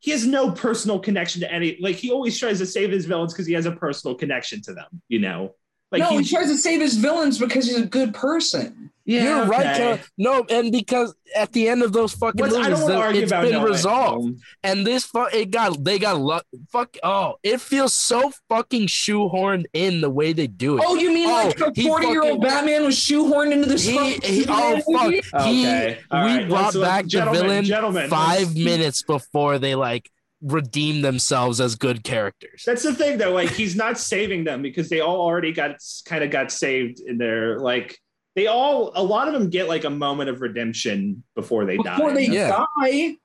he 0.00 0.10
has 0.10 0.26
no 0.26 0.50
personal 0.50 0.98
connection 0.98 1.40
to 1.42 1.52
any 1.52 1.76
like 1.80 1.96
he 1.96 2.10
always 2.10 2.38
tries 2.38 2.58
to 2.58 2.66
save 2.66 2.90
his 2.90 3.04
villains 3.06 3.32
because 3.32 3.46
he 3.46 3.52
has 3.52 3.66
a 3.66 3.72
personal 3.72 4.16
connection 4.16 4.60
to 4.62 4.74
them, 4.74 5.00
you 5.08 5.20
know. 5.20 5.54
Like 5.92 6.00
no, 6.00 6.08
he 6.10 6.16
he's- 6.16 6.30
tries 6.30 6.48
to 6.48 6.56
save 6.56 6.80
his 6.80 6.96
villains 6.96 7.38
because 7.38 7.66
he's 7.66 7.78
a 7.78 7.86
good 7.86 8.14
person. 8.14 8.90
Yeah, 9.10 9.22
You're 9.24 9.46
right, 9.46 9.66
okay. 9.66 9.96
Kel. 9.96 9.98
No, 10.18 10.46
and 10.50 10.70
because 10.72 11.14
at 11.36 11.52
the 11.52 11.68
end 11.68 11.82
of 11.82 11.92
those 11.92 12.12
fucking 12.12 12.40
What's- 12.40 12.54
I 12.54 12.62
movies, 12.68 12.78
don't 12.80 12.88
the- 12.90 12.96
argue 12.96 13.22
it's 13.22 13.30
about 13.32 13.42
been 13.44 13.52
no 13.52 13.64
resolved. 13.66 14.22
home. 14.24 14.40
And 14.62 14.86
this 14.86 15.04
fu- 15.04 15.26
it 15.32 15.50
got 15.50 15.82
they 15.84 15.98
got 15.98 16.20
luck. 16.20 16.44
Fuck. 16.72 16.96
Oh, 17.02 17.34
it 17.42 17.60
feels 17.60 17.92
so 17.92 18.32
fucking 18.48 18.86
shoehorned 18.88 19.64
in 19.72 20.00
the 20.00 20.10
way 20.10 20.32
they 20.32 20.46
do 20.46 20.78
it. 20.78 20.84
Oh, 20.86 20.94
you 20.96 21.12
mean 21.12 21.28
like 21.28 21.60
Oh, 21.60 21.70
the 21.70 21.80
he 21.82 21.86
40 21.88 22.06
year 22.08 22.22
old 22.22 22.40
Batman 22.42 22.84
was 22.84 22.96
shoehorned 22.96 23.52
into 23.52 23.66
this 23.68 23.84
He, 23.86 23.96
he, 24.22 24.44
oh 24.48 24.78
Superman 24.78 24.82
fuck! 24.82 25.02
movie? 25.04 25.14
He, 25.44 25.66
Okay. 25.66 25.98
All 26.10 26.24
we 26.24 26.30
right. 26.30 26.48
brought 26.48 26.62
Let's- 26.62 26.76
let's- 26.76 26.88
back 27.14 27.24
the 27.26 27.30
villain 27.32 27.64
gentlemen, 27.64 28.08
5 28.10 28.38
let's- 28.40 28.54
minutes 28.54 29.02
before 29.02 29.58
they 29.58 29.74
like 29.74 30.10
redeem 30.42 31.02
themselves 31.02 31.60
as 31.60 31.74
good 31.76 32.02
characters. 32.02 32.62
That's 32.64 32.82
the 32.82 32.94
thing 32.94 33.18
though, 33.18 33.32
like 33.32 33.50
he's 33.50 33.76
not 33.76 33.98
saving 33.98 34.44
them 34.44 34.62
because 34.62 34.88
they 34.88 35.00
all 35.00 35.20
already 35.20 35.52
got 35.52 35.76
kind 36.06 36.24
of 36.24 36.30
got 36.30 36.50
saved 36.50 37.00
in 37.00 37.18
their 37.18 37.58
like 37.58 37.98
they 38.36 38.46
all 38.46 38.92
a 38.94 39.02
lot 39.02 39.28
of 39.28 39.34
them 39.34 39.50
get 39.50 39.68
like 39.68 39.84
a 39.84 39.90
moment 39.90 40.30
of 40.30 40.40
redemption 40.40 41.22
before 41.34 41.64
they 41.64 41.76
die. 41.78 41.96
Before 41.96 42.12
they 42.12 42.26
Yeah. 42.26 42.64
die. 42.82 43.16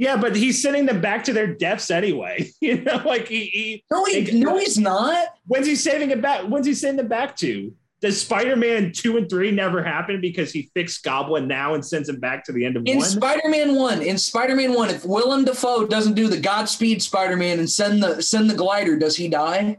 Yeah, 0.00 0.16
but 0.16 0.36
he's 0.36 0.62
sending 0.62 0.86
them 0.86 1.00
back 1.00 1.24
to 1.24 1.32
their 1.32 1.52
deaths 1.54 1.90
anyway. 1.90 2.48
You 2.60 2.82
know, 2.82 3.02
like 3.04 3.26
he, 3.28 3.46
he 3.46 3.84
No, 3.90 4.04
he, 4.04 4.18
Ex- 4.18 4.32
no, 4.32 4.56
he's 4.58 4.78
not. 4.78 5.28
when's 5.46 5.66
he 5.66 5.74
saving 5.74 6.10
it 6.10 6.22
back? 6.22 6.42
When's 6.42 6.66
he 6.66 6.74
sending 6.74 6.98
them 6.98 7.08
back 7.08 7.34
to? 7.38 7.74
Does 8.00 8.20
Spider-Man 8.20 8.92
two 8.92 9.16
and 9.16 9.28
three 9.28 9.50
never 9.50 9.82
happen 9.82 10.20
because 10.20 10.52
he 10.52 10.70
fixed 10.72 11.02
Goblin 11.02 11.48
now 11.48 11.74
and 11.74 11.84
sends 11.84 12.08
him 12.08 12.20
back 12.20 12.44
to 12.44 12.52
the 12.52 12.64
end 12.64 12.76
of 12.76 12.84
In 12.86 12.98
one? 12.98 13.06
Spider-Man 13.08 13.74
One, 13.74 14.00
in 14.02 14.16
Spider-Man 14.18 14.72
One, 14.72 14.88
if 14.88 15.04
Willem 15.04 15.44
Dafoe 15.44 15.84
doesn't 15.84 16.14
do 16.14 16.28
the 16.28 16.38
Godspeed 16.38 17.02
Spider-Man 17.02 17.58
and 17.58 17.68
send 17.68 18.00
the 18.00 18.22
send 18.22 18.48
the 18.48 18.54
glider, 18.54 18.96
does 18.96 19.16
he 19.16 19.26
die? 19.26 19.78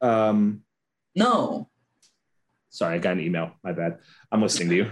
um, 0.00 0.62
No. 1.16 1.68
Sorry, 2.74 2.96
I 2.96 2.98
got 2.98 3.12
an 3.12 3.20
email. 3.20 3.52
My 3.62 3.70
bad. 3.70 3.98
I'm 4.32 4.42
listening 4.42 4.68
to 4.70 4.74
you. 4.74 4.84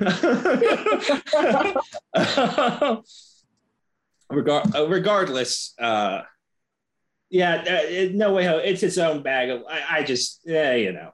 Regar- 4.30 4.72
uh, 4.74 4.86
regardless, 4.88 5.74
uh, 5.80 6.22
yeah, 7.28 7.54
uh, 7.56 8.08
no 8.12 8.34
way. 8.34 8.44
Home. 8.46 8.60
It's 8.62 8.84
its 8.84 8.98
own 8.98 9.22
bag. 9.22 9.50
Of, 9.50 9.64
I, 9.68 9.98
I 9.98 10.02
just, 10.04 10.42
yeah, 10.44 10.74
you 10.74 10.92
know, 10.92 11.12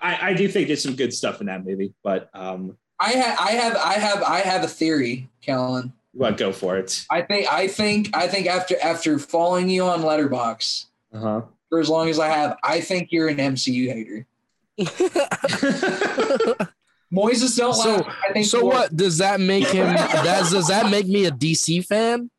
I, 0.00 0.30
I 0.30 0.32
do 0.32 0.48
think 0.48 0.68
there's 0.68 0.82
some 0.82 0.96
good 0.96 1.12
stuff 1.12 1.42
in 1.42 1.48
that 1.48 1.66
movie, 1.66 1.92
but 2.02 2.30
um, 2.32 2.78
I 2.98 3.10
have, 3.10 3.38
I 3.38 3.50
have, 3.52 3.76
I 3.76 3.92
have, 3.94 4.22
I 4.22 4.38
have 4.38 4.64
a 4.64 4.68
theory, 4.68 5.28
Kellen. 5.42 5.92
well, 6.14 6.32
go 6.32 6.50
for 6.50 6.78
it. 6.78 7.04
I 7.10 7.20
think, 7.20 7.46
I 7.52 7.68
think, 7.68 8.16
I 8.16 8.26
think 8.26 8.46
after 8.46 8.76
after 8.82 9.18
following 9.18 9.68
you 9.68 9.84
on 9.84 10.00
Letterboxd 10.00 10.86
Uh 11.12 11.42
for 11.68 11.78
as 11.78 11.90
long 11.90 12.08
as 12.08 12.18
I 12.18 12.28
have, 12.28 12.56
I 12.64 12.80
think 12.80 13.12
you're 13.12 13.28
an 13.28 13.36
MCU 13.36 13.92
hater. 13.92 14.26
Huh. 14.78 16.54
Moises 17.12 17.56
don't 17.56 17.72
So- 17.74 17.96
laugh. 17.96 18.16
I 18.28 18.32
think 18.32 18.46
so 18.46 18.58
you're- 18.58 18.68
what 18.68 18.96
does 18.96 19.18
that 19.18 19.40
make 19.40 19.68
him? 19.68 19.86
That 19.86 20.48
does 20.50 20.68
that 20.68 20.90
make 20.90 21.06
me 21.06 21.24
a 21.26 21.30
DC 21.30 21.84
fan? 21.86 22.30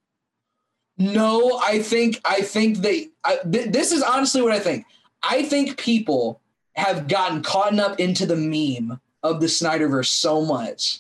No, 0.98 1.60
I 1.64 1.80
think 1.80 2.20
I 2.26 2.42
think 2.42 2.80
they. 2.80 3.10
I, 3.24 3.38
th- 3.50 3.72
this 3.72 3.92
is 3.92 4.02
honestly 4.02 4.42
what 4.42 4.52
I 4.52 4.60
think. 4.60 4.86
I 5.24 5.44
think 5.44 5.78
people 5.78 6.42
have 6.76 7.08
gotten 7.08 7.42
caught 7.44 7.78
up 7.80 8.00
into 8.00 8.26
the 8.26 8.36
meme 8.36 9.00
of 9.24 9.40
the 9.40 9.48
Snyderverse 9.48 10.08
so 10.08 10.44
much. 10.44 11.00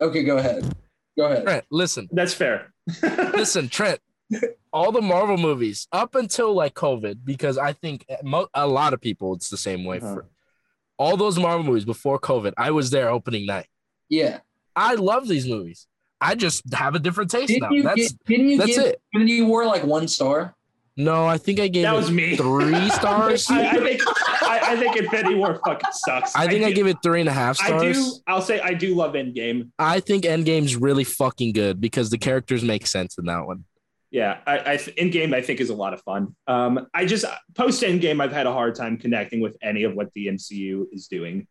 Okay, 0.00 0.22
go 0.22 0.36
ahead. 0.38 0.74
Go 1.16 1.24
ahead. 1.26 1.44
Trent, 1.44 1.64
listen, 1.70 2.08
That's 2.12 2.32
fair. 2.34 2.72
listen, 3.02 3.68
Trent. 3.68 4.00
All 4.72 4.92
the 4.92 5.00
Marvel 5.02 5.38
movies 5.38 5.88
up 5.92 6.14
until 6.14 6.52
like 6.54 6.74
COVID, 6.74 7.24
because 7.24 7.56
I 7.58 7.72
think 7.72 8.04
mo- 8.22 8.48
a 8.54 8.66
lot 8.66 8.92
of 8.92 9.00
people 9.00 9.34
it's 9.34 9.48
the 9.48 9.56
same 9.56 9.84
way. 9.84 9.98
Uh-huh. 9.98 10.14
For 10.14 10.26
all 10.98 11.16
those 11.16 11.38
Marvel 11.38 11.64
movies 11.64 11.84
before 11.84 12.18
COVID, 12.18 12.52
I 12.58 12.70
was 12.72 12.90
there 12.90 13.08
opening 13.08 13.46
night. 13.46 13.66
Yeah. 14.08 14.40
I 14.76 14.94
love 14.94 15.28
these 15.28 15.46
movies. 15.48 15.86
I 16.20 16.34
just 16.34 16.72
have 16.74 16.94
a 16.94 16.98
different 16.98 17.30
taste 17.30 17.48
Didn't 17.48 17.62
now. 17.62 17.70
you 17.70 17.82
That's 17.84 18.12
get, 18.12 18.24
didn't 18.26 18.48
you 18.48 18.58
that's 18.58 18.76
give, 18.76 18.84
it. 18.86 19.00
Didn't 19.12 19.28
you 19.28 19.46
wore 19.46 19.64
like 19.66 19.84
one 19.84 20.08
star? 20.08 20.54
no. 20.96 21.26
I 21.26 21.38
think 21.38 21.60
I 21.60 21.68
gave 21.68 21.84
That 21.84 21.94
it 21.94 21.96
was 21.96 22.10
me. 22.10 22.36
three 22.36 22.88
stars. 22.90 23.48
I, 23.48 23.68
I 23.68 23.74
think 23.78 24.02
I, 24.42 24.60
I 24.72 24.76
think 24.76 24.96
Infinity 24.96 25.36
War 25.36 25.60
fucking 25.64 25.90
sucks. 25.92 26.34
I 26.34 26.48
think 26.48 26.64
I, 26.64 26.70
do- 26.70 26.74
give 26.74 26.86
it 26.88 26.96
three 27.04 27.20
and 27.20 27.28
a 27.28 27.32
half 27.32 27.56
stars. 27.56 27.82
I 27.82 27.92
do. 27.92 28.12
I'll 28.26 28.42
say 28.42 28.60
I 28.60 28.74
do 28.74 28.96
love 28.96 29.12
Endgame. 29.14 29.70
I 29.78 30.00
think 30.00 30.24
Endgame's 30.24 30.74
really 30.74 31.04
fucking 31.04 31.52
good 31.52 31.80
because 31.80 32.10
the 32.10 32.18
characters 32.18 32.64
make 32.64 32.86
sense 32.88 33.16
in 33.16 33.26
that 33.26 33.46
one. 33.46 33.64
Yeah, 34.10 34.38
I, 34.46 34.58
I 34.58 34.76
Endgame 34.76 35.34
I 35.34 35.42
think 35.42 35.60
is 35.60 35.68
a 35.70 35.74
lot 35.74 35.92
of 35.92 36.00
fun. 36.02 36.34
Um, 36.46 36.86
I 36.94 37.04
just 37.04 37.24
post 37.54 37.82
end 37.82 38.00
game 38.00 38.20
I've 38.20 38.32
had 38.32 38.46
a 38.46 38.52
hard 38.52 38.74
time 38.74 38.96
connecting 38.96 39.40
with 39.40 39.56
any 39.62 39.84
of 39.84 39.94
what 39.94 40.12
the 40.14 40.28
MCU 40.28 40.86
is 40.92 41.08
doing. 41.08 41.46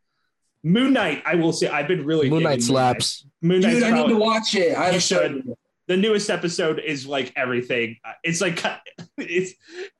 Moon 0.63 0.91
Knight, 0.93 1.21
I 1.25 1.35
will 1.35 1.53
say 1.53 1.67
I've 1.67 1.87
been 1.87 2.03
really 2.03 2.29
Moon 2.29 2.43
Knight 2.43 2.63
slaps. 2.63 3.25
Moon 3.41 3.61
Knight. 3.61 3.71
Dude, 3.73 3.83
I 3.83 3.91
need 3.91 4.07
to 4.09 4.17
watch 4.17 4.55
it. 4.55 4.75
I 4.75 4.87
You 4.87 4.93
have 4.93 5.03
should. 5.03 5.53
The 5.87 5.95
newest 5.95 6.29
episode 6.29 6.79
is 6.79 7.05
like 7.05 7.31
everything. 7.37 7.95
It's 8.23 8.41
like 8.41 8.61
it's 9.17 9.53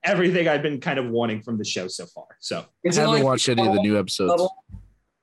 everything 0.03 0.47
I've 0.47 0.63
been 0.63 0.81
kind 0.81 0.99
of 0.99 1.09
wanting 1.09 1.43
from 1.43 1.57
the 1.57 1.63
show 1.63 1.87
so 1.87 2.05
far. 2.07 2.25
So 2.39 2.65
Is 2.83 2.97
I 2.97 3.01
haven't 3.01 3.15
like 3.17 3.23
watched 3.23 3.47
any 3.49 3.65
of 3.65 3.73
the 3.73 3.81
new 3.81 3.97
episodes. 3.97 4.31
level? 4.31 4.53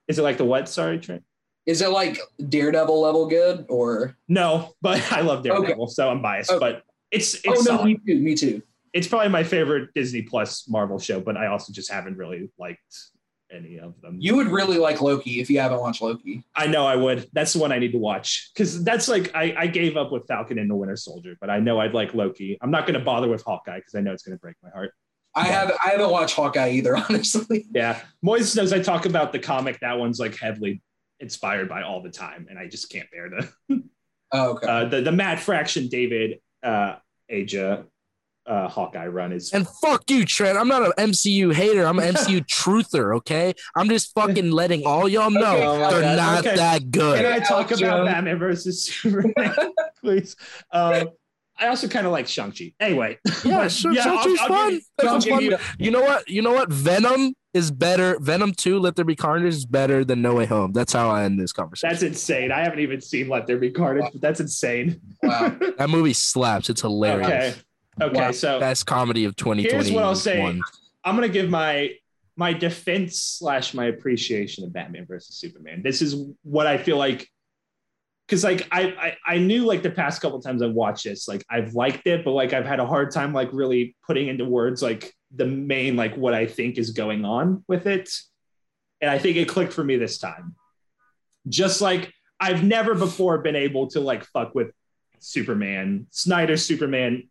is 0.08 0.18
it 0.18 0.22
like 0.22 0.38
the 0.38 0.44
what? 0.44 0.68
Sorry, 0.68 0.98
Trent. 0.98 1.22
Is 1.66 1.82
it 1.82 1.88
like 1.90 2.18
Daredevil 2.48 3.00
level 3.00 3.26
good 3.26 3.66
or? 3.68 4.16
No, 4.28 4.74
but 4.80 5.02
I 5.12 5.22
love 5.22 5.42
Daredevil, 5.42 5.88
so 5.88 6.08
I'm 6.10 6.22
biased. 6.22 6.50
Okay. 6.50 6.58
But 6.60 6.82
it's 7.14 7.34
it's 7.36 7.46
oh 7.46 7.50
no, 7.52 7.62
solid. 7.62 7.84
me 7.86 7.98
too. 8.06 8.20
Me 8.20 8.34
too. 8.34 8.62
it's 8.92 9.08
probably 9.08 9.28
my 9.28 9.44
favorite 9.44 9.90
Disney 9.94 10.22
Plus 10.22 10.68
Marvel 10.68 10.98
show, 10.98 11.20
but 11.20 11.36
I 11.36 11.46
also 11.46 11.72
just 11.72 11.90
haven't 11.90 12.16
really 12.16 12.50
liked 12.58 12.80
any 13.52 13.78
of 13.78 14.00
them. 14.00 14.16
You 14.20 14.36
would 14.36 14.48
really 14.48 14.78
like 14.78 15.00
Loki 15.00 15.40
if 15.40 15.48
you 15.50 15.60
haven't 15.60 15.80
watched 15.80 16.02
Loki. 16.02 16.44
I 16.54 16.66
know 16.66 16.86
I 16.86 16.96
would. 16.96 17.28
That's 17.32 17.52
the 17.52 17.58
one 17.58 17.72
I 17.72 17.78
need 17.78 17.92
to 17.92 17.98
watch 17.98 18.50
because 18.54 18.82
that's 18.82 19.08
like 19.08 19.30
I, 19.34 19.54
I 19.56 19.66
gave 19.66 19.96
up 19.96 20.10
with 20.12 20.26
Falcon 20.26 20.58
and 20.58 20.68
the 20.70 20.74
Winter 20.74 20.96
Soldier, 20.96 21.36
but 21.40 21.50
I 21.50 21.60
know 21.60 21.80
I'd 21.80 21.94
like 21.94 22.14
Loki. 22.14 22.58
I'm 22.60 22.70
not 22.70 22.86
going 22.86 22.98
to 22.98 23.04
bother 23.04 23.28
with 23.28 23.42
Hawkeye 23.44 23.78
because 23.78 23.94
I 23.94 24.00
know 24.00 24.12
it's 24.12 24.22
going 24.22 24.36
to 24.36 24.40
break 24.40 24.56
my 24.62 24.70
heart. 24.70 24.92
I 25.36 25.44
have 25.44 25.72
I 25.84 25.90
haven't 25.90 26.10
watched 26.10 26.36
Hawkeye 26.36 26.70
either, 26.70 26.96
honestly. 27.08 27.66
Yeah, 27.72 28.00
Moise 28.22 28.54
knows 28.56 28.72
I 28.72 28.80
talk 28.80 29.06
about 29.06 29.32
the 29.32 29.38
comic. 29.38 29.80
That 29.80 29.98
one's 29.98 30.18
like 30.20 30.36
heavily 30.36 30.82
inspired 31.20 31.68
by 31.68 31.82
all 31.82 32.02
the 32.02 32.10
time, 32.10 32.46
and 32.50 32.58
I 32.58 32.68
just 32.68 32.90
can't 32.90 33.08
bear 33.10 33.30
the 33.30 33.82
Oh, 34.32 34.50
okay. 34.54 34.66
uh, 34.66 34.84
the 34.86 35.00
the 35.00 35.12
Matt 35.12 35.38
Fraction 35.38 35.88
David 35.88 36.40
uh, 36.62 36.96
Aja 37.30 37.84
uh, 38.46 38.68
Hawkeye 38.68 39.06
run 39.06 39.32
is 39.32 39.52
And 39.54 39.66
fuck 39.82 40.10
you, 40.10 40.24
Trent. 40.26 40.58
I'm 40.58 40.68
not 40.68 40.82
an 40.84 40.92
MCU 41.10 41.54
hater. 41.54 41.86
I'm 41.86 41.98
an 41.98 42.14
MCU 42.14 42.44
truther. 42.46 43.16
Okay, 43.16 43.54
I'm 43.74 43.88
just 43.88 44.12
fucking 44.14 44.50
letting 44.50 44.84
all 44.86 45.08
y'all 45.08 45.30
know 45.30 45.54
Okay, 45.56 45.64
oh 45.66 45.90
they're 45.90 46.02
God. 46.02 46.16
not 46.16 46.46
Okay. 46.46 46.56
that 46.56 46.90
good. 46.90 47.22
Can. 47.22 47.32
I 47.32 47.38
talk 47.38 47.68
Joe. 47.70 47.86
about 47.86 48.06
Batman 48.06 48.38
versus 48.38 48.84
Superman, 48.84 49.54
please? 50.02 50.36
Um, 50.70 51.08
I 51.58 51.68
also 51.68 51.86
kind 51.88 52.04
of 52.04 52.12
like 52.12 52.26
Shang-Chi. 52.26 52.74
Anyway. 52.80 53.18
Yeah, 53.44 53.68
sure, 53.68 53.92
yeah, 53.92 54.02
Shang-Chi's 54.02 54.38
I'll 54.40 54.48
fun. 54.48 54.72
you- 54.74 54.80
That's 54.98 55.08
I'll 55.08 55.14
what's 55.14 55.24
give 55.24 55.34
fun. 55.34 55.42
you- 55.44 55.58
You 55.78 55.90
know 55.92 56.02
what? 56.02 56.28
You 56.28 56.42
know 56.42 56.52
what? 56.52 56.68
Venom 56.70 57.32
is 57.54 57.70
better. 57.70 58.18
Venom 58.20 58.52
Two, 58.52 58.78
Let 58.78 58.96
There 58.96 59.04
Be 59.04 59.16
Carnage 59.16 59.54
is 59.54 59.64
better 59.64 60.04
than 60.04 60.20
No 60.20 60.34
Way 60.34 60.44
Home. 60.46 60.72
That's 60.72 60.92
how 60.92 61.08
I 61.08 61.24
end 61.24 61.40
this 61.40 61.52
conversation. 61.52 61.88
That's 61.90 62.02
insane. 62.02 62.52
I 62.52 62.60
haven't 62.62 62.80
even 62.80 63.00
seen 63.00 63.28
Let 63.28 63.46
There 63.46 63.56
Be 63.58 63.70
Carnage, 63.70 64.10
but 64.12 64.20
that's 64.20 64.40
insane. 64.40 65.00
wow. 65.22 65.56
that 65.78 65.88
movie 65.88 66.12
slaps. 66.12 66.68
It's 66.68 66.82
hilarious. 66.82 67.28
Okay. 67.28 67.54
Okay, 68.02 68.20
Wow. 68.20 68.32
so 68.32 68.58
Best 68.58 68.86
comedy 68.86 69.24
of 69.24 69.36
2021. 69.36 69.84
Here's 69.84 69.94
what 69.94 70.02
I'll 70.04 70.16
say. 70.16 70.42
I'm 70.42 71.14
gonna 71.14 71.28
give 71.28 71.48
my 71.48 71.92
my 72.36 72.52
defense 72.52 73.20
slash 73.20 73.72
my 73.72 73.84
appreciation 73.86 74.64
of 74.64 74.72
Batman 74.72 75.06
versus 75.06 75.36
Superman. 75.36 75.82
This 75.84 76.02
is 76.02 76.16
what 76.42 76.66
I 76.66 76.76
feel 76.76 76.96
like 76.96 77.28
because 78.26 78.42
like 78.42 78.66
I, 78.72 79.14
I 79.26 79.34
I 79.34 79.38
knew 79.38 79.64
like 79.64 79.84
the 79.84 79.90
past 79.90 80.20
couple 80.20 80.40
times 80.40 80.60
I've 80.60 80.72
watched 80.72 81.04
this, 81.04 81.28
like 81.28 81.44
I've 81.48 81.74
liked 81.74 82.06
it, 82.08 82.24
but 82.24 82.32
like 82.32 82.52
I've 82.52 82.66
had 82.66 82.80
a 82.80 82.86
hard 82.86 83.12
time 83.12 83.32
like 83.32 83.50
really 83.52 83.94
putting 84.04 84.26
into 84.26 84.44
words 84.44 84.82
like 84.82 85.14
the 85.34 85.46
main 85.46 85.96
like 85.96 86.16
what 86.16 86.34
I 86.34 86.46
think 86.46 86.78
is 86.78 86.90
going 86.90 87.24
on 87.24 87.64
with 87.68 87.86
it. 87.86 88.10
And 89.00 89.10
I 89.10 89.18
think 89.18 89.36
it 89.36 89.48
clicked 89.48 89.72
for 89.72 89.84
me 89.84 89.96
this 89.96 90.18
time. 90.18 90.54
Just 91.48 91.80
like 91.80 92.12
I've 92.40 92.62
never 92.62 92.94
before 92.94 93.38
been 93.38 93.56
able 93.56 93.88
to 93.88 94.00
like 94.00 94.24
fuck 94.26 94.54
with 94.54 94.70
Superman, 95.18 96.06
Snyder 96.10 96.56
Superman 96.56 97.28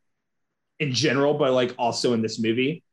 in 0.80 0.92
general, 0.92 1.34
but 1.34 1.54
like 1.54 1.74
also 1.78 2.14
in 2.14 2.22
this 2.22 2.40
movie. 2.40 2.84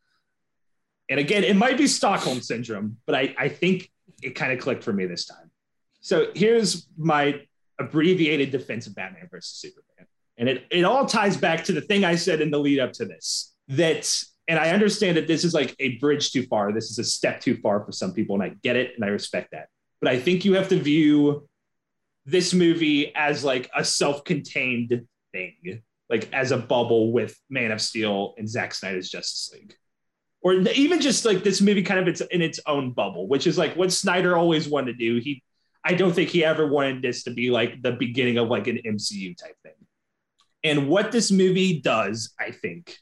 And 1.08 1.18
again, 1.18 1.44
it 1.44 1.56
might 1.56 1.76
be 1.76 1.86
Stockholm 1.86 2.40
syndrome, 2.40 2.98
but 3.06 3.14
I, 3.14 3.34
I 3.38 3.48
think 3.48 3.90
it 4.22 4.30
kind 4.30 4.52
of 4.52 4.60
clicked 4.60 4.84
for 4.84 4.92
me 4.92 5.06
this 5.06 5.26
time. 5.26 5.50
So 6.00 6.28
here's 6.34 6.86
my 6.96 7.42
abbreviated 7.78 8.50
defense 8.50 8.86
of 8.86 8.94
Batman 8.94 9.28
versus 9.30 9.58
Superman. 9.58 10.06
And 10.38 10.48
it, 10.48 10.64
it 10.70 10.84
all 10.84 11.06
ties 11.06 11.36
back 11.36 11.64
to 11.64 11.72
the 11.72 11.80
thing 11.80 12.04
I 12.04 12.14
said 12.16 12.40
in 12.40 12.50
the 12.50 12.58
lead 12.58 12.78
up 12.78 12.92
to 12.94 13.04
this 13.04 13.54
that, 13.68 14.24
and 14.50 14.58
I 14.58 14.70
understand 14.70 15.16
that 15.16 15.26
this 15.26 15.44
is 15.44 15.54
like 15.54 15.74
a 15.78 15.96
bridge 15.98 16.32
too 16.32 16.42
far. 16.42 16.72
This 16.72 16.90
is 16.90 16.98
a 16.98 17.04
step 17.04 17.40
too 17.40 17.56
far 17.56 17.84
for 17.84 17.92
some 17.92 18.12
people, 18.12 18.34
and 18.34 18.42
I 18.42 18.54
get 18.62 18.76
it 18.76 18.92
and 18.96 19.04
I 19.04 19.08
respect 19.08 19.52
that. 19.52 19.68
But 20.00 20.10
I 20.10 20.18
think 20.18 20.44
you 20.44 20.54
have 20.54 20.68
to 20.68 20.78
view 20.78 21.48
this 22.26 22.52
movie 22.52 23.14
as 23.14 23.44
like 23.44 23.70
a 23.74 23.84
self 23.84 24.24
contained 24.24 25.06
thing, 25.32 25.82
like 26.08 26.30
as 26.32 26.50
a 26.50 26.58
bubble 26.58 27.12
with 27.12 27.38
Man 27.48 27.70
of 27.70 27.80
Steel 27.80 28.34
and 28.36 28.48
Zack 28.48 28.74
Snyder's 28.74 29.08
Justice 29.08 29.50
League 29.54 29.74
or 30.42 30.54
even 30.54 31.00
just 31.00 31.24
like 31.24 31.44
this 31.44 31.60
movie 31.60 31.82
kind 31.82 32.00
of 32.00 32.08
it's 32.08 32.20
in 32.22 32.40
its 32.42 32.60
own 32.66 32.92
bubble, 32.92 33.28
which 33.28 33.46
is 33.46 33.58
like 33.58 33.76
what 33.76 33.92
Snyder 33.92 34.36
always 34.36 34.68
wanted 34.68 34.92
to 34.92 34.98
do. 34.98 35.20
He, 35.20 35.42
I 35.84 35.94
don't 35.94 36.12
think 36.12 36.30
he 36.30 36.44
ever 36.44 36.66
wanted 36.66 37.02
this 37.02 37.24
to 37.24 37.30
be 37.30 37.50
like 37.50 37.82
the 37.82 37.92
beginning 37.92 38.38
of 38.38 38.48
like 38.48 38.66
an 38.66 38.80
MCU 38.86 39.36
type 39.36 39.56
thing. 39.62 39.72
And 40.64 40.88
what 40.88 41.12
this 41.12 41.30
movie 41.30 41.80
does, 41.80 42.34
I 42.38 42.50
think, 42.50 42.96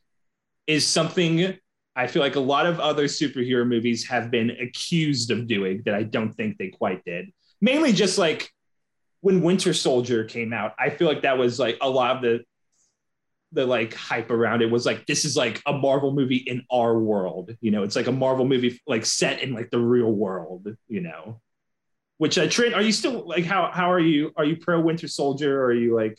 is 0.69 0.87
something 0.87 1.59
I 1.97 2.07
feel 2.07 2.23
like 2.23 2.37
a 2.37 2.41
lot 2.41 2.67
of 2.67 2.79
other 2.79 3.07
superhero 3.07 3.67
movies 3.67 4.07
have 4.07 4.31
been 4.31 4.51
accused 4.51 5.33
of 5.33 5.49
doing 5.49 5.83
that 5.85 5.95
I 5.95 6.05
don't 6.05 6.33
think 6.33 6.57
they 6.57 6.69
quite 6.69 7.05
did. 7.05 7.33
Mainly 7.61 7.93
just 7.93 8.19
like 8.19 8.53
when 9.21 9.43
Winter 9.43 9.75
Soldier 9.75 10.23
came 10.23 10.53
out, 10.53 10.75
I 10.79 10.91
feel 10.91 11.09
like 11.09 11.23
that 11.23 11.39
was 11.39 11.59
like 11.59 11.77
a 11.81 11.91
lot 11.91 12.17
of 12.17 12.23
the 12.23 12.45
the 13.53 13.67
like 13.67 13.95
hype 13.95 14.31
around 14.31 14.61
it 14.61 14.71
was 14.71 14.85
like 14.85 15.07
this 15.07 15.25
is 15.25 15.35
like 15.35 15.63
a 15.67 15.73
Marvel 15.73 16.13
movie 16.13 16.37
in 16.37 16.65
our 16.71 16.97
world. 16.97 17.57
You 17.61 17.73
know, 17.73 17.83
it's 17.83 17.97
like 17.97 18.07
a 18.07 18.13
Marvel 18.13 18.45
movie 18.45 18.81
like 18.87 19.05
set 19.05 19.43
in 19.43 19.55
like 19.55 19.71
the 19.71 19.81
real 19.81 20.13
world, 20.13 20.69
you 20.87 21.01
know. 21.01 21.41
Which 22.19 22.39
uh 22.39 22.49
Trent, 22.49 22.75
are 22.75 22.83
you 22.83 22.93
still 22.93 23.27
like 23.27 23.45
how 23.45 23.73
how 23.73 23.91
are 23.91 23.99
you? 24.01 24.33
Are 24.37 24.45
you 24.45 24.57
pro 24.57 24.79
Winter 24.81 25.09
Soldier 25.09 25.61
or 25.61 25.67
are 25.67 25.75
you 25.75 25.97
like 25.97 26.17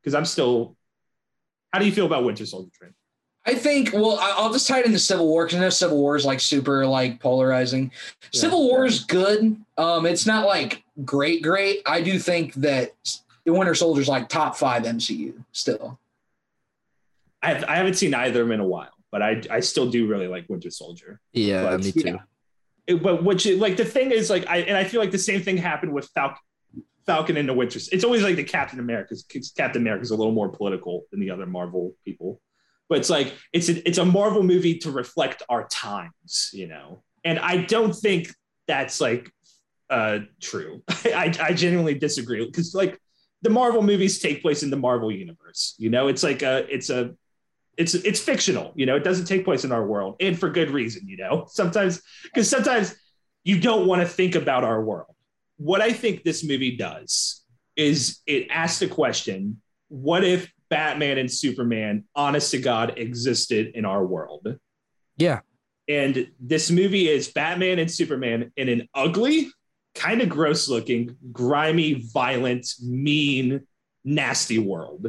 because 0.00 0.14
I'm 0.14 0.24
still 0.24 0.76
how 1.72 1.78
do 1.78 1.86
you 1.86 1.92
feel 1.92 2.06
about 2.06 2.24
Winter 2.24 2.46
Soldier, 2.46 2.70
Trent? 2.74 2.94
I 3.44 3.54
think. 3.54 3.92
Well, 3.92 4.18
I- 4.20 4.34
I'll 4.36 4.52
just 4.52 4.68
tie 4.68 4.80
it 4.80 4.86
into 4.86 4.98
Civil 4.98 5.26
War 5.26 5.44
because 5.44 5.58
I 5.58 5.60
know 5.62 5.70
Civil 5.70 5.96
War 5.98 6.14
is 6.16 6.24
like 6.24 6.38
super 6.40 6.86
like 6.86 7.18
polarizing. 7.20 7.90
Yeah. 8.32 8.40
Civil 8.40 8.68
War 8.68 8.84
is 8.86 9.00
good. 9.04 9.56
Um, 9.76 10.06
it's 10.06 10.26
not 10.26 10.46
like 10.46 10.84
great, 11.04 11.42
great. 11.42 11.82
I 11.86 12.02
do 12.02 12.18
think 12.18 12.54
that 12.54 12.92
the 13.44 13.52
Winter 13.52 13.74
Soldier's 13.74 14.08
like 14.08 14.28
top 14.28 14.56
five 14.56 14.84
MCU 14.84 15.42
still. 15.52 15.98
I, 17.42 17.54
have, 17.54 17.64
I 17.64 17.76
haven't 17.76 17.94
seen 17.94 18.14
either 18.14 18.42
of 18.42 18.46
them 18.48 18.52
in 18.52 18.60
a 18.60 18.66
while, 18.66 18.92
but 19.10 19.22
I 19.22 19.42
I 19.50 19.60
still 19.60 19.90
do 19.90 20.06
really 20.06 20.28
like 20.28 20.48
Winter 20.48 20.70
Soldier. 20.70 21.20
Yeah, 21.32 21.64
But- 21.64 21.84
me 21.84 21.92
too. 21.92 22.02
yeah. 22.04 22.16
It, 22.86 23.00
but 23.02 23.22
which 23.22 23.46
like 23.46 23.76
the 23.76 23.84
thing 23.84 24.10
is 24.10 24.28
like 24.28 24.46
I 24.48 24.58
and 24.58 24.76
I 24.76 24.82
feel 24.84 25.00
like 25.00 25.12
the 25.12 25.18
same 25.18 25.40
thing 25.40 25.56
happened 25.56 25.92
with 25.92 26.06
Falcon 26.14 26.38
Falcon 27.06 27.36
and 27.36 27.48
the 27.48 27.52
Winter. 27.54 27.78
It's 27.90 28.04
always 28.04 28.22
like 28.24 28.34
the 28.36 28.42
Captain 28.44 28.78
America's 28.80 29.24
Captain 29.56 29.82
America's 29.82 30.10
a 30.10 30.16
little 30.16 30.32
more 30.32 30.48
political 30.48 31.04
than 31.10 31.20
the 31.20 31.30
other 31.30 31.46
Marvel 31.46 31.94
people, 32.04 32.40
but 32.92 32.98
it's 32.98 33.08
like 33.08 33.34
it's 33.54 33.70
a, 33.70 33.88
it's 33.88 33.96
a 33.96 34.04
Marvel 34.04 34.42
movie 34.42 34.76
to 34.80 34.90
reflect 34.90 35.42
our 35.48 35.66
times, 35.68 36.50
you 36.52 36.68
know. 36.68 37.02
And 37.24 37.38
I 37.38 37.62
don't 37.64 37.94
think 37.94 38.28
that's 38.68 39.00
like 39.00 39.32
uh 39.88 40.18
true. 40.42 40.82
I 41.06 41.34
I 41.40 41.54
genuinely 41.54 41.94
disagree 41.94 42.44
because 42.44 42.74
like 42.74 43.00
the 43.40 43.48
Marvel 43.48 43.80
movies 43.80 44.18
take 44.18 44.42
place 44.42 44.62
in 44.62 44.68
the 44.68 44.76
Marvel 44.76 45.10
universe, 45.10 45.74
you 45.78 45.88
know. 45.88 46.08
It's 46.08 46.22
like 46.22 46.42
a 46.42 46.66
it's 46.70 46.90
a 46.90 47.14
it's 47.78 47.94
it's 47.94 48.20
fictional, 48.20 48.74
you 48.76 48.84
know. 48.84 48.96
It 48.96 49.04
doesn't 49.04 49.24
take 49.24 49.46
place 49.46 49.64
in 49.64 49.72
our 49.72 49.86
world, 49.86 50.16
and 50.20 50.38
for 50.38 50.50
good 50.50 50.70
reason, 50.70 51.08
you 51.08 51.16
know. 51.16 51.46
Sometimes 51.50 52.02
because 52.24 52.50
sometimes 52.50 52.94
you 53.42 53.58
don't 53.58 53.86
want 53.86 54.02
to 54.02 54.06
think 54.06 54.34
about 54.34 54.64
our 54.64 54.84
world. 54.84 55.14
What 55.56 55.80
I 55.80 55.94
think 55.94 56.24
this 56.24 56.44
movie 56.44 56.76
does 56.76 57.42
is 57.74 58.18
it 58.26 58.48
asks 58.50 58.80
the 58.80 58.88
question: 58.88 59.62
What 59.88 60.24
if 60.24 60.51
Batman 60.72 61.18
and 61.18 61.30
Superman, 61.30 62.04
honest 62.16 62.50
to 62.52 62.58
God, 62.58 62.94
existed 62.96 63.72
in 63.74 63.84
our 63.84 64.02
world? 64.06 64.56
Yeah. 65.18 65.40
And 65.86 66.28
this 66.40 66.70
movie 66.70 67.10
is 67.10 67.28
Batman 67.28 67.78
and 67.78 67.90
Superman 67.90 68.52
in 68.56 68.70
an 68.70 68.88
ugly, 68.94 69.50
kind 69.94 70.22
of 70.22 70.30
gross 70.30 70.68
looking, 70.68 71.14
grimy, 71.30 72.02
violent, 72.14 72.66
mean, 72.82 73.66
nasty 74.02 74.58
world. 74.58 75.08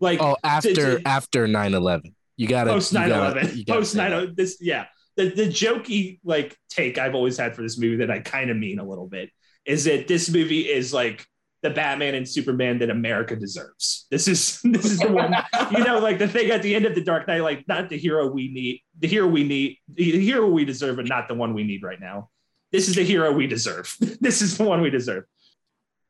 Like 0.00 0.22
Oh, 0.22 0.38
after 0.42 0.98
to- 0.98 1.02
after 1.06 1.46
9-11. 1.46 2.14
You 2.38 2.48
gotta 2.48 2.70
post 2.70 2.94
9-11. 2.94 3.66
gotta 3.66 3.80
Post 3.80 3.92
say 3.92 4.08
9. 4.08 4.34
This, 4.34 4.56
yeah. 4.62 4.86
The, 5.16 5.28
the 5.28 5.48
jokey 5.48 6.18
like 6.24 6.56
take 6.70 6.96
I've 6.96 7.14
always 7.14 7.36
had 7.36 7.54
for 7.54 7.60
this 7.60 7.78
movie 7.78 7.96
that 7.96 8.10
I 8.10 8.20
kind 8.20 8.48
of 8.50 8.56
mean 8.56 8.78
a 8.78 8.84
little 8.88 9.06
bit 9.06 9.28
is 9.66 9.84
that 9.84 10.08
this 10.08 10.30
movie 10.30 10.62
is 10.62 10.94
like 10.94 11.26
the 11.64 11.70
Batman 11.70 12.14
and 12.14 12.28
Superman 12.28 12.78
that 12.80 12.90
America 12.90 13.34
deserves. 13.34 14.06
This 14.10 14.28
is 14.28 14.60
this 14.64 14.84
is 14.84 14.98
the 14.98 15.10
one, 15.10 15.34
you 15.72 15.82
know, 15.82 15.98
like 15.98 16.18
the 16.18 16.28
thing 16.28 16.50
at 16.50 16.62
the 16.62 16.74
end 16.74 16.84
of 16.84 16.94
the 16.94 17.00
Dark 17.00 17.26
Knight, 17.26 17.40
like 17.40 17.66
not 17.66 17.88
the 17.88 17.96
hero 17.96 18.30
we 18.30 18.52
need, 18.52 18.82
the 18.98 19.08
hero 19.08 19.26
we 19.26 19.44
need, 19.44 19.78
the 19.88 20.20
hero 20.20 20.46
we 20.46 20.66
deserve, 20.66 20.98
and 20.98 21.08
not 21.08 21.26
the 21.26 21.34
one 21.34 21.54
we 21.54 21.64
need 21.64 21.82
right 21.82 21.98
now. 21.98 22.28
This 22.70 22.88
is 22.88 22.96
the 22.96 23.02
hero 23.02 23.32
we 23.32 23.46
deserve. 23.46 23.96
this 24.20 24.42
is 24.42 24.58
the 24.58 24.64
one 24.64 24.82
we 24.82 24.90
deserve. 24.90 25.24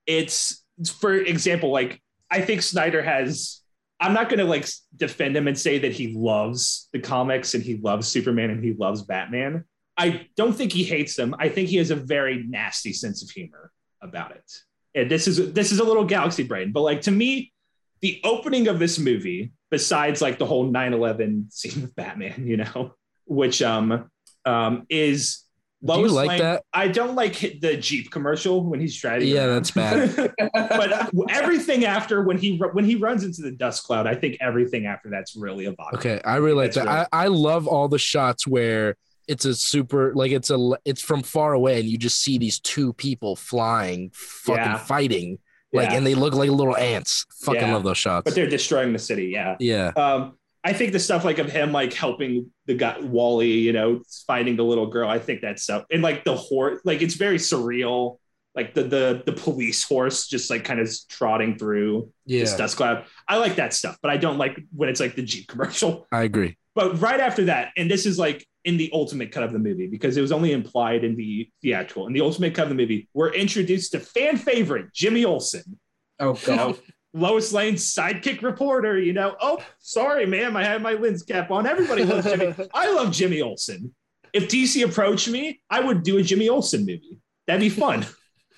It's 0.06 0.64
for 0.98 1.14
example, 1.14 1.70
like 1.70 2.02
I 2.32 2.40
think 2.40 2.60
Snyder 2.60 3.00
has 3.00 3.62
I'm 4.00 4.12
not 4.12 4.28
going 4.28 4.40
to 4.40 4.44
like 4.44 4.68
defend 4.96 5.36
him 5.36 5.46
and 5.46 5.56
say 5.56 5.78
that 5.78 5.92
he 5.92 6.14
loves 6.16 6.88
the 6.92 6.98
comics 6.98 7.54
and 7.54 7.62
he 7.62 7.76
loves 7.76 8.08
Superman 8.08 8.50
and 8.50 8.62
he 8.62 8.72
loves 8.72 9.02
Batman. 9.02 9.64
I 9.96 10.26
don't 10.36 10.52
think 10.52 10.72
he 10.72 10.82
hates 10.82 11.14
them. 11.14 11.32
I 11.38 11.48
think 11.48 11.68
he 11.68 11.76
has 11.76 11.92
a 11.92 11.96
very 11.96 12.42
nasty 12.42 12.92
sense 12.92 13.22
of 13.22 13.30
humor 13.30 13.70
about 14.02 14.32
it. 14.32 14.50
And 14.94 15.10
this 15.10 15.26
is 15.26 15.52
this 15.52 15.72
is 15.72 15.78
a 15.80 15.84
little 15.84 16.04
galaxy 16.04 16.42
brain, 16.44 16.72
but 16.72 16.82
like 16.82 17.02
to 17.02 17.10
me, 17.10 17.52
the 18.00 18.20
opening 18.24 18.68
of 18.68 18.78
this 18.78 18.98
movie, 18.98 19.52
besides 19.70 20.20
like 20.22 20.38
the 20.38 20.46
whole 20.46 20.70
9/11 20.70 21.52
scene 21.52 21.82
with 21.82 21.94
Batman, 21.94 22.46
you 22.46 22.58
know, 22.58 22.94
which 23.26 23.62
um 23.62 24.10
um 24.44 24.86
is 24.88 25.42
Do 25.84 25.98
you 25.98 26.08
like 26.08 26.28
Lane- 26.28 26.38
that? 26.40 26.62
I 26.72 26.88
don't 26.88 27.14
like 27.14 27.60
the 27.60 27.76
Jeep 27.76 28.10
commercial 28.10 28.64
when 28.64 28.78
he's 28.80 28.96
driving. 28.96 29.28
Yeah, 29.28 29.46
around. 29.46 29.54
that's 29.54 29.70
bad. 29.72 30.34
but 30.54 31.10
everything 31.28 31.84
after 31.84 32.22
when 32.22 32.38
he 32.38 32.58
when 32.58 32.84
he 32.84 32.94
runs 32.94 33.24
into 33.24 33.42
the 33.42 33.52
dust 33.52 33.84
cloud, 33.84 34.06
I 34.06 34.14
think 34.14 34.36
everything 34.40 34.86
after 34.86 35.10
that's 35.10 35.34
really 35.34 35.64
evocative. 35.66 35.98
Okay, 36.00 36.20
I 36.24 36.36
really 36.36 36.54
like 36.56 36.72
That's 36.72 36.86
that. 36.86 37.08
I, 37.12 37.24
I 37.24 37.26
love 37.28 37.66
all 37.66 37.88
the 37.88 37.98
shots 37.98 38.46
where 38.46 38.96
it's 39.28 39.44
a 39.44 39.54
super 39.54 40.12
like 40.14 40.32
it's 40.32 40.50
a 40.50 40.70
it's 40.84 41.00
from 41.02 41.22
far 41.22 41.52
away 41.54 41.80
and 41.80 41.88
you 41.88 41.96
just 41.98 42.20
see 42.20 42.38
these 42.38 42.60
two 42.60 42.92
people 42.94 43.36
flying, 43.36 44.10
fucking 44.14 44.62
Yeah. 44.64 44.76
fighting, 44.78 45.38
like 45.72 45.90
Yeah. 45.90 45.96
and 45.96 46.06
they 46.06 46.14
look 46.14 46.34
like 46.34 46.50
little 46.50 46.76
ants. 46.76 47.24
Fucking 47.42 47.60
Yeah. 47.60 47.72
love 47.74 47.84
those 47.84 47.98
shots. 47.98 48.24
but 48.24 48.34
they're 48.34 48.48
destroying 48.48 48.92
the 48.92 48.98
city. 48.98 49.26
Yeah. 49.26 49.56
yeah, 49.60 49.92
Um, 49.96 50.38
I 50.62 50.72
think 50.72 50.92
the 50.92 50.98
stuff 50.98 51.24
like 51.24 51.38
of 51.38 51.50
him 51.50 51.72
like 51.72 51.92
helping 51.92 52.50
the 52.66 52.74
guy 52.74 52.96
Wally, 53.00 53.50
you 53.52 53.72
know, 53.72 54.00
finding 54.26 54.56
the 54.56 54.64
little 54.64 54.86
girl. 54.86 55.08
I 55.08 55.18
think 55.18 55.42
that 55.42 55.58
stuff 55.58 55.84
and 55.90 56.02
like 56.02 56.24
the 56.24 56.34
horse, 56.36 56.80
like 56.84 57.02
it's 57.02 57.14
very 57.14 57.38
surreal. 57.38 58.18
Like 58.54 58.72
the 58.72 58.84
the 58.84 59.22
the 59.26 59.32
police 59.32 59.82
horse 59.82 60.28
just 60.28 60.48
like 60.48 60.62
kind 60.62 60.78
of 60.78 60.88
trotting 61.08 61.58
through 61.58 62.12
this 62.24 62.54
dust 62.54 62.76
cloud. 62.76 63.04
I 63.28 63.38
like 63.38 63.56
that 63.56 63.74
stuff, 63.74 63.98
but 64.00 64.12
I 64.12 64.16
don't 64.16 64.38
like 64.38 64.56
when 64.72 64.88
it's 64.88 65.00
like 65.00 65.16
the 65.16 65.22
Jeep 65.22 65.48
commercial. 65.48 66.06
I 66.12 66.22
agree. 66.22 66.56
But 66.76 67.00
right 67.00 67.18
after 67.18 67.46
that, 67.46 67.70
and 67.76 67.90
this 67.90 68.06
is 68.06 68.16
like 68.16 68.46
in 68.64 68.76
the 68.76 68.90
ultimate 68.92 69.30
cut 69.30 69.42
of 69.42 69.52
the 69.52 69.58
movie 69.58 69.86
because 69.86 70.16
it 70.16 70.20
was 70.20 70.32
only 70.32 70.52
implied 70.52 71.04
in 71.04 71.16
the 71.16 71.48
theatrical. 71.62 72.06
In 72.06 72.12
the 72.12 72.22
ultimate 72.22 72.54
cut 72.54 72.64
of 72.64 72.68
the 72.70 72.74
movie, 72.74 73.08
we're 73.12 73.32
introduced 73.32 73.92
to 73.92 74.00
fan 74.00 74.36
favorite 74.36 74.92
Jimmy 74.92 75.24
Olsen, 75.24 75.78
Oh 76.18 76.34
god. 76.44 76.78
Lois 77.16 77.52
Lane's 77.52 77.94
sidekick 77.94 78.42
reporter. 78.42 78.98
You 78.98 79.12
know, 79.12 79.36
oh, 79.40 79.60
sorry, 79.78 80.26
ma'am, 80.26 80.56
I 80.56 80.64
had 80.64 80.82
my 80.82 80.94
lens 80.94 81.22
cap 81.22 81.50
on. 81.50 81.66
Everybody 81.66 82.04
loves 82.04 82.26
Jimmy. 82.26 82.54
I 82.74 82.92
love 82.92 83.12
Jimmy 83.12 83.40
Olsen. 83.40 83.94
If 84.32 84.48
DC 84.48 84.84
approached 84.84 85.28
me, 85.28 85.60
I 85.70 85.78
would 85.78 86.02
do 86.02 86.18
a 86.18 86.22
Jimmy 86.22 86.48
Olsen 86.48 86.80
movie. 86.80 87.20
That'd 87.46 87.60
be 87.60 87.68
fun. 87.68 88.04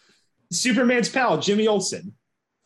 Superman's 0.53 1.11
pal, 1.11 1.39
Jimmy 1.39 1.67
Olsen. 1.67 2.15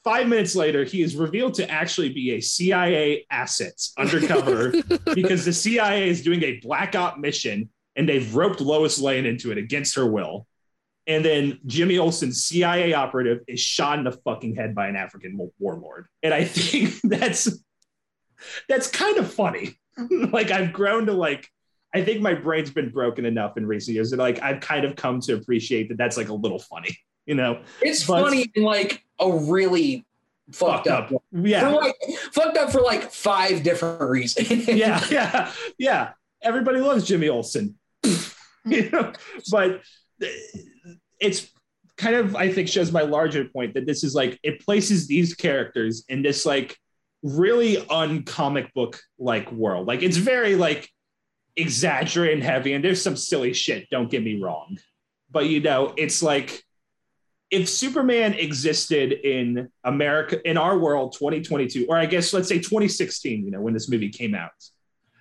Five 0.05 0.29
minutes 0.29 0.55
later, 0.55 0.85
he 0.85 1.03
is 1.03 1.17
revealed 1.17 1.55
to 1.55 1.71
actually 1.71 2.11
be 2.11 2.33
a 2.33 2.41
CIA 2.41 3.27
asset 3.31 3.81
undercover 3.99 4.73
because 5.15 5.45
the 5.45 5.53
CIA 5.53 6.09
is 6.09 6.23
doing 6.23 6.43
a 6.43 6.59
black 6.61 6.95
op 6.95 7.19
mission 7.19 7.71
and 7.97 8.09
they've 8.09 8.35
roped 8.35 8.61
Lois 8.61 8.99
Lane 8.99 9.27
into 9.27 9.51
it 9.51 9.59
against 9.59 9.95
her 9.97 10.07
will. 10.07 10.47
And 11.07 11.25
then 11.25 11.59
Jimmy 11.67 11.99
Olsen's 11.99 12.45
CIA 12.45 12.93
operative 12.93 13.41
is 13.49 13.61
shot 13.61 13.99
in 13.99 14.05
the 14.05 14.13
fucking 14.13 14.55
head 14.55 14.75
by 14.75 14.89
an 14.89 14.97
African 14.97 15.51
warlord. 15.59 16.07
And 16.23 16.33
I 16.33 16.45
think 16.45 16.95
that's 17.05 17.63
that's 18.69 18.89
kind 18.89 19.19
of 19.19 19.33
funny. 19.33 19.79
like 20.11 20.51
I've 20.51 20.73
grown 20.73 21.07
to 21.07 21.13
like 21.13 21.49
I 21.93 22.05
think 22.05 22.21
my 22.21 22.35
brain's 22.35 22.71
been 22.71 22.91
broken 22.91 23.25
enough 23.25 23.57
in 23.57 23.67
recent 23.67 23.95
years 23.95 24.11
that 24.11 24.19
like 24.19 24.41
I've 24.41 24.61
kind 24.61 24.85
of 24.85 24.95
come 24.95 25.21
to 25.23 25.35
appreciate 25.35 25.89
that 25.89 25.99
that's 25.99 26.17
like 26.17 26.29
a 26.29 26.35
little 26.35 26.61
funny, 26.61 26.97
you 27.27 27.35
know. 27.35 27.63
It's 27.83 28.07
but, 28.07 28.23
funny 28.23 28.51
in 28.55 28.63
like 28.63 29.03
a 29.21 29.31
really 29.31 30.07
fucked, 30.53 30.89
up. 30.89 31.13
up. 31.13 31.23
Yeah. 31.33 31.69
Like, 31.69 31.97
fucked 32.33 32.57
up 32.57 32.71
for 32.71 32.81
like 32.81 33.11
five 33.11 33.63
different 33.63 34.01
reasons. 34.03 34.69
yeah, 34.69 35.05
yeah, 35.11 35.53
yeah. 35.79 36.11
Everybody 36.43 36.81
loves 36.81 37.07
Jimmy 37.07 37.29
Olsen. 37.29 37.79
you 38.65 38.91
know, 38.91 39.13
but 39.51 39.83
it's 41.21 41.51
kind 41.97 42.17
of 42.17 42.35
I 42.35 42.51
think 42.51 42.69
shows 42.69 42.93
my 42.93 43.03
larger 43.03 43.45
point 43.45 43.75
that 43.75 43.87
this 43.87 44.05
is 44.05 44.15
like 44.15 44.39
it 44.43 44.61
places 44.61 45.07
these 45.07 45.35
characters 45.35 46.05
in 46.09 46.23
this 46.23 46.47
like 46.47 46.77
really 47.23 47.77
uncomic 47.77 48.73
book 48.73 49.01
like 49.19 49.53
world. 49.53 49.87
Like 49.87 50.03
it's 50.03 50.17
very 50.17 50.57
like 50.57 50.89
exaggerated 51.57 52.37
and 52.37 52.45
heavy, 52.45 52.73
and 52.73 52.85
there's 52.85 53.03
some 53.03 53.17
silly 53.17 53.53
shit. 53.53 53.89
Don't 53.91 54.11
get 54.11 54.23
me 54.23 54.41
wrong, 54.41 54.79
but 55.31 55.47
you 55.47 55.61
know, 55.61 55.93
it's 55.97 56.23
like 56.23 56.63
if 57.51 57.69
Superman 57.69 58.35
existed 58.35 59.13
in 59.13 59.69
America, 59.83 60.41
in 60.49 60.57
our 60.57 60.79
world, 60.79 61.15
2022, 61.19 61.87
or 61.89 61.97
I 61.97 62.07
guess 62.07 62.33
let's 62.33 62.49
say 62.49 62.59
2016, 62.59 63.45
you 63.45 63.51
know, 63.51 63.61
when 63.61 63.75
this 63.75 63.89
movie 63.89 64.09
came 64.09 64.35
out, 64.35 64.51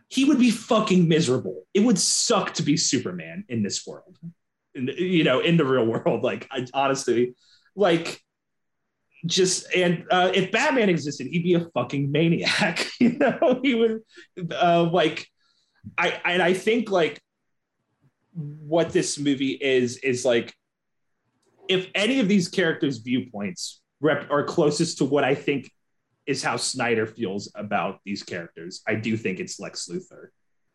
he 0.09 0.25
would 0.25 0.39
be 0.39 0.51
fucking 0.51 1.07
miserable. 1.07 1.65
It 1.73 1.81
would 1.81 1.97
suck 1.99 2.53
to 2.55 2.63
be 2.63 2.77
Superman 2.77 3.45
in 3.49 3.63
this 3.63 3.85
world, 3.85 4.17
in, 4.75 4.89
you 4.97 5.23
know, 5.23 5.39
in 5.39 5.57
the 5.57 5.65
real 5.65 5.85
world. 5.85 6.23
Like, 6.23 6.47
I, 6.51 6.67
honestly, 6.73 7.35
like, 7.75 8.21
just 9.25 9.65
and 9.75 10.05
uh, 10.11 10.31
if 10.33 10.51
Batman 10.51 10.89
existed, 10.89 11.27
he'd 11.27 11.43
be 11.43 11.55
a 11.55 11.67
fucking 11.73 12.11
maniac. 12.11 12.87
you 12.99 13.17
know, 13.17 13.59
he 13.61 13.75
would 13.75 14.01
uh, 14.51 14.83
like 14.83 15.27
I 15.97 16.21
and 16.23 16.41
I 16.41 16.53
think 16.53 16.89
like 16.89 17.19
what 18.33 18.91
this 18.91 19.19
movie 19.19 19.57
is 19.59 19.97
is 19.97 20.23
like 20.23 20.53
if 21.69 21.87
any 21.95 22.19
of 22.19 22.27
these 22.27 22.49
characters' 22.49 22.97
viewpoints 22.97 23.81
rep 24.01 24.29
are 24.29 24.43
closest 24.43 24.97
to 24.97 25.05
what 25.05 25.23
I 25.23 25.35
think 25.35 25.71
is 26.25 26.43
how 26.43 26.57
Snyder 26.57 27.07
feels 27.07 27.51
about 27.55 27.99
these 28.05 28.23
characters, 28.23 28.81
I 28.87 28.95
do 28.95 29.15
think 29.15 29.39
it's 29.39 29.59
Lex 29.59 29.87
Luthor. 29.87 30.27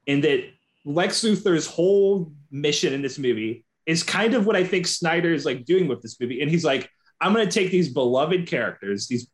In 0.06 0.22
that 0.22 0.48
Lex 0.86 1.22
Luthor's 1.22 1.66
whole 1.66 2.32
mission 2.50 2.92
in 2.92 3.02
this 3.02 3.18
movie 3.18 3.64
is 3.84 4.02
kind 4.02 4.34
of 4.34 4.46
what 4.46 4.56
I 4.56 4.64
think 4.64 4.86
Snyder 4.86 5.32
is 5.32 5.44
like 5.44 5.66
doing 5.66 5.88
with 5.88 6.00
this 6.00 6.18
movie. 6.18 6.40
And 6.40 6.50
he's 6.50 6.64
like, 6.64 6.88
I'm 7.20 7.34
going 7.34 7.46
to 7.46 7.52
take 7.52 7.70
these 7.70 7.92
beloved 7.92 8.46
characters, 8.46 9.06
these 9.06 9.28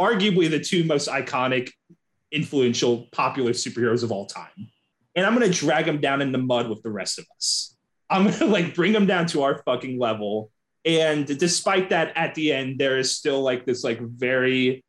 arguably 0.00 0.50
the 0.50 0.60
two 0.60 0.84
most 0.84 1.08
iconic, 1.08 1.70
influential, 2.30 3.06
popular 3.12 3.52
superheroes 3.52 4.02
of 4.02 4.12
all 4.12 4.26
time 4.26 4.68
and 5.18 5.26
I'm 5.26 5.34
gonna 5.34 5.48
drag 5.48 5.84
them 5.84 6.00
down 6.00 6.22
in 6.22 6.30
the 6.30 6.38
mud 6.38 6.68
with 6.68 6.80
the 6.82 6.90
rest 6.90 7.18
of 7.18 7.26
us. 7.36 7.76
I'm 8.08 8.30
gonna 8.30 8.46
like 8.46 8.76
bring 8.76 8.92
them 8.92 9.06
down 9.06 9.26
to 9.28 9.42
our 9.42 9.60
fucking 9.64 9.98
level. 9.98 10.52
And 10.88 11.26
despite 11.26 11.90
that, 11.90 12.16
at 12.16 12.34
the 12.34 12.50
end, 12.50 12.78
there 12.78 12.96
is 12.96 13.14
still 13.14 13.42
like 13.42 13.66
this 13.66 13.84
like 13.84 14.00
very 14.00 14.82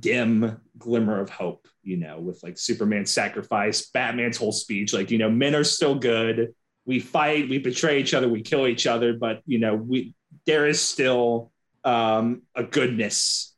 dim 0.00 0.60
glimmer 0.76 1.20
of 1.20 1.30
hope, 1.30 1.68
you 1.84 1.96
know, 1.96 2.18
with 2.18 2.42
like 2.42 2.58
Superman's 2.58 3.12
sacrifice, 3.12 3.88
Batman's 3.90 4.36
whole 4.36 4.50
speech, 4.50 4.92
like, 4.92 5.12
you 5.12 5.18
know, 5.18 5.30
men 5.30 5.54
are 5.54 5.62
still 5.62 5.94
good. 5.94 6.52
We 6.84 6.98
fight, 6.98 7.48
we 7.48 7.58
betray 7.58 8.00
each 8.00 8.12
other, 8.12 8.28
we 8.28 8.42
kill 8.42 8.66
each 8.66 8.88
other, 8.88 9.14
but 9.14 9.40
you 9.46 9.60
know, 9.60 9.76
we 9.76 10.16
there 10.46 10.66
is 10.66 10.80
still 10.80 11.52
um 11.84 12.42
a 12.56 12.64
goodness 12.64 13.54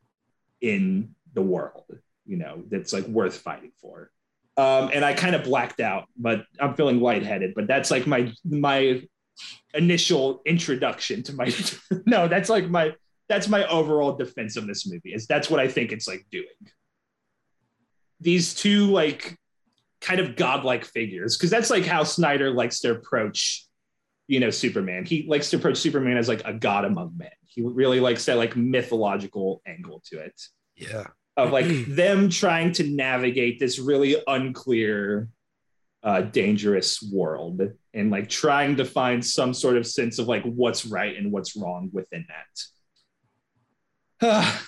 in 0.60 1.14
the 1.32 1.42
world, 1.42 1.90
you 2.26 2.36
know, 2.36 2.64
that's 2.68 2.92
like 2.92 3.06
worth 3.06 3.38
fighting 3.38 3.72
for 3.80 4.10
um, 4.58 4.90
and 4.92 5.04
I 5.04 5.14
kind 5.14 5.36
of 5.36 5.44
blacked 5.44 5.78
out, 5.78 6.08
but 6.16 6.44
I'm 6.58 6.74
feeling 6.74 7.00
lightheaded. 7.00 7.54
But 7.54 7.68
that's 7.68 7.92
like 7.92 8.08
my 8.08 8.32
my 8.44 9.02
initial 9.74 10.42
introduction 10.46 11.22
to 11.24 11.32
my. 11.34 11.52
no, 12.06 12.28
that's 12.28 12.48
like 12.48 12.68
my 12.68 12.94
that's 13.28 13.48
my 13.48 13.66
overall 13.66 14.16
defense 14.16 14.56
of 14.56 14.66
this 14.66 14.86
movie. 14.86 15.12
Is 15.14 15.26
that's 15.26 15.50
what 15.50 15.60
I 15.60 15.68
think 15.68 15.92
it's 15.92 16.08
like 16.08 16.26
doing. 16.30 16.46
These 18.20 18.54
two 18.54 18.86
like 18.86 19.36
kind 20.00 20.20
of 20.20 20.36
godlike 20.36 20.84
figures, 20.84 21.36
because 21.36 21.50
that's 21.50 21.70
like 21.70 21.84
how 21.84 22.04
Snyder 22.04 22.50
likes 22.50 22.80
to 22.80 22.92
approach, 22.92 23.66
you 24.26 24.40
know, 24.40 24.50
Superman. 24.50 25.04
He 25.04 25.26
likes 25.28 25.50
to 25.50 25.56
approach 25.56 25.78
Superman 25.78 26.16
as 26.16 26.28
like 26.28 26.42
a 26.44 26.52
god 26.52 26.84
among 26.84 27.16
men. 27.16 27.30
He 27.46 27.62
really 27.62 28.00
likes 28.00 28.24
that 28.26 28.36
like 28.36 28.56
mythological 28.56 29.62
angle 29.66 30.02
to 30.10 30.18
it. 30.18 30.40
Yeah 30.76 31.06
of 31.38 31.52
like 31.52 31.66
them 31.86 32.28
trying 32.28 32.72
to 32.72 32.84
navigate 32.84 33.58
this 33.58 33.78
really 33.78 34.16
unclear 34.26 35.28
uh, 36.02 36.22
dangerous 36.22 37.02
world 37.02 37.62
and 37.94 38.10
like 38.10 38.28
trying 38.28 38.76
to 38.76 38.84
find 38.84 39.24
some 39.24 39.52
sort 39.52 39.76
of 39.76 39.86
sense 39.86 40.18
of 40.18 40.28
like 40.28 40.44
what's 40.44 40.86
right 40.86 41.16
and 41.16 41.32
what's 41.32 41.56
wrong 41.56 41.90
within 41.92 42.26
that. 44.20 44.58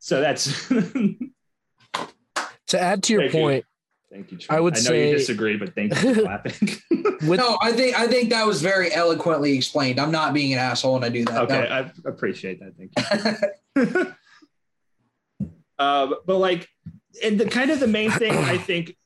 So 0.00 0.20
that's 0.20 0.68
to 2.68 2.80
add 2.80 3.02
to 3.02 3.12
your 3.12 3.22
thank 3.22 3.32
point 3.32 3.64
you. 4.10 4.16
thank 4.16 4.32
you 4.32 4.38
i 4.48 4.60
would 4.60 4.74
I 4.74 4.78
know 4.78 4.82
say 4.82 5.10
you 5.10 5.18
disagree 5.18 5.56
but 5.56 5.74
thank 5.74 6.02
you 6.02 6.14
for 6.14 6.20
clapping. 6.22 6.68
With, 7.26 7.40
no 7.40 7.58
i 7.60 7.72
think 7.72 7.98
i 7.98 8.06
think 8.06 8.30
that 8.30 8.46
was 8.46 8.62
very 8.62 8.92
eloquently 8.94 9.56
explained. 9.56 9.98
I'm 9.98 10.12
not 10.12 10.32
being 10.32 10.52
an 10.52 10.60
asshole 10.60 10.94
when 10.94 11.04
i 11.04 11.08
do 11.08 11.24
that. 11.24 11.42
Okay 11.42 11.66
no. 11.68 11.74
i 11.74 11.90
appreciate 12.08 12.60
that. 12.60 12.74
Thank 12.78 12.92
you. 13.76 14.14
Uh, 15.78 16.14
but 16.26 16.38
like, 16.38 16.68
and 17.22 17.38
the 17.38 17.48
kind 17.48 17.70
of 17.70 17.78
the 17.78 17.86
main 17.86 18.10
thing 18.10 18.32
I 18.32 18.58
think 18.58 18.96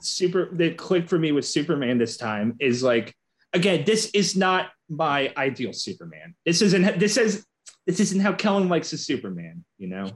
super 0.00 0.48
that 0.56 0.76
clicked 0.76 1.08
for 1.08 1.18
me 1.18 1.32
with 1.32 1.46
Superman 1.46 1.98
this 1.98 2.16
time 2.16 2.56
is 2.60 2.82
like, 2.82 3.14
again, 3.52 3.84
this 3.84 4.10
is 4.10 4.36
not 4.36 4.70
my 4.88 5.32
ideal 5.36 5.72
Superman. 5.72 6.34
This 6.44 6.62
isn't 6.62 6.98
this 6.98 7.16
is 7.16 7.46
this 7.86 8.00
isn't 8.00 8.20
how 8.20 8.32
Kellen 8.32 8.68
likes 8.68 8.90
his 8.90 9.06
Superman. 9.06 9.64
You 9.78 9.88
know, 9.88 10.10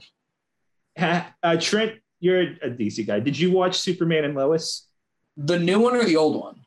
uh, 1.42 1.56
Trent, 1.60 2.00
you're 2.20 2.40
a 2.40 2.70
DC 2.70 3.06
guy. 3.06 3.20
Did 3.20 3.38
you 3.38 3.50
watch 3.50 3.78
Superman 3.78 4.24
and 4.24 4.34
Lois? 4.34 4.88
The 5.36 5.59
new 5.59 5.80
one 5.80 5.96
or 5.96 6.04
the 6.04 6.16
old 6.16 6.40
one? 6.40 6.60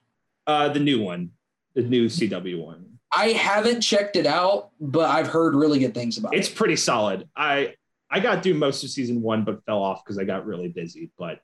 Uh, 0.48 0.70
the 0.70 0.80
new 0.80 1.02
one, 1.02 1.32
the 1.76 1.84
new 1.84 2.08
CW 2.08 2.64
one. 2.64 3.00
I 3.12 3.30
haven't 3.30 3.82
checked 3.82 4.16
it 4.16 4.26
out, 4.26 4.72
but 4.80 5.10
I've 5.10 5.28
heard 5.28 5.56
really 5.56 5.80
good 5.80 5.94
things 5.94 6.18
about 6.18 6.36
it's 6.36 6.48
it. 6.48 6.52
It's 6.52 6.58
pretty 6.58 6.76
solid. 6.76 7.30
I 7.36 7.76
I 8.10 8.20
got 8.20 8.44
through 8.44 8.56
most 8.56 8.84
of 8.84 8.90
season 8.90 9.22
one, 9.22 9.44
but 9.44 9.64
fell 9.66 9.82
off 9.82 10.04
because 10.04 10.18
I 10.18 10.26
got 10.26 10.46
really 10.46 10.68
busy. 10.68 11.12
But 11.18 11.40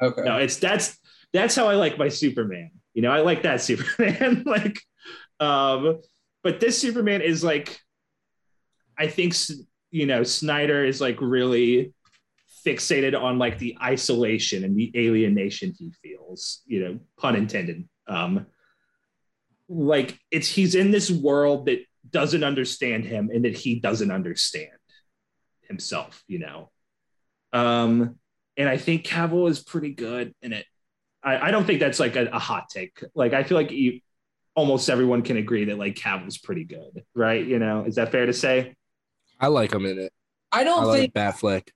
okay, 0.00 0.22
no, 0.22 0.38
it's 0.38 0.56
that's 0.56 0.98
that's 1.32 1.54
how 1.54 1.68
I 1.68 1.74
like 1.74 1.98
my 1.98 2.08
Superman. 2.08 2.70
You 2.94 3.02
know, 3.02 3.10
I 3.10 3.20
like 3.20 3.42
that 3.42 3.60
Superman. 3.60 4.42
like, 4.46 4.80
um, 5.40 6.00
but 6.42 6.60
this 6.60 6.78
Superman 6.78 7.20
is 7.20 7.44
like, 7.44 7.78
I 8.98 9.08
think 9.08 9.34
you 9.90 10.06
know 10.06 10.22
Snyder 10.22 10.84
is 10.84 11.00
like 11.00 11.20
really 11.20 11.92
fixated 12.66 13.20
on 13.20 13.38
like 13.38 13.58
the 13.58 13.76
isolation 13.82 14.64
and 14.64 14.76
the 14.76 14.92
alienation 14.96 15.74
he 15.78 15.92
feels. 16.02 16.62
You 16.66 16.84
know, 16.84 17.00
pun 17.18 17.36
intended. 17.36 17.88
Um, 18.08 18.46
like 19.68 20.18
it's 20.30 20.48
he's 20.48 20.74
in 20.74 20.90
this 20.90 21.10
world 21.10 21.66
that 21.66 21.80
doesn't 22.08 22.44
understand 22.44 23.04
him 23.04 23.30
and 23.32 23.44
that 23.44 23.56
he 23.56 23.80
doesn't 23.80 24.10
understand 24.10 24.70
himself, 25.62 26.22
you 26.28 26.38
know. 26.38 26.70
Um, 27.52 28.16
and 28.56 28.68
I 28.68 28.76
think 28.76 29.04
Cavill 29.04 29.48
is 29.48 29.60
pretty 29.60 29.92
good 29.92 30.34
in 30.42 30.52
it. 30.52 30.66
I, 31.22 31.48
I 31.48 31.50
don't 31.50 31.66
think 31.66 31.80
that's 31.80 32.00
like 32.00 32.16
a, 32.16 32.26
a, 32.26 32.38
hot 32.38 32.68
take. 32.68 33.02
Like 33.14 33.32
I 33.32 33.42
feel 33.42 33.56
like 33.56 33.70
you, 33.70 34.00
almost 34.54 34.88
everyone 34.88 35.22
can 35.22 35.36
agree 35.36 35.64
that 35.66 35.78
like 35.78 35.94
Cavill's 35.94 36.38
pretty 36.38 36.64
good, 36.64 37.04
right? 37.14 37.44
You 37.44 37.58
know, 37.58 37.84
is 37.84 37.96
that 37.96 38.12
fair 38.12 38.26
to 38.26 38.32
say? 38.32 38.74
I 39.38 39.48
like 39.48 39.72
him 39.72 39.84
in 39.84 39.98
it. 39.98 40.12
I 40.52 40.64
don't 40.64 40.88
I 40.88 40.98
think 40.98 41.14
Batfleck. 41.14 41.68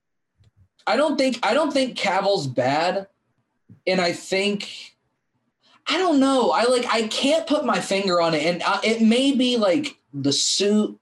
I 0.87 0.97
don't 0.97 1.19
think 1.19 1.39
I 1.43 1.53
don't 1.53 1.73
think 1.73 1.97
Cavill's 1.97 2.47
bad, 2.47 3.07
and 3.87 4.01
I 4.01 4.13
think 4.13 4.95
I 5.87 5.99
don't 5.99 6.21
know. 6.21 6.53
I 6.53 6.65
like 6.65 6.87
I 6.87 7.09
can't 7.09 7.47
put 7.47 7.65
my 7.65 7.81
finger 7.81 8.21
on 8.21 8.35
it, 8.35 8.45
and 8.45 8.63
uh, 8.63 8.81
it 8.83 9.03
may 9.03 9.33
be 9.33 9.57
like 9.57 9.97
the 10.15 10.33
suit 10.33 10.99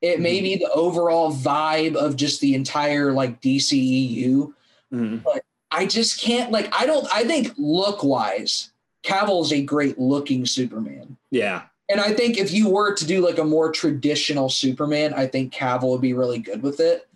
it 0.00 0.14
mm-hmm. 0.14 0.22
may 0.22 0.40
be 0.40 0.56
the 0.56 0.70
overall 0.72 1.32
vibe 1.32 1.94
of 1.94 2.16
just 2.16 2.40
the 2.40 2.54
entire 2.54 3.12
like 3.12 3.40
DCEU, 3.40 4.52
mm-hmm. 4.92 5.18
but 5.18 5.44
I 5.70 5.86
just 5.86 6.20
can't 6.20 6.50
like 6.50 6.72
I 6.72 6.86
don't 6.86 7.06
I 7.12 7.24
think 7.24 7.52
look 7.56 8.02
wise, 8.02 8.70
Cavill 9.04 9.44
is 9.44 9.52
a 9.52 9.62
great 9.62 9.98
looking 9.98 10.46
Superman. 10.46 11.16
Yeah. 11.30 11.62
And 11.88 12.00
I 12.00 12.12
think 12.12 12.38
if 12.38 12.52
you 12.52 12.68
were 12.68 12.94
to 12.94 13.04
do 13.04 13.24
like 13.24 13.38
a 13.38 13.44
more 13.44 13.72
traditional 13.72 14.48
Superman, 14.48 15.12
I 15.14 15.26
think 15.26 15.52
Cavill 15.52 15.90
would 15.90 16.00
be 16.00 16.12
really 16.12 16.38
good 16.38 16.62
with 16.62 16.80
it. 16.80 17.08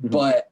Mm-hmm. 0.00 0.12
But 0.12 0.50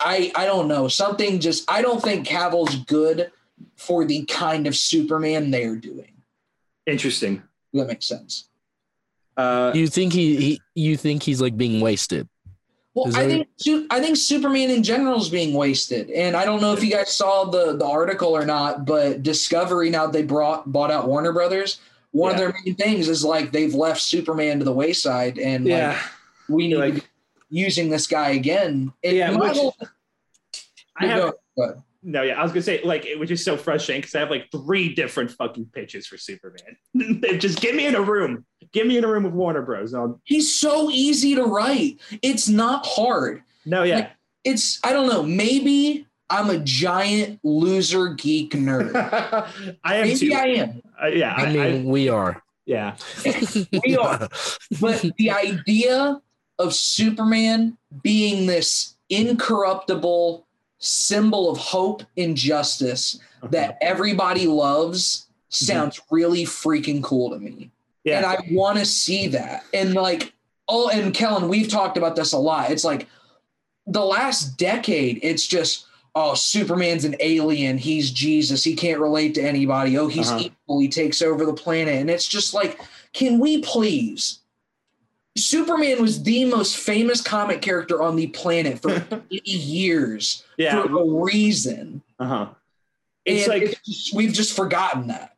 I 0.00 0.32
I 0.34 0.46
don't 0.46 0.68
know. 0.68 0.88
Something 0.88 1.40
just 1.40 1.70
I 1.70 1.82
don't 1.82 2.02
think 2.02 2.26
Cavill's 2.26 2.76
good 2.84 3.30
for 3.76 4.04
the 4.04 4.24
kind 4.24 4.66
of 4.66 4.76
Superman 4.76 5.50
they're 5.50 5.76
doing. 5.76 6.12
Interesting. 6.86 7.42
If 7.72 7.80
that 7.80 7.86
makes 7.86 8.06
sense. 8.06 8.48
Uh, 9.36 9.72
You 9.74 9.86
think 9.86 10.12
he, 10.12 10.36
he 10.36 10.60
you 10.74 10.96
think 10.96 11.22
he's 11.22 11.40
like 11.40 11.56
being 11.56 11.80
wasted? 11.80 12.28
Well, 12.94 13.08
Is 13.08 13.14
I 13.16 13.26
there- 13.26 13.44
think 13.58 13.86
I 13.90 14.00
think 14.00 14.16
Superman 14.18 14.68
in 14.70 14.82
general 14.82 15.18
is 15.18 15.30
being 15.30 15.54
wasted, 15.54 16.10
and 16.10 16.36
I 16.36 16.44
don't 16.44 16.60
know 16.60 16.74
if 16.74 16.84
you 16.84 16.90
guys 16.90 17.10
saw 17.12 17.44
the 17.44 17.74
the 17.76 17.86
article 17.86 18.36
or 18.36 18.44
not, 18.44 18.84
but 18.84 19.22
Discovery 19.22 19.88
now 19.88 20.06
they 20.06 20.22
brought 20.22 20.70
bought 20.70 20.90
out 20.90 21.08
Warner 21.08 21.32
Brothers. 21.32 21.80
One 22.10 22.32
Yeah. 22.32 22.34
of 22.34 22.38
their 22.52 22.62
main 22.66 22.74
things 22.74 23.08
is 23.08 23.24
like 23.24 23.50
they've 23.52 23.72
left 23.74 24.02
Superman 24.02 24.58
to 24.58 24.64
the 24.66 24.72
wayside, 24.72 25.38
and 25.38 25.64
like 25.64 25.70
yeah. 25.70 26.02
we 26.50 26.68
need 26.68 26.76
Like- 26.76 27.08
using 27.48 27.88
this 27.88 28.06
guy 28.06 28.30
again. 28.30 28.92
Yeah, 29.02 29.36
which- 29.38 29.56
whole- 29.56 29.74
I 30.98 31.06
have 31.06 31.32
go 31.56 31.82
no, 32.04 32.22
yeah. 32.22 32.38
I 32.38 32.42
was 32.42 32.52
gonna 32.52 32.62
say 32.62 32.82
like 32.84 33.06
it 33.06 33.18
was 33.18 33.28
just 33.28 33.44
so 33.44 33.56
frustrating 33.56 34.00
because 34.02 34.14
I 34.14 34.18
have 34.20 34.30
like 34.30 34.50
three 34.50 34.92
different 34.94 35.30
fucking 35.30 35.66
pitches 35.72 36.06
for 36.06 36.18
Superman. 36.18 36.76
Just 37.38 37.60
get 37.60 37.74
me 37.76 37.86
in 37.86 37.94
a 37.94 38.02
room, 38.02 38.44
get 38.72 38.86
me 38.86 38.96
in 38.98 39.04
a 39.04 39.08
room 39.08 39.24
with 39.24 39.32
Warner 39.34 39.62
Bros. 39.62 39.94
I'll, 39.94 40.20
He's 40.24 40.54
so 40.54 40.90
easy 40.90 41.34
to 41.34 41.44
write. 41.44 41.98
It's 42.22 42.48
not 42.48 42.84
hard. 42.86 43.42
no, 43.64 43.82
yeah. 43.82 44.10
It's 44.44 44.80
I 44.82 44.92
don't 44.92 45.08
know. 45.08 45.22
Maybe 45.22 46.06
I'm 46.28 46.50
a 46.50 46.58
giant 46.58 47.38
loser 47.44 48.08
geek 48.14 48.52
nerd. 48.54 48.92
I 49.84 49.96
am 49.96 50.06
Maybe 50.08 50.18
too. 50.18 50.34
I 50.34 50.46
am. 50.46 50.82
Uh, 51.02 51.06
yeah, 51.08 51.34
I 51.36 51.42
I, 51.46 51.52
mean, 51.52 51.86
I- 51.86 51.90
we 51.90 52.08
are. 52.08 52.42
yeah. 52.66 52.96
We 53.84 53.96
are. 53.96 54.28
But 54.80 55.04
the 55.18 55.30
idea 55.30 56.20
of 56.58 56.74
Superman 56.74 57.76
being 58.02 58.46
this 58.46 58.94
incorruptible 59.08 60.46
symbol 60.78 61.50
of 61.50 61.58
hope 61.58 62.02
and 62.16 62.36
justice 62.36 63.18
that 63.50 63.78
everybody 63.80 64.46
loves 64.46 65.26
sounds 65.48 66.00
really 66.10 66.44
freaking 66.44 67.02
cool 67.02 67.30
to 67.30 67.38
me. 67.38 67.70
Yeah. 68.04 68.18
And 68.18 68.26
I 68.26 68.36
want 68.50 68.78
to 68.78 68.84
see 68.86 69.28
that. 69.28 69.64
And 69.72 69.94
like, 69.94 70.32
oh, 70.68 70.88
and 70.90 71.12
Kellen, 71.14 71.48
we've 71.48 71.68
talked 71.68 71.96
about 71.96 72.16
this 72.16 72.32
a 72.32 72.38
lot. 72.38 72.70
It's 72.70 72.84
like 72.84 73.06
the 73.86 74.04
last 74.04 74.56
decade, 74.58 75.20
it's 75.22 75.46
just, 75.46 75.86
oh, 76.14 76.34
Superman's 76.34 77.04
an 77.04 77.16
alien. 77.20 77.78
He's 77.78 78.10
Jesus. 78.10 78.62
He 78.64 78.74
can't 78.74 79.00
relate 79.00 79.34
to 79.34 79.42
anybody. 79.42 79.96
Oh, 79.98 80.08
he's 80.08 80.30
Uh-huh. 80.30 80.40
evil. 80.68 80.80
He 80.80 80.88
takes 80.88 81.22
over 81.22 81.44
the 81.46 81.54
planet. 81.54 81.94
And 81.94 82.10
it's 82.10 82.28
just 82.28 82.54
like, 82.54 82.80
can 83.12 83.38
we 83.38 83.60
please? 83.62 84.40
Superman 85.36 86.02
was 86.02 86.22
the 86.22 86.44
most 86.44 86.76
famous 86.76 87.22
comic 87.22 87.62
character 87.62 88.02
on 88.02 88.16
the 88.16 88.26
planet 88.28 88.80
for 88.82 88.90
80 89.30 89.50
years 89.50 90.44
yeah. 90.58 90.82
for 90.82 90.98
a 90.98 91.04
reason. 91.24 92.02
Uh 92.18 92.26
huh. 92.26 92.46
It's 93.24 93.44
and 93.48 93.52
like 93.52 93.62
it's 93.70 93.80
just- 93.86 94.14
we've 94.14 94.32
just 94.32 94.54
forgotten 94.54 95.06
that. 95.08 95.34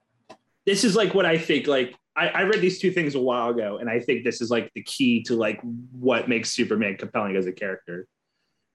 this 0.66 0.82
is 0.84 0.96
like 0.96 1.14
what 1.14 1.26
I 1.26 1.38
think. 1.38 1.66
Like 1.68 1.94
I, 2.16 2.28
I 2.28 2.42
read 2.42 2.60
these 2.60 2.78
two 2.78 2.90
things 2.92 3.14
a 3.14 3.20
while 3.20 3.50
ago, 3.50 3.78
and 3.78 3.90
I 3.90 4.00
think 4.00 4.24
this 4.24 4.40
is 4.40 4.50
like 4.50 4.70
the 4.74 4.82
key 4.82 5.22
to 5.24 5.34
like 5.34 5.60
what 5.92 6.28
makes 6.28 6.50
Superman 6.50 6.96
compelling 6.96 7.36
as 7.36 7.46
a 7.46 7.52
character. 7.52 8.06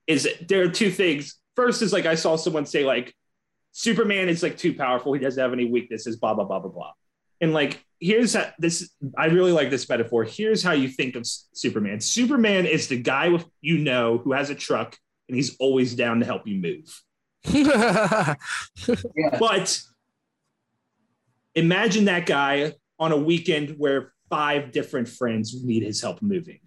Is 0.08 0.28
there 0.48 0.64
are 0.64 0.70
two 0.70 0.92
things. 0.92 1.36
First 1.56 1.82
is 1.82 1.94
like 1.94 2.06
I 2.06 2.16
saw 2.16 2.36
someone 2.36 2.66
say 2.66 2.84
like 2.84 3.14
Superman 3.72 4.30
is 4.30 4.44
like 4.44 4.58
too 4.58 4.74
powerful. 4.74 5.14
He 5.14 5.20
doesn't 5.20 5.42
have 5.42 5.54
any 5.54 5.66
weaknesses. 5.66 6.18
Blah 6.18 6.34
blah 6.34 6.46
blah 6.46 6.60
blah 6.60 6.72
blah. 6.72 6.92
And 7.42 7.54
like 7.54 7.84
here's 8.00 8.34
how 8.34 8.52
this. 8.60 8.90
I 9.18 9.28
really 9.28 9.52
like 9.52 9.70
this 9.70 9.88
metaphor. 9.88 10.24
Here's 10.24 10.64
how 10.64 10.74
you 10.74 10.90
think 10.90 11.16
of 11.16 11.22
S- 11.22 11.48
Superman. 11.54 12.02
Superman 12.02 12.66
is 12.66 12.88
the 12.88 12.98
guy 12.98 13.30
with 13.30 13.46
you 13.62 13.78
know 13.78 14.18
who 14.18 14.34
has 14.34 14.50
a 14.50 14.56
truck 14.56 14.98
and 15.30 15.36
he's 15.36 15.56
always 15.58 15.96
down 15.96 16.20
to 16.20 16.26
help 16.26 16.48
you 16.48 16.60
move. 16.60 17.04
Yeah. 18.86 19.38
But 19.40 19.82
imagine 21.56 22.06
that 22.06 22.26
guy 22.26 22.74
on 23.00 23.12
a 23.12 23.18
weekend 23.18 23.76
where 23.78 24.14
five 24.30 24.72
different 24.72 25.08
friends 25.08 25.64
need 25.64 25.84
his 25.84 26.02
help 26.02 26.22
moving. 26.22 26.60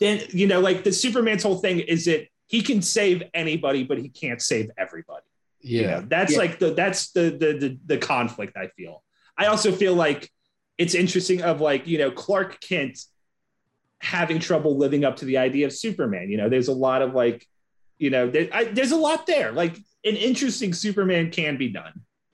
Then, 0.00 0.22
you 0.30 0.46
know, 0.46 0.60
like 0.60 0.84
the 0.84 0.92
Superman's 0.92 1.42
whole 1.42 1.58
thing 1.58 1.80
is 1.80 2.04
that 2.04 2.26
he 2.46 2.62
can 2.62 2.82
save 2.82 3.22
anybody, 3.34 3.84
but 3.84 3.98
he 3.98 4.08
can't 4.08 4.40
save 4.40 4.70
everybody. 4.78 5.24
You 5.60 5.82
know, 5.82 5.88
yeah. 5.88 6.02
that's 6.06 6.32
Yeah. 6.32 6.38
like 6.38 6.58
the 6.58 6.72
that's 6.72 7.10
the, 7.12 7.30
the 7.30 7.58
the 7.58 7.78
the 7.86 7.98
conflict 7.98 8.56
I 8.56 8.68
feel. 8.68 9.02
I 9.36 9.46
also 9.46 9.72
feel 9.72 9.94
like 9.94 10.30
it's 10.76 10.94
interesting 10.94 11.42
of 11.42 11.60
like, 11.60 11.86
you 11.86 11.98
know, 11.98 12.10
Clark 12.10 12.60
Kent 12.60 13.00
having 14.00 14.38
trouble 14.38 14.76
living 14.78 15.04
up 15.04 15.16
to 15.16 15.24
the 15.24 15.38
idea 15.38 15.66
of 15.66 15.72
Superman. 15.72 16.30
You 16.30 16.36
know, 16.36 16.48
there's 16.48 16.68
a 16.68 16.72
lot 16.72 17.02
of 17.02 17.14
like, 17.14 17.44
you 17.98 18.10
know, 18.10 18.30
there, 18.30 18.48
I, 18.52 18.64
there's 18.64 18.92
a 18.92 18.96
lot 18.96 19.26
there. 19.26 19.50
Like 19.50 19.76
an 20.04 20.14
interesting 20.14 20.72
Superman 20.72 21.32
can 21.32 21.56
be 21.56 21.68
done. 21.68 21.92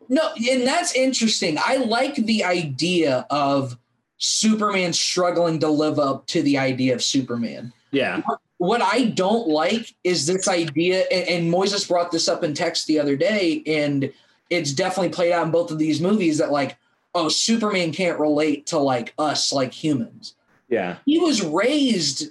No, 0.09 0.31
and 0.51 0.67
that's 0.67 0.95
interesting. 0.95 1.57
I 1.65 1.77
like 1.77 2.15
the 2.17 2.45
idea 2.45 3.27
of 3.31 3.79
Superman 4.19 4.93
struggling 4.93 5.59
to 5.61 5.69
live 5.69 5.99
up 5.99 6.27
to 6.29 6.43
the 6.43 6.59
idea 6.59 6.95
of 6.95 7.03
Superman. 7.03 7.73
Yeah. 7.91 8.23
What 8.59 8.83
I 8.83 9.07
don't 9.07 9.49
like 9.49 9.95
is 10.05 10.27
this 10.27 10.49
idea, 10.49 11.05
and, 11.11 11.29
and 11.29 11.53
Moises 11.53 11.87
brought 11.87 12.11
this 12.11 12.29
up 12.29 12.43
in 12.45 12.55
text 12.55 12.87
the 12.87 12.99
other 13.01 13.17
day, 13.17 13.63
and 13.67 14.13
it's 14.51 14.73
definitely 14.73 15.11
played 15.11 15.33
out 15.33 15.47
in 15.47 15.53
both 15.53 15.71
of 15.71 15.79
these 15.79 16.01
movies 16.01 16.39
that 16.39 16.53
like, 16.53 16.77
oh, 17.15 17.29
Superman 17.29 17.93
can't 17.93 18.19
relate 18.19 18.67
to 18.67 18.79
like 18.79 19.15
us 19.19 19.53
like 19.53 19.73
humans. 19.73 20.35
Yeah. 20.69 20.97
He 21.07 21.19
was 21.19 21.43
raised 21.43 22.31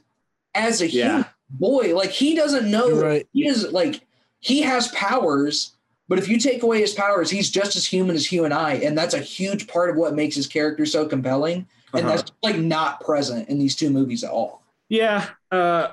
as 0.55 0.81
a 0.81 0.89
Yeah. 0.89 1.07
human 1.07 1.25
boy. 1.49 1.95
Like 1.95 2.11
he 2.11 2.35
doesn't 2.35 2.69
know 2.69 3.01
right. 3.01 3.27
he 3.33 3.47
is 3.47 3.71
like 3.71 4.01
he 4.39 4.61
has 4.61 4.87
powers, 4.89 5.72
but 6.07 6.19
if 6.19 6.27
you 6.27 6.37
take 6.37 6.63
away 6.63 6.79
his 6.81 6.93
powers, 6.93 7.29
he's 7.29 7.49
just 7.49 7.75
as 7.75 7.85
human 7.85 8.15
as 8.15 8.31
you 8.31 8.45
and 8.45 8.53
I, 8.53 8.73
and 8.75 8.97
that's 8.97 9.13
a 9.13 9.19
huge 9.19 9.67
part 9.67 9.89
of 9.89 9.95
what 9.95 10.13
makes 10.15 10.35
his 10.35 10.47
character 10.47 10.85
so 10.85 11.05
compelling. 11.05 11.67
And 11.93 12.05
Uh-huh. 12.05 12.15
that's 12.17 12.31
like 12.41 12.57
not 12.57 13.01
present 13.01 13.49
in 13.49 13.59
these 13.59 13.75
two 13.75 13.89
movies 13.89 14.23
at 14.23 14.31
all. 14.31 14.63
Yeah. 14.89 15.27
Uh 15.51 15.89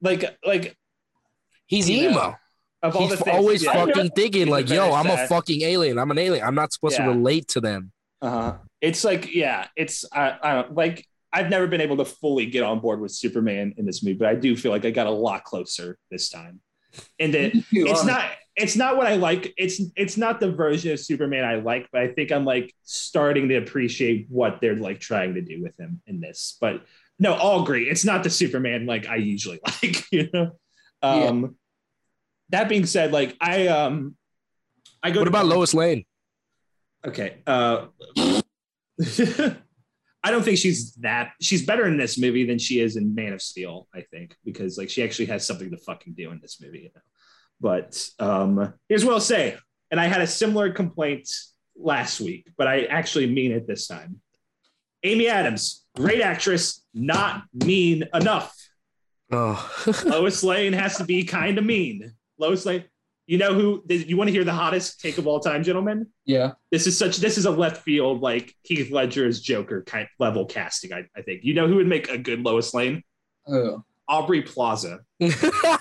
like 0.00 0.36
like 0.44 0.76
He's 1.66 1.88
You 1.88 2.10
know, 2.10 2.10
emo. 2.10 2.36
of 2.82 2.94
all 2.96 3.02
He's 3.08 3.18
the 3.18 3.24
things 3.24 3.36
always 3.36 3.64
yeah. 3.64 3.72
fucking 3.72 4.10
thinking 4.10 4.48
like, 4.48 4.68
"Yo, 4.68 4.92
I'm 4.92 5.06
a 5.06 5.26
fucking 5.26 5.62
alien. 5.62 5.98
I'm 5.98 6.10
an 6.10 6.18
alien. 6.18 6.44
I'm 6.46 6.54
not 6.54 6.72
supposed 6.72 6.98
Yeah. 6.98 7.06
to 7.06 7.10
relate 7.12 7.48
to 7.48 7.60
them." 7.60 7.90
Uh-huh. 8.20 8.54
It's 8.82 9.02
like, 9.02 9.34
yeah, 9.34 9.66
it's 9.76 10.04
I, 10.12 10.36
I 10.42 10.54
don't 10.54 10.74
like 10.74 11.06
I've 11.32 11.48
never 11.48 11.66
been 11.66 11.80
able 11.80 11.96
to 11.96 12.04
fully 12.04 12.46
get 12.46 12.62
on 12.62 12.78
board 12.80 13.00
with 13.00 13.10
Superman 13.12 13.74
in 13.78 13.86
this 13.86 14.02
movie, 14.04 14.16
but 14.18 14.28
I 14.28 14.34
do 14.36 14.56
feel 14.56 14.70
like 14.70 14.84
I 14.84 14.90
got 14.90 15.06
a 15.08 15.10
lot 15.10 15.42
closer 15.44 15.98
this 16.10 16.28
time. 16.28 16.60
And 17.18 17.34
that 17.34 17.52
it's 17.72 18.04
not 18.04 18.24
it's 18.56 18.76
not 18.76 18.96
what 18.96 19.06
I 19.06 19.16
like. 19.16 19.52
It's 19.56 19.80
it's 19.96 20.16
not 20.16 20.40
the 20.40 20.52
version 20.52 20.92
of 20.92 21.00
Superman 21.00 21.44
I 21.44 21.56
like, 21.56 21.88
but 21.92 22.02
I 22.02 22.08
think 22.08 22.30
I'm 22.30 22.44
like 22.44 22.74
starting 22.82 23.48
to 23.48 23.56
appreciate 23.56 24.26
what 24.28 24.60
they're 24.60 24.76
like 24.76 25.00
trying 25.00 25.34
to 25.34 25.42
do 25.42 25.62
with 25.62 25.78
him 25.78 26.00
in 26.06 26.20
this. 26.20 26.56
But 26.60 26.84
no, 27.18 27.34
all 27.34 27.62
agree. 27.62 27.88
It's 27.88 28.04
not 28.04 28.22
the 28.22 28.30
Superman 28.30 28.86
like 28.86 29.08
I 29.08 29.16
usually 29.16 29.60
like, 29.82 30.04
you 30.12 30.28
know. 30.32 30.52
Um 31.02 31.56
that 32.50 32.68
being 32.68 32.86
said, 32.86 33.12
like 33.12 33.36
I 33.40 33.66
um 33.68 34.16
I 35.02 35.10
go 35.10 35.20
What 35.20 35.28
about 35.28 35.40
Barnes- 35.46 35.54
Lois 35.54 35.74
Lane? 35.74 36.04
Okay. 37.04 37.36
Uh, 37.46 37.86
I 40.26 40.30
don't 40.30 40.42
think 40.42 40.56
she's 40.56 40.94
that. 40.94 41.32
She's 41.42 41.66
better 41.66 41.86
in 41.86 41.98
this 41.98 42.16
movie 42.16 42.46
than 42.46 42.58
she 42.58 42.80
is 42.80 42.96
in 42.96 43.14
Man 43.14 43.34
of 43.34 43.42
Steel. 43.42 43.88
I 43.94 44.00
think 44.10 44.34
because 44.42 44.78
like 44.78 44.88
she 44.88 45.02
actually 45.02 45.26
has 45.26 45.46
something 45.46 45.70
to 45.70 45.76
fucking 45.76 46.14
do 46.14 46.30
in 46.30 46.40
this 46.40 46.62
movie. 46.62 46.78
You 46.78 46.90
know? 46.94 47.02
But 47.60 48.08
um, 48.18 48.74
here's 48.88 49.04
what 49.04 49.14
I'll 49.14 49.20
say, 49.20 49.56
and 49.90 50.00
I 50.00 50.06
had 50.06 50.20
a 50.20 50.26
similar 50.26 50.72
complaint 50.72 51.28
last 51.76 52.20
week, 52.20 52.50
but 52.56 52.66
I 52.66 52.84
actually 52.84 53.26
mean 53.26 53.52
it 53.52 53.66
this 53.66 53.86
time. 53.86 54.20
Amy 55.02 55.28
Adams, 55.28 55.84
great 55.96 56.20
actress, 56.20 56.82
not 56.94 57.44
mean 57.52 58.04
enough. 58.14 58.54
Oh, 59.30 59.70
Lois 60.04 60.42
Lane 60.42 60.72
has 60.72 60.96
to 60.98 61.04
be 61.04 61.24
kind 61.24 61.58
of 61.58 61.64
mean. 61.64 62.12
Lois 62.38 62.64
Lane, 62.64 62.84
you 63.26 63.38
know 63.38 63.54
who? 63.54 63.82
You 63.88 64.16
want 64.16 64.28
to 64.28 64.32
hear 64.32 64.44
the 64.44 64.52
hottest 64.52 65.00
take 65.00 65.18
of 65.18 65.26
all 65.26 65.40
time, 65.40 65.62
gentlemen? 65.62 66.06
yeah. 66.26 66.52
this 66.70 66.86
is 66.86 66.96
such 66.98 67.18
this 67.18 67.38
is 67.38 67.46
a 67.46 67.50
left 67.50 67.82
field 67.82 68.20
like 68.20 68.54
Heath 68.62 68.90
Ledger's 68.90 69.40
Joker 69.40 69.82
kind 69.82 70.08
level 70.18 70.44
casting. 70.44 70.92
I, 70.92 71.04
I 71.16 71.22
think 71.22 71.44
you 71.44 71.54
know 71.54 71.66
who 71.66 71.76
would 71.76 71.88
make 71.88 72.08
a 72.10 72.18
good 72.18 72.40
Lois 72.42 72.74
Lane? 72.74 73.02
Oh. 73.46 73.84
Aubrey 74.08 74.42
Plaza, 74.42 75.00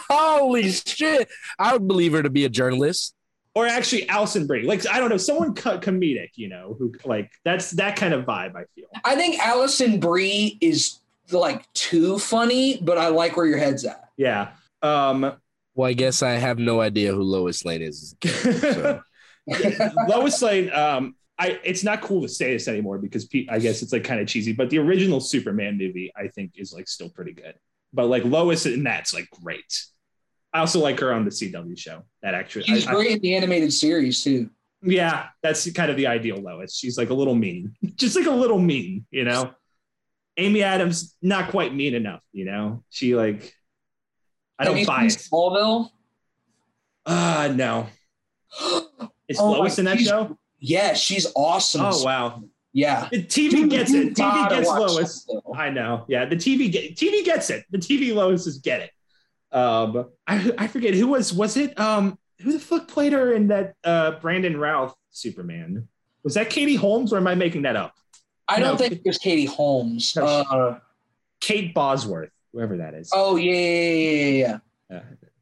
holy 0.10 0.72
shit! 0.72 1.28
I 1.60 1.74
would 1.74 1.88
believe 1.88 2.14
her 2.14 2.24
to 2.24 2.30
be 2.30 2.46
a 2.46 2.50
journalist. 2.50 3.16
or 3.56 3.68
actually 3.68 4.08
Alison 4.10 4.48
Brie. 4.48 4.64
Like 4.64 4.88
I 4.88 5.00
don't 5.00 5.10
know, 5.10 5.18
someone 5.18 5.54
co- 5.56 5.80
comedic. 5.80 6.30
You 6.36 6.50
know 6.50 6.76
who 6.80 6.94
like 7.06 7.32
that's 7.44 7.72
that 7.72 7.96
kind 7.96 8.14
of 8.14 8.26
vibe. 8.26 8.56
I 8.56 8.66
feel. 8.76 8.86
I 9.04 9.16
think 9.16 9.40
Alison 9.40 10.00
Brie 10.00 10.58
is 10.62 11.00
like 11.32 11.72
too 11.74 12.20
funny, 12.20 12.80
but 12.82 12.98
I 12.98 13.08
like 13.10 13.36
where 13.38 13.46
your 13.46 13.58
head's 13.58 13.86
at. 13.86 14.10
Yeah. 14.18 14.52
Um, 14.82 15.34
Well, 15.76 15.90
I 15.90 15.94
guess 15.94 16.22
I 16.22 16.32
have 16.32 16.60
no 16.60 16.82
idea 16.82 17.14
who 17.14 17.24
Lois 17.24 17.64
Lane 17.66 17.82
is. 17.82 18.16
So. 18.24 19.02
Lois 20.08 20.42
Lane. 20.42 20.72
Um, 20.74 21.16
I 21.40 21.60
it's 21.64 21.84
not 21.84 22.02
cool 22.02 22.22
to 22.22 22.30
say 22.30 22.54
this 22.54 22.68
anymore 22.68 22.98
because 23.00 23.26
pe- 23.26 23.48
I 23.50 23.60
guess 23.60 23.82
it's 23.82 23.92
like 23.92 24.04
kind 24.04 24.20
of 24.22 24.28
cheesy. 24.28 24.54
But 24.54 24.70
the 24.70 24.78
original 24.80 25.20
Superman 25.20 25.78
movie, 25.78 26.12
I 26.16 26.28
think, 26.28 26.52
is 26.56 26.72
like 26.74 26.88
still 26.88 27.10
pretty 27.10 27.34
good. 27.34 27.56
But 27.94 28.08
like 28.08 28.26
Lois 28.26 28.66
in 28.66 28.84
that's 28.84 29.14
like 29.14 29.30
great. 29.42 29.86
I 30.52 30.60
also 30.60 30.80
like 30.80 31.00
her 31.00 31.14
on 31.14 31.26
the 31.26 31.32
CW 31.32 31.78
show. 31.78 32.04
That 32.22 32.34
actually, 32.34 32.64
She's 32.66 32.88
I- 32.88 32.92
I- 32.92 32.96
great 32.96 33.12
in 33.12 33.20
the 33.22 33.36
animated 33.36 33.72
series 33.74 34.24
too. 34.24 34.50
yeah, 34.82 35.28
that's 35.42 35.72
kind 35.72 35.90
of 35.92 35.98
the 35.98 36.08
ideal 36.08 36.38
Lois. 36.38 36.76
She's 36.76 36.98
like 36.98 37.10
a 37.10 37.14
little 37.14 37.36
mean, 37.36 37.76
just 37.96 38.16
like 38.16 38.26
a 38.28 38.32
little 38.32 38.60
mean, 38.60 39.06
you 39.12 39.24
know. 39.24 39.54
Amy 40.38 40.64
Adams 40.64 41.16
not 41.22 41.50
quite 41.52 41.76
mean 41.76 41.94
enough, 41.94 42.22
you 42.32 42.46
know. 42.46 42.84
She 42.90 43.16
like, 43.16 43.56
I 44.58 44.64
don't 44.66 44.86
buy 44.88 45.04
it. 45.06 45.10
Smallville. 45.10 45.90
Uh 47.06 47.54
no. 47.56 47.88
Is 49.28 49.38
Oh 49.40 49.52
Lois 49.52 49.78
in 49.80 49.86
that 49.86 50.00
show? 50.00 50.38
Yeah, 50.60 50.94
she's 50.94 51.28
awesome. 51.36 51.82
Oh 51.84 52.04
wow, 52.04 52.44
Yeah. 52.74 53.08
the 53.12 53.24
TV 53.24 53.70
gets 53.70 53.94
it. 53.94 54.16
TV 54.16 54.50
gets 54.50 54.68
Lois. 54.68 55.28
I 55.56 55.70
know. 55.70 56.06
Yeah, 56.08 56.26
the 56.26 56.36
TV 56.36 56.72
get, 56.72 56.96
TV 56.96 57.24
gets 57.24 57.50
it. 57.50 57.66
The 57.70 57.78
TV 57.78 58.10
Loises 58.14 58.62
get 58.62 58.82
it. 58.82 58.92
Um, 59.56 60.10
I 60.28 60.52
I 60.58 60.68
forget 60.68 60.96
who 60.96 61.08
was 61.08 61.32
was 61.32 61.56
it 61.58 61.80
um 61.80 62.18
who 62.42 62.52
the 62.52 62.60
fuck 62.60 62.88
played 62.88 63.14
her 63.14 63.34
in 63.34 63.48
that 63.50 63.76
uh 63.84 64.12
Brandon 64.20 64.58
Routh 64.58 64.96
Superman? 65.12 65.88
Was 66.24 66.34
that 66.34 66.50
Katie 66.50 66.76
Holmes 66.76 67.14
or 67.14 67.18
am 67.18 67.28
I 67.28 67.36
making 67.36 67.62
that 67.64 67.76
up? 67.76 67.94
I 68.48 68.60
don't 68.60 68.78
think 68.78 68.94
it 68.94 69.02
was 69.06 69.18
Katie 69.20 69.46
Holmes. 69.46 70.16
No, 70.16 70.26
Uh, 70.26 70.80
Kate 71.42 71.74
Bosworth, 71.74 72.32
whoever 72.52 72.78
that 72.78 72.94
is. 72.96 73.12
oh 73.14 73.36
yeah, 73.36 73.52
yeah, 73.54 73.60
yeah, 73.62 74.26
yeah, 74.26 74.60
yeah. 74.90 75.00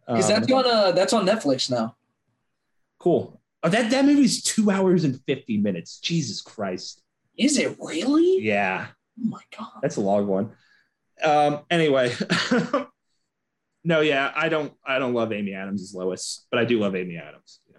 Because 0.08 0.30
Um, 0.30 0.40
that's 0.42 0.52
on 0.52 0.66
uh 0.68 0.92
that's 0.92 1.14
on 1.14 1.26
Netflix 1.26 1.72
now. 1.72 1.96
cool. 3.00 3.40
Oh, 3.64 3.70
that 3.70 3.90
that 3.92 4.06
movie's 4.06 4.44
two 4.44 4.70
hours 4.72 5.04
and 5.06 5.20
fifty 5.26 5.58
minutes. 5.58 6.00
Jesus 6.00 6.42
Christ. 6.42 7.02
Is 7.38 7.58
it 7.58 7.78
really? 7.80 8.40
Yeah, 8.42 8.88
Oh 9.20 9.26
my 9.30 9.42
god. 9.58 9.80
that's 9.82 9.98
a 9.98 10.02
long 10.02 10.28
one. 10.28 10.52
Um. 11.24 11.60
Anyway. 11.70 12.14
no, 13.84 14.02
yeah, 14.02 14.32
I 14.36 14.50
don't. 14.50 14.74
I 14.86 15.00
don't 15.00 15.14
love 15.14 15.32
Amy 15.32 15.54
Adams 15.54 15.82
as 15.82 15.94
Lois, 15.96 16.46
but 16.52 16.60
I 16.60 16.66
do 16.66 16.80
love 16.80 16.96
Amy 16.96 17.18
Adams. 17.18 17.60
You 17.68 17.76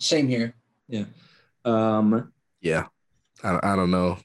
Same 0.00 0.28
here. 0.28 0.54
Yeah. 0.88 1.04
Um. 1.64 2.32
Yeah. 2.60 2.86
I, 3.42 3.50
don't- 3.52 3.64
I 3.64 3.76
don't 3.76 3.90
know. 3.90 4.18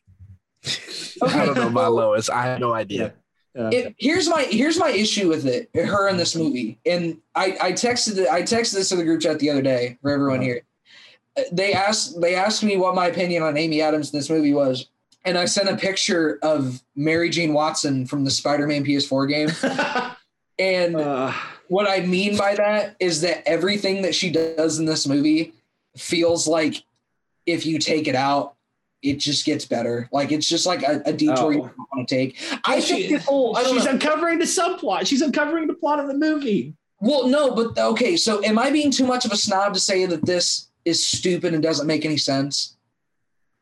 I 1.23 1.45
don't 1.45 1.55
know 1.55 1.67
about 1.67 1.93
Lois. 1.93 2.29
I 2.29 2.43
have 2.43 2.59
no 2.59 2.73
idea. 2.73 3.13
Uh, 3.57 3.69
It, 3.73 3.95
here's 3.97 4.29
my 4.29 4.43
here's 4.43 4.77
my 4.77 4.89
issue 4.89 5.27
with 5.27 5.45
it. 5.45 5.69
Her 5.73 6.07
in 6.09 6.17
this 6.17 6.35
movie, 6.35 6.79
and 6.85 7.17
I 7.35 7.57
I 7.61 7.71
texted 7.73 8.17
it, 8.17 8.29
I 8.29 8.41
texted 8.43 8.73
this 8.75 8.89
to 8.89 8.95
the 8.95 9.03
group 9.03 9.21
chat 9.21 9.39
the 9.39 9.49
other 9.49 9.61
day 9.63 9.97
for 10.01 10.11
everyone 10.11 10.39
Uh-huh. 10.39 10.43
here. 10.45 10.61
They 11.51 11.73
asked 11.73 12.19
they 12.21 12.35
asked 12.35 12.63
me 12.63 12.77
what 12.77 12.95
my 12.95 13.07
opinion 13.07 13.43
on 13.43 13.57
Amy 13.57 13.81
Adams 13.81 14.11
in 14.13 14.19
this 14.19 14.29
movie 14.29 14.53
was, 14.53 14.87
and 15.25 15.37
I 15.37 15.45
sent 15.45 15.69
a 15.69 15.75
picture 15.77 16.39
of 16.41 16.81
Mary 16.95 17.29
Jane 17.29 17.53
Watson 17.53 18.05
from 18.05 18.23
the 18.23 18.31
Spider-Man 18.31 18.83
PS4 18.85 19.27
game. 19.29 19.49
And 20.59 20.97
uh, 20.97 21.31
what 21.69 21.89
I 21.89 22.01
mean 22.05 22.35
by 22.35 22.53
that 22.55 22.97
is 22.99 23.21
that 23.21 23.47
everything 23.47 24.01
that 24.01 24.13
she 24.13 24.29
does 24.29 24.77
in 24.77 24.83
this 24.85 25.07
movie 25.07 25.53
feels 25.95 26.47
like 26.49 26.83
if 27.45 27.65
you 27.65 27.79
take 27.79 28.09
it 28.09 28.15
out, 28.15 28.55
it 29.01 29.19
just 29.19 29.45
gets 29.45 29.63
better. 29.63 30.09
Like 30.11 30.33
it's 30.33 30.49
just 30.49 30.65
like 30.65 30.83
a, 30.83 31.01
a 31.05 31.13
detour 31.13 31.53
you 31.53 31.59
Oh. 31.61 31.67
don't 31.67 31.87
want 31.95 32.09
to 32.09 32.13
take. 32.13 32.35
I 32.65 32.75
Well, 32.75 32.81
think 32.81 33.09
this 33.09 33.25
whole 33.25 33.55
I 33.55 33.63
she's 33.63 33.85
know. 33.85 33.91
uncovering 33.91 34.37
the 34.39 34.43
subplot. 34.45 35.07
She's 35.07 35.21
uncovering 35.21 35.67
the 35.67 35.75
plot 35.75 35.99
of 36.01 36.07
the 36.07 36.13
movie. 36.13 36.73
Well, 36.99 37.29
no, 37.29 37.55
but 37.55 37.77
okay. 37.77 38.17
So, 38.17 38.43
am 38.43 38.59
I 38.59 38.69
being 38.71 38.91
too 38.91 39.05
much 39.07 39.23
of 39.23 39.31
a 39.31 39.37
snob 39.37 39.73
to 39.75 39.79
say 39.79 40.05
that 40.07 40.25
this 40.25 40.67
is 40.89 41.07
stupid 41.07 41.53
and 41.53 41.63
doesn't 41.63 41.87
make 41.87 42.03
any 42.05 42.17
sense? 42.17 42.75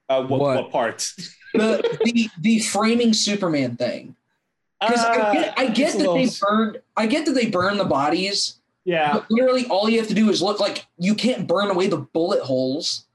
Uh, 0.09 0.23
what, 0.23 0.39
What? 0.39 0.55
what 0.63 0.71
part? 0.71 1.11
The 1.53 1.81
the 2.03 2.29
the 2.41 2.59
framing 2.59 3.13
Superman 3.13 3.77
thing. 3.77 4.15
Because 4.81 4.99
I 5.03 5.15
Uh, 5.17 5.33
get, 5.33 5.53
I 5.59 5.65
get 5.67 5.85
it's 5.87 5.95
a 5.95 5.97
that 5.99 6.03
they 6.13 6.25
little- 6.25 6.35
burned. 6.47 6.77
I 6.95 7.05
get 7.07 7.25
that 7.25 7.31
they 7.31 7.47
burn 7.49 7.77
the 7.77 7.85
bodies. 7.85 8.59
Yeah. 8.85 9.13
But 9.13 9.31
literally, 9.31 9.65
all 9.67 9.89
you 9.89 9.97
have 9.97 10.09
to 10.09 10.13
do 10.13 10.29
is 10.29 10.41
look 10.41 10.59
like 10.59 10.85
you 10.99 11.15
can't 11.15 11.47
burn 11.47 11.71
away 11.71 11.87
the 11.87 11.97
bullet 11.97 12.43
holes. 12.43 13.05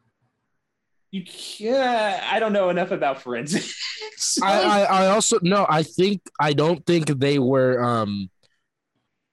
You 1.13 1.25
can't. 1.25 2.23
I 2.33 2.41
don't 2.41 2.53
know 2.55 2.71
enough 2.71 2.91
about 2.91 3.21
forensics. 3.23 3.77
I, 4.43 4.63
I, 4.63 4.81
I 4.83 5.07
also 5.09 5.39
no, 5.43 5.67
I 5.69 5.83
think 5.83 6.23
I 6.41 6.55
don't 6.55 6.85
think 6.87 7.07
they 7.21 7.39
were 7.39 7.81
um 7.85 8.31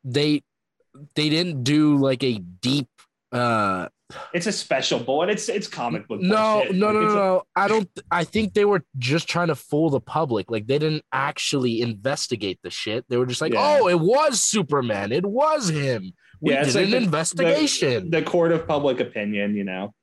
they 0.03 0.43
they 1.15 1.29
didn't 1.29 1.63
do 1.63 1.95
like 1.97 2.21
a 2.23 2.37
deep 2.37 2.89
uh 3.31 3.87
it's 4.33 4.47
a 4.47 4.51
special 4.51 4.99
bullet. 4.99 5.29
It's 5.29 5.49
it's 5.49 5.67
comic 5.67 6.07
book. 6.07 6.19
no 6.21 6.61
bullshit. 6.61 6.75
no 6.75 6.91
no 6.91 6.99
Like, 6.99 7.07
no, 7.09 7.15
no 7.15 7.43
I 7.55 7.67
don't 7.67 7.89
I 8.11 8.23
think 8.23 8.53
they 8.53 8.65
were 8.65 8.83
just 8.97 9.27
trying 9.27 9.49
to 9.49 9.55
fool 9.55 9.89
the 9.89 9.99
public 10.01 10.49
like 10.49 10.65
they 10.67 10.79
didn't 10.79 11.03
actually 11.11 11.81
investigate 11.81 12.59
the 12.63 12.69
shit 12.71 13.05
they 13.09 13.17
were 13.17 13.25
just 13.27 13.41
like 13.41 13.53
Yeah. 13.53 13.77
oh 13.81 13.87
it 13.87 13.99
was 13.99 14.41
Superman 14.43 15.11
it 15.11 15.25
was 15.25 15.69
him 15.69 16.11
we 16.41 16.53
Yeah, 16.53 16.59
did 16.59 16.67
it's 16.67 16.75
like 16.75 16.85
an 16.85 16.91
the- 16.91 16.97
investigation 16.97 18.09
The 18.09 18.21
court 18.23 18.51
of 18.51 18.67
public 18.67 18.99
opinion, 18.99 19.55
you 19.55 19.63
know. 19.63 19.93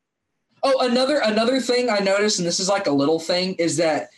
Oh, 0.63 0.87
another 0.87 1.19
another 1.25 1.61
thing 1.61 1.91
I 1.91 1.99
noticed, 1.99 2.39
and 2.39 2.47
this 2.49 2.59
is 2.61 2.69
like 2.69 2.87
a 2.87 2.91
little 2.93 3.21
thing, 3.21 3.55
is 3.55 3.77
that 3.77 4.09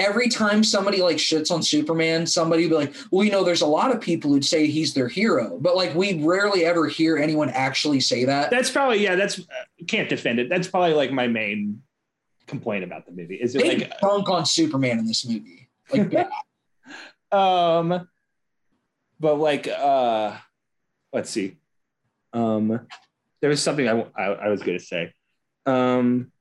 every 0.00 0.28
time 0.28 0.64
somebody 0.64 1.02
like 1.02 1.18
shits 1.18 1.50
on 1.50 1.62
Superman, 1.62 2.26
somebody 2.26 2.66
be 2.66 2.74
like, 2.74 2.94
"Well, 3.10 3.24
you 3.24 3.30
know, 3.30 3.44
there's 3.44 3.60
a 3.60 3.66
lot 3.66 3.94
of 3.94 4.00
people 4.00 4.32
who'd 4.32 4.44
say 4.44 4.66
he's 4.66 4.94
their 4.94 5.08
hero," 5.08 5.58
but 5.60 5.76
like 5.76 5.94
we 5.94 6.24
rarely 6.24 6.64
ever 6.64 6.88
hear 6.88 7.18
anyone 7.18 7.50
actually 7.50 8.00
say 8.00 8.24
that. 8.24 8.50
That's 8.50 8.70
probably 8.70 9.02
yeah. 9.02 9.14
That's 9.14 9.38
uh, 9.38 9.44
can't 9.86 10.08
defend 10.08 10.40
it. 10.40 10.48
That's 10.48 10.66
probably 10.66 10.94
like 10.94 11.12
my 11.12 11.28
main 11.28 11.82
complaint 12.46 12.82
about 12.82 13.06
the 13.06 13.12
movie. 13.12 13.36
Is 13.36 13.54
it 13.54 13.62
They 13.62 13.78
like 13.78 14.00
dunk 14.00 14.28
on 14.28 14.46
Superman 14.46 14.98
in 14.98 15.06
this 15.06 15.26
movie. 15.26 15.68
Like, 15.92 16.28
um, 17.32 18.08
but 19.20 19.34
like 19.34 19.68
uh, 19.68 20.36
let's 21.12 21.30
see. 21.30 21.58
Um, 22.32 22.86
there 23.40 23.50
was 23.50 23.62
something 23.62 23.86
I 23.86 24.06
I, 24.16 24.24
I 24.24 24.48
was 24.48 24.62
gonna 24.62 24.80
say. 24.80 25.12
Um, 25.66 26.32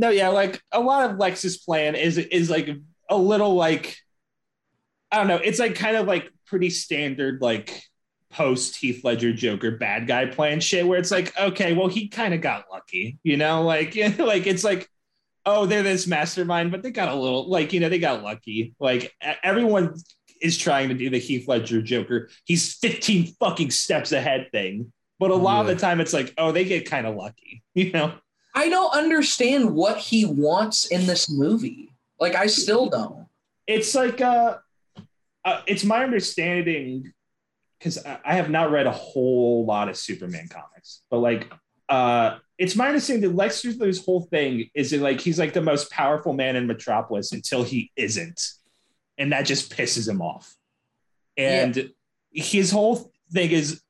no, 0.00 0.08
yeah, 0.10 0.28
like 0.28 0.60
a 0.72 0.80
lot 0.80 1.10
of 1.10 1.18
Lex's 1.18 1.58
plan 1.58 1.94
is 1.94 2.18
is 2.18 2.48
like 2.50 2.68
a 3.08 3.16
little 3.16 3.54
like 3.54 3.96
I 5.12 5.18
don't 5.18 5.28
know. 5.28 5.36
It's 5.36 5.58
like 5.58 5.74
kind 5.74 5.96
of 5.96 6.06
like 6.06 6.30
pretty 6.46 6.70
standard 6.70 7.40
like 7.42 7.82
post 8.32 8.76
Heath 8.76 9.04
Ledger 9.04 9.32
Joker 9.32 9.72
bad 9.72 10.06
guy 10.06 10.26
plan 10.26 10.60
shit 10.60 10.86
where 10.86 10.98
it's 10.98 11.10
like 11.10 11.36
okay, 11.38 11.72
well 11.74 11.88
he 11.88 12.08
kind 12.08 12.32
of 12.34 12.40
got 12.40 12.64
lucky, 12.72 13.18
you 13.22 13.36
know, 13.36 13.62
like 13.62 13.94
like 14.18 14.46
it's 14.46 14.64
like 14.64 14.88
oh 15.46 15.66
they're 15.66 15.82
this 15.82 16.06
mastermind, 16.06 16.70
but 16.70 16.82
they 16.82 16.90
got 16.90 17.08
a 17.08 17.14
little 17.14 17.48
like 17.50 17.72
you 17.72 17.80
know 17.80 17.88
they 17.88 17.98
got 17.98 18.22
lucky. 18.22 18.74
Like 18.80 19.12
everyone 19.42 19.94
is 20.40 20.56
trying 20.56 20.88
to 20.88 20.94
do 20.94 21.10
the 21.10 21.18
Heath 21.18 21.46
Ledger 21.48 21.82
Joker. 21.82 22.30
He's 22.46 22.74
15 22.76 23.34
fucking 23.40 23.70
steps 23.70 24.12
ahead 24.12 24.48
thing. 24.52 24.92
But 25.18 25.30
a 25.30 25.34
lot 25.34 25.56
Yeah. 25.56 25.60
of 25.60 25.66
the 25.66 25.76
time 25.76 26.00
it's 26.00 26.14
like, 26.14 26.32
oh, 26.38 26.50
they 26.50 26.64
get 26.64 26.88
kind 26.88 27.06
of 27.06 27.14
lucky, 27.14 27.62
you 27.74 27.90
know? 27.92 28.14
I 28.54 28.68
don't 28.68 28.92
understand 28.92 29.74
what 29.74 29.98
he 29.98 30.24
wants 30.24 30.86
in 30.86 31.06
this 31.06 31.30
movie. 31.30 31.92
Like, 32.18 32.34
I 32.34 32.46
still 32.46 32.88
don't. 32.88 33.26
It's 33.66 33.94
like 33.94 34.20
uh, 34.20 34.58
uh 35.44 35.62
it's 35.66 35.84
my 35.84 36.02
understanding 36.02 37.12
because 37.78 38.04
I 38.04 38.18
I 38.24 38.34
have 38.34 38.50
not 38.50 38.70
read 38.70 38.86
a 38.86 38.92
whole 38.92 39.64
lot 39.64 39.88
of 39.88 39.96
Superman 39.96 40.48
comics, 40.48 41.02
but 41.10 41.18
like 41.18 41.52
uh 41.88 42.38
it's 42.58 42.76
my 42.76 42.88
understanding 42.88 43.30
that 43.30 43.36
Lex 43.36 43.62
Luthor's 43.62 44.04
whole 44.04 44.22
thing 44.22 44.68
is 44.74 44.90
that 44.90 45.00
like 45.00 45.18
he's 45.18 45.38
like 45.38 45.54
the 45.54 45.62
most 45.62 45.90
powerful 45.90 46.34
man 46.34 46.56
in 46.56 46.66
Metropolis 46.66 47.32
until 47.32 47.62
he 47.62 47.90
isn't. 47.96 48.52
And 49.16 49.32
that 49.32 49.46
just 49.46 49.74
pisses 49.74 50.06
him 50.06 50.20
off. 50.20 50.54
And 51.38 51.90
his 52.32 52.70
whole 52.70 53.10
thing 53.32 53.50
is 53.50 53.80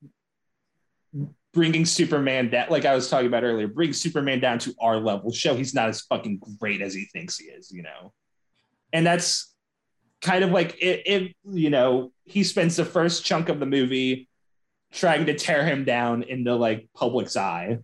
bringing 1.53 1.85
Superman 1.85 2.51
down, 2.51 2.69
like 2.71 2.85
I 2.85 2.95
was 2.95 3.09
talking 3.09 3.27
about 3.27 3.45
earlier, 3.45 3.69
bring 3.69 3.93
Superman 3.93 4.41
down 4.41 4.59
to 4.61 4.75
our 4.81 4.99
level, 4.99 5.33
show 5.33 5.55
he's 5.55 5.75
not 5.75 5.89
as 5.89 6.03
fucking 6.03 6.41
great 6.59 6.81
as 6.81 6.95
he 6.95 7.07
thinks 7.07 7.39
he 7.39 7.47
is, 7.47 7.71
you 7.71 7.83
know? 7.83 8.13
And 8.93 9.07
that's 9.07 9.53
kind 10.21 10.45
of 10.45 10.51
like 10.51 10.77
it, 10.81 11.03
it 11.07 11.37
you 11.45 11.71
know, 11.71 12.13
he 12.25 12.45
spends 12.45 12.77
the 12.77 12.85
first 12.85 13.25
chunk 13.25 13.49
of 13.49 13.61
the 13.61 13.67
movie 13.67 14.29
trying 14.93 15.27
to 15.27 15.35
tear 15.35 15.65
him 15.65 15.85
down 15.85 16.23
into 16.23 16.55
like 16.55 16.89
public's 16.95 17.37
eye. 17.37 17.79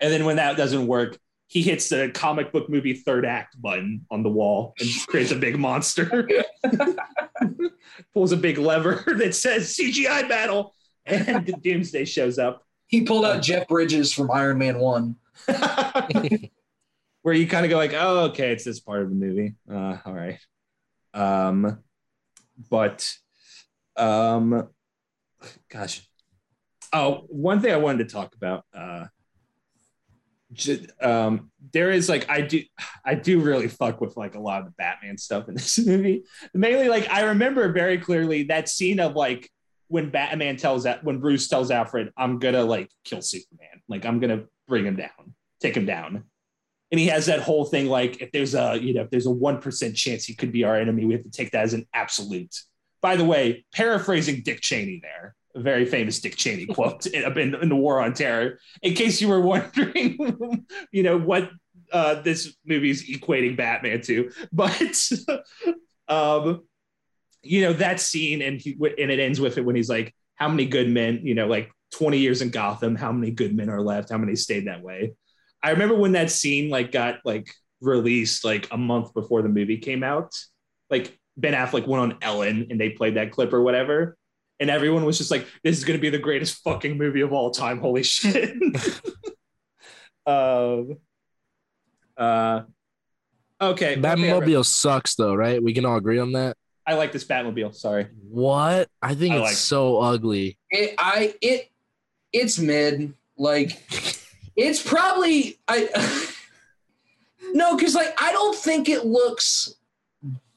And 0.00 0.12
then 0.12 0.24
when 0.24 0.36
that 0.36 0.56
doesn't 0.56 0.86
work, 0.86 1.18
he 1.48 1.62
hits 1.62 1.88
the 1.88 2.10
comic 2.12 2.52
book 2.52 2.68
movie 2.68 2.94
third 2.94 3.24
act 3.24 3.60
button 3.60 4.04
on 4.10 4.22
the 4.22 4.28
wall 4.28 4.74
and 4.78 4.88
creates 5.06 5.30
a 5.30 5.36
big 5.36 5.58
monster. 5.58 6.28
Pulls 8.14 8.32
a 8.32 8.36
big 8.36 8.58
lever 8.58 9.04
that 9.18 9.34
says 9.34 9.76
CGI 9.76 10.28
battle, 10.28 10.74
and 11.06 11.62
Doomsday 11.62 12.04
shows 12.04 12.38
up. 12.38 12.64
He 12.86 13.02
pulled 13.02 13.24
out 13.24 13.42
Jeff 13.42 13.66
Bridges 13.68 14.12
from 14.12 14.30
Iron 14.30 14.58
Man 14.58 14.78
1. 14.78 15.16
Where 17.22 17.34
you 17.34 17.48
kind 17.48 17.64
of 17.64 17.70
go 17.70 17.76
like, 17.76 17.94
oh, 17.94 18.26
okay, 18.26 18.52
it's 18.52 18.64
this 18.64 18.78
part 18.78 19.02
of 19.02 19.08
the 19.08 19.16
movie. 19.16 19.54
Uh, 19.70 19.98
all 20.04 20.12
right. 20.12 20.38
Um, 21.12 21.80
but 22.70 23.10
um, 23.96 24.68
gosh. 25.70 26.08
Oh, 26.92 27.24
one 27.28 27.60
thing 27.60 27.72
I 27.72 27.78
wanted 27.78 28.08
to 28.08 28.14
talk 28.14 28.34
about. 28.36 28.64
Uh, 28.72 29.06
ju- 30.52 30.86
um, 31.00 31.50
there 31.72 31.90
is 31.90 32.08
like 32.08 32.30
I 32.30 32.42
do 32.42 32.62
I 33.04 33.14
do 33.14 33.40
really 33.40 33.68
fuck 33.68 34.00
with 34.00 34.16
like 34.16 34.34
a 34.34 34.40
lot 34.40 34.60
of 34.60 34.66
the 34.66 34.74
Batman 34.78 35.18
stuff 35.18 35.48
in 35.48 35.54
this 35.54 35.78
movie. 35.86 36.24
Mainly 36.54 36.88
like 36.88 37.10
I 37.10 37.22
remember 37.22 37.72
very 37.72 37.98
clearly 37.98 38.44
that 38.44 38.68
scene 38.68 39.00
of 39.00 39.14
like 39.14 39.50
when 39.88 40.10
Batman 40.10 40.56
tells 40.56 40.84
that 40.84 41.04
when 41.04 41.18
Bruce 41.18 41.48
tells 41.48 41.70
Alfred, 41.70 42.12
I'm 42.16 42.38
gonna 42.38 42.64
like 42.64 42.90
kill 43.04 43.22
Superman. 43.22 43.82
Like 43.88 44.04
I'm 44.04 44.20
gonna 44.20 44.44
bring 44.68 44.84
him 44.84 44.96
down, 44.96 45.34
take 45.60 45.76
him 45.76 45.86
down. 45.86 46.24
And 46.92 47.00
he 47.00 47.08
has 47.08 47.26
that 47.26 47.40
whole 47.40 47.64
thing 47.64 47.86
like 47.86 48.22
if 48.22 48.32
there's 48.32 48.54
a 48.54 48.78
you 48.80 48.94
know 48.94 49.02
if 49.02 49.10
there's 49.10 49.26
a 49.26 49.30
one 49.30 49.60
percent 49.60 49.96
chance 49.96 50.24
he 50.24 50.34
could 50.34 50.52
be 50.52 50.64
our 50.64 50.76
enemy, 50.76 51.04
we 51.04 51.14
have 51.14 51.24
to 51.24 51.30
take 51.30 51.52
that 51.52 51.64
as 51.64 51.74
an 51.74 51.86
absolute. 51.92 52.54
By 53.00 53.16
the 53.16 53.24
way, 53.24 53.64
paraphrasing 53.74 54.42
Dick 54.42 54.60
Cheney 54.60 55.00
there, 55.02 55.34
a 55.54 55.60
very 55.60 55.84
famous 55.84 56.20
Dick 56.20 56.36
Cheney 56.36 56.66
quote 56.74 57.06
in, 57.06 57.24
in, 57.38 57.54
in 57.54 57.68
the 57.68 57.76
War 57.76 58.00
on 58.00 58.14
Terror. 58.14 58.58
In 58.82 58.94
case 58.94 59.20
you 59.20 59.28
were 59.28 59.40
wondering, 59.52 60.66
you 60.92 61.02
know 61.02 61.18
what 61.18 61.50
uh, 61.92 62.20
this 62.22 62.56
movie's 62.64 63.08
equating 63.08 63.56
Batman 63.56 64.00
to, 64.02 64.30
but 64.52 65.10
um, 66.08 66.62
you 67.46 67.62
know 67.62 67.72
that 67.74 68.00
scene 68.00 68.42
and 68.42 68.60
he 68.60 68.76
and 68.80 69.10
it 69.10 69.18
ends 69.18 69.40
with 69.40 69.58
it 69.58 69.64
when 69.64 69.76
he's 69.76 69.88
like, 69.88 70.14
"How 70.34 70.48
many 70.48 70.66
good 70.66 70.88
men? 70.88 71.20
You 71.22 71.34
know, 71.34 71.46
like 71.46 71.70
20 71.92 72.18
years 72.18 72.42
in 72.42 72.50
Gotham. 72.50 72.96
How 72.96 73.12
many 73.12 73.30
good 73.30 73.54
men 73.54 73.70
are 73.70 73.80
left? 73.80 74.10
How 74.10 74.18
many 74.18 74.36
stayed 74.36 74.66
that 74.66 74.82
way?" 74.82 75.14
I 75.62 75.70
remember 75.70 75.96
when 75.96 76.12
that 76.12 76.30
scene 76.30 76.70
like 76.70 76.92
got 76.92 77.18
like 77.24 77.48
released 77.80 78.44
like 78.44 78.68
a 78.70 78.76
month 78.76 79.12
before 79.14 79.42
the 79.42 79.48
movie 79.48 79.78
came 79.78 80.02
out. 80.02 80.32
Like 80.90 81.18
Ben 81.36 81.54
Affleck 81.54 81.86
went 81.86 82.12
on 82.12 82.18
Ellen 82.22 82.68
and 82.70 82.80
they 82.80 82.90
played 82.90 83.16
that 83.16 83.32
clip 83.32 83.52
or 83.52 83.62
whatever. 83.62 84.16
And 84.58 84.70
everyone 84.70 85.04
was 85.04 85.18
just 85.18 85.30
like, 85.30 85.46
this 85.62 85.76
is 85.76 85.84
going 85.84 85.98
to 85.98 86.00
be 86.00 86.08
the 86.08 86.18
greatest 86.18 86.62
fucking 86.62 86.96
movie 86.96 87.20
of 87.20 87.32
all 87.32 87.50
time. 87.50 87.78
Holy 87.78 88.02
shit. 88.02 88.54
um, 90.26 90.96
uh, 92.16 92.62
okay. 93.60 93.96
Batmobile 93.96 94.64
sucks 94.64 95.14
though, 95.14 95.34
right? 95.34 95.62
We 95.62 95.74
can 95.74 95.84
all 95.84 95.96
agree 95.96 96.18
on 96.18 96.32
that. 96.32 96.56
I 96.86 96.94
like 96.94 97.12
this 97.12 97.24
Batmobile. 97.24 97.74
Sorry. 97.74 98.06
What? 98.30 98.88
I 99.02 99.14
think 99.14 99.34
I 99.34 99.38
it's 99.38 99.44
like- 99.44 99.54
so 99.54 99.98
ugly. 99.98 100.56
It, 100.70 100.94
I 100.98 101.34
it 101.40 101.70
it's 102.32 102.58
mid. 102.58 103.12
Like 103.36 103.82
it's 104.56 104.82
probably 104.82 105.58
I 105.68 106.32
no, 107.52 107.76
because 107.76 107.94
like 107.94 108.14
I 108.22 108.32
don't 108.32 108.56
think 108.56 108.88
it 108.88 109.04
looks 109.04 109.74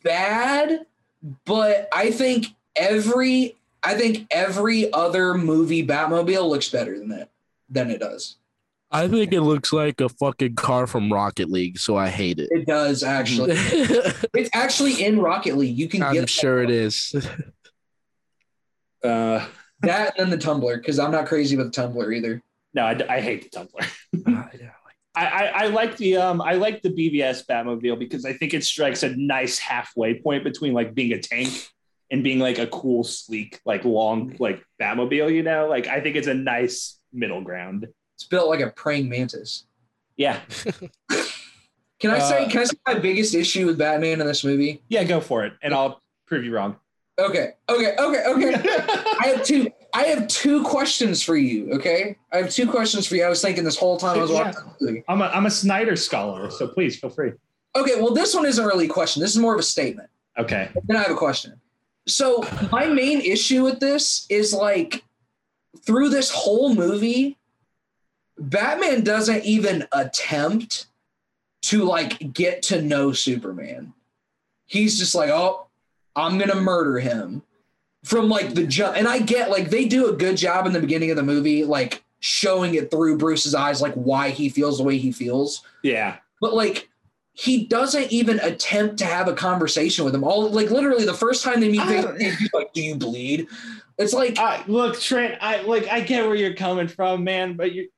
bad, 0.03 0.85
but 1.45 1.89
I 1.93 2.11
think 2.11 2.47
every 2.75 3.55
I 3.83 3.95
think 3.95 4.27
every 4.31 4.91
other 4.93 5.33
movie 5.33 5.85
Batmobile 5.85 6.47
looks 6.49 6.69
better 6.69 6.97
than 6.97 7.09
that 7.09 7.29
than 7.69 7.89
it 7.91 7.99
does. 7.99 8.35
I 8.91 9.07
think 9.07 9.33
it 9.33 9.41
looks 9.41 9.71
like 9.71 10.01
a 10.01 10.09
fucking 10.09 10.55
car 10.55 10.87
from 10.87 11.13
Rocket 11.13 11.49
League, 11.49 11.77
so 11.77 11.95
I 11.95 12.09
hate 12.09 12.39
it. 12.39 12.49
It 12.51 12.65
does 12.65 13.03
actually. 13.03 13.51
it's 13.55 14.49
actually 14.53 15.03
in 15.03 15.19
Rocket 15.19 15.57
League. 15.57 15.77
You 15.77 15.87
can 15.87 16.01
I'm 16.01 16.13
get 16.13 16.29
sure 16.29 16.63
it 16.63 16.71
is. 16.71 17.13
Uh, 19.03 19.45
that 19.81 20.17
and 20.17 20.25
then 20.25 20.29
the 20.29 20.37
Tumbler 20.37 20.77
because 20.77 20.99
I'm 20.99 21.11
not 21.11 21.27
crazy 21.27 21.55
with 21.55 21.67
the 21.67 21.71
Tumbler 21.71 22.11
either. 22.11 22.41
no, 22.73 22.83
I, 22.83 22.99
I 23.07 23.21
hate 23.21 23.43
the 23.43 23.49
Tumbler. 23.49 24.45
I, 25.15 25.25
I, 25.25 25.45
I 25.45 25.67
like 25.67 25.97
the 25.97 26.17
um 26.17 26.41
I 26.41 26.53
like 26.53 26.81
the 26.81 26.89
BVS 26.89 27.45
Batmobile 27.45 27.97
because 27.99 28.25
I 28.25 28.33
think 28.33 28.53
it 28.53 28.63
strikes 28.63 29.03
a 29.03 29.15
nice 29.15 29.57
halfway 29.57 30.19
point 30.19 30.43
between 30.43 30.73
like 30.73 30.93
being 30.93 31.13
a 31.13 31.19
tank 31.19 31.67
and 32.11 32.23
being 32.23 32.39
like 32.39 32.57
a 32.57 32.67
cool, 32.67 33.03
sleek, 33.03 33.59
like 33.65 33.85
long 33.85 34.35
like 34.39 34.63
Batmobile. 34.81 35.33
You 35.33 35.43
know, 35.43 35.67
like 35.67 35.87
I 35.87 36.01
think 36.01 36.15
it's 36.15 36.27
a 36.27 36.33
nice 36.33 36.99
middle 37.13 37.41
ground. 37.41 37.87
It's 38.19 38.27
built 38.27 38.49
like 38.49 38.59
a 38.59 38.69
praying 38.71 39.07
mantis. 39.07 39.63
Yeah, 40.17 40.41
Can 42.01 42.11
I 42.11 42.19
say? 42.19 42.43
Uh, 42.45 42.49
Can 42.49 42.59
I 42.59 42.63
say 42.65 42.75
my 42.85 42.95
biggest 42.95 43.33
issue 43.33 43.65
with 43.65 43.77
Batman 43.77 44.19
in 44.19 44.27
this 44.27 44.43
movie? 44.43 44.81
yeah, 44.89 45.05
go 45.05 45.21
for 45.21 45.45
it, 45.45 45.53
and 45.63 45.73
I'll 45.73 46.01
prove 46.27 46.43
you 46.43 46.53
wrong. 46.53 46.75
Okay, 47.17 47.51
okay, 47.69 47.95
okay, 47.97 48.23
okay. 48.27 48.53
I 49.21 49.27
have 49.33 49.45
two. 49.45 49.69
I 49.93 50.03
have 50.03 50.27
two 50.27 50.63
questions 50.63 51.23
for 51.23 51.37
you. 51.37 51.71
Okay, 51.75 52.17
I 52.33 52.37
have 52.39 52.49
two 52.49 52.69
questions 52.69 53.07
for 53.07 53.15
you. 53.15 53.23
I 53.23 53.29
was 53.29 53.41
thinking 53.41 53.63
this 53.63 53.77
whole 53.77 53.95
time 53.97 54.17
I 54.19 54.21
was 54.21 54.31
Yeah. 54.31 54.51
watching. 54.81 55.03
I'm 55.07 55.21
a 55.21 55.27
I'm 55.27 55.45
a 55.45 55.51
Snyder 55.51 55.95
scholar, 55.95 56.51
so 56.51 56.67
please 56.67 56.99
feel 56.99 57.09
free. 57.09 57.31
Okay, 57.77 57.95
well, 58.01 58.13
this 58.13 58.35
one 58.35 58.45
isn't 58.45 58.65
really 58.65 58.87
a 58.87 58.89
question. 58.89 59.21
This 59.21 59.31
is 59.31 59.37
more 59.37 59.53
of 59.53 59.59
a 59.61 59.63
statement. 59.63 60.09
Okay. 60.37 60.67
Then 60.87 60.97
I 60.97 61.03
have 61.03 61.11
a 61.11 61.15
question. 61.15 61.53
So 62.07 62.45
my 62.69 62.87
main 62.87 63.21
issue 63.21 63.63
with 63.63 63.79
this 63.79 64.25
is 64.29 64.53
like 64.53 65.03
through 65.85 66.09
this 66.09 66.29
whole 66.31 66.73
movie, 66.75 67.37
Batman 68.39 69.03
doesn't 69.03 69.43
even 69.45 69.85
attempt 69.91 70.87
to 71.63 71.83
like 71.83 72.33
get 72.33 72.61
to 72.63 72.81
know 72.81 73.11
Superman. 73.11 73.93
He's 74.65 74.97
just 74.97 75.15
like, 75.15 75.29
oh, 75.29 75.67
I'm 76.15 76.37
gonna 76.37 76.55
murder 76.55 76.99
him 76.99 77.41
from 78.03 78.29
like 78.29 78.53
the 78.53 78.65
jump. 78.65 78.95
And 78.97 79.07
I 79.07 79.19
get 79.19 79.49
like 79.49 79.69
they 79.69 79.85
do 79.85 80.09
a 80.09 80.13
good 80.15 80.37
job 80.37 80.65
in 80.65 80.73
the 80.73 80.79
beginning 80.79 81.11
of 81.11 81.17
the 81.17 81.23
movie, 81.23 81.63
like 81.65 82.03
showing 82.19 82.75
it 82.75 82.91
through 82.91 83.17
Bruce's 83.17 83.55
eyes, 83.55 83.81
like 83.81 83.93
why 83.93 84.29
he 84.29 84.49
feels 84.49 84.77
the 84.77 84.83
way 84.83 84.97
he 84.97 85.11
feels 85.11 85.63
Yeah. 85.83 86.17
but 86.41 86.53
like 86.53 86.89
he 87.33 87.65
doesn't 87.65 88.11
even 88.11 88.37
attempt 88.41 88.97
to 88.97 89.05
have 89.05 89.29
a 89.29 89.33
conversation 89.33 90.03
with 90.03 90.13
him. 90.13 90.25
All 90.25 90.49
like 90.49 90.69
literally 90.71 91.05
the 91.05 91.13
first 91.13 91.41
time 91.43 91.61
they 91.61 91.69
meet, 91.69 91.79
I 91.79 91.87
face 91.87 92.03
don't- 92.03 92.13
to 92.15 92.19
face, 92.19 92.37
he's 92.37 92.53
like, 92.53 92.73
"Do 92.73 92.81
you 92.81 92.95
bleed?" 92.95 93.47
It's 93.97 94.13
like 94.13 94.37
I, 94.37 94.63
look, 94.67 94.99
Trent. 94.99 95.37
I 95.41 95.61
like. 95.61 95.87
I 95.89 95.99
get 96.01 96.25
where 96.25 96.35
you're 96.35 96.53
coming 96.53 96.87
from, 96.89 97.23
man. 97.25 97.53
But 97.55 97.73
you, 97.73 97.89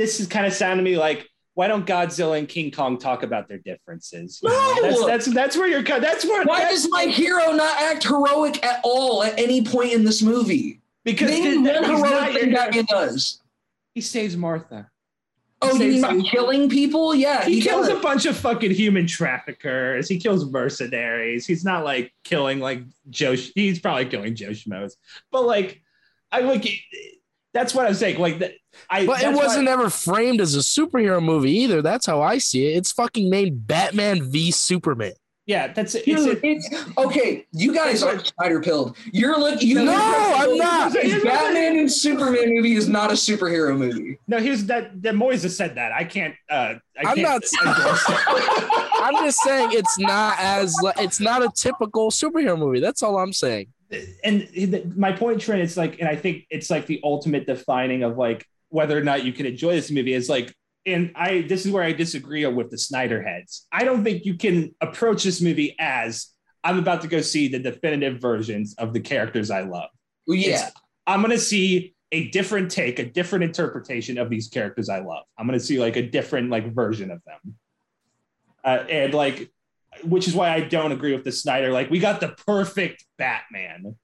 this 0.00 0.18
is 0.18 0.26
kind 0.26 0.46
of 0.46 0.52
sounding 0.54 0.84
to 0.84 0.90
me 0.90 0.96
like, 0.96 1.28
why 1.54 1.68
don't 1.68 1.86
Godzilla 1.86 2.38
and 2.38 2.48
King 2.48 2.70
Kong 2.70 2.96
talk 2.96 3.22
about 3.22 3.48
their 3.48 3.58
differences? 3.58 4.40
No! 4.42 4.76
that's 4.80 5.04
that's 5.06 5.26
that's 5.34 5.56
where 5.56 5.66
you're. 5.66 5.82
That's 5.82 6.24
where. 6.24 6.42
why 6.44 6.60
that's, 6.60 6.82
does 6.82 6.90
my 6.90 7.04
hero 7.04 7.52
not 7.52 7.76
act 7.82 8.04
heroic 8.04 8.64
at 8.64 8.80
all 8.82 9.22
at 9.22 9.38
any 9.38 9.62
point 9.62 9.92
in 9.92 10.04
this 10.04 10.22
movie? 10.22 10.80
because 11.04 11.30
Name 11.30 11.64
th- 11.64 11.80
one 11.80 11.84
he's 11.84 12.00
not 12.02 12.08
heroic 12.10 12.40
thing 12.40 12.52
Batman 12.52 12.84
does. 12.88 13.42
he 13.94 14.00
saves 14.00 14.36
Martha. 14.36 14.90
Oh, 15.62 15.76
He 15.76 15.96
you 15.96 16.02
mean 16.02 16.22
killing 16.24 16.70
people? 16.70 17.14
Yeah, 17.14 17.44
He, 17.44 17.56
he, 17.56 17.60
kills 17.60 17.88
does. 17.88 17.98
a 17.98 18.00
bunch 18.00 18.24
of 18.24 18.34
fucking 18.34 18.70
human 18.70 19.06
traffickers. 19.06 20.08
He 20.08 20.18
kills 20.18 20.50
mercenaries. 20.50 21.46
He's 21.46 21.64
not 21.64 21.84
like 21.84 22.14
killing 22.24 22.60
like 22.60 22.82
Joe. 23.10 23.34
He's 23.34 23.78
probably 23.78 24.06
killing 24.06 24.34
Joe 24.34 24.50
Schmoes. 24.50 24.92
But 25.30 25.44
like, 25.44 25.82
I 26.32 26.40
look. 26.40 26.62
That's 27.52 27.74
what 27.74 27.86
I'm 27.86 27.94
saying. 27.94 28.18
Like 28.18 28.38
that. 28.40 28.52
I. 28.88 29.06
But 29.06 29.22
it 29.22 29.34
wasn't 29.34 29.68
ever 29.68 29.90
framed 29.90 30.40
as 30.40 30.54
a 30.54 30.60
superhero 30.60 31.22
movie 31.22 31.52
either. 31.52 31.82
That's 31.82 32.06
how 32.06 32.22
I 32.22 32.38
see 32.38 32.66
it. 32.66 32.76
It's 32.76 32.92
fucking 32.92 33.28
named 33.28 33.66
Batman 33.66 34.22
v 34.30 34.50
Superman. 34.50 35.12
Yeah, 35.46 35.72
that's 35.72 35.96
it. 35.96 36.04
Dude, 36.04 36.38
It's, 36.44 36.68
it's, 36.70 36.96
okay, 36.96 37.44
you 37.50 37.74
guys 37.74 38.04
are 38.04 38.22
spider 38.24 38.60
pilled. 38.60 38.96
You're 39.12 39.36
looking. 39.36 39.66
You 39.66 39.82
No, 39.84 39.92
I'm 40.36 40.56
not. 40.56 40.92
This 40.92 41.24
Batman 41.24 41.76
and 41.76 41.90
Superman 41.90 42.54
movie 42.54 42.74
is 42.76 42.88
not 42.88 43.10
a 43.10 43.14
superhero 43.14 43.76
movie. 43.76 44.18
no, 44.28 44.38
here's 44.38 44.64
that. 44.66 45.02
That 45.02 45.14
Moises 45.14 45.50
said 45.56 45.74
that. 45.74 45.90
I 45.90 46.04
can't. 46.04 46.36
Uh, 46.48 46.74
I 46.96 47.10
I'm 47.10 47.16
can't 47.16 47.42
not- 47.64 48.72
I'm 49.02 49.24
just 49.24 49.40
saying 49.40 49.70
it's 49.72 49.98
not 49.98 50.36
as 50.38 50.76
it's 50.98 51.18
not 51.18 51.42
a 51.42 51.50
typical 51.56 52.10
superhero 52.12 52.56
movie. 52.56 52.78
That's 52.78 53.02
all 53.02 53.18
I'm 53.18 53.32
saying. 53.32 53.68
And 54.24 54.96
my 54.96 55.12
point, 55.12 55.40
Trent, 55.40 55.62
it's 55.62 55.76
like, 55.76 55.98
and 56.00 56.08
I 56.08 56.16
think 56.16 56.46
it's 56.50 56.70
like 56.70 56.86
the 56.86 57.00
ultimate 57.02 57.46
defining 57.46 58.02
of 58.02 58.16
like 58.16 58.46
whether 58.68 58.96
or 58.96 59.02
not 59.02 59.24
you 59.24 59.32
can 59.32 59.46
enjoy 59.46 59.72
this 59.72 59.90
movie 59.90 60.12
is 60.14 60.28
like, 60.28 60.54
and 60.86 61.12
I 61.14 61.42
this 61.42 61.66
is 61.66 61.72
where 61.72 61.82
I 61.82 61.92
disagree 61.92 62.46
with 62.46 62.70
the 62.70 62.78
Snyder 62.78 63.22
heads. 63.22 63.66
I 63.70 63.84
don't 63.84 64.04
think 64.04 64.24
you 64.24 64.34
can 64.34 64.74
approach 64.80 65.24
this 65.24 65.40
movie 65.40 65.76
as 65.78 66.28
I'm 66.62 66.78
about 66.78 67.02
to 67.02 67.08
go 67.08 67.20
see 67.20 67.48
the 67.48 67.58
definitive 67.58 68.20
versions 68.20 68.74
of 68.78 68.92
the 68.92 69.00
characters 69.00 69.50
I 69.50 69.62
love. 69.62 69.90
Well, 70.26 70.36
yeah, 70.36 70.48
It's- 70.50 70.72
I'm 71.06 71.20
gonna 71.22 71.38
see 71.38 71.94
a 72.12 72.28
different 72.28 72.70
take, 72.70 72.98
a 72.98 73.04
different 73.04 73.44
interpretation 73.44 74.18
of 74.18 74.30
these 74.30 74.48
characters 74.48 74.88
I 74.88 75.00
love. 75.00 75.24
I'm 75.36 75.46
gonna 75.46 75.60
see 75.60 75.78
like 75.78 75.96
a 75.96 76.02
different 76.02 76.50
like 76.50 76.72
version 76.74 77.10
of 77.10 77.22
them, 77.24 77.56
uh, 78.64 78.84
and 78.88 79.12
like, 79.14 79.50
which 80.04 80.28
is 80.28 80.34
why 80.34 80.52
I 80.54 80.60
don't 80.60 80.92
agree 80.92 81.14
with 81.14 81.24
the 81.24 81.32
Snyder. 81.32 81.72
Like, 81.72 81.90
we 81.90 81.98
got 81.98 82.20
the 82.20 82.28
perfect 82.46 83.04
Batman. 83.18 83.96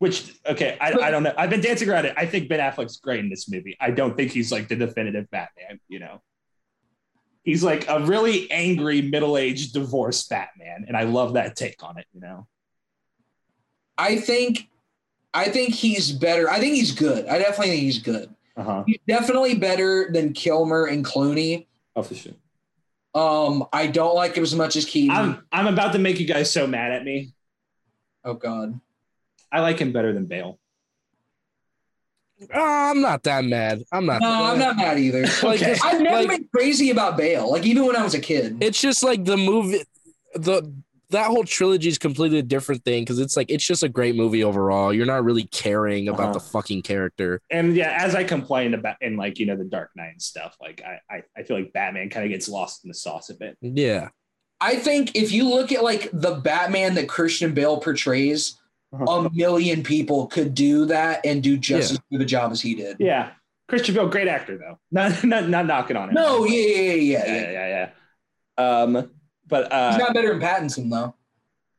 Which 0.00 0.32
okay, 0.46 0.78
I, 0.80 0.92
I 0.92 1.10
don't 1.10 1.24
know. 1.24 1.34
I've 1.36 1.50
been 1.50 1.60
dancing 1.60 1.90
around 1.90 2.04
it. 2.04 2.14
I 2.16 2.24
think 2.24 2.48
Ben 2.48 2.60
Affleck's 2.60 2.98
great 2.98 3.18
in 3.18 3.28
this 3.28 3.50
movie. 3.50 3.76
I 3.80 3.90
don't 3.90 4.16
think 4.16 4.30
he's 4.30 4.52
like 4.52 4.68
the 4.68 4.76
definitive 4.76 5.28
Batman. 5.32 5.80
You 5.88 5.98
know, 5.98 6.22
he's 7.42 7.64
like 7.64 7.88
a 7.88 7.98
really 8.06 8.48
angry 8.52 9.02
middle-aged 9.02 9.72
divorced 9.72 10.30
Batman, 10.30 10.84
and 10.86 10.96
I 10.96 11.02
love 11.02 11.32
that 11.32 11.56
take 11.56 11.82
on 11.82 11.98
it. 11.98 12.06
You 12.14 12.20
know, 12.20 12.46
I 13.98 14.18
think, 14.18 14.68
I 15.34 15.46
think 15.46 15.74
he's 15.74 16.12
better. 16.12 16.48
I 16.48 16.60
think 16.60 16.76
he's 16.76 16.92
good. 16.92 17.26
I 17.26 17.38
definitely 17.38 17.70
think 17.70 17.82
he's 17.82 17.98
good. 17.98 18.32
uh 18.56 18.62
huh. 18.62 18.84
He's 18.86 19.00
definitely 19.08 19.56
better 19.56 20.10
than 20.12 20.32
Kilmer 20.32 20.86
and 20.86 21.04
Clooney. 21.04 21.66
Oh, 21.96 22.02
for 22.04 22.14
sure. 22.14 22.34
Um, 23.18 23.66
I 23.72 23.86
don't 23.88 24.14
like 24.14 24.34
him 24.36 24.42
as 24.44 24.54
much 24.54 24.76
as 24.76 24.84
Keaton. 24.84 25.16
I'm 25.16 25.46
I'm 25.50 25.66
about 25.66 25.92
to 25.94 25.98
make 25.98 26.20
you 26.20 26.26
guys 26.26 26.50
so 26.52 26.66
mad 26.66 26.92
at 26.92 27.04
me. 27.04 27.32
oh 28.24 28.34
God. 28.34 28.78
I 29.50 29.60
like 29.60 29.78
him 29.78 29.92
better 29.92 30.12
than 30.12 30.26
Bale. 30.26 30.58
Uh, 32.54 32.60
I'm 32.60 33.00
not 33.00 33.22
that 33.24 33.44
mad. 33.44 33.82
I'm 33.90 34.06
not. 34.06 34.20
No, 34.20 34.44
I'm 34.44 34.58
not 34.58 34.76
mad 34.76 34.98
either. 34.98 35.22
Like, 35.42 35.60
Okay. 35.62 35.76
I've 35.82 36.00
never 36.00 36.16
like, 36.18 36.28
been 36.28 36.48
crazy 36.54 36.90
about 36.90 37.16
Bale. 37.16 37.50
Like 37.50 37.66
even 37.66 37.84
when 37.86 37.96
I 37.96 38.02
was 38.04 38.14
a 38.14 38.20
kid. 38.20 38.58
it's 38.60 38.80
just 38.80 39.02
like 39.02 39.24
the 39.24 39.36
movie. 39.36 39.82
The 40.34 40.70
that 41.10 41.26
whole 41.26 41.44
trilogy 41.44 41.88
is 41.88 41.96
completely 41.98 42.38
a 42.38 42.42
different 42.42 42.84
thing 42.84 43.02
because 43.02 43.18
it's 43.18 43.36
like 43.36 43.50
it's 43.50 43.64
just 43.66 43.82
a 43.82 43.88
great 43.88 44.14
movie 44.14 44.44
overall. 44.44 44.92
You're 44.92 45.06
not 45.06 45.24
really 45.24 45.44
caring 45.44 46.08
about 46.08 46.20
Uh-huh. 46.20 46.32
the 46.34 46.40
fucking 46.40 46.82
character. 46.82 47.40
and 47.50 47.74
yeah, 47.74 47.96
as 48.02 48.14
I 48.14 48.24
complained 48.24 48.74
about 48.74 48.96
in 49.00 49.16
like 49.16 49.38
you 49.38 49.46
know 49.46 49.56
the 49.56 49.64
Dark 49.64 49.90
Knight 49.96 50.10
and 50.12 50.22
stuff, 50.22 50.56
like 50.60 50.82
I 50.84 51.00
I, 51.14 51.22
I 51.36 51.42
feel 51.44 51.56
like 51.58 51.72
Batman 51.72 52.10
kind 52.10 52.24
of 52.26 52.30
gets 52.30 52.48
lost 52.48 52.84
in 52.84 52.88
the 52.88 52.94
sauce 52.94 53.30
a 53.30 53.34
bit. 53.34 53.56
Yeah. 53.62 54.08
I 54.60 54.74
think 54.76 55.14
if 55.14 55.30
you 55.32 55.48
look 55.48 55.70
at 55.72 55.84
like 55.84 56.10
the 56.12 56.34
Batman 56.34 56.94
that 56.96 57.08
Christian 57.08 57.54
Bale 57.54 57.78
portrays, 57.80 58.58
Uh-huh. 58.92 59.04
a 59.26 59.30
million 59.34 59.82
just 59.82 60.26
could 60.26 60.54
do 60.54 60.84
that 60.86 61.24
and 61.24 61.42
do 61.42 61.56
just 61.56 61.90
Yeah. 61.92 61.94
as 61.94 62.00
good 62.10 62.20
a 62.22 62.24
job 62.24 62.52
as 62.52 62.60
he 62.60 62.74
did. 62.74 62.96
Yeah, 62.98 63.30
Christian 63.68 63.94
Bale, 63.94 64.08
great 64.08 64.28
actor 64.28 64.58
though. 64.58 64.78
Not 64.90 65.22
not 65.24 65.48
not 65.48 65.66
knocking 65.66 65.96
on 65.96 66.08
him. 66.08 66.14
No, 66.14 66.44
yeah, 66.44 66.66
yeah, 66.66 66.80
yeah, 66.82 66.92
yeah. 66.92 67.24
yeah, 67.26 67.40
yeah. 67.40 67.50
yeah, 67.52 67.90
yeah. 68.58 68.82
Um, 68.82 69.10
but 69.48 69.72
uh, 69.72 69.90
He's 69.92 69.98
not 69.98 70.14
better 70.14 70.38
than 70.38 70.40
Pattinson 70.40 70.90
though. 70.90 71.14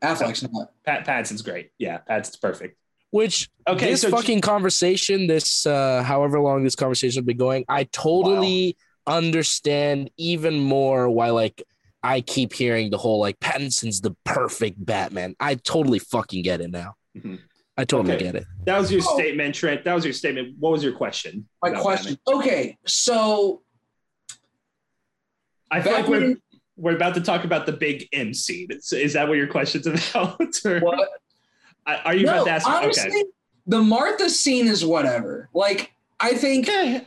Affleck's 0.03 0.43
not. 0.43 0.71
Pat 0.85 1.05
Pattinson's 1.05 1.41
great. 1.41 1.71
Yeah, 1.77 1.99
Pattinson's 2.09 2.37
perfect. 2.37 2.77
Which 3.11 3.49
Okay, 3.67 3.91
this 3.91 4.01
so 4.01 4.09
fucking 4.11 4.41
conversation, 4.41 5.27
this 5.27 5.65
uh 5.65 6.03
however 6.03 6.39
long 6.39 6.63
this 6.63 6.75
conversation 6.75 7.19
has 7.21 7.25
been 7.25 7.37
going, 7.37 7.65
I 7.67 7.85
totally 7.85 8.77
understand 9.07 10.09
even 10.17 10.59
more 10.59 11.09
why 11.09 11.29
like 11.31 11.63
I 12.03 12.21
keep 12.21 12.53
hearing 12.53 12.91
the 12.91 12.97
whole 12.97 13.19
like 13.19 13.39
Pattinson's 13.39 13.99
the 14.01 14.15
perfect 14.23 14.83
Batman. 14.85 15.35
I 15.39 15.55
totally 15.55 15.99
fucking 15.99 16.43
get 16.43 16.61
it 16.61 16.69
now. 16.71 16.93
Mhm. 17.17 17.39
I 17.77 17.85
totally 17.85 18.13
Okay. 18.15 18.25
get 18.25 18.35
it. 18.35 18.45
that 18.65 18.77
was 18.77 18.91
your 18.91 19.01
Oh. 19.05 19.17
statement, 19.17 19.55
Trent. 19.55 19.83
That 19.85 19.95
was 19.95 20.03
your 20.05 20.13
statement. 20.13 20.55
What 20.59 20.71
was 20.73 20.83
your 20.83 20.93
question? 20.93 21.47
My 21.63 21.69
about 21.69 21.81
question. 21.81 22.17
Okay, 22.27 22.77
so 22.85 23.63
Batman? 25.69 25.71
I 25.71 25.81
feel 25.81 25.93
like 25.93 26.37
we're 26.79 26.95
about 26.95 27.13
to 27.15 27.21
talk 27.21 27.43
about 27.43 27.65
the 27.65 27.73
big 27.73 28.07
M 28.13 28.33
scene. 28.33 28.67
Is, 28.71 28.93
is 28.93 29.13
that 29.13 29.27
what 29.27 29.37
your 29.37 29.47
question's 29.47 29.85
about? 30.13 30.39
Or- 30.65 30.79
what? 30.79 31.09
I- 31.85 31.97
Are 32.05 32.13
you 32.15 32.25
no, 32.25 32.33
about 32.33 32.43
to 32.45 32.51
ask? 32.51 32.67
honestly, 32.67 33.09
okay. 33.09 33.23
the 33.67 33.81
Martha 33.81 34.29
scene 34.29 34.67
is 34.67 34.85
whatever. 34.85 35.49
Like, 35.53 35.91
I 36.19 36.33
think 36.33 36.67
Okay. 36.69 37.05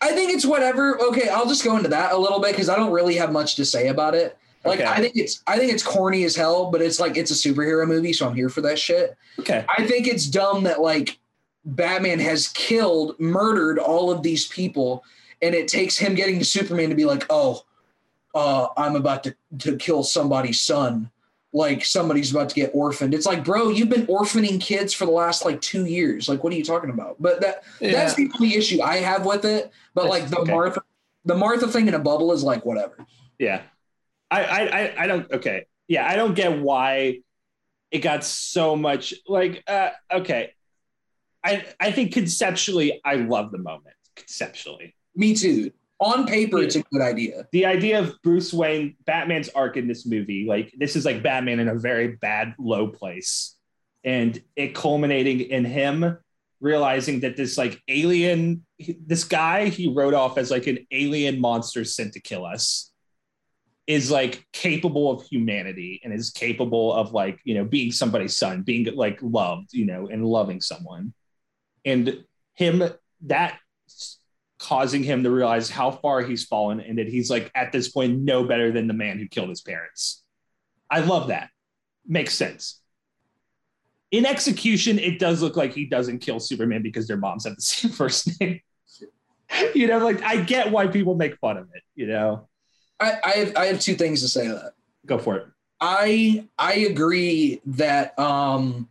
I 0.00 0.12
think 0.12 0.32
it's 0.32 0.46
whatever. 0.46 1.00
Okay, 1.02 1.28
I'll 1.28 1.48
just 1.48 1.64
go 1.64 1.76
into 1.76 1.88
that 1.88 2.12
a 2.12 2.16
little 2.16 2.38
bit 2.40 2.52
because 2.52 2.68
I 2.68 2.76
don't 2.76 2.92
really 2.92 3.16
have 3.16 3.32
much 3.32 3.56
to 3.56 3.64
say 3.64 3.88
about 3.88 4.14
it. 4.14 4.36
Like, 4.64 4.80
Okay. 4.80 4.88
I 4.88 5.00
think 5.00 5.16
it's 5.16 5.42
I 5.46 5.56
think 5.58 5.72
it's 5.72 5.82
corny 5.82 6.24
as 6.24 6.36
hell, 6.36 6.70
but 6.70 6.80
it's 6.82 7.00
like 7.00 7.16
it's 7.16 7.30
a 7.30 7.34
superhero 7.34 7.86
movie, 7.86 8.12
so 8.12 8.28
I'm 8.28 8.34
here 8.34 8.48
for 8.48 8.60
that 8.60 8.78
shit. 8.78 9.16
Okay. 9.40 9.64
I 9.76 9.86
think 9.86 10.06
it's 10.06 10.26
dumb 10.26 10.64
that 10.64 10.80
like 10.80 11.18
Batman 11.64 12.18
has 12.20 12.48
killed, 12.48 13.18
murdered 13.18 13.78
all 13.78 14.10
of 14.10 14.22
these 14.22 14.46
people, 14.48 15.02
and 15.42 15.54
it 15.54 15.66
takes 15.68 15.96
him 15.96 16.14
getting 16.14 16.38
to 16.38 16.44
Superman 16.44 16.90
to 16.90 16.94
be 16.94 17.04
like, 17.04 17.26
oh, 17.30 17.64
uh, 18.38 18.68
I'm 18.76 18.94
about 18.94 19.24
to, 19.24 19.34
to 19.58 19.76
kill 19.76 20.04
somebody's 20.04 20.60
son. 20.60 21.10
Like 21.52 21.84
somebody's 21.84 22.30
about 22.30 22.50
to 22.50 22.54
get 22.54 22.70
orphaned. 22.72 23.14
It's 23.14 23.26
like, 23.26 23.42
bro, 23.42 23.70
you've 23.70 23.88
been 23.88 24.06
orphaning 24.06 24.60
kids 24.60 24.94
for 24.94 25.06
the 25.06 25.10
last 25.10 25.44
like 25.44 25.60
two 25.60 25.86
years. 25.86 26.28
Like, 26.28 26.44
what 26.44 26.52
are 26.52 26.56
you 26.56 26.62
talking 26.64 26.90
about? 26.90 27.16
But 27.18 27.40
that 27.40 27.64
that's 27.80 28.14
the 28.14 28.30
only 28.34 28.54
issue 28.54 28.80
I 28.80 28.96
have 28.98 29.24
with 29.26 29.44
it. 29.44 29.72
But 29.94 30.04
That's- 30.04 30.20
like 30.20 30.30
the 30.30 30.38
okay. 30.40 30.52
Martha, 30.52 30.82
the 31.24 31.34
Martha 31.34 31.66
thing 31.66 31.88
in 31.88 31.94
a 31.94 31.98
bubble 31.98 32.32
is 32.32 32.44
like 32.44 32.64
whatever. 32.64 33.04
Yeah. 33.38 33.62
I, 34.30 34.44
I 34.44 34.60
I 34.60 34.94
I 34.98 35.06
don't 35.06 35.32
okay. 35.32 35.66
Yeah, 35.88 36.06
I 36.06 36.14
don't 36.16 36.34
get 36.34 36.60
why 36.60 37.20
it 37.90 38.00
got 38.00 38.24
so 38.24 38.76
much 38.76 39.14
like 39.26 39.64
uh 39.66 39.90
okay. 40.12 40.52
I 41.42 41.64
I 41.80 41.90
think 41.92 42.12
conceptually 42.12 43.00
I 43.04 43.14
love 43.14 43.50
the 43.50 43.58
moment. 43.58 43.96
Conceptually. 44.14 44.94
Me 45.16 45.34
too. 45.34 45.72
On 46.00 46.26
paper, 46.26 46.58
it's 46.58 46.76
a 46.76 46.82
good 46.82 47.02
idea. 47.02 47.46
The 47.50 47.66
idea 47.66 47.98
of 47.98 48.14
Bruce 48.22 48.52
Wayne, 48.52 48.94
Batman's 49.04 49.48
arc 49.48 49.76
in 49.76 49.88
this 49.88 50.06
movie, 50.06 50.46
like 50.46 50.72
this 50.78 50.94
is 50.94 51.04
like 51.04 51.22
Batman 51.22 51.58
in 51.58 51.68
a 51.68 51.74
very 51.74 52.16
bad 52.16 52.54
low 52.58 52.86
place. 52.88 53.56
And 54.04 54.40
it 54.54 54.74
culminating 54.74 55.40
in 55.40 55.64
him 55.64 56.18
realizing 56.60 57.20
that 57.20 57.36
this 57.36 57.56
like 57.56 57.80
alien 57.88 58.64
this 59.06 59.24
guy 59.24 59.68
he 59.68 59.88
wrote 59.88 60.14
off 60.14 60.38
as 60.38 60.50
like 60.50 60.66
an 60.66 60.78
alien 60.90 61.40
monster 61.40 61.84
sent 61.84 62.12
to 62.12 62.20
kill 62.20 62.44
us 62.44 62.92
is 63.86 64.10
like 64.10 64.44
capable 64.52 65.10
of 65.10 65.22
humanity 65.26 66.00
and 66.02 66.12
is 66.12 66.30
capable 66.30 66.92
of 66.92 67.12
like 67.12 67.38
you 67.44 67.54
know 67.54 67.64
being 67.64 67.92
somebody's 67.92 68.36
son 68.36 68.62
being 68.62 68.84
like 68.96 69.18
loved 69.22 69.72
you 69.72 69.86
know 69.86 70.08
and 70.08 70.26
loving 70.26 70.60
someone 70.60 71.12
and 71.84 72.24
him 72.54 72.82
that 73.22 73.58
causing 74.58 75.02
him 75.02 75.22
to 75.22 75.30
realize 75.30 75.70
how 75.70 75.90
far 75.90 76.20
he's 76.22 76.44
fallen 76.44 76.80
and 76.80 76.98
that 76.98 77.08
he's 77.08 77.30
like 77.30 77.50
at 77.54 77.72
this 77.72 77.88
point 77.88 78.18
no 78.18 78.44
better 78.44 78.72
than 78.72 78.86
the 78.86 78.94
man 78.94 79.18
who 79.18 79.28
killed 79.28 79.48
his 79.48 79.60
parents. 79.60 80.22
I 80.90 81.00
love 81.00 81.28
that. 81.28 81.50
Makes 82.06 82.34
sense. 82.34 82.80
In 84.10 84.26
execution 84.26 84.98
it 84.98 85.18
does 85.18 85.42
look 85.42 85.56
like 85.56 85.72
he 85.74 85.86
doesn't 85.86 86.20
kill 86.20 86.40
superman 86.40 86.82
because 86.82 87.06
their 87.06 87.16
moms 87.16 87.44
have 87.44 87.56
the 87.56 87.62
same 87.62 87.90
first 87.90 88.40
name. 88.40 88.60
You 89.74 89.86
know 89.86 89.98
like 89.98 90.22
i 90.22 90.36
get 90.42 90.70
why 90.70 90.88
people 90.88 91.14
make 91.14 91.38
fun 91.38 91.56
of 91.56 91.68
it 91.74 91.82
you 91.94 92.06
know? 92.06 92.48
I, 93.00 93.18
I 93.24 93.30
have 93.30 93.56
I 93.56 93.66
have 93.66 93.80
two 93.80 93.94
things 93.94 94.22
to 94.22 94.28
say 94.28 94.48
that. 94.48 94.72
go 95.06 95.18
for 95.18 95.36
it. 95.36 95.46
I 95.80 96.46
I 96.58 96.74
agree 96.74 97.60
that 97.66 98.18
um 98.18 98.88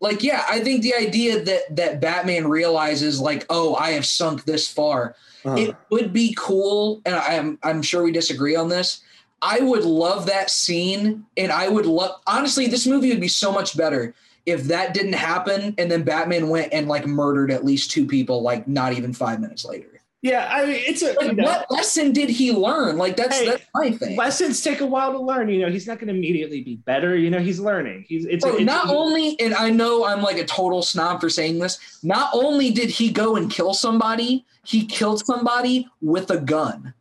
like 0.00 0.22
yeah, 0.22 0.44
I 0.48 0.60
think 0.60 0.82
the 0.82 0.94
idea 0.94 1.42
that 1.42 1.76
that 1.76 2.00
Batman 2.00 2.48
realizes 2.48 3.20
like, 3.20 3.46
oh, 3.50 3.74
I 3.74 3.92
have 3.92 4.06
sunk 4.06 4.44
this 4.44 4.70
far. 4.70 5.14
Uh-huh. 5.44 5.56
It 5.56 5.76
would 5.90 6.12
be 6.12 6.34
cool, 6.38 7.00
and 7.04 7.14
I'm 7.14 7.58
I'm 7.62 7.82
sure 7.82 8.02
we 8.02 8.12
disagree 8.12 8.56
on 8.56 8.68
this. 8.68 9.02
I 9.42 9.60
would 9.60 9.84
love 9.84 10.26
that 10.26 10.50
scene, 10.50 11.24
and 11.36 11.52
I 11.52 11.68
would 11.68 11.86
love 11.86 12.20
honestly, 12.26 12.66
this 12.66 12.86
movie 12.86 13.10
would 13.10 13.20
be 13.20 13.28
so 13.28 13.52
much 13.52 13.76
better 13.76 14.14
if 14.46 14.64
that 14.64 14.94
didn't 14.94 15.12
happen 15.12 15.74
and 15.78 15.90
then 15.90 16.02
Batman 16.02 16.48
went 16.48 16.72
and 16.72 16.88
like 16.88 17.06
murdered 17.06 17.50
at 17.50 17.64
least 17.64 17.90
two 17.90 18.06
people 18.06 18.42
like 18.42 18.66
not 18.66 18.92
even 18.92 19.12
five 19.12 19.40
minutes 19.40 19.64
later. 19.64 19.99
Yeah 20.22 20.48
i 20.52 20.64
mean 20.66 20.80
it's 20.86 21.02
a 21.02 21.14
you 21.20 21.32
know, 21.32 21.44
what 21.44 21.70
lesson 21.70 22.12
did 22.12 22.28
he 22.28 22.52
learn? 22.52 22.98
Like 22.98 23.16
that's 23.16 23.38
Hey, 23.38 23.46
that's 23.46 23.64
my 23.74 23.90
thing. 23.92 24.16
lessons 24.16 24.62
take 24.62 24.80
a 24.80 24.86
while 24.86 25.12
to 25.12 25.18
learn 25.18 25.48
you 25.48 25.60
know 25.60 25.70
he's 25.70 25.86
not 25.86 25.98
going 25.98 26.08
to 26.08 26.14
immediately 26.14 26.62
be 26.62 26.76
better 26.76 27.16
you 27.16 27.30
know 27.30 27.38
he's 27.38 27.58
learning 27.58 28.04
he's 28.06 28.26
it's, 28.26 28.44
Bro, 28.44 28.56
it's 28.56 28.64
not 28.64 28.88
only, 28.88 29.38
and 29.40 29.54
I 29.54 29.70
know 29.70 30.04
I'm 30.04 30.22
like 30.22 30.38
a 30.38 30.44
total 30.44 30.82
snob 30.82 31.20
for 31.20 31.28
saying 31.30 31.58
this, 31.58 32.00
not 32.02 32.30
only 32.32 32.70
did 32.70 32.90
he 32.90 33.10
go 33.10 33.36
and 33.36 33.50
kill 33.50 33.74
somebody, 33.74 34.44
he 34.64 34.84
killed 34.86 35.24
somebody 35.24 35.88
with 36.00 36.30
a 36.30 36.38
gun. 36.38 36.94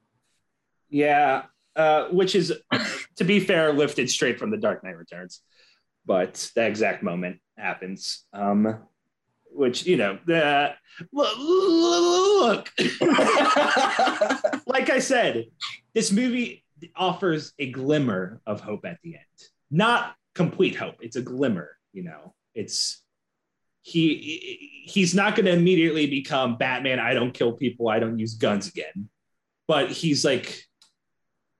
Yeah, 0.89 1.43
uh, 1.75 2.07
which 2.09 2.35
is, 2.35 2.53
to 3.17 3.23
be 3.23 3.39
fair, 3.39 3.73
lifted 3.73 4.09
straight 4.09 4.39
from 4.39 4.49
the 4.51 4.57
Dark 4.57 4.83
Knight 4.83 4.97
Returns, 4.97 5.41
but 6.05 6.51
that 6.55 6.67
exact 6.67 7.03
moment 7.03 7.39
happens. 7.57 8.25
Um, 8.33 8.79
which 9.59 9.85
you 9.85 9.97
know, 9.97 10.17
look, 10.25 11.37
look, 11.37 12.71
like 14.65 14.89
I 14.89 14.99
said, 14.99 15.47
this 15.93 16.13
movie 16.13 16.63
offers 16.95 17.53
a 17.59 17.69
glimmer 17.69 18.41
of 18.47 18.61
hope 18.61 18.85
at 18.85 18.99
the 19.03 19.15
end. 19.15 19.23
Not 19.69 20.15
complete 20.33 20.75
hope. 20.75 20.95
It's 21.01 21.17
a 21.17 21.21
glimmer. 21.21 21.71
You 21.91 22.03
know, 22.03 22.33
it's 22.55 23.03
he 23.81 24.85
he's 24.85 25.13
not 25.13 25.35
going 25.35 25.45
to 25.45 25.53
immediately 25.53 26.07
become 26.07 26.57
Batman. 26.57 26.99
I 26.99 27.13
don't 27.13 27.33
kill 27.33 27.51
people. 27.51 27.89
I 27.89 27.99
don't 27.99 28.17
use 28.17 28.35
guns 28.35 28.69
again. 28.69 29.09
But 29.67 29.91
he's 29.91 30.23
like 30.23 30.63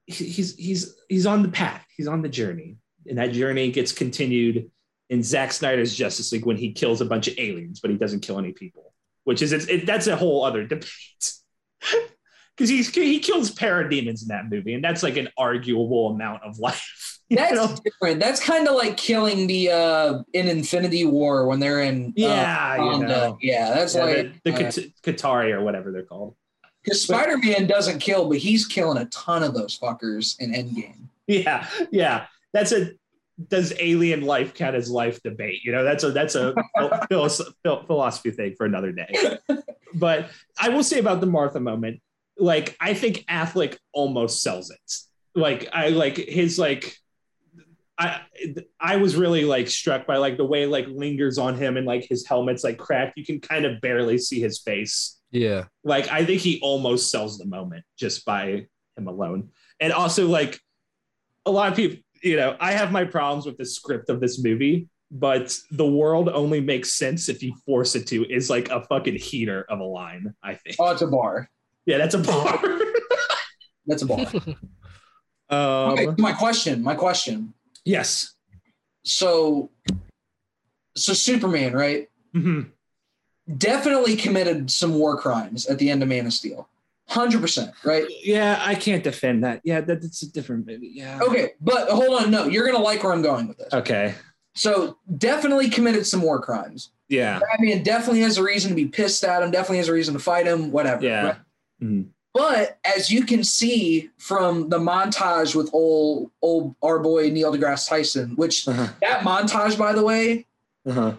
he's 0.05 0.55
he's 0.55 0.95
he's 1.09 1.25
on 1.25 1.43
the 1.43 1.49
path. 1.49 1.85
He's 1.97 2.07
on 2.07 2.21
the 2.21 2.29
journey, 2.29 2.77
and 3.07 3.17
that 3.17 3.33
journey 3.33 3.71
gets 3.71 3.91
continued 3.91 4.71
in 5.09 5.23
Zack 5.23 5.51
Snyder's 5.51 5.95
Justice 5.95 6.31
League 6.31 6.45
when 6.45 6.57
he 6.57 6.71
kills 6.71 7.01
a 7.01 7.05
bunch 7.05 7.27
of 7.27 7.37
aliens, 7.37 7.79
but 7.79 7.89
he 7.91 7.97
doesn't 7.97 8.19
kill 8.21 8.37
any 8.39 8.51
people. 8.51 8.93
Which 9.23 9.41
is 9.41 9.51
it, 9.53 9.85
that's 9.85 10.07
a 10.07 10.15
whole 10.15 10.43
other 10.43 10.65
debate. 10.65 10.89
Because 12.55 12.69
he's 12.69 12.93
he 12.93 13.19
kills 13.19 13.51
parademons 13.51 14.21
in 14.21 14.27
that 14.27 14.49
movie, 14.49 14.73
and 14.73 14.83
that's 14.83 15.01
like 15.01 15.15
an 15.15 15.29
arguable 15.37 16.09
amount 16.09 16.43
of 16.43 16.59
life. 16.59 17.17
That's 17.29 17.53
know? 17.53 17.73
different. 17.85 18.19
That's 18.19 18.43
kind 18.43 18.67
of 18.67 18.73
like 18.75 18.97
killing 18.97 19.45
the 19.47 19.69
uh 19.71 20.23
in 20.33 20.47
Infinity 20.49 21.05
War 21.05 21.45
when 21.45 21.59
they're 21.61 21.83
in 21.83 22.07
uh, 22.07 22.11
yeah, 22.15 22.75
you 22.75 23.05
know. 23.05 23.37
yeah, 23.39 23.69
that's 23.75 23.93
Yeah, 23.95 24.03
like 24.03 24.43
the, 24.43 24.51
the 24.51 24.57
Kat- 24.57 24.73
Chitauri 25.03 25.51
or 25.53 25.61
whatever 25.63 25.91
they're 25.91 26.03
called. 26.03 26.35
because 26.83 27.03
Spider 27.03 27.37
Man 27.37 27.67
doesn't 27.67 27.99
kill, 27.99 28.27
but 28.27 28.39
he's 28.39 28.65
killing 28.65 28.97
a 28.97 29.05
ton 29.05 29.43
of 29.43 29.53
those 29.53 29.77
fuckers 29.77 30.37
in 30.39 30.51
Endgame. 30.51 31.03
Yeah, 31.27 31.67
yeah. 31.91 32.25
That's 32.51 32.71
a 32.71 32.93
does 33.47 33.73
alien 33.79 34.21
life 34.21 34.53
count 34.53 34.75
as 34.75 34.89
life 34.89 35.21
debate? 35.23 35.61
You 35.63 35.71
know, 35.71 35.83
that's 35.83 36.03
a 36.03 36.11
that's 36.11 36.35
a 36.35 36.53
philosophy, 37.07 37.51
philosophy 37.63 38.31
thing 38.31 38.55
for 38.57 38.65
another 38.65 38.91
day. 38.91 39.37
But 39.93 40.29
I 40.59 40.69
will 40.69 40.83
say 40.83 40.99
about 40.99 41.21
the 41.21 41.27
Martha 41.27 41.59
moment, 41.59 42.01
like 42.37 42.75
I 42.79 42.93
think 42.93 43.25
Affleck 43.29 43.77
almost 43.93 44.41
sells 44.43 44.69
it. 44.71 44.93
Like 45.35 45.69
I 45.73 45.89
like 45.89 46.17
his 46.17 46.59
like. 46.59 46.95
I 48.01 48.21
I 48.79 48.95
was 48.95 49.17
really 49.17 49.43
like 49.43 49.67
struck 49.69 50.07
by 50.07 50.17
like 50.17 50.37
the 50.37 50.45
way 50.45 50.65
like 50.65 50.87
lingers 50.87 51.37
on 51.37 51.55
him 51.57 51.75
and 51.75 51.85
like 51.85 52.05
his 52.05 52.25
helmet's 52.25 52.63
like 52.63 52.77
cracked. 52.77 53.17
You 53.17 53.25
can 53.25 53.41
kind 53.41 53.65
of 53.65 53.81
barely 53.81 54.17
see 54.17 54.39
his 54.39 54.59
face 54.59 55.19
Yeah. 55.31 55.65
like 55.83 56.07
I 56.07 56.23
think 56.23 56.39
he 56.39 56.61
almost 56.61 57.11
sells 57.11 57.37
the 57.37 57.45
moment 57.45 57.83
just 57.97 58.23
by 58.23 58.67
him 58.95 59.07
alone. 59.07 59.49
And 59.81 59.91
also 59.91 60.27
like 60.29 60.57
a 61.45 61.51
lot 61.51 61.69
of 61.71 61.75
people 61.75 61.99
you 62.21 62.35
know, 62.35 62.55
I 62.59 62.71
have 62.73 62.91
my 62.91 63.05
problems 63.05 63.45
with 63.45 63.57
the 63.57 63.65
script 63.65 64.09
of 64.09 64.19
this 64.19 64.41
movie, 64.43 64.87
but 65.11 65.57
the 65.71 65.85
world 65.87 66.29
only 66.29 66.59
makes 66.61 66.93
sense 66.93 67.29
if 67.29 67.41
you 67.41 67.55
force 67.65 67.95
it 67.95 68.07
to. 68.07 68.25
Is 68.25 68.49
like 68.49 68.69
a 68.69 68.83
fucking 68.85 69.15
heater 69.15 69.65
of 69.69 69.79
a 69.79 69.83
line. 69.83 70.33
I 70.43 70.55
think. 70.55 70.75
Oh, 70.79 70.91
it's 70.91 71.01
a 71.01 71.07
bar. 71.07 71.49
Yeah, 71.85 71.97
that's 71.97 72.15
a 72.15 72.19
bar. 72.19 72.61
That's 73.87 74.03
a 74.03 74.05
bar. 74.05 74.19
um, 75.49 75.93
okay, 75.93 76.07
my 76.19 76.31
question. 76.31 76.83
My 76.83 76.93
question. 76.93 77.55
Yes. 77.83 78.35
So, 79.03 79.71
so 80.95 81.13
Superman, 81.13 81.73
right? 81.73 82.07
Mhm. 82.35 82.69
Definitely 83.57 84.15
committed 84.15 84.69
some 84.69 84.93
war 84.93 85.17
crimes 85.17 85.65
at 85.65 85.79
the 85.79 85.89
end 85.89 86.03
of 86.03 86.09
Man 86.09 86.27
of 86.27 86.33
Steel. 86.33 86.69
Hundred 87.09 87.41
percent, 87.41 87.71
right? 87.83 88.05
Yeah, 88.23 88.61
I 88.63 88.75
can't 88.75 89.03
defend 89.03 89.43
that. 89.43 89.61
Yeah, 89.63 89.81
that, 89.81 90.01
that's 90.01 90.21
a 90.21 90.31
different 90.31 90.67
movie. 90.67 90.91
Yeah. 90.93 91.19
Okay, 91.21 91.51
but 91.59 91.89
hold 91.89 92.21
on. 92.21 92.29
No, 92.29 92.45
you're 92.45 92.65
gonna 92.65 92.83
like 92.83 93.03
where 93.03 93.11
I'm 93.13 93.23
going 93.23 93.47
with 93.47 93.57
this. 93.57 93.73
Okay. 93.73 94.13
So 94.55 94.97
definitely 95.17 95.69
committed 95.69 96.05
some 96.05 96.21
war 96.21 96.39
crimes. 96.39 96.91
Yeah. 97.07 97.39
Batman 97.39 97.81
definitely 97.81 98.21
has 98.21 98.37
a 98.37 98.43
reason 98.43 98.69
to 98.69 98.75
be 98.75 98.85
pissed 98.85 99.23
at 99.23 99.41
him. 99.41 99.49
Definitely 99.51 99.77
has 99.77 99.87
a 99.89 99.93
reason 99.93 100.13
to 100.13 100.19
fight 100.19 100.45
him. 100.45 100.71
Whatever. 100.71 101.03
Yeah. 101.03 101.23
right? 101.25 101.35
Mhm. 101.81 102.07
But 102.33 102.77
as 102.85 103.09
you 103.09 103.25
can 103.25 103.43
see 103.43 104.11
from 104.19 104.69
the 104.69 104.77
montage 104.77 105.55
with 105.55 105.69
old 105.73 106.29
old 106.43 106.75
our 106.83 106.99
boy 106.99 107.29
Neil 107.31 107.51
deGrasse 107.51 107.89
Tyson, 107.89 108.35
which 108.35 108.67
Uh-huh. 108.67 108.87
that 109.01 109.21
montage, 109.21 109.77
by 109.79 109.93
the 109.93 110.03
way, 110.03 110.45
Uh-huh. 110.85 111.13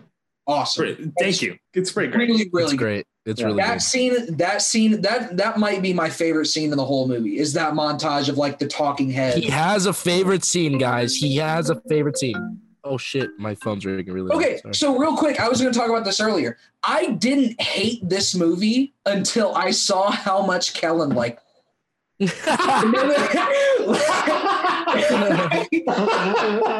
awesome. 0.46 0.84
Pretty- 0.84 1.12
Thank 1.18 1.42
you. 1.42 1.56
It's 1.74 1.90
pretty 1.90 2.12
great. 2.12 2.28
Really, 2.28 2.48
really 2.52 2.70
good. 2.76 2.78
great. 2.78 3.06
It's 3.26 3.40
Yeah. 3.40 3.46
really 3.48 3.58
That 3.62 3.72
good. 3.74 3.82
scene, 3.82 4.36
that 4.38 4.62
scene, 4.62 5.00
that 5.02 5.36
that 5.36 5.58
might 5.58 5.82
be 5.82 5.92
my 5.92 6.08
favorite 6.08 6.46
scene 6.46 6.70
in 6.72 6.76
the 6.78 6.84
whole 6.84 7.06
movie. 7.06 7.38
Is 7.38 7.52
that 7.52 7.74
montage 7.74 8.28
of 8.30 8.38
like 8.38 8.58
the 8.58 8.66
talking 8.66 9.10
head? 9.10 9.36
He 9.38 9.48
has 9.50 9.84
a 9.86 9.92
favorite 9.92 10.42
scene, 10.44 10.78
guys. 10.78 11.14
He 11.14 11.36
has 11.36 11.68
a 11.70 11.80
favorite 11.88 12.16
scene. 12.18 12.60
Oh 12.82 12.96
shit, 12.96 13.28
my 13.38 13.54
phone's 13.56 13.84
ringing 13.84 14.10
really. 14.10 14.32
Okay, 14.32 14.56
Sorry. 14.62 14.74
so 14.74 14.96
real 14.96 15.14
quick, 15.14 15.38
I 15.38 15.48
was 15.50 15.60
going 15.60 15.70
to 15.70 15.78
talk 15.78 15.90
about 15.90 16.04
this 16.06 16.18
earlier. 16.18 16.56
I 16.82 17.10
didn't 17.10 17.60
hate 17.60 18.00
this 18.08 18.34
movie 18.34 18.94
until 19.04 19.54
I 19.54 19.70
saw 19.70 20.10
how 20.10 20.40
much 20.46 20.72
Kellen 20.72 21.10
liked. 21.10 21.42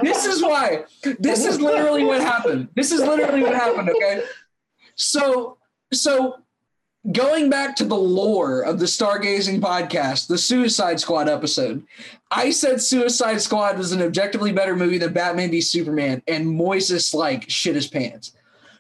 this 0.03 0.27
is 0.27 0.43
why. 0.43 0.85
This 1.19 1.45
is 1.47 1.61
literally 1.61 2.05
what 2.05 2.21
happened. 2.21 2.69
This 2.75 2.93
is 2.93 3.01
literally 3.01 3.43
what 3.43 3.55
happened. 3.55 3.91
Okay, 3.91 4.23
so 4.95 5.57
so 5.93 6.39
going 7.13 7.49
back 7.49 7.75
to 7.77 7.85
the 7.85 7.97
lore 7.97 8.61
of 8.63 8.79
the 8.79 8.87
Stargazing 8.87 9.61
podcast, 9.61 10.27
the 10.29 10.37
Suicide 10.39 11.01
Squad 11.01 11.29
episode, 11.29 11.83
I 12.31 12.51
said 12.51 12.81
Suicide 12.81 13.41
Squad 13.41 13.79
was 13.79 13.93
an 13.93 14.03
objectively 14.03 14.53
better 14.53 14.77
movie 14.77 14.99
than 14.99 15.13
Batman 15.13 15.51
v 15.51 15.61
Superman, 15.61 16.23
and 16.29 16.47
Moises 16.47 17.15
like 17.15 17.49
shit 17.51 17.75
his 17.75 17.87
pants. 17.87 18.33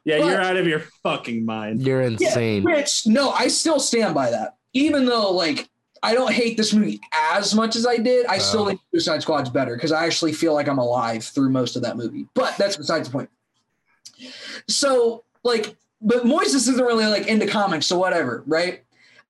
Yeah, 0.04 0.18
But- 0.20 0.26
you're 0.28 0.40
out 0.40 0.56
of 0.56 0.66
your 0.66 0.82
fucking 1.02 1.44
mind. 1.44 1.82
You're 1.82 2.02
insane. 2.02 2.62
Which 2.64 3.06
no, 3.06 3.30
I 3.30 3.48
still 3.48 3.80
stand 3.80 4.14
by 4.14 4.30
that. 4.30 4.56
Even 4.72 5.04
though 5.06 5.30
like 5.32 5.68
I 6.02 6.14
don't 6.14 6.32
hate 6.32 6.56
this 6.56 6.72
movie 6.72 6.98
as 7.12 7.54
much 7.54 7.76
as 7.76 7.86
I 7.86 7.98
did, 7.98 8.24
I 8.26 8.38
still 8.38 8.62
Oh. 8.62 8.66
think 8.68 8.80
Suicide 8.92 9.20
Squad's 9.20 9.50
better 9.50 9.74
because 9.76 9.92
I 9.92 10.06
actually 10.06 10.32
feel 10.32 10.54
like 10.54 10.68
I'm 10.68 10.78
alive 10.78 11.24
through 11.24 11.50
most 11.50 11.76
of 11.76 11.82
that 11.82 11.96
movie. 11.98 12.26
But 12.34 12.56
that's 12.56 12.76
besides 12.76 13.08
the 13.08 13.12
point. 13.12 13.28
So 14.68 15.24
like, 15.42 15.76
but 16.00 16.24
Moises 16.24 16.54
isn't 16.68 16.80
really 16.80 17.06
like 17.06 17.26
into 17.26 17.46
comics, 17.46 17.86
so 17.86 17.98
whatever, 17.98 18.42
right? 18.46 18.82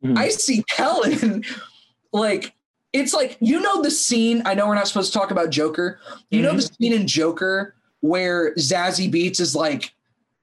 Mhm. 0.04 0.16
I 0.16 0.28
see 0.28 0.62
Kellen 0.68 1.44
like 2.12 2.54
it's 2.92 3.14
like 3.14 3.36
you 3.40 3.60
know 3.60 3.82
the 3.82 3.90
scene. 3.90 4.42
I 4.44 4.54
know 4.54 4.66
we're 4.66 4.74
not 4.74 4.88
supposed 4.88 5.12
to 5.12 5.18
talk 5.18 5.30
about 5.30 5.50
Joker. 5.50 6.00
You 6.30 6.42
know 6.42 6.54
the 6.54 6.62
scene 6.62 6.92
in 6.92 7.06
Joker 7.06 7.74
where 8.00 8.54
Zazie 8.54 9.12
Beetz 9.12 9.40
is 9.40 9.54
like, 9.54 9.92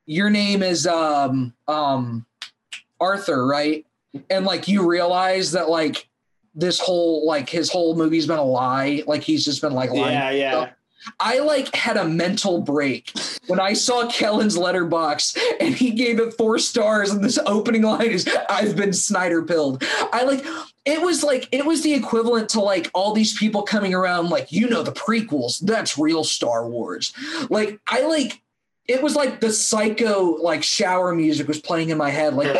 "Your 0.05 0.29
name 0.29 0.63
is 0.63 0.87
um 0.87 1.53
um 1.67 2.25
Arthur, 2.99 3.45
right?" 3.45 3.85
And 4.29 4.45
like 4.45 4.67
you 4.67 4.87
realize 4.87 5.51
that 5.51 5.69
like 5.69 6.07
this 6.55 6.79
whole 6.79 7.25
like 7.27 7.49
his 7.49 7.69
whole 7.69 7.95
movie's 7.95 8.27
been 8.27 8.39
a 8.39 8.43
lie. 8.43 9.03
Like 9.05 9.23
he's 9.23 9.43
just 9.43 9.61
been 9.61 9.73
like 9.73 9.91
lying. 9.91 10.13
Yeah, 10.13 10.29
yeah. 10.31 10.69
I 11.19 11.39
like 11.39 11.73
had 11.75 11.97
a 11.97 12.07
mental 12.07 12.61
break 12.61 13.11
when 13.47 13.59
I 13.59 13.73
saw 13.73 14.09
Kellen's 14.09 14.57
Letterboxd 14.57 15.37
and 15.59 15.73
he 15.73 15.91
gave 15.91 16.19
it 16.19 16.33
four 16.33 16.59
stars 16.59 17.11
and 17.11 17.23
this 17.23 17.39
opening 17.45 17.83
line 17.83 18.07
is 18.07 18.27
I've 18.49 18.75
been 18.75 18.93
Snyder 18.93 19.43
pilled. 19.43 19.83
I 20.11 20.23
like 20.23 20.45
it 20.85 21.01
was 21.01 21.23
like 21.23 21.47
it 21.51 21.65
was 21.65 21.83
the 21.83 21.93
equivalent 21.93 22.49
to 22.49 22.59
like 22.59 22.89
all 22.93 23.13
these 23.13 23.37
people 23.37 23.63
coming 23.63 23.93
around 23.93 24.29
like 24.29 24.51
you 24.51 24.69
know 24.69 24.83
the 24.83 24.91
prequels 24.91 25.59
that's 25.59 25.97
real 25.97 26.23
Star 26.23 26.67
Wars. 26.67 27.13
Like 27.49 27.79
I 27.87 28.05
like 28.07 28.41
it 28.87 29.01
was 29.01 29.15
like 29.15 29.41
the 29.41 29.51
psycho 29.51 30.37
like 30.41 30.63
shower 30.63 31.13
music 31.13 31.47
was 31.47 31.59
playing 31.59 31.89
in 31.89 31.97
my 31.97 32.09
head 32.09 32.33
like 32.33 32.47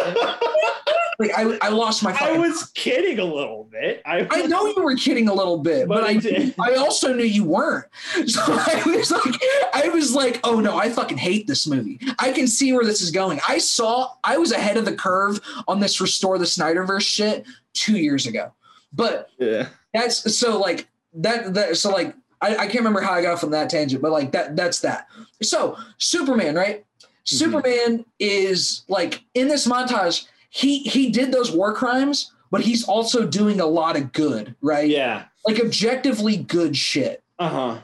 like 1.19 1.31
I, 1.35 1.57
I 1.63 1.69
lost 1.69 2.03
my 2.03 2.11
I 2.11 2.17
fucking 2.17 2.41
was 2.41 2.65
kidding 2.75 3.17
a 3.19 3.23
little 3.25 3.63
bit. 3.71 4.01
I, 4.05 4.27
I 4.29 4.43
know 4.43 4.67
you 4.67 4.83
were 4.83 4.95
kidding 4.95 5.27
a 5.29 5.33
little 5.33 5.57
bit, 5.57 5.87
but, 5.87 6.01
But 6.01 6.03
I 6.03 6.09
I 6.09 6.17
did. 6.17 6.55
I 6.59 6.75
also 6.75 7.13
knew 7.13 7.23
you 7.23 7.43
weren't. 7.43 7.85
So 8.27 8.41
I 8.45 8.83
was 8.85 9.09
like, 9.11 9.35
I 9.73 9.89
was 9.89 10.13
like, 10.13 10.39
oh 10.43 10.59
no, 10.59 10.77
I 10.77 10.89
fucking 10.89 11.17
hate 11.17 11.47
this 11.47 11.65
movie. 11.65 11.99
I 12.19 12.31
can 12.31 12.47
see 12.47 12.71
where 12.73 12.85
this 12.85 13.01
is 13.01 13.09
going. 13.11 13.39
I 13.47 13.57
saw 13.57 14.11
I 14.23 14.37
was 14.37 14.51
ahead 14.51 14.77
of 14.77 14.85
the 14.85 14.95
curve 14.95 15.39
on 15.67 15.79
this 15.79 15.99
restore 15.99 16.37
the 16.37 16.45
Snyderverse 16.45 17.01
shit 17.01 17.45
two 17.73 17.97
years 17.97 18.27
ago. 18.27 18.53
But 18.93 19.29
Yeah. 19.39 19.69
that's 19.93 20.37
so 20.37 20.59
like 20.59 20.87
that 21.13 21.53
that 21.55 21.77
so 21.77 21.89
like 21.91 22.15
I, 22.41 22.55
I 22.55 22.65
can't 22.65 22.75
remember 22.75 23.01
how 23.01 23.13
I 23.13 23.23
got 23.23 23.39
from 23.39 23.49
that 23.51 23.69
tangent, 23.71 24.01
but 24.03 24.11
like 24.11 24.31
that 24.33 24.55
that's 24.55 24.79
that. 24.81 25.07
So 25.41 25.77
Superman, 25.97 26.53
right? 26.53 26.85
Mm-hmm. 27.01 27.35
Superman 27.35 28.05
is 28.19 28.83
like 28.87 29.23
in 29.33 29.47
this 29.47 29.67
montage, 29.67 30.27
he 30.49 30.79
he 30.79 31.09
did 31.09 31.31
those 31.31 31.51
war 31.51 31.73
crimes, 31.73 32.31
but 32.51 32.61
he's 32.61 32.83
also 32.85 33.25
doing 33.25 33.59
a 33.59 33.65
lot 33.65 33.97
of 33.97 34.13
good, 34.13 34.55
right? 34.61 34.89
Yeah. 34.89 35.25
Like 35.45 35.59
objectively 35.59 36.37
good 36.37 36.75
shit. 36.75 37.23
Uh 37.39 37.49
huh. 37.49 37.79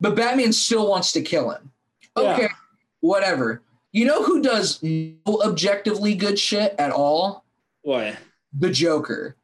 But 0.00 0.14
Batman 0.14 0.52
still 0.52 0.88
wants 0.88 1.12
to 1.12 1.22
kill 1.22 1.50
him. 1.50 1.70
Yeah. 2.16 2.34
Okay, 2.34 2.48
whatever. 3.00 3.62
You 3.92 4.04
know 4.04 4.22
who 4.22 4.42
does 4.42 4.82
no 4.82 5.42
objectively 5.42 6.14
good 6.14 6.38
shit 6.38 6.74
at 6.78 6.90
all? 6.92 7.44
What? 7.82 8.16
The 8.56 8.70
Joker. 8.70 9.36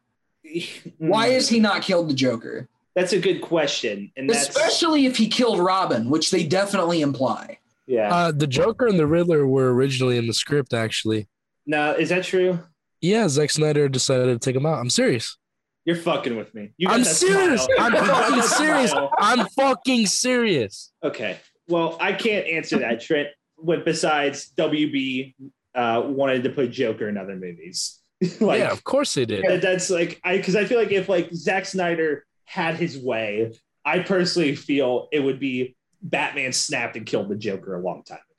Why 0.98 1.28
is 1.28 1.48
he 1.48 1.58
not 1.60 1.82
killed 1.82 2.08
the 2.08 2.14
Joker? 2.14 2.68
That's 2.94 3.12
a 3.12 3.18
good 3.18 3.40
question, 3.40 4.12
and 4.16 4.30
that's 4.30 4.48
Especially 4.48 5.06
if 5.06 5.16
he 5.16 5.26
killed 5.28 5.58
Robin, 5.58 6.08
which 6.10 6.30
they 6.30 6.44
definitely 6.44 7.00
imply. 7.00 7.58
yeah. 7.86 8.14
Uh, 8.14 8.30
the 8.30 8.46
Joker 8.46 8.86
and 8.86 8.98
the 8.98 9.06
Riddler 9.06 9.46
were 9.48 9.74
originally 9.74 10.16
in 10.16 10.28
the 10.28 10.34
script, 10.34 10.72
actually. 10.72 11.26
Now, 11.66 11.92
is 11.92 12.08
that 12.10 12.24
true? 12.24 12.58
Yeah, 13.00 13.28
Zack 13.28 13.50
Snyder 13.50 13.88
decided 13.88 14.26
to 14.26 14.38
take 14.38 14.56
him 14.56 14.66
out. 14.66 14.78
I'm 14.78 14.90
serious. 14.90 15.36
You're 15.84 15.96
fucking 15.96 16.36
with 16.36 16.54
me. 16.54 16.72
I'm 16.86 17.04
serious. 17.04 17.66
I'm 17.78 17.92
fucking 18.06 18.42
serious. 18.42 18.94
I'm 19.18 19.46
fucking 19.48 20.06
serious. 20.06 20.92
Okay. 21.02 21.38
Well, 21.68 21.98
I 22.00 22.12
can't 22.12 22.46
answer 22.46 22.78
that, 22.78 23.00
Trent. 23.00 23.28
But 23.62 23.84
besides 23.84 24.50
WB 24.56 25.34
uh, 25.74 26.02
wanted 26.06 26.44
to 26.44 26.50
put 26.50 26.70
Joker 26.70 27.08
in 27.08 27.16
other 27.16 27.36
movies? 27.36 28.00
like 28.40 28.60
yeah, 28.60 28.70
of 28.70 28.84
course 28.84 29.14
they 29.14 29.24
did. 29.24 29.60
that's 29.60 29.90
like 29.90 30.20
I 30.24 30.36
because 30.36 30.56
I 30.56 30.64
feel 30.64 30.78
like 30.78 30.92
if 30.92 31.08
like 31.08 31.32
Zack 31.34 31.66
Snyder 31.66 32.24
had 32.44 32.76
his 32.76 32.96
way, 32.98 33.52
I 33.84 33.98
personally 34.00 34.54
feel 34.54 35.08
it 35.12 35.20
would 35.20 35.40
be 35.40 35.76
Batman 36.02 36.52
snapped 36.52 36.96
and 36.96 37.04
killed 37.04 37.28
the 37.28 37.36
Joker 37.36 37.74
a 37.74 37.80
long 37.80 38.02
time 38.04 38.18
ago. 38.18 38.33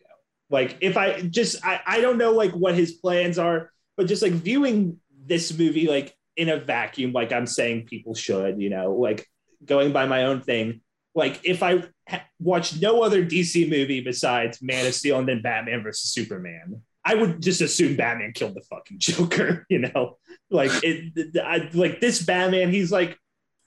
Like 0.55 0.77
if 0.79 0.95
I 0.95 1.19
just 1.19 1.65
I, 1.65 1.81
I 1.85 1.99
don't 1.99 2.17
know 2.17 2.31
like 2.31 2.53
what 2.53 2.75
his 2.75 2.93
plans 2.93 3.37
are, 3.37 3.71
but 3.97 4.07
just 4.07 4.21
like 4.21 4.31
viewing 4.31 5.01
this 5.25 5.51
movie 5.57 5.85
like 5.85 6.15
in 6.37 6.47
a 6.47 6.55
vacuum, 6.55 7.11
like 7.11 7.33
I'm 7.33 7.45
saying 7.45 7.87
people 7.87 8.15
should, 8.15 8.61
you 8.61 8.69
know, 8.69 8.93
like 8.93 9.27
going 9.65 9.91
by 9.91 10.05
my 10.05 10.23
own 10.23 10.39
thing. 10.39 10.79
Like 11.13 11.41
if 11.43 11.61
I 11.61 11.83
ha- 12.07 12.25
watched 12.39 12.81
no 12.81 13.03
other 13.03 13.25
DC 13.25 13.69
movie 13.69 13.99
besides 13.99 14.61
Man 14.61 14.85
of 14.85 14.93
Steel 14.93 15.19
and 15.19 15.27
then 15.27 15.41
Batman 15.41 15.83
versus 15.83 16.13
Superman, 16.13 16.81
I 17.03 17.15
would 17.15 17.41
just 17.41 17.59
assume 17.59 17.97
Batman 17.97 18.31
killed 18.31 18.55
the 18.55 18.61
fucking 18.61 18.99
Joker, 18.99 19.65
you 19.69 19.79
know? 19.79 20.19
Like 20.49 20.71
it 20.83 21.35
I, 21.37 21.69
like 21.73 21.99
this 21.99 22.23
Batman, 22.23 22.71
he's 22.71 22.93
like 22.93 23.17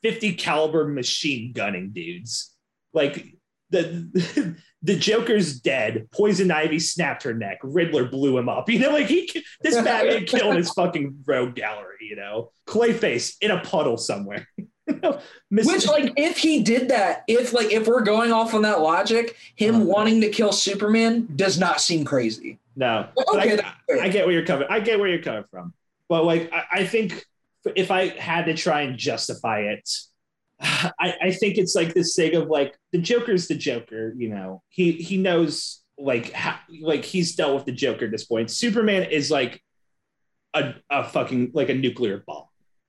50 0.04 0.36
caliber 0.36 0.88
machine 0.88 1.52
gunning 1.52 1.90
dudes. 1.92 2.56
Like 2.94 3.26
the 3.68 4.56
the 4.82 4.96
Joker's 4.96 5.58
dead. 5.60 6.08
Poison 6.12 6.50
Ivy 6.50 6.78
snapped 6.78 7.24
her 7.24 7.34
neck. 7.34 7.58
Riddler 7.62 8.04
blew 8.04 8.38
him 8.38 8.48
up. 8.48 8.68
You 8.70 8.78
know, 8.78 8.90
like 8.90 9.06
he 9.06 9.30
this 9.62 9.74
Batman 9.74 10.24
killed 10.26 10.56
his 10.56 10.70
fucking 10.72 11.24
rogue 11.26 11.54
gallery. 11.54 11.96
You 12.02 12.16
know, 12.16 12.52
Clayface 12.66 13.36
in 13.40 13.50
a 13.50 13.60
puddle 13.60 13.96
somewhere. 13.96 14.46
You 14.56 15.00
know, 15.02 15.20
Mr. 15.52 15.66
Which, 15.66 15.86
like, 15.86 16.12
if 16.16 16.38
he 16.38 16.62
did 16.62 16.88
that, 16.88 17.24
if 17.28 17.52
like 17.52 17.70
if 17.72 17.86
we're 17.86 18.00
going 18.02 18.32
off 18.32 18.54
on 18.54 18.62
that 18.62 18.80
logic, 18.80 19.36
him 19.56 19.74
Uh-huh. 19.76 19.84
wanting 19.84 20.20
to 20.22 20.30
kill 20.30 20.52
Superman 20.52 21.28
does 21.36 21.58
not 21.58 21.80
seem 21.80 22.04
crazy. 22.06 22.58
no, 22.76 23.08
Okay, 23.34 23.58
I. 23.90 23.98
I 24.00 24.08
get 24.08 24.24
where 24.26 24.34
you're 24.34 24.46
coming. 24.46 24.66
I 24.70 24.80
get 24.80 24.98
where 24.98 25.08
you're 25.08 25.22
coming 25.22 25.44
from. 25.50 25.74
But 26.08 26.24
like, 26.24 26.50
I, 26.52 26.62
I 26.72 26.86
think 26.86 27.22
if 27.76 27.90
I 27.90 28.08
had 28.08 28.46
to 28.46 28.54
try 28.54 28.82
and 28.82 28.96
justify 28.96 29.60
it, 29.60 29.90
I, 30.60 31.14
I 31.22 31.30
think 31.32 31.56
it's 31.58 31.74
like 31.74 31.94
this 31.94 32.14
thing 32.14 32.34
of 32.34 32.48
like 32.48 32.76
the 32.92 32.98
Joker's 32.98 33.48
the 33.48 33.54
Joker, 33.54 34.14
you 34.16 34.28
know. 34.28 34.62
He 34.68 34.92
he 34.92 35.16
knows 35.16 35.82
like 35.98 36.32
how 36.32 36.58
like 36.80 37.04
he's 37.04 37.34
dealt 37.34 37.54
with 37.54 37.64
the 37.64 37.72
Joker 37.72 38.06
at 38.06 38.10
this 38.10 38.24
point. 38.24 38.50
Superman 38.50 39.04
is 39.10 39.30
like 39.30 39.62
a, 40.54 40.74
a 40.90 41.04
fucking 41.04 41.50
like 41.54 41.68
a 41.68 41.74
nuclear 41.74 42.22
bomb, 42.26 42.44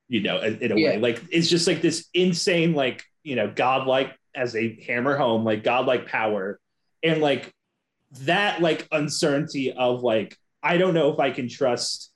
you 0.07 0.21
know, 0.21 0.39
in, 0.41 0.59
in 0.59 0.71
a 0.71 0.75
Yeah. 0.75 0.89
way. 0.91 0.97
Like 0.99 1.23
it's 1.31 1.49
just 1.49 1.67
like 1.67 1.81
this 1.81 2.07
insane, 2.13 2.73
like, 2.73 3.03
you 3.23 3.35
know, 3.35 3.51
godlike 3.53 4.15
as 4.35 4.55
a 4.55 4.79
hammer 4.87 5.17
home, 5.17 5.43
like 5.43 5.63
godlike 5.63 6.07
power. 6.07 6.59
And 7.03 7.21
like 7.21 7.51
that 8.21 8.61
like 8.61 8.87
uncertainty 8.91 9.71
of 9.71 10.01
like, 10.01 10.35
I 10.61 10.77
don't 10.77 10.93
know 10.93 11.11
if 11.13 11.19
I 11.19 11.31
can 11.31 11.47
trust 11.49 12.11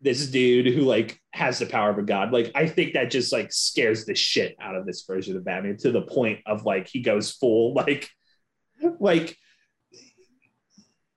this 0.00 0.26
dude 0.26 0.66
who 0.66 0.82
like 0.82 1.18
has 1.32 1.58
the 1.58 1.66
power 1.66 1.90
of 1.90 1.98
a 1.98 2.02
god. 2.02 2.32
Like 2.32 2.52
I 2.54 2.66
think 2.66 2.94
that 2.94 3.10
just 3.10 3.32
like 3.32 3.52
scares 3.52 4.04
the 4.04 4.14
shit 4.14 4.56
out 4.60 4.74
of 4.76 4.86
this 4.86 5.04
version 5.04 5.36
of 5.36 5.44
Batman 5.44 5.76
to 5.78 5.90
the 5.90 6.02
point 6.02 6.40
of 6.46 6.64
like 6.64 6.86
he 6.88 7.00
goes 7.00 7.32
full 7.32 7.74
like 7.74 8.08
like 9.00 9.36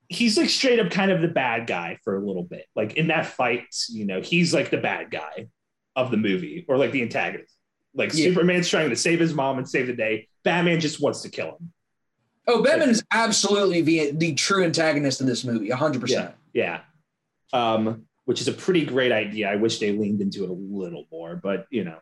he's 0.08 0.36
like 0.36 0.48
straight 0.48 0.80
up 0.80 0.90
kind 0.90 1.10
of 1.10 1.20
the 1.20 1.28
bad 1.28 1.66
guy 1.66 1.98
for 2.02 2.16
a 2.16 2.26
little 2.26 2.42
bit. 2.42 2.66
Like 2.74 2.94
in 2.94 3.08
that 3.08 3.26
fight, 3.26 3.66
you 3.90 4.06
know, 4.06 4.20
he's 4.20 4.52
like 4.52 4.70
the 4.70 4.78
bad 4.78 5.10
guy 5.10 5.48
of 5.94 6.10
the 6.10 6.16
movie 6.16 6.64
or 6.68 6.76
like 6.78 6.92
the 6.92 7.02
antagonist. 7.02 7.54
Like 7.94 8.12
Yeah. 8.14 8.24
Superman's 8.24 8.68
trying 8.68 8.90
to 8.90 8.96
save 8.96 9.20
his 9.20 9.34
mom 9.34 9.58
and 9.58 9.68
save 9.68 9.86
the 9.86 9.92
day. 9.94 10.28
Batman 10.42 10.80
just 10.80 11.00
wants 11.00 11.22
to 11.22 11.28
kill 11.28 11.56
him. 11.58 11.72
Oh, 12.46 12.62
Batman 12.62 12.88
is 12.88 13.04
absolutely 13.12 13.82
the 13.82 14.10
the 14.12 14.34
true 14.34 14.64
antagonist 14.64 15.20
in 15.20 15.26
this 15.26 15.44
movie, 15.44 15.70
hundred 15.70 16.00
percent. 16.00 16.34
Yeah. 16.52 16.80
Um, 17.52 18.06
which 18.24 18.40
is 18.40 18.48
a 18.48 18.52
pretty 18.52 18.84
great 18.84 19.12
idea. 19.12 19.50
I 19.50 19.56
wish 19.56 19.78
they 19.78 19.92
leaned 19.92 20.20
into 20.20 20.44
it 20.44 20.50
a 20.50 20.52
little 20.52 21.06
more, 21.10 21.36
but 21.36 21.66
you 21.70 21.84
know. 21.84 21.98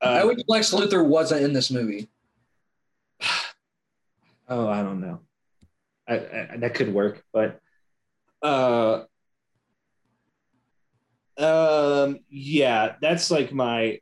I 0.00 0.22
Uh, 0.22 0.26
wish 0.28 0.38
Lex 0.48 0.72
Luthor 0.72 1.06
wasn't 1.06 1.42
in 1.42 1.52
this 1.52 1.70
movie. 1.70 2.08
oh, 4.48 4.68
I 4.68 4.82
don't 4.82 5.00
know. 5.00 5.20
I, 6.08 6.14
I, 6.14 6.56
that 6.58 6.74
could 6.74 6.92
work, 6.92 7.22
but 7.32 7.60
uh 8.42 9.04
um 11.38 12.18
yeah, 12.28 12.96
that's 13.00 13.30
like 13.30 13.52
my 13.52 14.00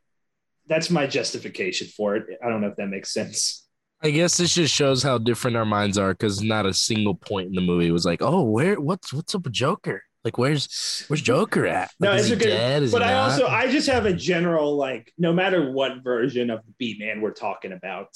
that's 0.67 0.89
my 0.89 1.05
justification 1.07 1.87
for 1.87 2.15
it. 2.15 2.25
I 2.43 2.49
don't 2.49 2.61
know 2.61 2.67
if 2.67 2.75
that 2.77 2.87
makes 2.87 3.13
sense. 3.13 3.67
I 4.03 4.09
guess 4.09 4.37
this 4.37 4.55
just 4.55 4.73
shows 4.73 5.03
how 5.03 5.19
different 5.19 5.57
our 5.57 5.65
minds 5.65 5.97
are 5.99 6.09
because 6.13 6.41
not 6.41 6.65
a 6.65 6.73
single 6.73 7.13
point 7.13 7.49
in 7.49 7.53
the 7.53 7.61
movie 7.61 7.91
was 7.91 8.05
like, 8.05 8.21
oh, 8.23 8.43
where 8.43 8.79
what's 8.81 9.13
what's 9.13 9.35
up 9.35 9.43
with 9.43 9.53
Joker? 9.53 10.01
Like, 10.23 10.37
where's 10.37 11.03
where's 11.07 11.21
Joker 11.21 11.65
at? 11.65 11.91
No, 11.99 12.09
Like, 12.09 12.19
it's 12.19 12.25
is 12.25 12.29
he 12.29 12.35
okay. 12.35 12.49
dead? 12.49 12.83
Is 12.83 12.91
but 12.91 13.01
I 13.01 13.13
not? 13.13 13.31
also 13.31 13.47
I 13.47 13.71
just 13.71 13.89
have 13.89 14.05
a 14.05 14.13
general 14.13 14.75
like 14.75 15.11
no 15.17 15.33
matter 15.33 15.71
what 15.71 16.03
version 16.03 16.49
of 16.49 16.65
the 16.65 16.73
Beat 16.77 16.99
Man 16.99 17.21
we're 17.21 17.31
talking 17.31 17.71
about, 17.71 18.09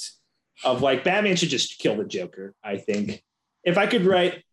of 0.64 0.82
like 0.82 1.04
Batman 1.04 1.36
should 1.36 1.50
just 1.50 1.80
kill 1.80 1.96
the 1.96 2.06
Joker. 2.06 2.54
I 2.64 2.78
think 2.78 3.24
if 3.64 3.78
I 3.78 3.88
could 3.88 4.06
write, 4.06 4.44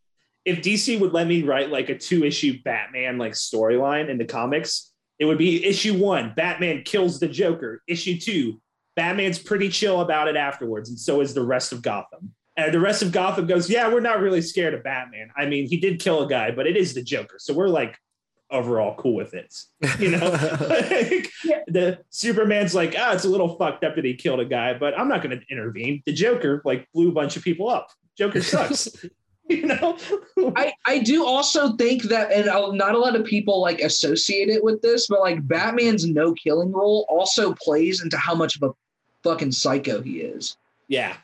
if 0.44 0.62
DC 0.62 0.98
would 0.98 1.12
let 1.12 1.26
me 1.26 1.42
write 1.42 1.70
like 1.70 1.90
a 1.90 1.98
two 1.98 2.24
issue 2.24 2.62
Batman 2.64 3.18
like 3.18 3.32
storyline 3.32 4.08
in 4.08 4.18
the 4.18 4.24
comics, 4.24 4.90
it 5.18 5.26
would 5.26 5.38
be 5.38 5.64
issue 5.64 5.94
one: 5.94 6.32
Batman 6.34 6.82
kills 6.84 7.20
the 7.20 7.28
Joker. 7.28 7.82
Issue 7.86 8.18
two: 8.18 8.62
Batman's 8.96 9.38
pretty 9.38 9.68
chill 9.68 10.00
about 10.00 10.28
it 10.28 10.36
afterwards, 10.36 10.88
and 10.88 10.98
so 10.98 11.20
is 11.20 11.34
the 11.34 11.44
rest 11.44 11.72
of 11.72 11.82
Gotham. 11.82 12.34
And 12.56 12.74
the 12.74 12.80
rest 12.80 13.02
of 13.02 13.12
Gotham 13.12 13.46
goes, 13.46 13.70
yeah, 13.70 13.88
we're 13.88 14.00
not 14.00 14.20
really 14.20 14.42
scared 14.42 14.74
of 14.74 14.82
Batman. 14.82 15.30
I 15.36 15.46
mean, 15.46 15.66
he 15.66 15.78
did 15.78 16.00
kill 16.00 16.22
a 16.22 16.28
guy, 16.28 16.50
but 16.50 16.66
it 16.66 16.76
is 16.76 16.92
the 16.92 17.02
Joker, 17.02 17.36
so 17.38 17.54
we're 17.54 17.68
like 17.68 17.98
overall 18.52 18.94
cool 18.96 19.14
with 19.14 19.34
it. 19.34 19.54
You 19.98 20.10
know, 20.10 20.30
like, 20.30 21.30
the 21.66 21.98
Superman's 22.10 22.74
like, 22.74 22.94
ah, 22.98 23.14
it's 23.14 23.24
a 23.24 23.28
little 23.28 23.56
fucked 23.56 23.82
up 23.82 23.96
that 23.96 24.04
he 24.04 24.14
killed 24.14 24.40
a 24.40 24.44
guy, 24.44 24.74
but 24.74 24.98
I'm 24.98 25.08
not 25.08 25.22
going 25.22 25.38
to 25.38 25.44
intervene. 25.50 26.02
The 26.06 26.12
Joker 26.12 26.62
like 26.64 26.86
blew 26.92 27.08
a 27.08 27.12
bunch 27.12 27.36
of 27.36 27.42
people 27.42 27.68
up. 27.68 27.88
Joker 28.16 28.42
sucks. 28.42 28.88
you 29.48 29.66
know, 29.66 29.98
I, 30.54 30.72
I 30.86 30.98
do 31.00 31.26
also 31.26 31.74
think 31.76 32.04
that, 32.04 32.30
and 32.32 32.48
uh, 32.48 32.70
not 32.72 32.94
a 32.94 32.98
lot 32.98 33.16
of 33.16 33.24
people 33.24 33.60
like 33.60 33.80
associate 33.80 34.48
it 34.48 34.62
with 34.62 34.80
this, 34.82 35.08
but 35.08 35.20
like 35.20 35.46
Batman's 35.48 36.06
no 36.06 36.32
killing 36.34 36.70
role 36.70 37.06
also 37.08 37.54
plays 37.54 38.02
into 38.02 38.16
how 38.16 38.34
much 38.34 38.56
of 38.56 38.62
a 38.62 38.72
fucking 39.24 39.52
psycho 39.52 40.02
he 40.02 40.20
is. 40.20 40.56
yeah. 40.88 41.16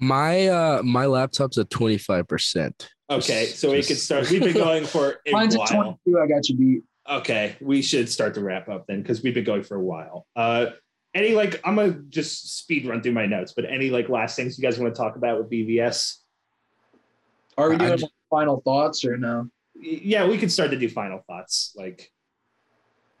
My 0.00 0.46
uh 0.48 0.82
my 0.82 1.06
laptop's 1.06 1.58
at 1.58 1.70
twenty 1.70 1.98
five 1.98 2.26
percent. 2.28 2.88
Okay, 3.10 3.46
so 3.46 3.70
we 3.72 3.82
could 3.82 3.98
start. 3.98 4.30
We've 4.30 4.40
been 4.42 4.54
going 4.54 4.84
for 4.86 5.20
a 5.26 5.32
Mine's 5.32 5.56
at 5.56 5.66
22. 5.68 6.18
I 6.20 6.26
got 6.28 6.48
you 6.48 6.56
beat. 6.56 6.82
Okay, 7.08 7.56
we 7.60 7.82
should 7.82 8.08
start 8.08 8.34
to 8.34 8.40
wrap 8.40 8.68
up 8.68 8.86
then 8.86 9.02
because 9.02 9.22
we've 9.22 9.34
been 9.34 9.44
going 9.44 9.64
for 9.64 9.76
a 9.76 9.82
while. 9.82 10.26
Uh, 10.36 10.66
any 11.14 11.32
like 11.34 11.60
I'm 11.64 11.74
gonna 11.76 11.94
just 12.08 12.58
speed 12.58 12.86
run 12.86 13.02
through 13.02 13.12
my 13.12 13.26
notes, 13.26 13.52
but 13.54 13.64
any 13.64 13.90
like 13.90 14.08
last 14.08 14.36
things 14.36 14.56
you 14.56 14.62
guys 14.62 14.78
want 14.78 14.94
to 14.94 14.98
talk 15.00 15.16
about 15.16 15.38
with 15.38 15.50
BVS? 15.50 16.18
Are 17.58 17.68
we 17.70 17.76
doing 17.76 17.98
ju- 17.98 18.06
final 18.30 18.60
thoughts 18.60 19.04
or 19.04 19.16
no? 19.16 19.48
Yeah, 19.74 20.26
we 20.28 20.38
could 20.38 20.52
start 20.52 20.70
to 20.70 20.78
do 20.78 20.88
final 20.88 21.24
thoughts. 21.26 21.72
Like, 21.74 22.10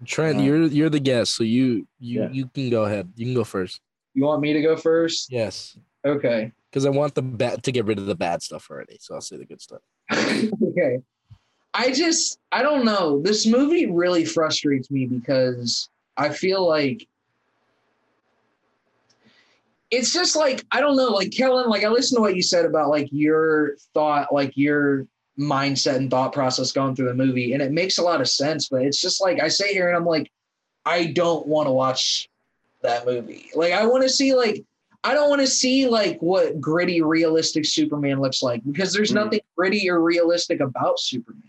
Trent, 0.04 0.38
Uh, 0.38 0.42
you're 0.42 0.66
you're 0.66 0.88
the 0.90 1.00
guest, 1.00 1.34
so 1.34 1.42
you 1.42 1.86
you 1.98 2.22
Yeah. 2.22 2.28
you 2.30 2.46
can 2.46 2.70
go 2.70 2.84
ahead. 2.84 3.10
You 3.16 3.26
can 3.26 3.34
go 3.34 3.44
first. 3.44 3.80
You 4.14 4.22
want 4.24 4.40
me 4.40 4.52
to 4.52 4.62
go 4.62 4.76
first? 4.76 5.32
Yes, 5.32 5.76
Okay. 6.04 6.52
Because 6.70 6.86
I 6.86 6.90
want 6.90 7.14
the 7.14 7.22
bad 7.22 7.62
to 7.64 7.72
get 7.72 7.84
rid 7.86 7.98
of 7.98 8.06
the 8.06 8.14
bad 8.14 8.42
stuff 8.42 8.70
already. 8.70 8.96
So 9.00 9.14
I'll 9.14 9.20
say 9.20 9.36
the 9.36 9.44
good 9.44 9.60
stuff. 9.60 9.80
okay. 10.12 11.00
I 11.74 11.92
just 11.92 12.38
I 12.52 12.62
don't 12.62 12.84
know. 12.84 13.20
This 13.20 13.46
movie 13.46 13.86
really 13.86 14.24
frustrates 14.24 14.90
me 14.90 15.06
because 15.06 15.88
I 16.16 16.30
feel 16.30 16.66
like 16.66 17.06
it's 19.90 20.12
just 20.12 20.36
like 20.36 20.64
I 20.70 20.80
don't 20.80 20.96
know, 20.96 21.08
like 21.08 21.32
Kellen, 21.32 21.68
like 21.68 21.84
I 21.84 21.88
listened 21.88 22.18
to 22.18 22.22
what 22.22 22.36
you 22.36 22.42
said 22.42 22.64
about 22.64 22.90
like 22.90 23.08
your 23.10 23.76
thought, 23.94 24.32
like 24.32 24.52
your 24.56 25.06
mindset 25.38 25.96
and 25.96 26.10
thought 26.10 26.32
process 26.32 26.72
going 26.72 26.94
through 26.94 27.08
the 27.08 27.14
movie, 27.14 27.52
and 27.52 27.62
it 27.62 27.72
makes 27.72 27.98
a 27.98 28.02
lot 28.02 28.20
of 28.20 28.28
sense, 28.28 28.68
but 28.68 28.82
it's 28.82 29.00
just 29.00 29.20
like 29.20 29.40
I 29.40 29.48
sit 29.48 29.68
here 29.68 29.88
and 29.88 29.96
I'm 29.96 30.04
like, 30.04 30.30
I 30.84 31.06
don't 31.06 31.46
want 31.46 31.66
to 31.66 31.72
watch 31.72 32.28
that 32.82 33.06
movie. 33.06 33.50
Like 33.54 33.72
I 33.72 33.86
want 33.86 34.02
to 34.02 34.08
see 34.08 34.34
like 34.34 34.64
I 35.02 35.14
don't 35.14 35.30
want 35.30 35.40
to 35.40 35.46
see 35.46 35.86
like 35.86 36.20
what 36.20 36.60
gritty, 36.60 37.00
realistic 37.00 37.64
Superman 37.64 38.20
looks 38.20 38.42
like 38.42 38.62
because 38.66 38.92
there's 38.92 39.10
Mhm. 39.12 39.14
nothing 39.14 39.40
gritty 39.56 39.88
or 39.88 40.00
realistic 40.00 40.60
about 40.60 41.00
Superman. 41.00 41.42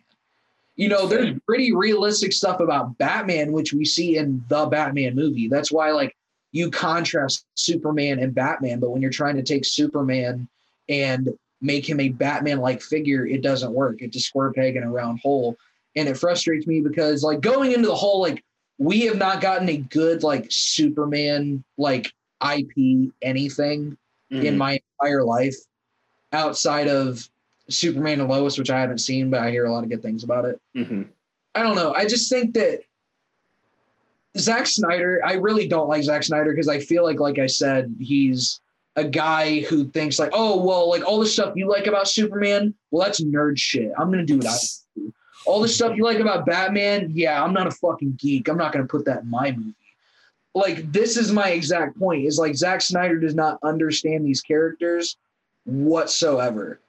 You 0.77 0.87
know, 0.87 1.05
there's 1.05 1.37
pretty 1.45 1.73
realistic 1.73 2.31
stuff 2.31 2.59
about 2.59 2.97
Batman, 2.97 3.51
which 3.51 3.73
we 3.73 3.83
see 3.85 4.17
in 4.17 4.43
the 4.47 4.65
Batman 4.65 5.15
movie. 5.15 5.47
That's 5.47 5.71
why, 5.71 5.91
like, 5.91 6.15
you 6.53 6.71
contrast 6.71 7.45
Superman 7.55 8.19
and 8.19 8.33
Batman, 8.33 8.79
but 8.79 8.89
when 8.89 9.01
you're 9.01 9.11
trying 9.11 9.35
to 9.35 9.43
take 9.43 9.65
Superman 9.65 10.47
and 10.89 11.29
make 11.61 11.87
him 11.87 11.99
a 11.99 12.09
Batman 12.09 12.59
like 12.59 12.81
figure, 12.81 13.27
it 13.27 13.41
doesn't 13.41 13.73
work. 13.73 14.01
It's 14.01 14.17
a 14.17 14.19
square 14.21 14.53
peg 14.53 14.75
in 14.75 14.83
a 14.83 14.89
round 14.89 15.19
hole. 15.19 15.57
And 15.95 16.07
it 16.07 16.17
frustrates 16.17 16.65
me 16.65 16.79
because, 16.79 17.21
like, 17.21 17.41
going 17.41 17.73
into 17.73 17.87
the 17.87 17.95
whole, 17.95 18.21
like, 18.21 18.43
we 18.79 19.01
have 19.01 19.17
not 19.17 19.41
gotten 19.41 19.69
a 19.69 19.77
good, 19.77 20.23
like, 20.23 20.47
Superman, 20.49 21.63
like, 21.77 22.11
IP 22.43 23.11
anything 23.21 23.97
in 24.29 24.57
my 24.57 24.79
entire 25.01 25.23
life 25.23 25.55
outside 26.31 26.87
of 26.87 27.27
Superman 27.69 28.21
and 28.21 28.29
Lois, 28.29 28.57
which 28.57 28.69
I 28.69 28.79
haven't 28.79 28.99
seen, 28.99 29.29
but 29.29 29.41
I 29.41 29.51
hear 29.51 29.65
a 29.65 29.71
lot 29.71 29.83
of 29.83 29.89
good 29.89 30.01
things 30.01 30.23
about 30.23 30.45
it. 30.45 30.59
Mhm. 30.75 31.07
I 31.53 31.63
don't 31.63 31.75
know. 31.75 31.93
I 31.93 32.05
just 32.05 32.29
think 32.29 32.53
that 32.53 32.81
Zack 34.37 34.65
Snyder, 34.67 35.21
I 35.25 35.33
really 35.33 35.67
don't 35.67 35.89
like 35.89 36.03
Zack 36.03 36.23
Snyder 36.23 36.51
because 36.51 36.69
I 36.69 36.79
feel 36.79 37.03
like, 37.03 37.19
like 37.19 37.39
I 37.39 37.47
said, 37.47 37.93
he's 37.99 38.61
a 38.95 39.03
guy 39.03 39.61
who 39.61 39.89
thinks 39.89 40.19
like, 40.19 40.31
oh, 40.33 40.63
well, 40.63 40.89
like 40.89 41.05
all 41.05 41.19
the 41.19 41.25
stuff 41.25 41.53
you 41.55 41.69
like 41.69 41.87
about 41.87 42.07
Superman, 42.07 42.73
well, 42.91 43.05
that's 43.05 43.21
nerd 43.21 43.57
shit. 43.57 43.91
I'm 43.97 44.09
gonna 44.09 44.25
do 44.25 44.37
what 44.37 44.47
I 44.47 44.57
do. 44.95 45.13
All 45.45 45.59
the 45.59 45.67
stuff 45.67 45.97
you 45.97 46.05
like 46.05 46.19
about 46.19 46.45
Batman, 46.45 47.11
yeah, 47.13 47.43
I'm 47.43 47.53
not 47.53 47.67
a 47.67 47.71
fucking 47.71 48.13
geek. 48.17 48.47
I'm 48.47 48.57
not 48.57 48.71
gonna 48.71 48.85
put 48.85 49.03
that 49.05 49.23
in 49.23 49.29
my 49.29 49.51
movie. 49.51 49.75
Like 50.53 50.91
this 50.91 51.17
is 51.17 51.31
my 51.31 51.49
exact 51.49 51.97
point. 51.97 52.25
Is 52.25 52.37
like 52.37 52.55
Zack 52.55 52.81
Snyder 52.81 53.19
does 53.19 53.35
not 53.35 53.57
understand 53.63 54.25
these 54.25 54.41
characters 54.41 55.17
whatsoever. 55.65 56.81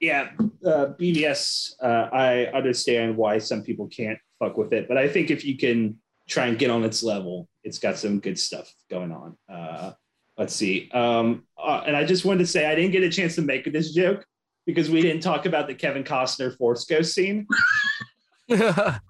yeah, 0.00 0.30
uh, 0.64 0.92
BVS. 0.98 1.74
Uh, 1.82 2.08
I 2.12 2.46
understand 2.46 3.16
why 3.16 3.38
some 3.38 3.62
people 3.62 3.88
can't 3.88 4.18
fuck 4.38 4.56
with 4.56 4.72
it, 4.72 4.86
but 4.86 4.98
I 4.98 5.08
think 5.08 5.30
if 5.30 5.44
you 5.44 5.56
can 5.56 5.98
try 6.28 6.46
and 6.46 6.58
get 6.58 6.70
on 6.70 6.84
its 6.84 7.02
level, 7.02 7.48
it's 7.64 7.78
got 7.78 7.96
some 7.96 8.20
good 8.20 8.38
stuff 8.38 8.72
going 8.90 9.12
on. 9.12 9.36
Uh, 9.48 9.92
let's 10.38 10.54
see. 10.54 10.90
Um, 10.92 11.44
uh, 11.58 11.82
and 11.86 11.96
I 11.96 12.04
just 12.04 12.24
wanted 12.24 12.40
to 12.40 12.46
say 12.46 12.66
I 12.66 12.74
didn't 12.74 12.92
get 12.92 13.02
a 13.02 13.10
chance 13.10 13.34
to 13.36 13.42
make 13.42 13.70
this 13.72 13.92
joke 13.92 14.24
because 14.66 14.90
we 14.90 15.02
didn't 15.02 15.22
talk 15.22 15.46
about 15.46 15.66
the 15.66 15.74
Kevin 15.74 16.04
Costner 16.04 16.56
Force 16.56 16.84
Ghost 16.84 17.14
scene. 17.14 17.46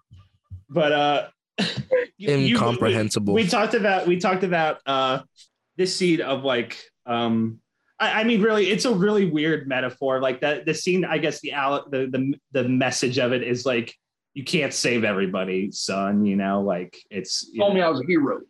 But 0.69 0.93
uh, 0.93 1.29
you- 2.19 2.31
you- 2.37 2.57
Incomprehensible. 2.57 3.35
we 3.35 3.47
talked 3.47 3.75
about 3.75 4.07
we 4.07 4.17
talked 4.19 4.45
about 4.45 4.79
uh 4.87 5.21
this 5.77 5.95
scene 5.97 6.21
of 6.21 6.45
like 6.45 6.79
um 7.07 7.61
I, 7.99 8.21
I 8.21 8.25
mean 8.25 8.43
really 8.43 8.71
it's 8.71 8.85
a 8.85 8.95
really 8.95 9.27
weird 9.31 9.69
metaphor 9.69 10.21
like 10.21 10.41
that 10.41 10.67
the 10.67 10.75
scene 10.75 11.05
I 11.05 11.19
guess 11.19 11.41
the 11.41 11.53
al- 11.53 11.89
the 11.91 12.07
the 12.11 12.35
the 12.63 12.69
message 12.69 13.19
of 13.19 13.33
it 13.33 13.43
is 13.43 13.65
like 13.67 13.95
you 14.35 14.43
can't 14.45 14.73
save 14.75 15.05
everybody 15.05 15.71
son 15.71 16.25
you 16.27 16.37
know 16.37 16.63
like 16.63 16.97
it's 17.11 17.49
you 17.53 17.61
Told 17.61 17.75
me 17.75 17.83
I 17.83 17.89
was 17.89 18.01
a 18.01 18.07
hero. 18.07 18.41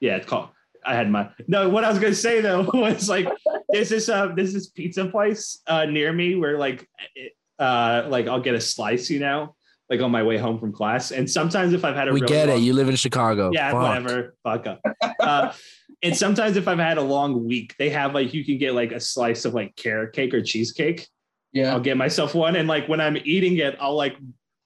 yeah 0.00 0.16
it's 0.16 0.26
called 0.26 0.48
I 0.86 0.94
had 0.94 1.10
my 1.10 1.28
no. 1.48 1.68
What 1.68 1.84
I 1.84 1.90
was 1.90 1.98
gonna 1.98 2.14
say 2.14 2.40
though 2.40 2.62
was 2.72 3.08
like 3.08 3.28
there's 3.68 3.88
this 3.90 4.08
uh 4.08 4.28
there's 4.34 4.52
this 4.52 4.62
is 4.62 4.68
pizza 4.70 5.04
place 5.06 5.60
uh 5.66 5.84
near 5.84 6.12
me 6.12 6.34
where 6.36 6.56
like 6.56 6.88
it, 7.14 7.32
uh 7.58 8.06
like 8.08 8.26
I'll 8.28 8.40
get 8.40 8.54
a 8.54 8.60
slice, 8.60 9.10
you 9.10 9.18
know, 9.18 9.54
like 9.90 10.00
on 10.00 10.10
my 10.10 10.22
way 10.22 10.36
home 10.36 10.58
from 10.58 10.72
class. 10.72 11.10
And 11.12 11.28
sometimes 11.30 11.72
if 11.72 11.84
I've 11.84 11.96
had 11.96 12.08
a 12.08 12.12
We 12.12 12.20
get 12.20 12.48
long- 12.48 12.58
it. 12.58 12.60
You 12.62 12.72
live 12.74 12.88
in 12.88 12.96
Chicago. 12.96 13.50
yeah, 13.52 13.70
Fuck. 13.70 13.82
whatever. 13.82 14.34
Fuck 14.44 14.66
up. 14.66 14.80
Uh, 15.20 15.52
and 16.02 16.16
sometimes 16.16 16.56
if 16.56 16.68
I've 16.68 16.78
had 16.78 16.98
a 16.98 17.02
long 17.02 17.46
week, 17.46 17.74
they 17.78 17.90
have 17.90 18.14
like 18.14 18.34
you 18.34 18.44
can 18.44 18.58
get 18.58 18.74
like 18.74 18.92
a 18.92 19.00
slice 19.00 19.44
of 19.44 19.54
like 19.54 19.74
carrot 19.76 20.12
cake 20.12 20.34
or 20.34 20.42
cheesecake. 20.42 21.08
Yeah. 21.52 21.72
I'll 21.72 21.80
get 21.80 21.96
myself 21.96 22.34
one, 22.34 22.56
and 22.56 22.68
like 22.68 22.88
when 22.88 23.00
I'm 23.00 23.16
eating 23.24 23.56
it, 23.56 23.76
I'll 23.80 23.96
like 23.96 24.14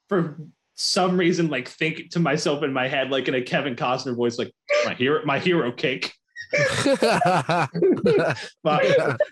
for 0.09 0.37
some 0.75 1.15
reason 1.17 1.47
like 1.49 1.69
think 1.69 2.09
to 2.11 2.19
myself 2.19 2.61
in 2.63 2.73
my 2.73 2.87
head 2.87 3.09
like 3.11 3.27
in 3.29 3.35
a 3.35 3.41
Kevin 3.41 3.75
Costner 3.75 4.15
voice 4.15 4.37
like 4.37 4.51
my 4.85 4.93
hero 4.93 5.21
my 5.25 5.39
hero 5.39 5.71
cake. 5.71 6.13
But 8.63 8.83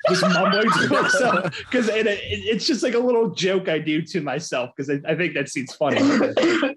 just 0.10 0.22
mumbling 0.24 0.70
to 0.72 0.88
myself 0.90 1.58
because 1.72 1.88
it, 1.90 2.08
it, 2.08 2.20
it's 2.24 2.66
just 2.66 2.84
like 2.84 2.94
a 2.94 3.00
little 3.00 3.30
joke 3.30 3.70
I 3.70 3.80
do 3.80 4.02
to 4.02 4.22
myself 4.22 4.72
because 4.76 4.90
I, 4.90 5.12
I 5.12 5.16
think 5.16 5.34
that 5.36 5.50
seems 5.50 5.76
funny. 5.76 5.98
I, 6.02 6.74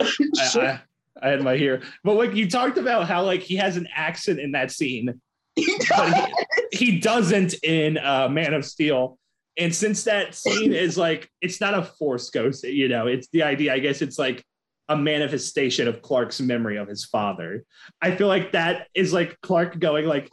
I, 0.54 0.80
I 1.22 1.28
had 1.28 1.42
my 1.42 1.56
hero, 1.56 1.80
but 2.02 2.14
like 2.14 2.34
you 2.34 2.48
talked 2.48 2.78
about 2.78 3.06
how 3.06 3.22
like 3.24 3.40
he 3.40 3.56
has 3.56 3.76
an 3.76 3.88
accent 3.94 4.40
in 4.40 4.52
that 4.52 4.70
scene, 4.70 5.20
but 5.56 6.30
he, 6.70 6.76
he 6.76 7.00
doesn't 7.00 7.54
in 7.62 7.98
uh, 7.98 8.28
Man 8.28 8.54
of 8.54 8.64
Steel. 8.64 9.18
And 9.56 9.72
since 9.72 10.04
that 10.04 10.34
scene 10.34 10.72
is 10.72 10.98
like, 10.98 11.30
it's 11.40 11.60
not 11.60 11.74
a 11.74 11.82
force 11.82 12.30
ghost, 12.30 12.64
you 12.64 12.88
know, 12.88 13.06
it's 13.06 13.28
the 13.28 13.44
idea. 13.44 13.72
I 13.72 13.78
guess 13.78 14.02
it's 14.02 14.18
like 14.18 14.44
a 14.88 14.96
manifestation 14.96 15.88
of 15.88 16.02
Clark's 16.02 16.40
memory 16.40 16.76
of 16.76 16.88
his 16.88 17.04
father. 17.04 17.64
I 18.02 18.16
feel 18.16 18.28
like 18.28 18.52
that 18.52 18.88
is 18.94 19.12
like 19.12 19.40
Clark 19.40 19.78
going 19.78 20.06
like, 20.06 20.30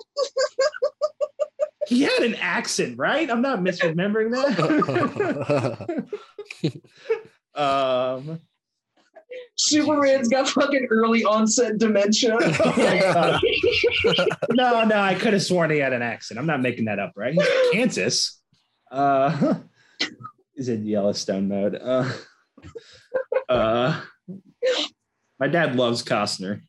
he 1.88 2.03
had 2.03 2.23
an 2.23 2.36
accent, 2.36 2.98
right? 2.98 3.30
I'm 3.30 3.41
not 3.41 3.60
misremembering 3.60 4.32
that. 4.32 6.11
um, 7.61 8.40
Superman's 9.57 10.28
got 10.28 10.49
fucking 10.49 10.88
early 10.90 11.23
onset 11.23 11.78
dementia. 11.78 12.38
oh 12.41 13.40
no, 14.52 14.84
no, 14.84 14.99
I 14.99 15.15
could 15.15 15.34
have 15.34 15.44
sworn 15.44 15.69
he 15.69 15.78
had 15.78 15.94
an 15.94 16.02
accent. 16.02 16.40
I'm 16.40 16.48
not 16.48 16.61
making 16.61 16.86
that 16.86 16.99
up, 16.99 17.14
right? 17.15 17.34
He's 17.34 17.48
Kansas. 17.72 18.41
Uh, 18.91 19.56
is 20.56 20.69
in 20.69 20.86
Yellowstone 20.86 21.48
mode. 21.48 21.76
Uh, 21.82 22.11
uh, 23.49 24.02
my 25.39 25.47
dad 25.47 25.75
loves 25.75 26.03
Costner. 26.03 26.61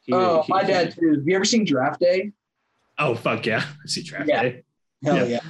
He- 0.00 0.12
oh, 0.14 0.42
he- 0.42 0.52
my 0.52 0.62
dad 0.64 0.94
too. 0.94 1.14
Have 1.16 1.26
you 1.26 1.34
ever 1.36 1.44
seen 1.44 1.64
Draft 1.64 2.00
Day? 2.00 2.32
Oh 2.98 3.14
fuck 3.14 3.46
yeah! 3.46 3.64
I 3.84 3.86
see 3.86 4.02
Draft 4.02 4.28
Yeah. 4.28 4.42
Hell 5.04 5.16
Yeah. 5.28 5.40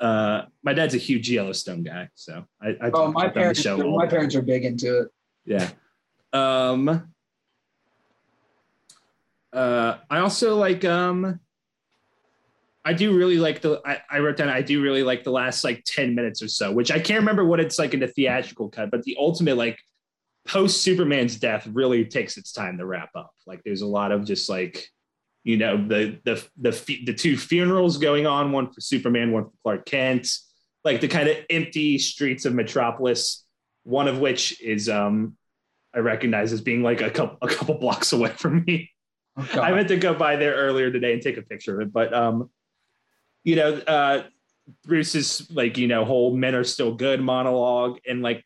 yeah. 0.00 0.06
Uh, 0.06 0.46
my 0.62 0.72
dad's 0.72 0.94
a 0.94 0.98
huge 0.98 1.28
Yellowstone 1.28 1.82
guy, 1.82 2.08
so 2.14 2.44
I, 2.62 2.68
I 2.80 2.90
Oh, 2.92 3.10
my 3.12 3.26
the 3.26 3.32
parents. 3.32 3.60
show 3.60 3.76
My 3.78 4.06
the 4.06 4.10
parents 4.10 4.34
are 4.36 4.42
big 4.42 4.64
into 4.64 5.00
it. 5.00 5.08
Yeah. 5.44 5.70
Um 6.32 7.12
uh 9.52 9.96
I 10.10 10.18
also 10.18 10.56
like 10.56 10.84
um 10.84 11.40
I 12.84 12.92
do 12.92 13.16
really 13.16 13.38
like 13.38 13.60
the 13.60 13.80
I, 13.84 13.98
I 14.10 14.18
wrote 14.20 14.36
down 14.36 14.48
I 14.48 14.62
do 14.62 14.82
really 14.82 15.02
like 15.02 15.24
the 15.24 15.30
last 15.30 15.64
like 15.64 15.82
10 15.84 16.14
minutes 16.14 16.42
or 16.42 16.48
so, 16.48 16.70
which 16.72 16.90
I 16.90 16.98
can't 17.00 17.20
remember 17.20 17.44
what 17.44 17.60
it's 17.60 17.78
like 17.78 17.94
in 17.94 18.00
the 18.00 18.08
theatrical 18.08 18.68
cut, 18.68 18.90
but 18.90 19.02
the 19.04 19.16
ultimate 19.18 19.56
like 19.56 19.78
post 20.48 20.82
Superman's 20.82 21.36
death 21.36 21.68
really 21.72 22.04
takes 22.04 22.36
its 22.36 22.52
time 22.52 22.78
to 22.78 22.86
wrap 22.86 23.10
up. 23.14 23.32
Like 23.46 23.62
there's 23.64 23.82
a 23.82 23.86
lot 23.86 24.10
of 24.10 24.24
just 24.24 24.48
like 24.48 24.88
you 25.44 25.56
know 25.56 25.76
the 25.76 26.18
the 26.24 26.44
the 26.56 26.98
the 27.04 27.14
two 27.14 27.36
funerals 27.36 27.98
going 27.98 28.26
on, 28.26 28.50
one 28.50 28.72
for 28.72 28.80
Superman, 28.80 29.30
one 29.30 29.44
for 29.44 29.52
Clark 29.62 29.86
Kent, 29.86 30.28
like 30.84 31.00
the 31.00 31.08
kind 31.08 31.28
of 31.28 31.36
empty 31.50 31.98
streets 31.98 32.44
of 32.46 32.54
Metropolis, 32.54 33.44
one 33.84 34.08
of 34.08 34.18
which 34.18 34.60
is 34.60 34.88
um 34.88 35.36
I 35.94 36.00
recognize 36.00 36.52
as 36.52 36.60
being 36.60 36.82
like 36.82 37.02
a 37.02 37.10
couple 37.10 37.38
a 37.42 37.52
couple 37.52 37.74
blocks 37.76 38.12
away 38.12 38.30
from 38.30 38.64
me. 38.66 38.90
Oh, 39.36 39.48
I 39.60 39.72
meant 39.72 39.88
to 39.88 39.96
go 39.96 40.14
by 40.14 40.36
there 40.36 40.54
earlier 40.54 40.90
today 40.90 41.12
and 41.12 41.22
take 41.22 41.36
a 41.36 41.42
picture 41.42 41.80
of 41.80 41.88
it, 41.88 41.92
but 41.92 42.12
um, 42.12 42.50
you 43.44 43.56
know, 43.56 43.74
uh, 43.74 44.24
Bruce's 44.84 45.50
like 45.50 45.78
you 45.78 45.88
know 45.88 46.04
whole 46.04 46.36
"men 46.36 46.54
are 46.54 46.64
still 46.64 46.94
good" 46.94 47.20
monologue 47.20 47.98
and 48.06 48.22
like 48.22 48.44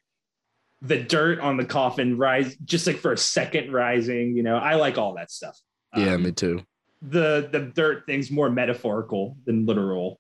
the 0.85 0.99
dirt 0.99 1.39
on 1.41 1.57
the 1.57 1.65
coffin 1.65 2.19
rise 2.19 2.55
just 2.65 2.87
like 2.87 2.97
for 2.99 3.13
a 3.13 3.17
second 3.17 3.73
rising. 3.73 4.37
You 4.37 4.43
know, 4.43 4.57
I 4.57 4.75
like 4.75 4.99
all 4.99 5.15
that 5.15 5.31
stuff. 5.31 5.59
yeah, 5.97 6.15
Um, 6.15 6.25
me 6.25 6.33
too. 6.33 6.63
the 7.01 7.49
the 7.51 7.61
dirt 7.61 8.05
thing's 8.07 8.31
more 8.31 8.51
metaphorical 8.51 9.37
than 9.47 9.65
literal. 9.65 10.19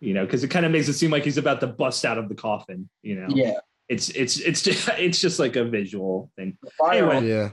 You 0.00 0.14
know, 0.14 0.24
because 0.24 0.42
it 0.42 0.48
kind 0.48 0.64
of 0.66 0.72
makes 0.72 0.88
it 0.88 0.94
seem 0.94 1.10
like 1.12 1.24
he's 1.24 1.38
about 1.38 1.60
to 1.60 1.66
bust 1.68 2.04
out 2.04 2.18
of 2.18 2.28
the 2.28 2.34
coffin. 2.34 2.88
You 3.02 3.16
know, 3.20 3.26
Yeah. 3.30 3.54
it's 3.88 4.08
it's 4.10 4.38
it's 4.38 4.62
just 4.68 4.88
it's 4.90 5.20
just 5.20 5.38
like 5.38 5.56
a 5.56 5.64
visual 5.64 6.30
thing. 6.36 6.56
Anyway. 6.90 7.28
Yeah. 7.28 7.50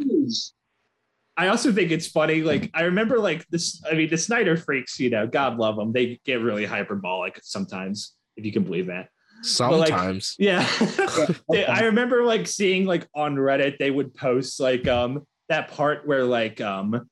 I 1.38 1.48
also 1.48 1.72
think 1.72 1.92
it's 1.92 2.08
funny. 2.08 2.42
Like 2.42 2.70
I 2.74 2.84
remember, 2.84 3.18
like 3.20 3.48
this. 3.50 3.82
I 3.90 3.94
mean, 3.96 4.10
the 4.10 4.18
Snyder 4.18 4.58
freaks. 4.58 5.00
You 5.00 5.10
know, 5.10 5.26
God 5.26 5.58
love 5.58 5.78
them. 5.78 5.94
They 5.94 6.20
get 6.26 6.42
really 6.42 6.66
hyperbolic 6.66 7.40
sometimes, 7.44 8.14
if 8.36 8.46
you 8.46 8.52
can 8.52 8.64
believe 8.64 8.88
that. 8.88 9.08
Like- 9.42 9.88
Sometimes. 9.90 10.36
Yeah. 10.40 10.68
Yeah. 11.52 11.74
I 11.74 11.82
remember 11.86 12.24
like 12.24 12.48
seeing 12.48 12.86
like 12.86 13.08
on 13.16 13.36
Reddit 13.36 13.78
they 13.78 13.92
would 13.92 14.14
post 14.14 14.60
like 14.60 14.88
um 14.88 15.26
that 15.50 15.70
part 15.72 16.08
where 16.08 16.24
like 16.24 16.62
um 16.62 17.08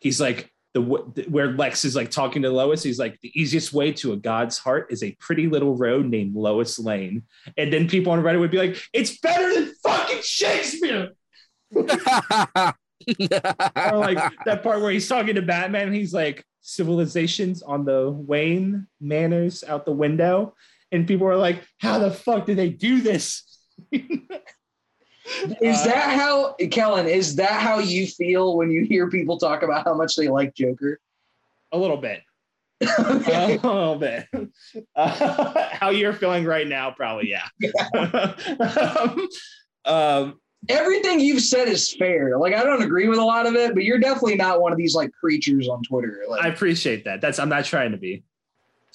he's 0.00 0.20
like 0.20 0.50
the 0.74 0.80
where 0.82 1.52
Lex 1.52 1.84
is 1.84 1.94
like 1.96 2.10
talking 2.10 2.42
to 2.42 2.50
Lois. 2.50 2.82
He's 2.82 2.98
like 2.98 3.18
the 3.20 3.30
easiest 3.40 3.72
way 3.72 3.92
to 3.92 4.12
a 4.12 4.16
God's 4.16 4.58
heart 4.58 4.88
is 4.90 5.02
a 5.02 5.16
pretty 5.20 5.46
little 5.48 5.76
road 5.76 6.06
named 6.06 6.34
Lois 6.34 6.78
Lane. 6.78 7.22
And 7.56 7.72
then 7.72 7.88
people 7.88 8.12
on 8.12 8.22
Reddit 8.22 8.40
would 8.40 8.50
be 8.50 8.58
like, 8.58 8.76
"It's 8.92 9.18
better 9.18 9.54
than 9.54 9.72
fucking 9.82 10.20
Shakespeare." 10.22 11.10
or 11.74 12.74
like 13.06 14.18
that 14.44 14.62
part 14.62 14.80
where 14.80 14.90
he's 14.90 15.08
talking 15.08 15.34
to 15.36 15.42
Batman, 15.42 15.92
he's 15.92 16.12
like, 16.12 16.44
civilizations 16.60 17.62
on 17.62 17.84
the 17.84 18.10
wane, 18.10 18.86
manners 19.00 19.64
out 19.64 19.84
the 19.86 19.92
window. 19.92 20.54
And 20.92 21.06
people 21.06 21.26
are 21.26 21.36
like, 21.36 21.62
how 21.78 21.98
the 21.98 22.10
fuck 22.10 22.46
did 22.46 22.56
they 22.56 22.70
do 22.70 23.00
this? 23.00 23.42
Is 23.92 25.82
Uh, 25.82 25.84
that 25.84 26.16
how, 26.18 26.54
Kellen? 26.70 27.06
Is 27.06 27.36
that 27.36 27.60
how 27.60 27.78
you 27.80 28.06
feel 28.06 28.56
when 28.56 28.70
you 28.70 28.84
hear 28.84 29.10
people 29.10 29.36
talk 29.38 29.62
about 29.62 29.84
how 29.84 29.94
much 29.94 30.16
they 30.16 30.28
like 30.28 30.54
Joker? 30.54 31.00
a 31.72 31.78
little 31.78 31.98
bit? 31.98 32.22
Okay. 32.98 33.58
A 33.62 33.66
little 33.66 33.96
bit. 33.96 34.26
Uh, 34.96 35.68
how 35.72 35.90
you're 35.90 36.12
feeling 36.14 36.44
right 36.44 36.66
now, 36.66 36.90
probably, 36.92 37.28
yeah. 37.28 37.48
um, 37.94 39.28
um, 39.84 40.40
Everything 40.68 41.20
you've 41.20 41.42
said 41.42 41.68
is 41.68 41.92
fair. 41.94 42.36
Like 42.38 42.52
I 42.54 42.64
don't 42.64 42.82
agree 42.82 43.06
with 43.08 43.18
a 43.18 43.24
lot 43.24 43.46
of 43.46 43.54
it, 43.54 43.74
but 43.74 43.84
you're 43.84 43.98
definitely 44.00 44.34
not 44.36 44.60
one 44.60 44.72
of 44.72 44.78
these 44.78 44.94
like 44.94 45.12
creatures 45.12 45.68
on 45.68 45.82
Twitter. 45.84 46.24
Like 46.28 46.44
I 46.44 46.48
appreciate 46.48 47.04
that. 47.04 47.20
That's 47.20 47.38
I'm 47.38 47.48
not 47.48 47.64
trying 47.64 47.92
to 47.92 47.96
be. 47.96 48.24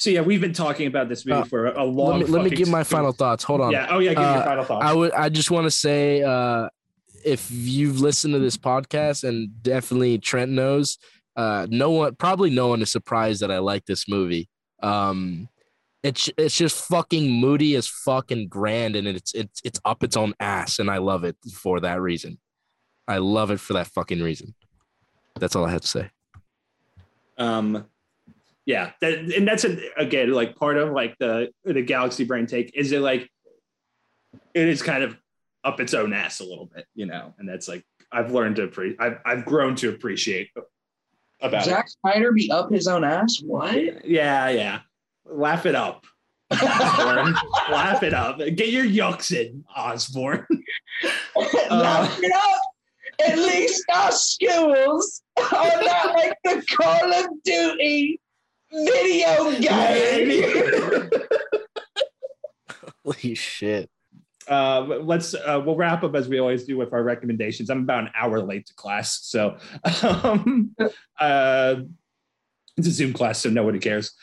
So 0.04 0.10
yeah, 0.10 0.20
we've 0.20 0.42
been 0.42 0.52
talking 0.52 0.88
about 0.88 1.08
this 1.08 1.26
movie 1.26 1.40
Uh, 1.40 1.44
for 1.46 1.68
a, 1.68 1.84
long. 1.86 2.20
let 2.20 2.20
me, 2.20 2.26
let 2.26 2.44
me 2.44 2.50
give 2.50 2.68
my 2.68 2.84
final 2.84 3.14
thoughts. 3.14 3.42
Hold 3.46 3.62
on. 3.62 3.72
Yeah. 3.72 3.88
Oh 3.90 4.00
yeah. 4.00 4.10
Give 4.10 4.18
your 4.20 4.28
Uh, 4.28 4.44
final 4.44 4.64
thoughts. 4.66 4.84
I 4.86 4.92
would 4.94 5.14
I 5.14 5.30
just 5.30 5.50
want 5.50 5.64
to 5.66 5.72
say 5.72 6.22
uh 6.24 6.68
if 7.24 7.50
you've 7.50 8.02
listened 8.02 8.34
to 8.34 8.40
this 8.40 8.58
podcast 8.58 9.24
and 9.24 9.64
definitely 9.64 10.18
Trent 10.18 10.52
knows, 10.52 10.98
uh 11.38 11.68
no 11.70 11.92
one 11.92 12.16
probably 12.16 12.50
no 12.50 12.68
one 12.68 12.82
is 12.82 12.92
surprised 12.92 13.42
that 13.44 13.50
I 13.50 13.60
like 13.60 13.86
this 13.86 14.10
movie. 14.10 14.50
Um 14.82 15.48
it's 16.04 16.30
it's 16.38 16.58
just 16.58 16.84
fucking 16.86 17.32
moody 17.32 17.76
as 17.76 17.88
fucking 17.88 18.50
grand 18.50 18.98
and 18.98 19.08
it's 19.08 19.34
it's 19.34 19.62
it's 19.64 19.80
up 19.86 20.04
its 20.04 20.18
own 20.18 20.34
ass 20.42 20.80
and 20.80 20.92
I 20.92 20.98
love 20.98 21.24
it 21.24 21.38
for 21.54 21.80
that 21.80 22.02
reason. 22.02 22.40
I 23.08 23.20
love 23.20 23.52
it 23.52 23.62
for 23.62 23.72
that 23.72 23.88
fucking 23.88 24.22
reason. 24.22 24.54
That's 25.40 25.56
all 25.56 25.64
I 25.64 25.72
have 25.72 25.80
to 25.82 25.88
say. 25.88 26.10
um 27.38 27.86
yeah 28.66 28.92
that, 29.02 29.14
and 29.14 29.48
that's 29.48 29.66
a, 29.66 29.78
again 29.98 30.32
like 30.32 30.56
part 30.56 30.78
of 30.78 30.92
like 30.92 31.16
the 31.20 31.50
the 31.66 31.82
galaxy 31.82 32.24
brain 32.24 32.46
take 32.46 32.72
is 32.76 32.92
it 32.92 33.00
like 33.00 33.30
it 34.54 34.68
is 34.68 34.82
kind 34.82 35.04
of 35.04 35.18
up 35.64 35.80
its 35.80 35.94
own 35.94 36.14
ass 36.14 36.40
a 36.40 36.44
little 36.44 36.70
bit 36.74 36.86
you 36.96 37.06
know 37.06 37.34
and 37.38 37.48
that's 37.48 37.68
like 37.68 37.84
i've 38.12 38.32
learned 38.32 38.56
to 38.56 38.64
appreciate 38.64 39.00
I've, 39.00 39.18
I've 39.26 39.46
grown 39.46 39.76
to 39.78 39.90
appreciate 39.90 40.50
about 41.42 41.66
Zack 41.66 41.88
Snyder 41.90 42.32
be 42.32 42.50
up 42.50 42.72
his 42.72 42.88
own 42.88 43.04
ass? 43.04 43.42
What? 43.46 44.08
yeah 44.08 44.50
yeah 44.50 44.80
laugh 45.26 45.66
it 45.66 45.76
up 45.76 46.06
Osborne. 46.52 47.36
laugh 47.72 48.04
it 48.04 48.14
up 48.14 48.38
get 48.38 48.70
your 48.70 48.86
yucks 48.86 49.36
in 49.36 49.64
osborne 49.76 50.46
Laugh 51.36 52.18
uh, 52.18 52.22
it 52.22 52.32
up. 52.32 52.62
At 53.26 53.38
least 53.38 53.84
our 53.94 54.12
schools 54.12 55.22
are 55.38 55.82
not 55.84 56.16
like 56.16 56.36
the 56.44 56.64
Call 56.76 57.14
of 57.14 57.28
Duty 57.44 58.20
video 58.74 59.60
game. 59.60 61.10
Holy 63.06 63.36
shit. 63.36 63.90
uh, 64.48 64.82
let's 65.02 65.34
uh, 65.34 65.62
we'll 65.66 65.76
wrap 65.76 66.04
up 66.04 66.16
as 66.16 66.28
we 66.28 66.40
always 66.40 66.64
do 66.66 66.78
with 66.78 66.94
our 66.94 67.04
recommendations. 67.04 67.70
I'm 67.70 67.82
about 67.84 68.06
an 68.06 68.10
hour 68.16 68.42
late 68.42 68.66
to 68.68 68.74
class, 68.74 69.20
so 69.24 69.58
um, 70.04 70.76
uh, 71.20 71.76
it's 72.78 72.88
a 72.88 72.92
Zoom 72.92 73.14
class, 73.14 73.40
so 73.40 73.50
nobody 73.50 73.80
cares. 73.80 74.14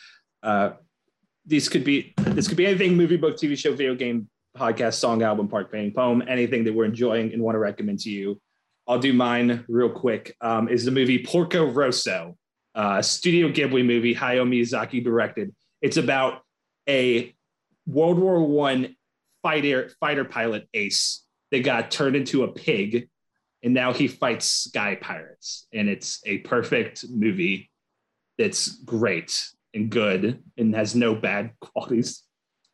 Uh, 0.43 0.70
these 1.47 1.68
could 1.68 1.85
be 1.85 2.12
this 2.18 2.48
could 2.48 2.56
be 2.56 2.66
anything: 2.66 2.97
movie, 2.97 3.16
book, 3.16 3.36
TV 3.36 3.56
show, 3.56 3.70
video 3.72 3.94
game, 3.94 4.28
podcast, 4.56 4.94
song, 4.94 5.22
album, 5.22 5.48
park 5.48 5.72
painting, 5.72 5.93
poem, 5.93 6.22
anything 6.28 6.64
that 6.64 6.74
we're 6.74 6.85
enjoying 6.85 7.32
and 7.32 7.43
want 7.43 7.55
to 7.55 7.60
recommend 7.60 8.01
to 8.01 8.10
you. 8.10 8.40
I'll 8.86 8.98
do 8.98 9.12
mine 9.12 9.64
real 9.68 9.90
quick. 9.90 10.36
Um, 10.40 10.68
is 10.68 10.85
the 10.85 10.90
movie 10.90 11.24
Porco 11.24 11.70
Rosso, 11.70 12.36
uh, 12.74 13.02
Studio 13.02 13.48
Ghibli 13.48 13.84
movie, 13.84 14.14
Hayao 14.14 14.48
Miyazaki 14.48 15.02
directed. 15.02 15.55
It's 15.82 15.97
about 15.97 16.42
a 16.88 17.34
World 17.86 18.18
War 18.18 18.42
One 18.42 18.97
fighter 19.42 19.90
fighter 20.01 20.24
pilot 20.24 20.68
ace 20.74 21.24
that 21.51 21.64
got 21.64 21.90
turned 21.90 22.16
into 22.16 22.44
a 22.44 22.52
pig, 22.52 23.09
and 23.62 23.74
now 23.74 23.92
he 23.92 24.09
fights 24.09 24.47
sky 24.47 24.97
pirates. 25.01 25.66
And 25.72 25.88
it's 25.88 26.20
a 26.24 26.38
perfect 26.38 27.05
movie. 27.09 27.70
That's 28.38 28.68
great 28.68 29.44
and 29.74 29.90
good 29.90 30.42
and 30.56 30.74
has 30.74 30.94
no 30.94 31.14
bad 31.14 31.52
qualities. 31.60 32.22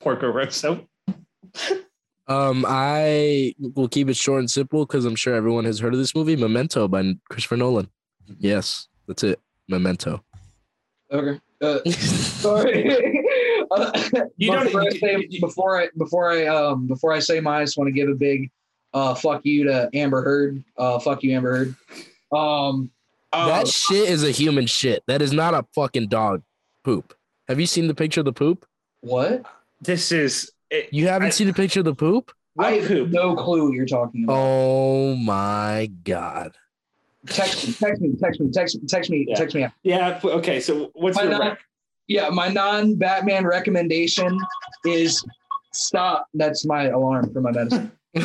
Porco 0.01 0.29
Rosso. 0.29 0.87
Um, 2.29 2.65
I 2.69 3.55
will 3.59 3.89
keep 3.89 4.09
it 4.09 4.17
short 4.17 4.41
and 4.41 4.51
simple 4.51 4.85
because 4.85 5.05
I'm 5.05 5.17
sure 5.17 5.35
everyone 5.35 5.65
has 5.65 5.79
heard 5.79 5.95
of 5.95 5.99
this 5.99 6.15
movie, 6.15 6.37
Memento 6.37 6.87
by 6.89 7.15
Christopher 7.31 7.57
Nolan. 7.57 7.89
Yes, 8.39 8.89
that's 9.07 9.23
it. 9.23 9.41
Memento. 9.69 10.23
Okay. 11.13 11.41
Uh, 11.63 11.79
sorry. 11.91 13.25
uh, 13.71 13.93
You 14.37 14.53
don't- 14.53 14.65
before, 14.65 14.83
I 14.83 14.91
say, 14.91 15.27
before 15.41 15.81
I 15.81 15.89
before 15.97 16.31
I 16.31 16.47
um 16.47 16.87
before 16.87 17.13
I 17.13 17.19
say 17.19 17.41
mine, 17.41 17.63
I 17.63 17.65
just 17.65 17.79
want 17.79 17.89
to 17.89 17.93
give 17.93 18.09
a 18.09 18.15
big 18.15 18.51
uh 18.95 19.15
fuck 19.15 19.45
you 19.45 19.65
to 19.65 19.89
Amber 19.95 20.23
Heard. 20.23 20.63
Uh, 20.77 20.99
fuck 20.99 21.23
you, 21.23 21.35
Amber 21.35 21.57
Heard. 21.57 21.75
Um, 22.39 22.91
uh, 23.33 23.47
that 23.49 23.69
shit 23.69 24.09
is 24.09 24.25
a 24.25 24.31
human 24.31 24.67
shit. 24.67 25.03
That 25.07 25.23
is 25.23 25.33
not 25.33 25.55
a 25.55 25.65
fucking 25.75 26.09
dog 26.09 26.43
poop. 26.85 27.15
Have 27.49 27.61
you 27.61 27.67
seen 27.67 27.87
the 27.89 27.95
picture 27.95 28.21
of 28.21 28.25
the 28.27 28.33
poop? 28.33 28.67
what? 29.01 29.45
This 29.81 30.11
is 30.11 30.51
it, 30.71 30.89
You 30.93 31.07
haven't 31.09 31.29
I- 31.29 31.31
seen 31.31 31.47
the 31.47 31.53
picture 31.55 31.81
of 31.81 31.85
the 31.87 31.95
poop? 31.95 32.33
I 32.59 32.73
have 32.73 32.89
poop. 32.89 33.11
no 33.11 33.37
clue 33.37 33.65
what 33.67 33.75
you're 33.75 33.85
talking 33.87 34.25
about. 34.25 34.35
Oh 34.39 35.15
my 35.17 35.91
god. 36.05 36.57
Text 37.27 37.67
me, 37.67 37.73
text 37.75 38.01
me, 38.01 38.15
text 38.21 38.41
me, 38.41 38.51
text 38.51 38.77
me, 38.77 38.87
text 38.89 39.11
me, 39.11 39.25
Yeah. 39.29 39.35
text 39.37 39.55
me. 39.55 39.67
Yeah. 39.83 40.21
Okay. 40.23 40.61
So 40.61 40.91
what's 40.95 41.17
Why 41.17 41.25
your 41.25 41.33
not? 41.33 41.41
rec? 41.41 41.59
Yeah, 42.09 42.29
my 42.29 42.49
non-Batman 42.49 43.45
recommendation 43.47 44.39
is 44.85 45.25
stop. 45.73 46.29
That's 46.35 46.65
my 46.65 46.85
alarm 46.85 47.33
for 47.33 47.41
my 47.41 47.51
medicine. 47.51 47.91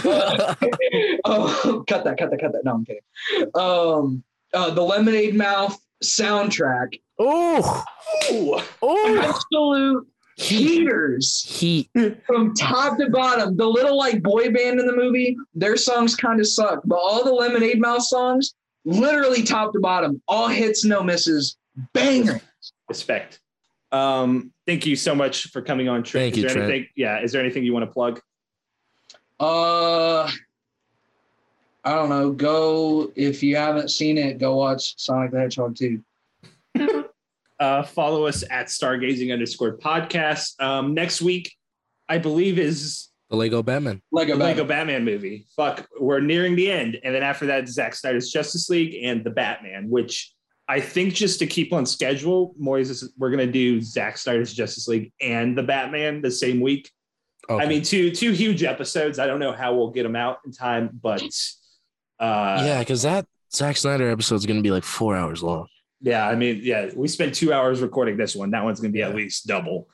oh, 1.25 1.83
cut 1.87 2.03
that, 2.03 2.17
cut 2.17 2.29
that, 2.31 2.39
cut 2.39 2.51
that. 2.53 2.61
No, 2.63 2.73
I'm 2.73 2.85
kidding. 2.85 3.01
Um, 3.55 4.23
uh, 4.53 4.69
the 4.71 4.81
Lemonade 4.81 5.35
Mouth 5.35 5.77
soundtrack, 6.03 6.99
oh, 7.19 7.85
oh, 8.81 9.19
absolute 9.21 10.07
heaters 10.37 11.43
he. 11.47 11.89
from 12.25 12.53
top 12.53 12.97
to 12.97 13.09
bottom. 13.09 13.57
The 13.57 13.65
little 13.65 13.97
like 13.97 14.21
boy 14.23 14.51
band 14.51 14.79
in 14.79 14.85
the 14.87 14.95
movie, 14.95 15.35
their 15.53 15.77
songs 15.77 16.15
kind 16.15 16.39
of 16.39 16.47
suck, 16.47 16.81
but 16.85 16.95
all 16.97 17.23
the 17.23 17.33
Lemonade 17.33 17.79
Mouth 17.79 18.03
songs, 18.03 18.53
literally 18.85 19.43
top 19.43 19.73
to 19.73 19.79
bottom, 19.79 20.21
all 20.27 20.47
hits, 20.47 20.85
no 20.85 21.03
misses, 21.03 21.57
banger. 21.93 22.41
Respect. 22.89 23.39
Um, 23.91 24.51
thank 24.65 24.85
you 24.85 24.95
so 24.95 25.13
much 25.13 25.47
for 25.49 25.61
coming 25.61 25.89
on. 25.89 26.03
Trent. 26.03 26.23
Thank 26.23 26.33
is 26.33 26.37
you, 26.37 26.43
there 26.43 26.53
Trent. 26.55 26.71
anything? 26.71 26.89
Yeah. 26.95 27.19
Is 27.21 27.31
there 27.31 27.41
anything 27.41 27.63
you 27.63 27.73
want 27.73 27.85
to 27.85 27.91
plug? 27.91 28.21
Uh, 29.39 30.29
I 31.83 31.95
don't 31.95 32.09
know. 32.09 32.31
Go 32.31 33.11
if 33.15 33.41
you 33.43 33.55
haven't 33.55 33.89
seen 33.89 34.17
it, 34.17 34.37
go 34.37 34.55
watch 34.55 34.93
Sonic 34.97 35.31
the 35.31 35.39
Hedgehog 35.39 35.75
2. 35.75 36.03
Uh, 37.61 37.83
follow 37.83 38.25
us 38.25 38.43
at 38.49 38.65
stargazing 38.65 39.31
underscore 39.31 39.77
podcast. 39.77 40.59
Um, 40.59 40.95
next 40.95 41.21
week, 41.21 41.55
I 42.09 42.17
believe 42.17 42.57
is 42.57 43.10
The 43.31 43.37
Lego 43.37 43.63
Batman. 43.63 44.01
Lego 44.11 44.33
the 44.33 44.39
Batman. 44.39 44.57
Lego 44.57 44.67
Batman 44.67 45.05
movie. 45.05 45.45
Fuck, 45.55 45.87
we're 45.97 46.19
nearing 46.19 46.55
the 46.57 46.69
end, 46.69 46.99
and 47.03 47.15
then 47.15 47.23
after 47.23 47.45
that, 47.45 47.69
Zack 47.69 47.95
Snyder's 47.95 48.29
Justice 48.29 48.69
League 48.69 49.03
and 49.03 49.23
the 49.23 49.29
Batman, 49.29 49.89
which 49.89 50.33
I 50.67 50.81
think 50.81 51.13
just 51.13 51.39
to 51.39 51.47
keep 51.47 51.71
on 51.71 51.85
schedule, 51.85 52.53
Moises, 52.61 53.05
we're 53.17 53.31
gonna 53.31 53.47
do 53.47 53.81
Zack 53.81 54.17
Snyder's 54.17 54.53
Justice 54.53 54.89
League 54.89 55.13
and 55.21 55.57
the 55.57 55.63
Batman 55.63 56.21
the 56.21 56.29
same 56.29 56.59
week. 56.59 56.91
Okay. 57.49 57.63
I 57.63 57.67
mean, 57.67 57.83
two 57.83 58.11
two 58.11 58.31
huge 58.31 58.63
episodes. 58.63 59.17
I 59.17 59.27
don't 59.27 59.39
know 59.39 59.53
how 59.53 59.75
we'll 59.75 59.91
get 59.91 60.03
them 60.03 60.17
out 60.17 60.39
in 60.45 60.51
time, 60.51 60.89
but 61.01 61.23
uh, 62.19 62.63
yeah, 62.65 62.79
because 62.79 63.03
that 63.03 63.25
Zack 63.53 63.77
Snyder 63.77 64.09
episode 64.09 64.35
is 64.35 64.45
gonna 64.45 64.61
be 64.61 64.71
like 64.71 64.83
four 64.83 65.15
hours 65.15 65.41
long. 65.41 65.67
Yeah, 66.01 66.27
I 66.27 66.35
mean, 66.35 66.59
yeah, 66.63 66.89
we 66.95 67.07
spent 67.07 67.33
two 67.33 67.53
hours 67.53 67.79
recording 67.81 68.17
this 68.17 68.35
one. 68.35 68.51
That 68.51 68.65
one's 68.65 68.81
gonna 68.81 68.91
be 68.91 69.03
at 69.03 69.15
least 69.15 69.47
double. 69.47 69.87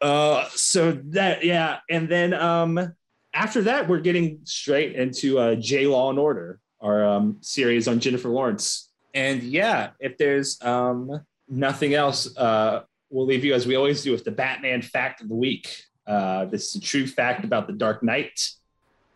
Uh, 0.00 0.48
so 0.54 0.92
that 1.06 1.44
yeah, 1.44 1.78
and 1.90 2.08
then 2.08 2.32
um, 2.34 2.94
after 3.34 3.62
that, 3.62 3.88
we're 3.88 4.00
getting 4.00 4.40
straight 4.44 4.94
into 4.94 5.38
uh, 5.38 5.54
J 5.56 5.86
Law 5.86 6.10
and 6.10 6.18
Order, 6.18 6.58
our 6.80 7.04
um, 7.04 7.36
series 7.40 7.86
on 7.86 8.00
Jennifer 8.00 8.28
Lawrence. 8.28 8.90
And 9.14 9.42
yeah, 9.42 9.90
if 10.00 10.16
there's 10.16 10.60
um 10.62 11.20
nothing 11.48 11.94
else, 11.94 12.36
uh, 12.36 12.82
we'll 13.10 13.26
leave 13.26 13.44
you 13.44 13.54
as 13.54 13.66
we 13.66 13.76
always 13.76 14.02
do 14.02 14.12
with 14.12 14.24
the 14.24 14.30
Batman 14.30 14.82
fact 14.82 15.20
of 15.20 15.28
the 15.28 15.34
week. 15.34 15.82
Uh, 16.06 16.46
this 16.46 16.70
is 16.70 16.76
a 16.76 16.80
true 16.80 17.06
fact 17.06 17.44
about 17.44 17.66
the 17.66 17.72
Dark 17.72 18.02
Knight. 18.02 18.50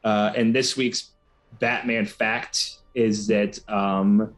Uh, 0.03 0.33
and 0.37 0.55
this 0.55 0.77
week's 0.77 1.13
Batman 1.61 2.05
fact 2.05 2.79
is 2.95 3.27
that 3.29 3.59
um, 3.71 4.35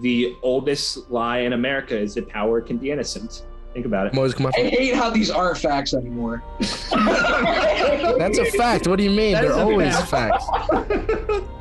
the 0.00 0.34
oldest 0.42 1.10
lie 1.10 1.38
in 1.38 1.54
America 1.54 1.98
is 1.98 2.14
that 2.14 2.28
power 2.28 2.60
can 2.60 2.76
be 2.76 2.90
innocent. 2.90 3.46
Think 3.74 3.86
about 3.86 4.06
it. 4.06 4.14
Moise, 4.14 4.34
come 4.34 4.46
on. 4.46 4.52
I 4.56 4.68
hate 4.68 4.94
how 4.94 5.10
these 5.10 5.30
aren't 5.30 5.58
facts 5.58 5.94
anymore. 5.94 6.42
That's 6.58 8.38
a 8.38 8.46
fact. 8.56 8.86
What 8.88 8.96
do 8.96 9.04
you 9.04 9.10
mean? 9.10 9.34
That 9.34 9.42
They're 9.42 9.52
always 9.54 9.94
fact. 10.08 10.42
facts. 10.42 11.42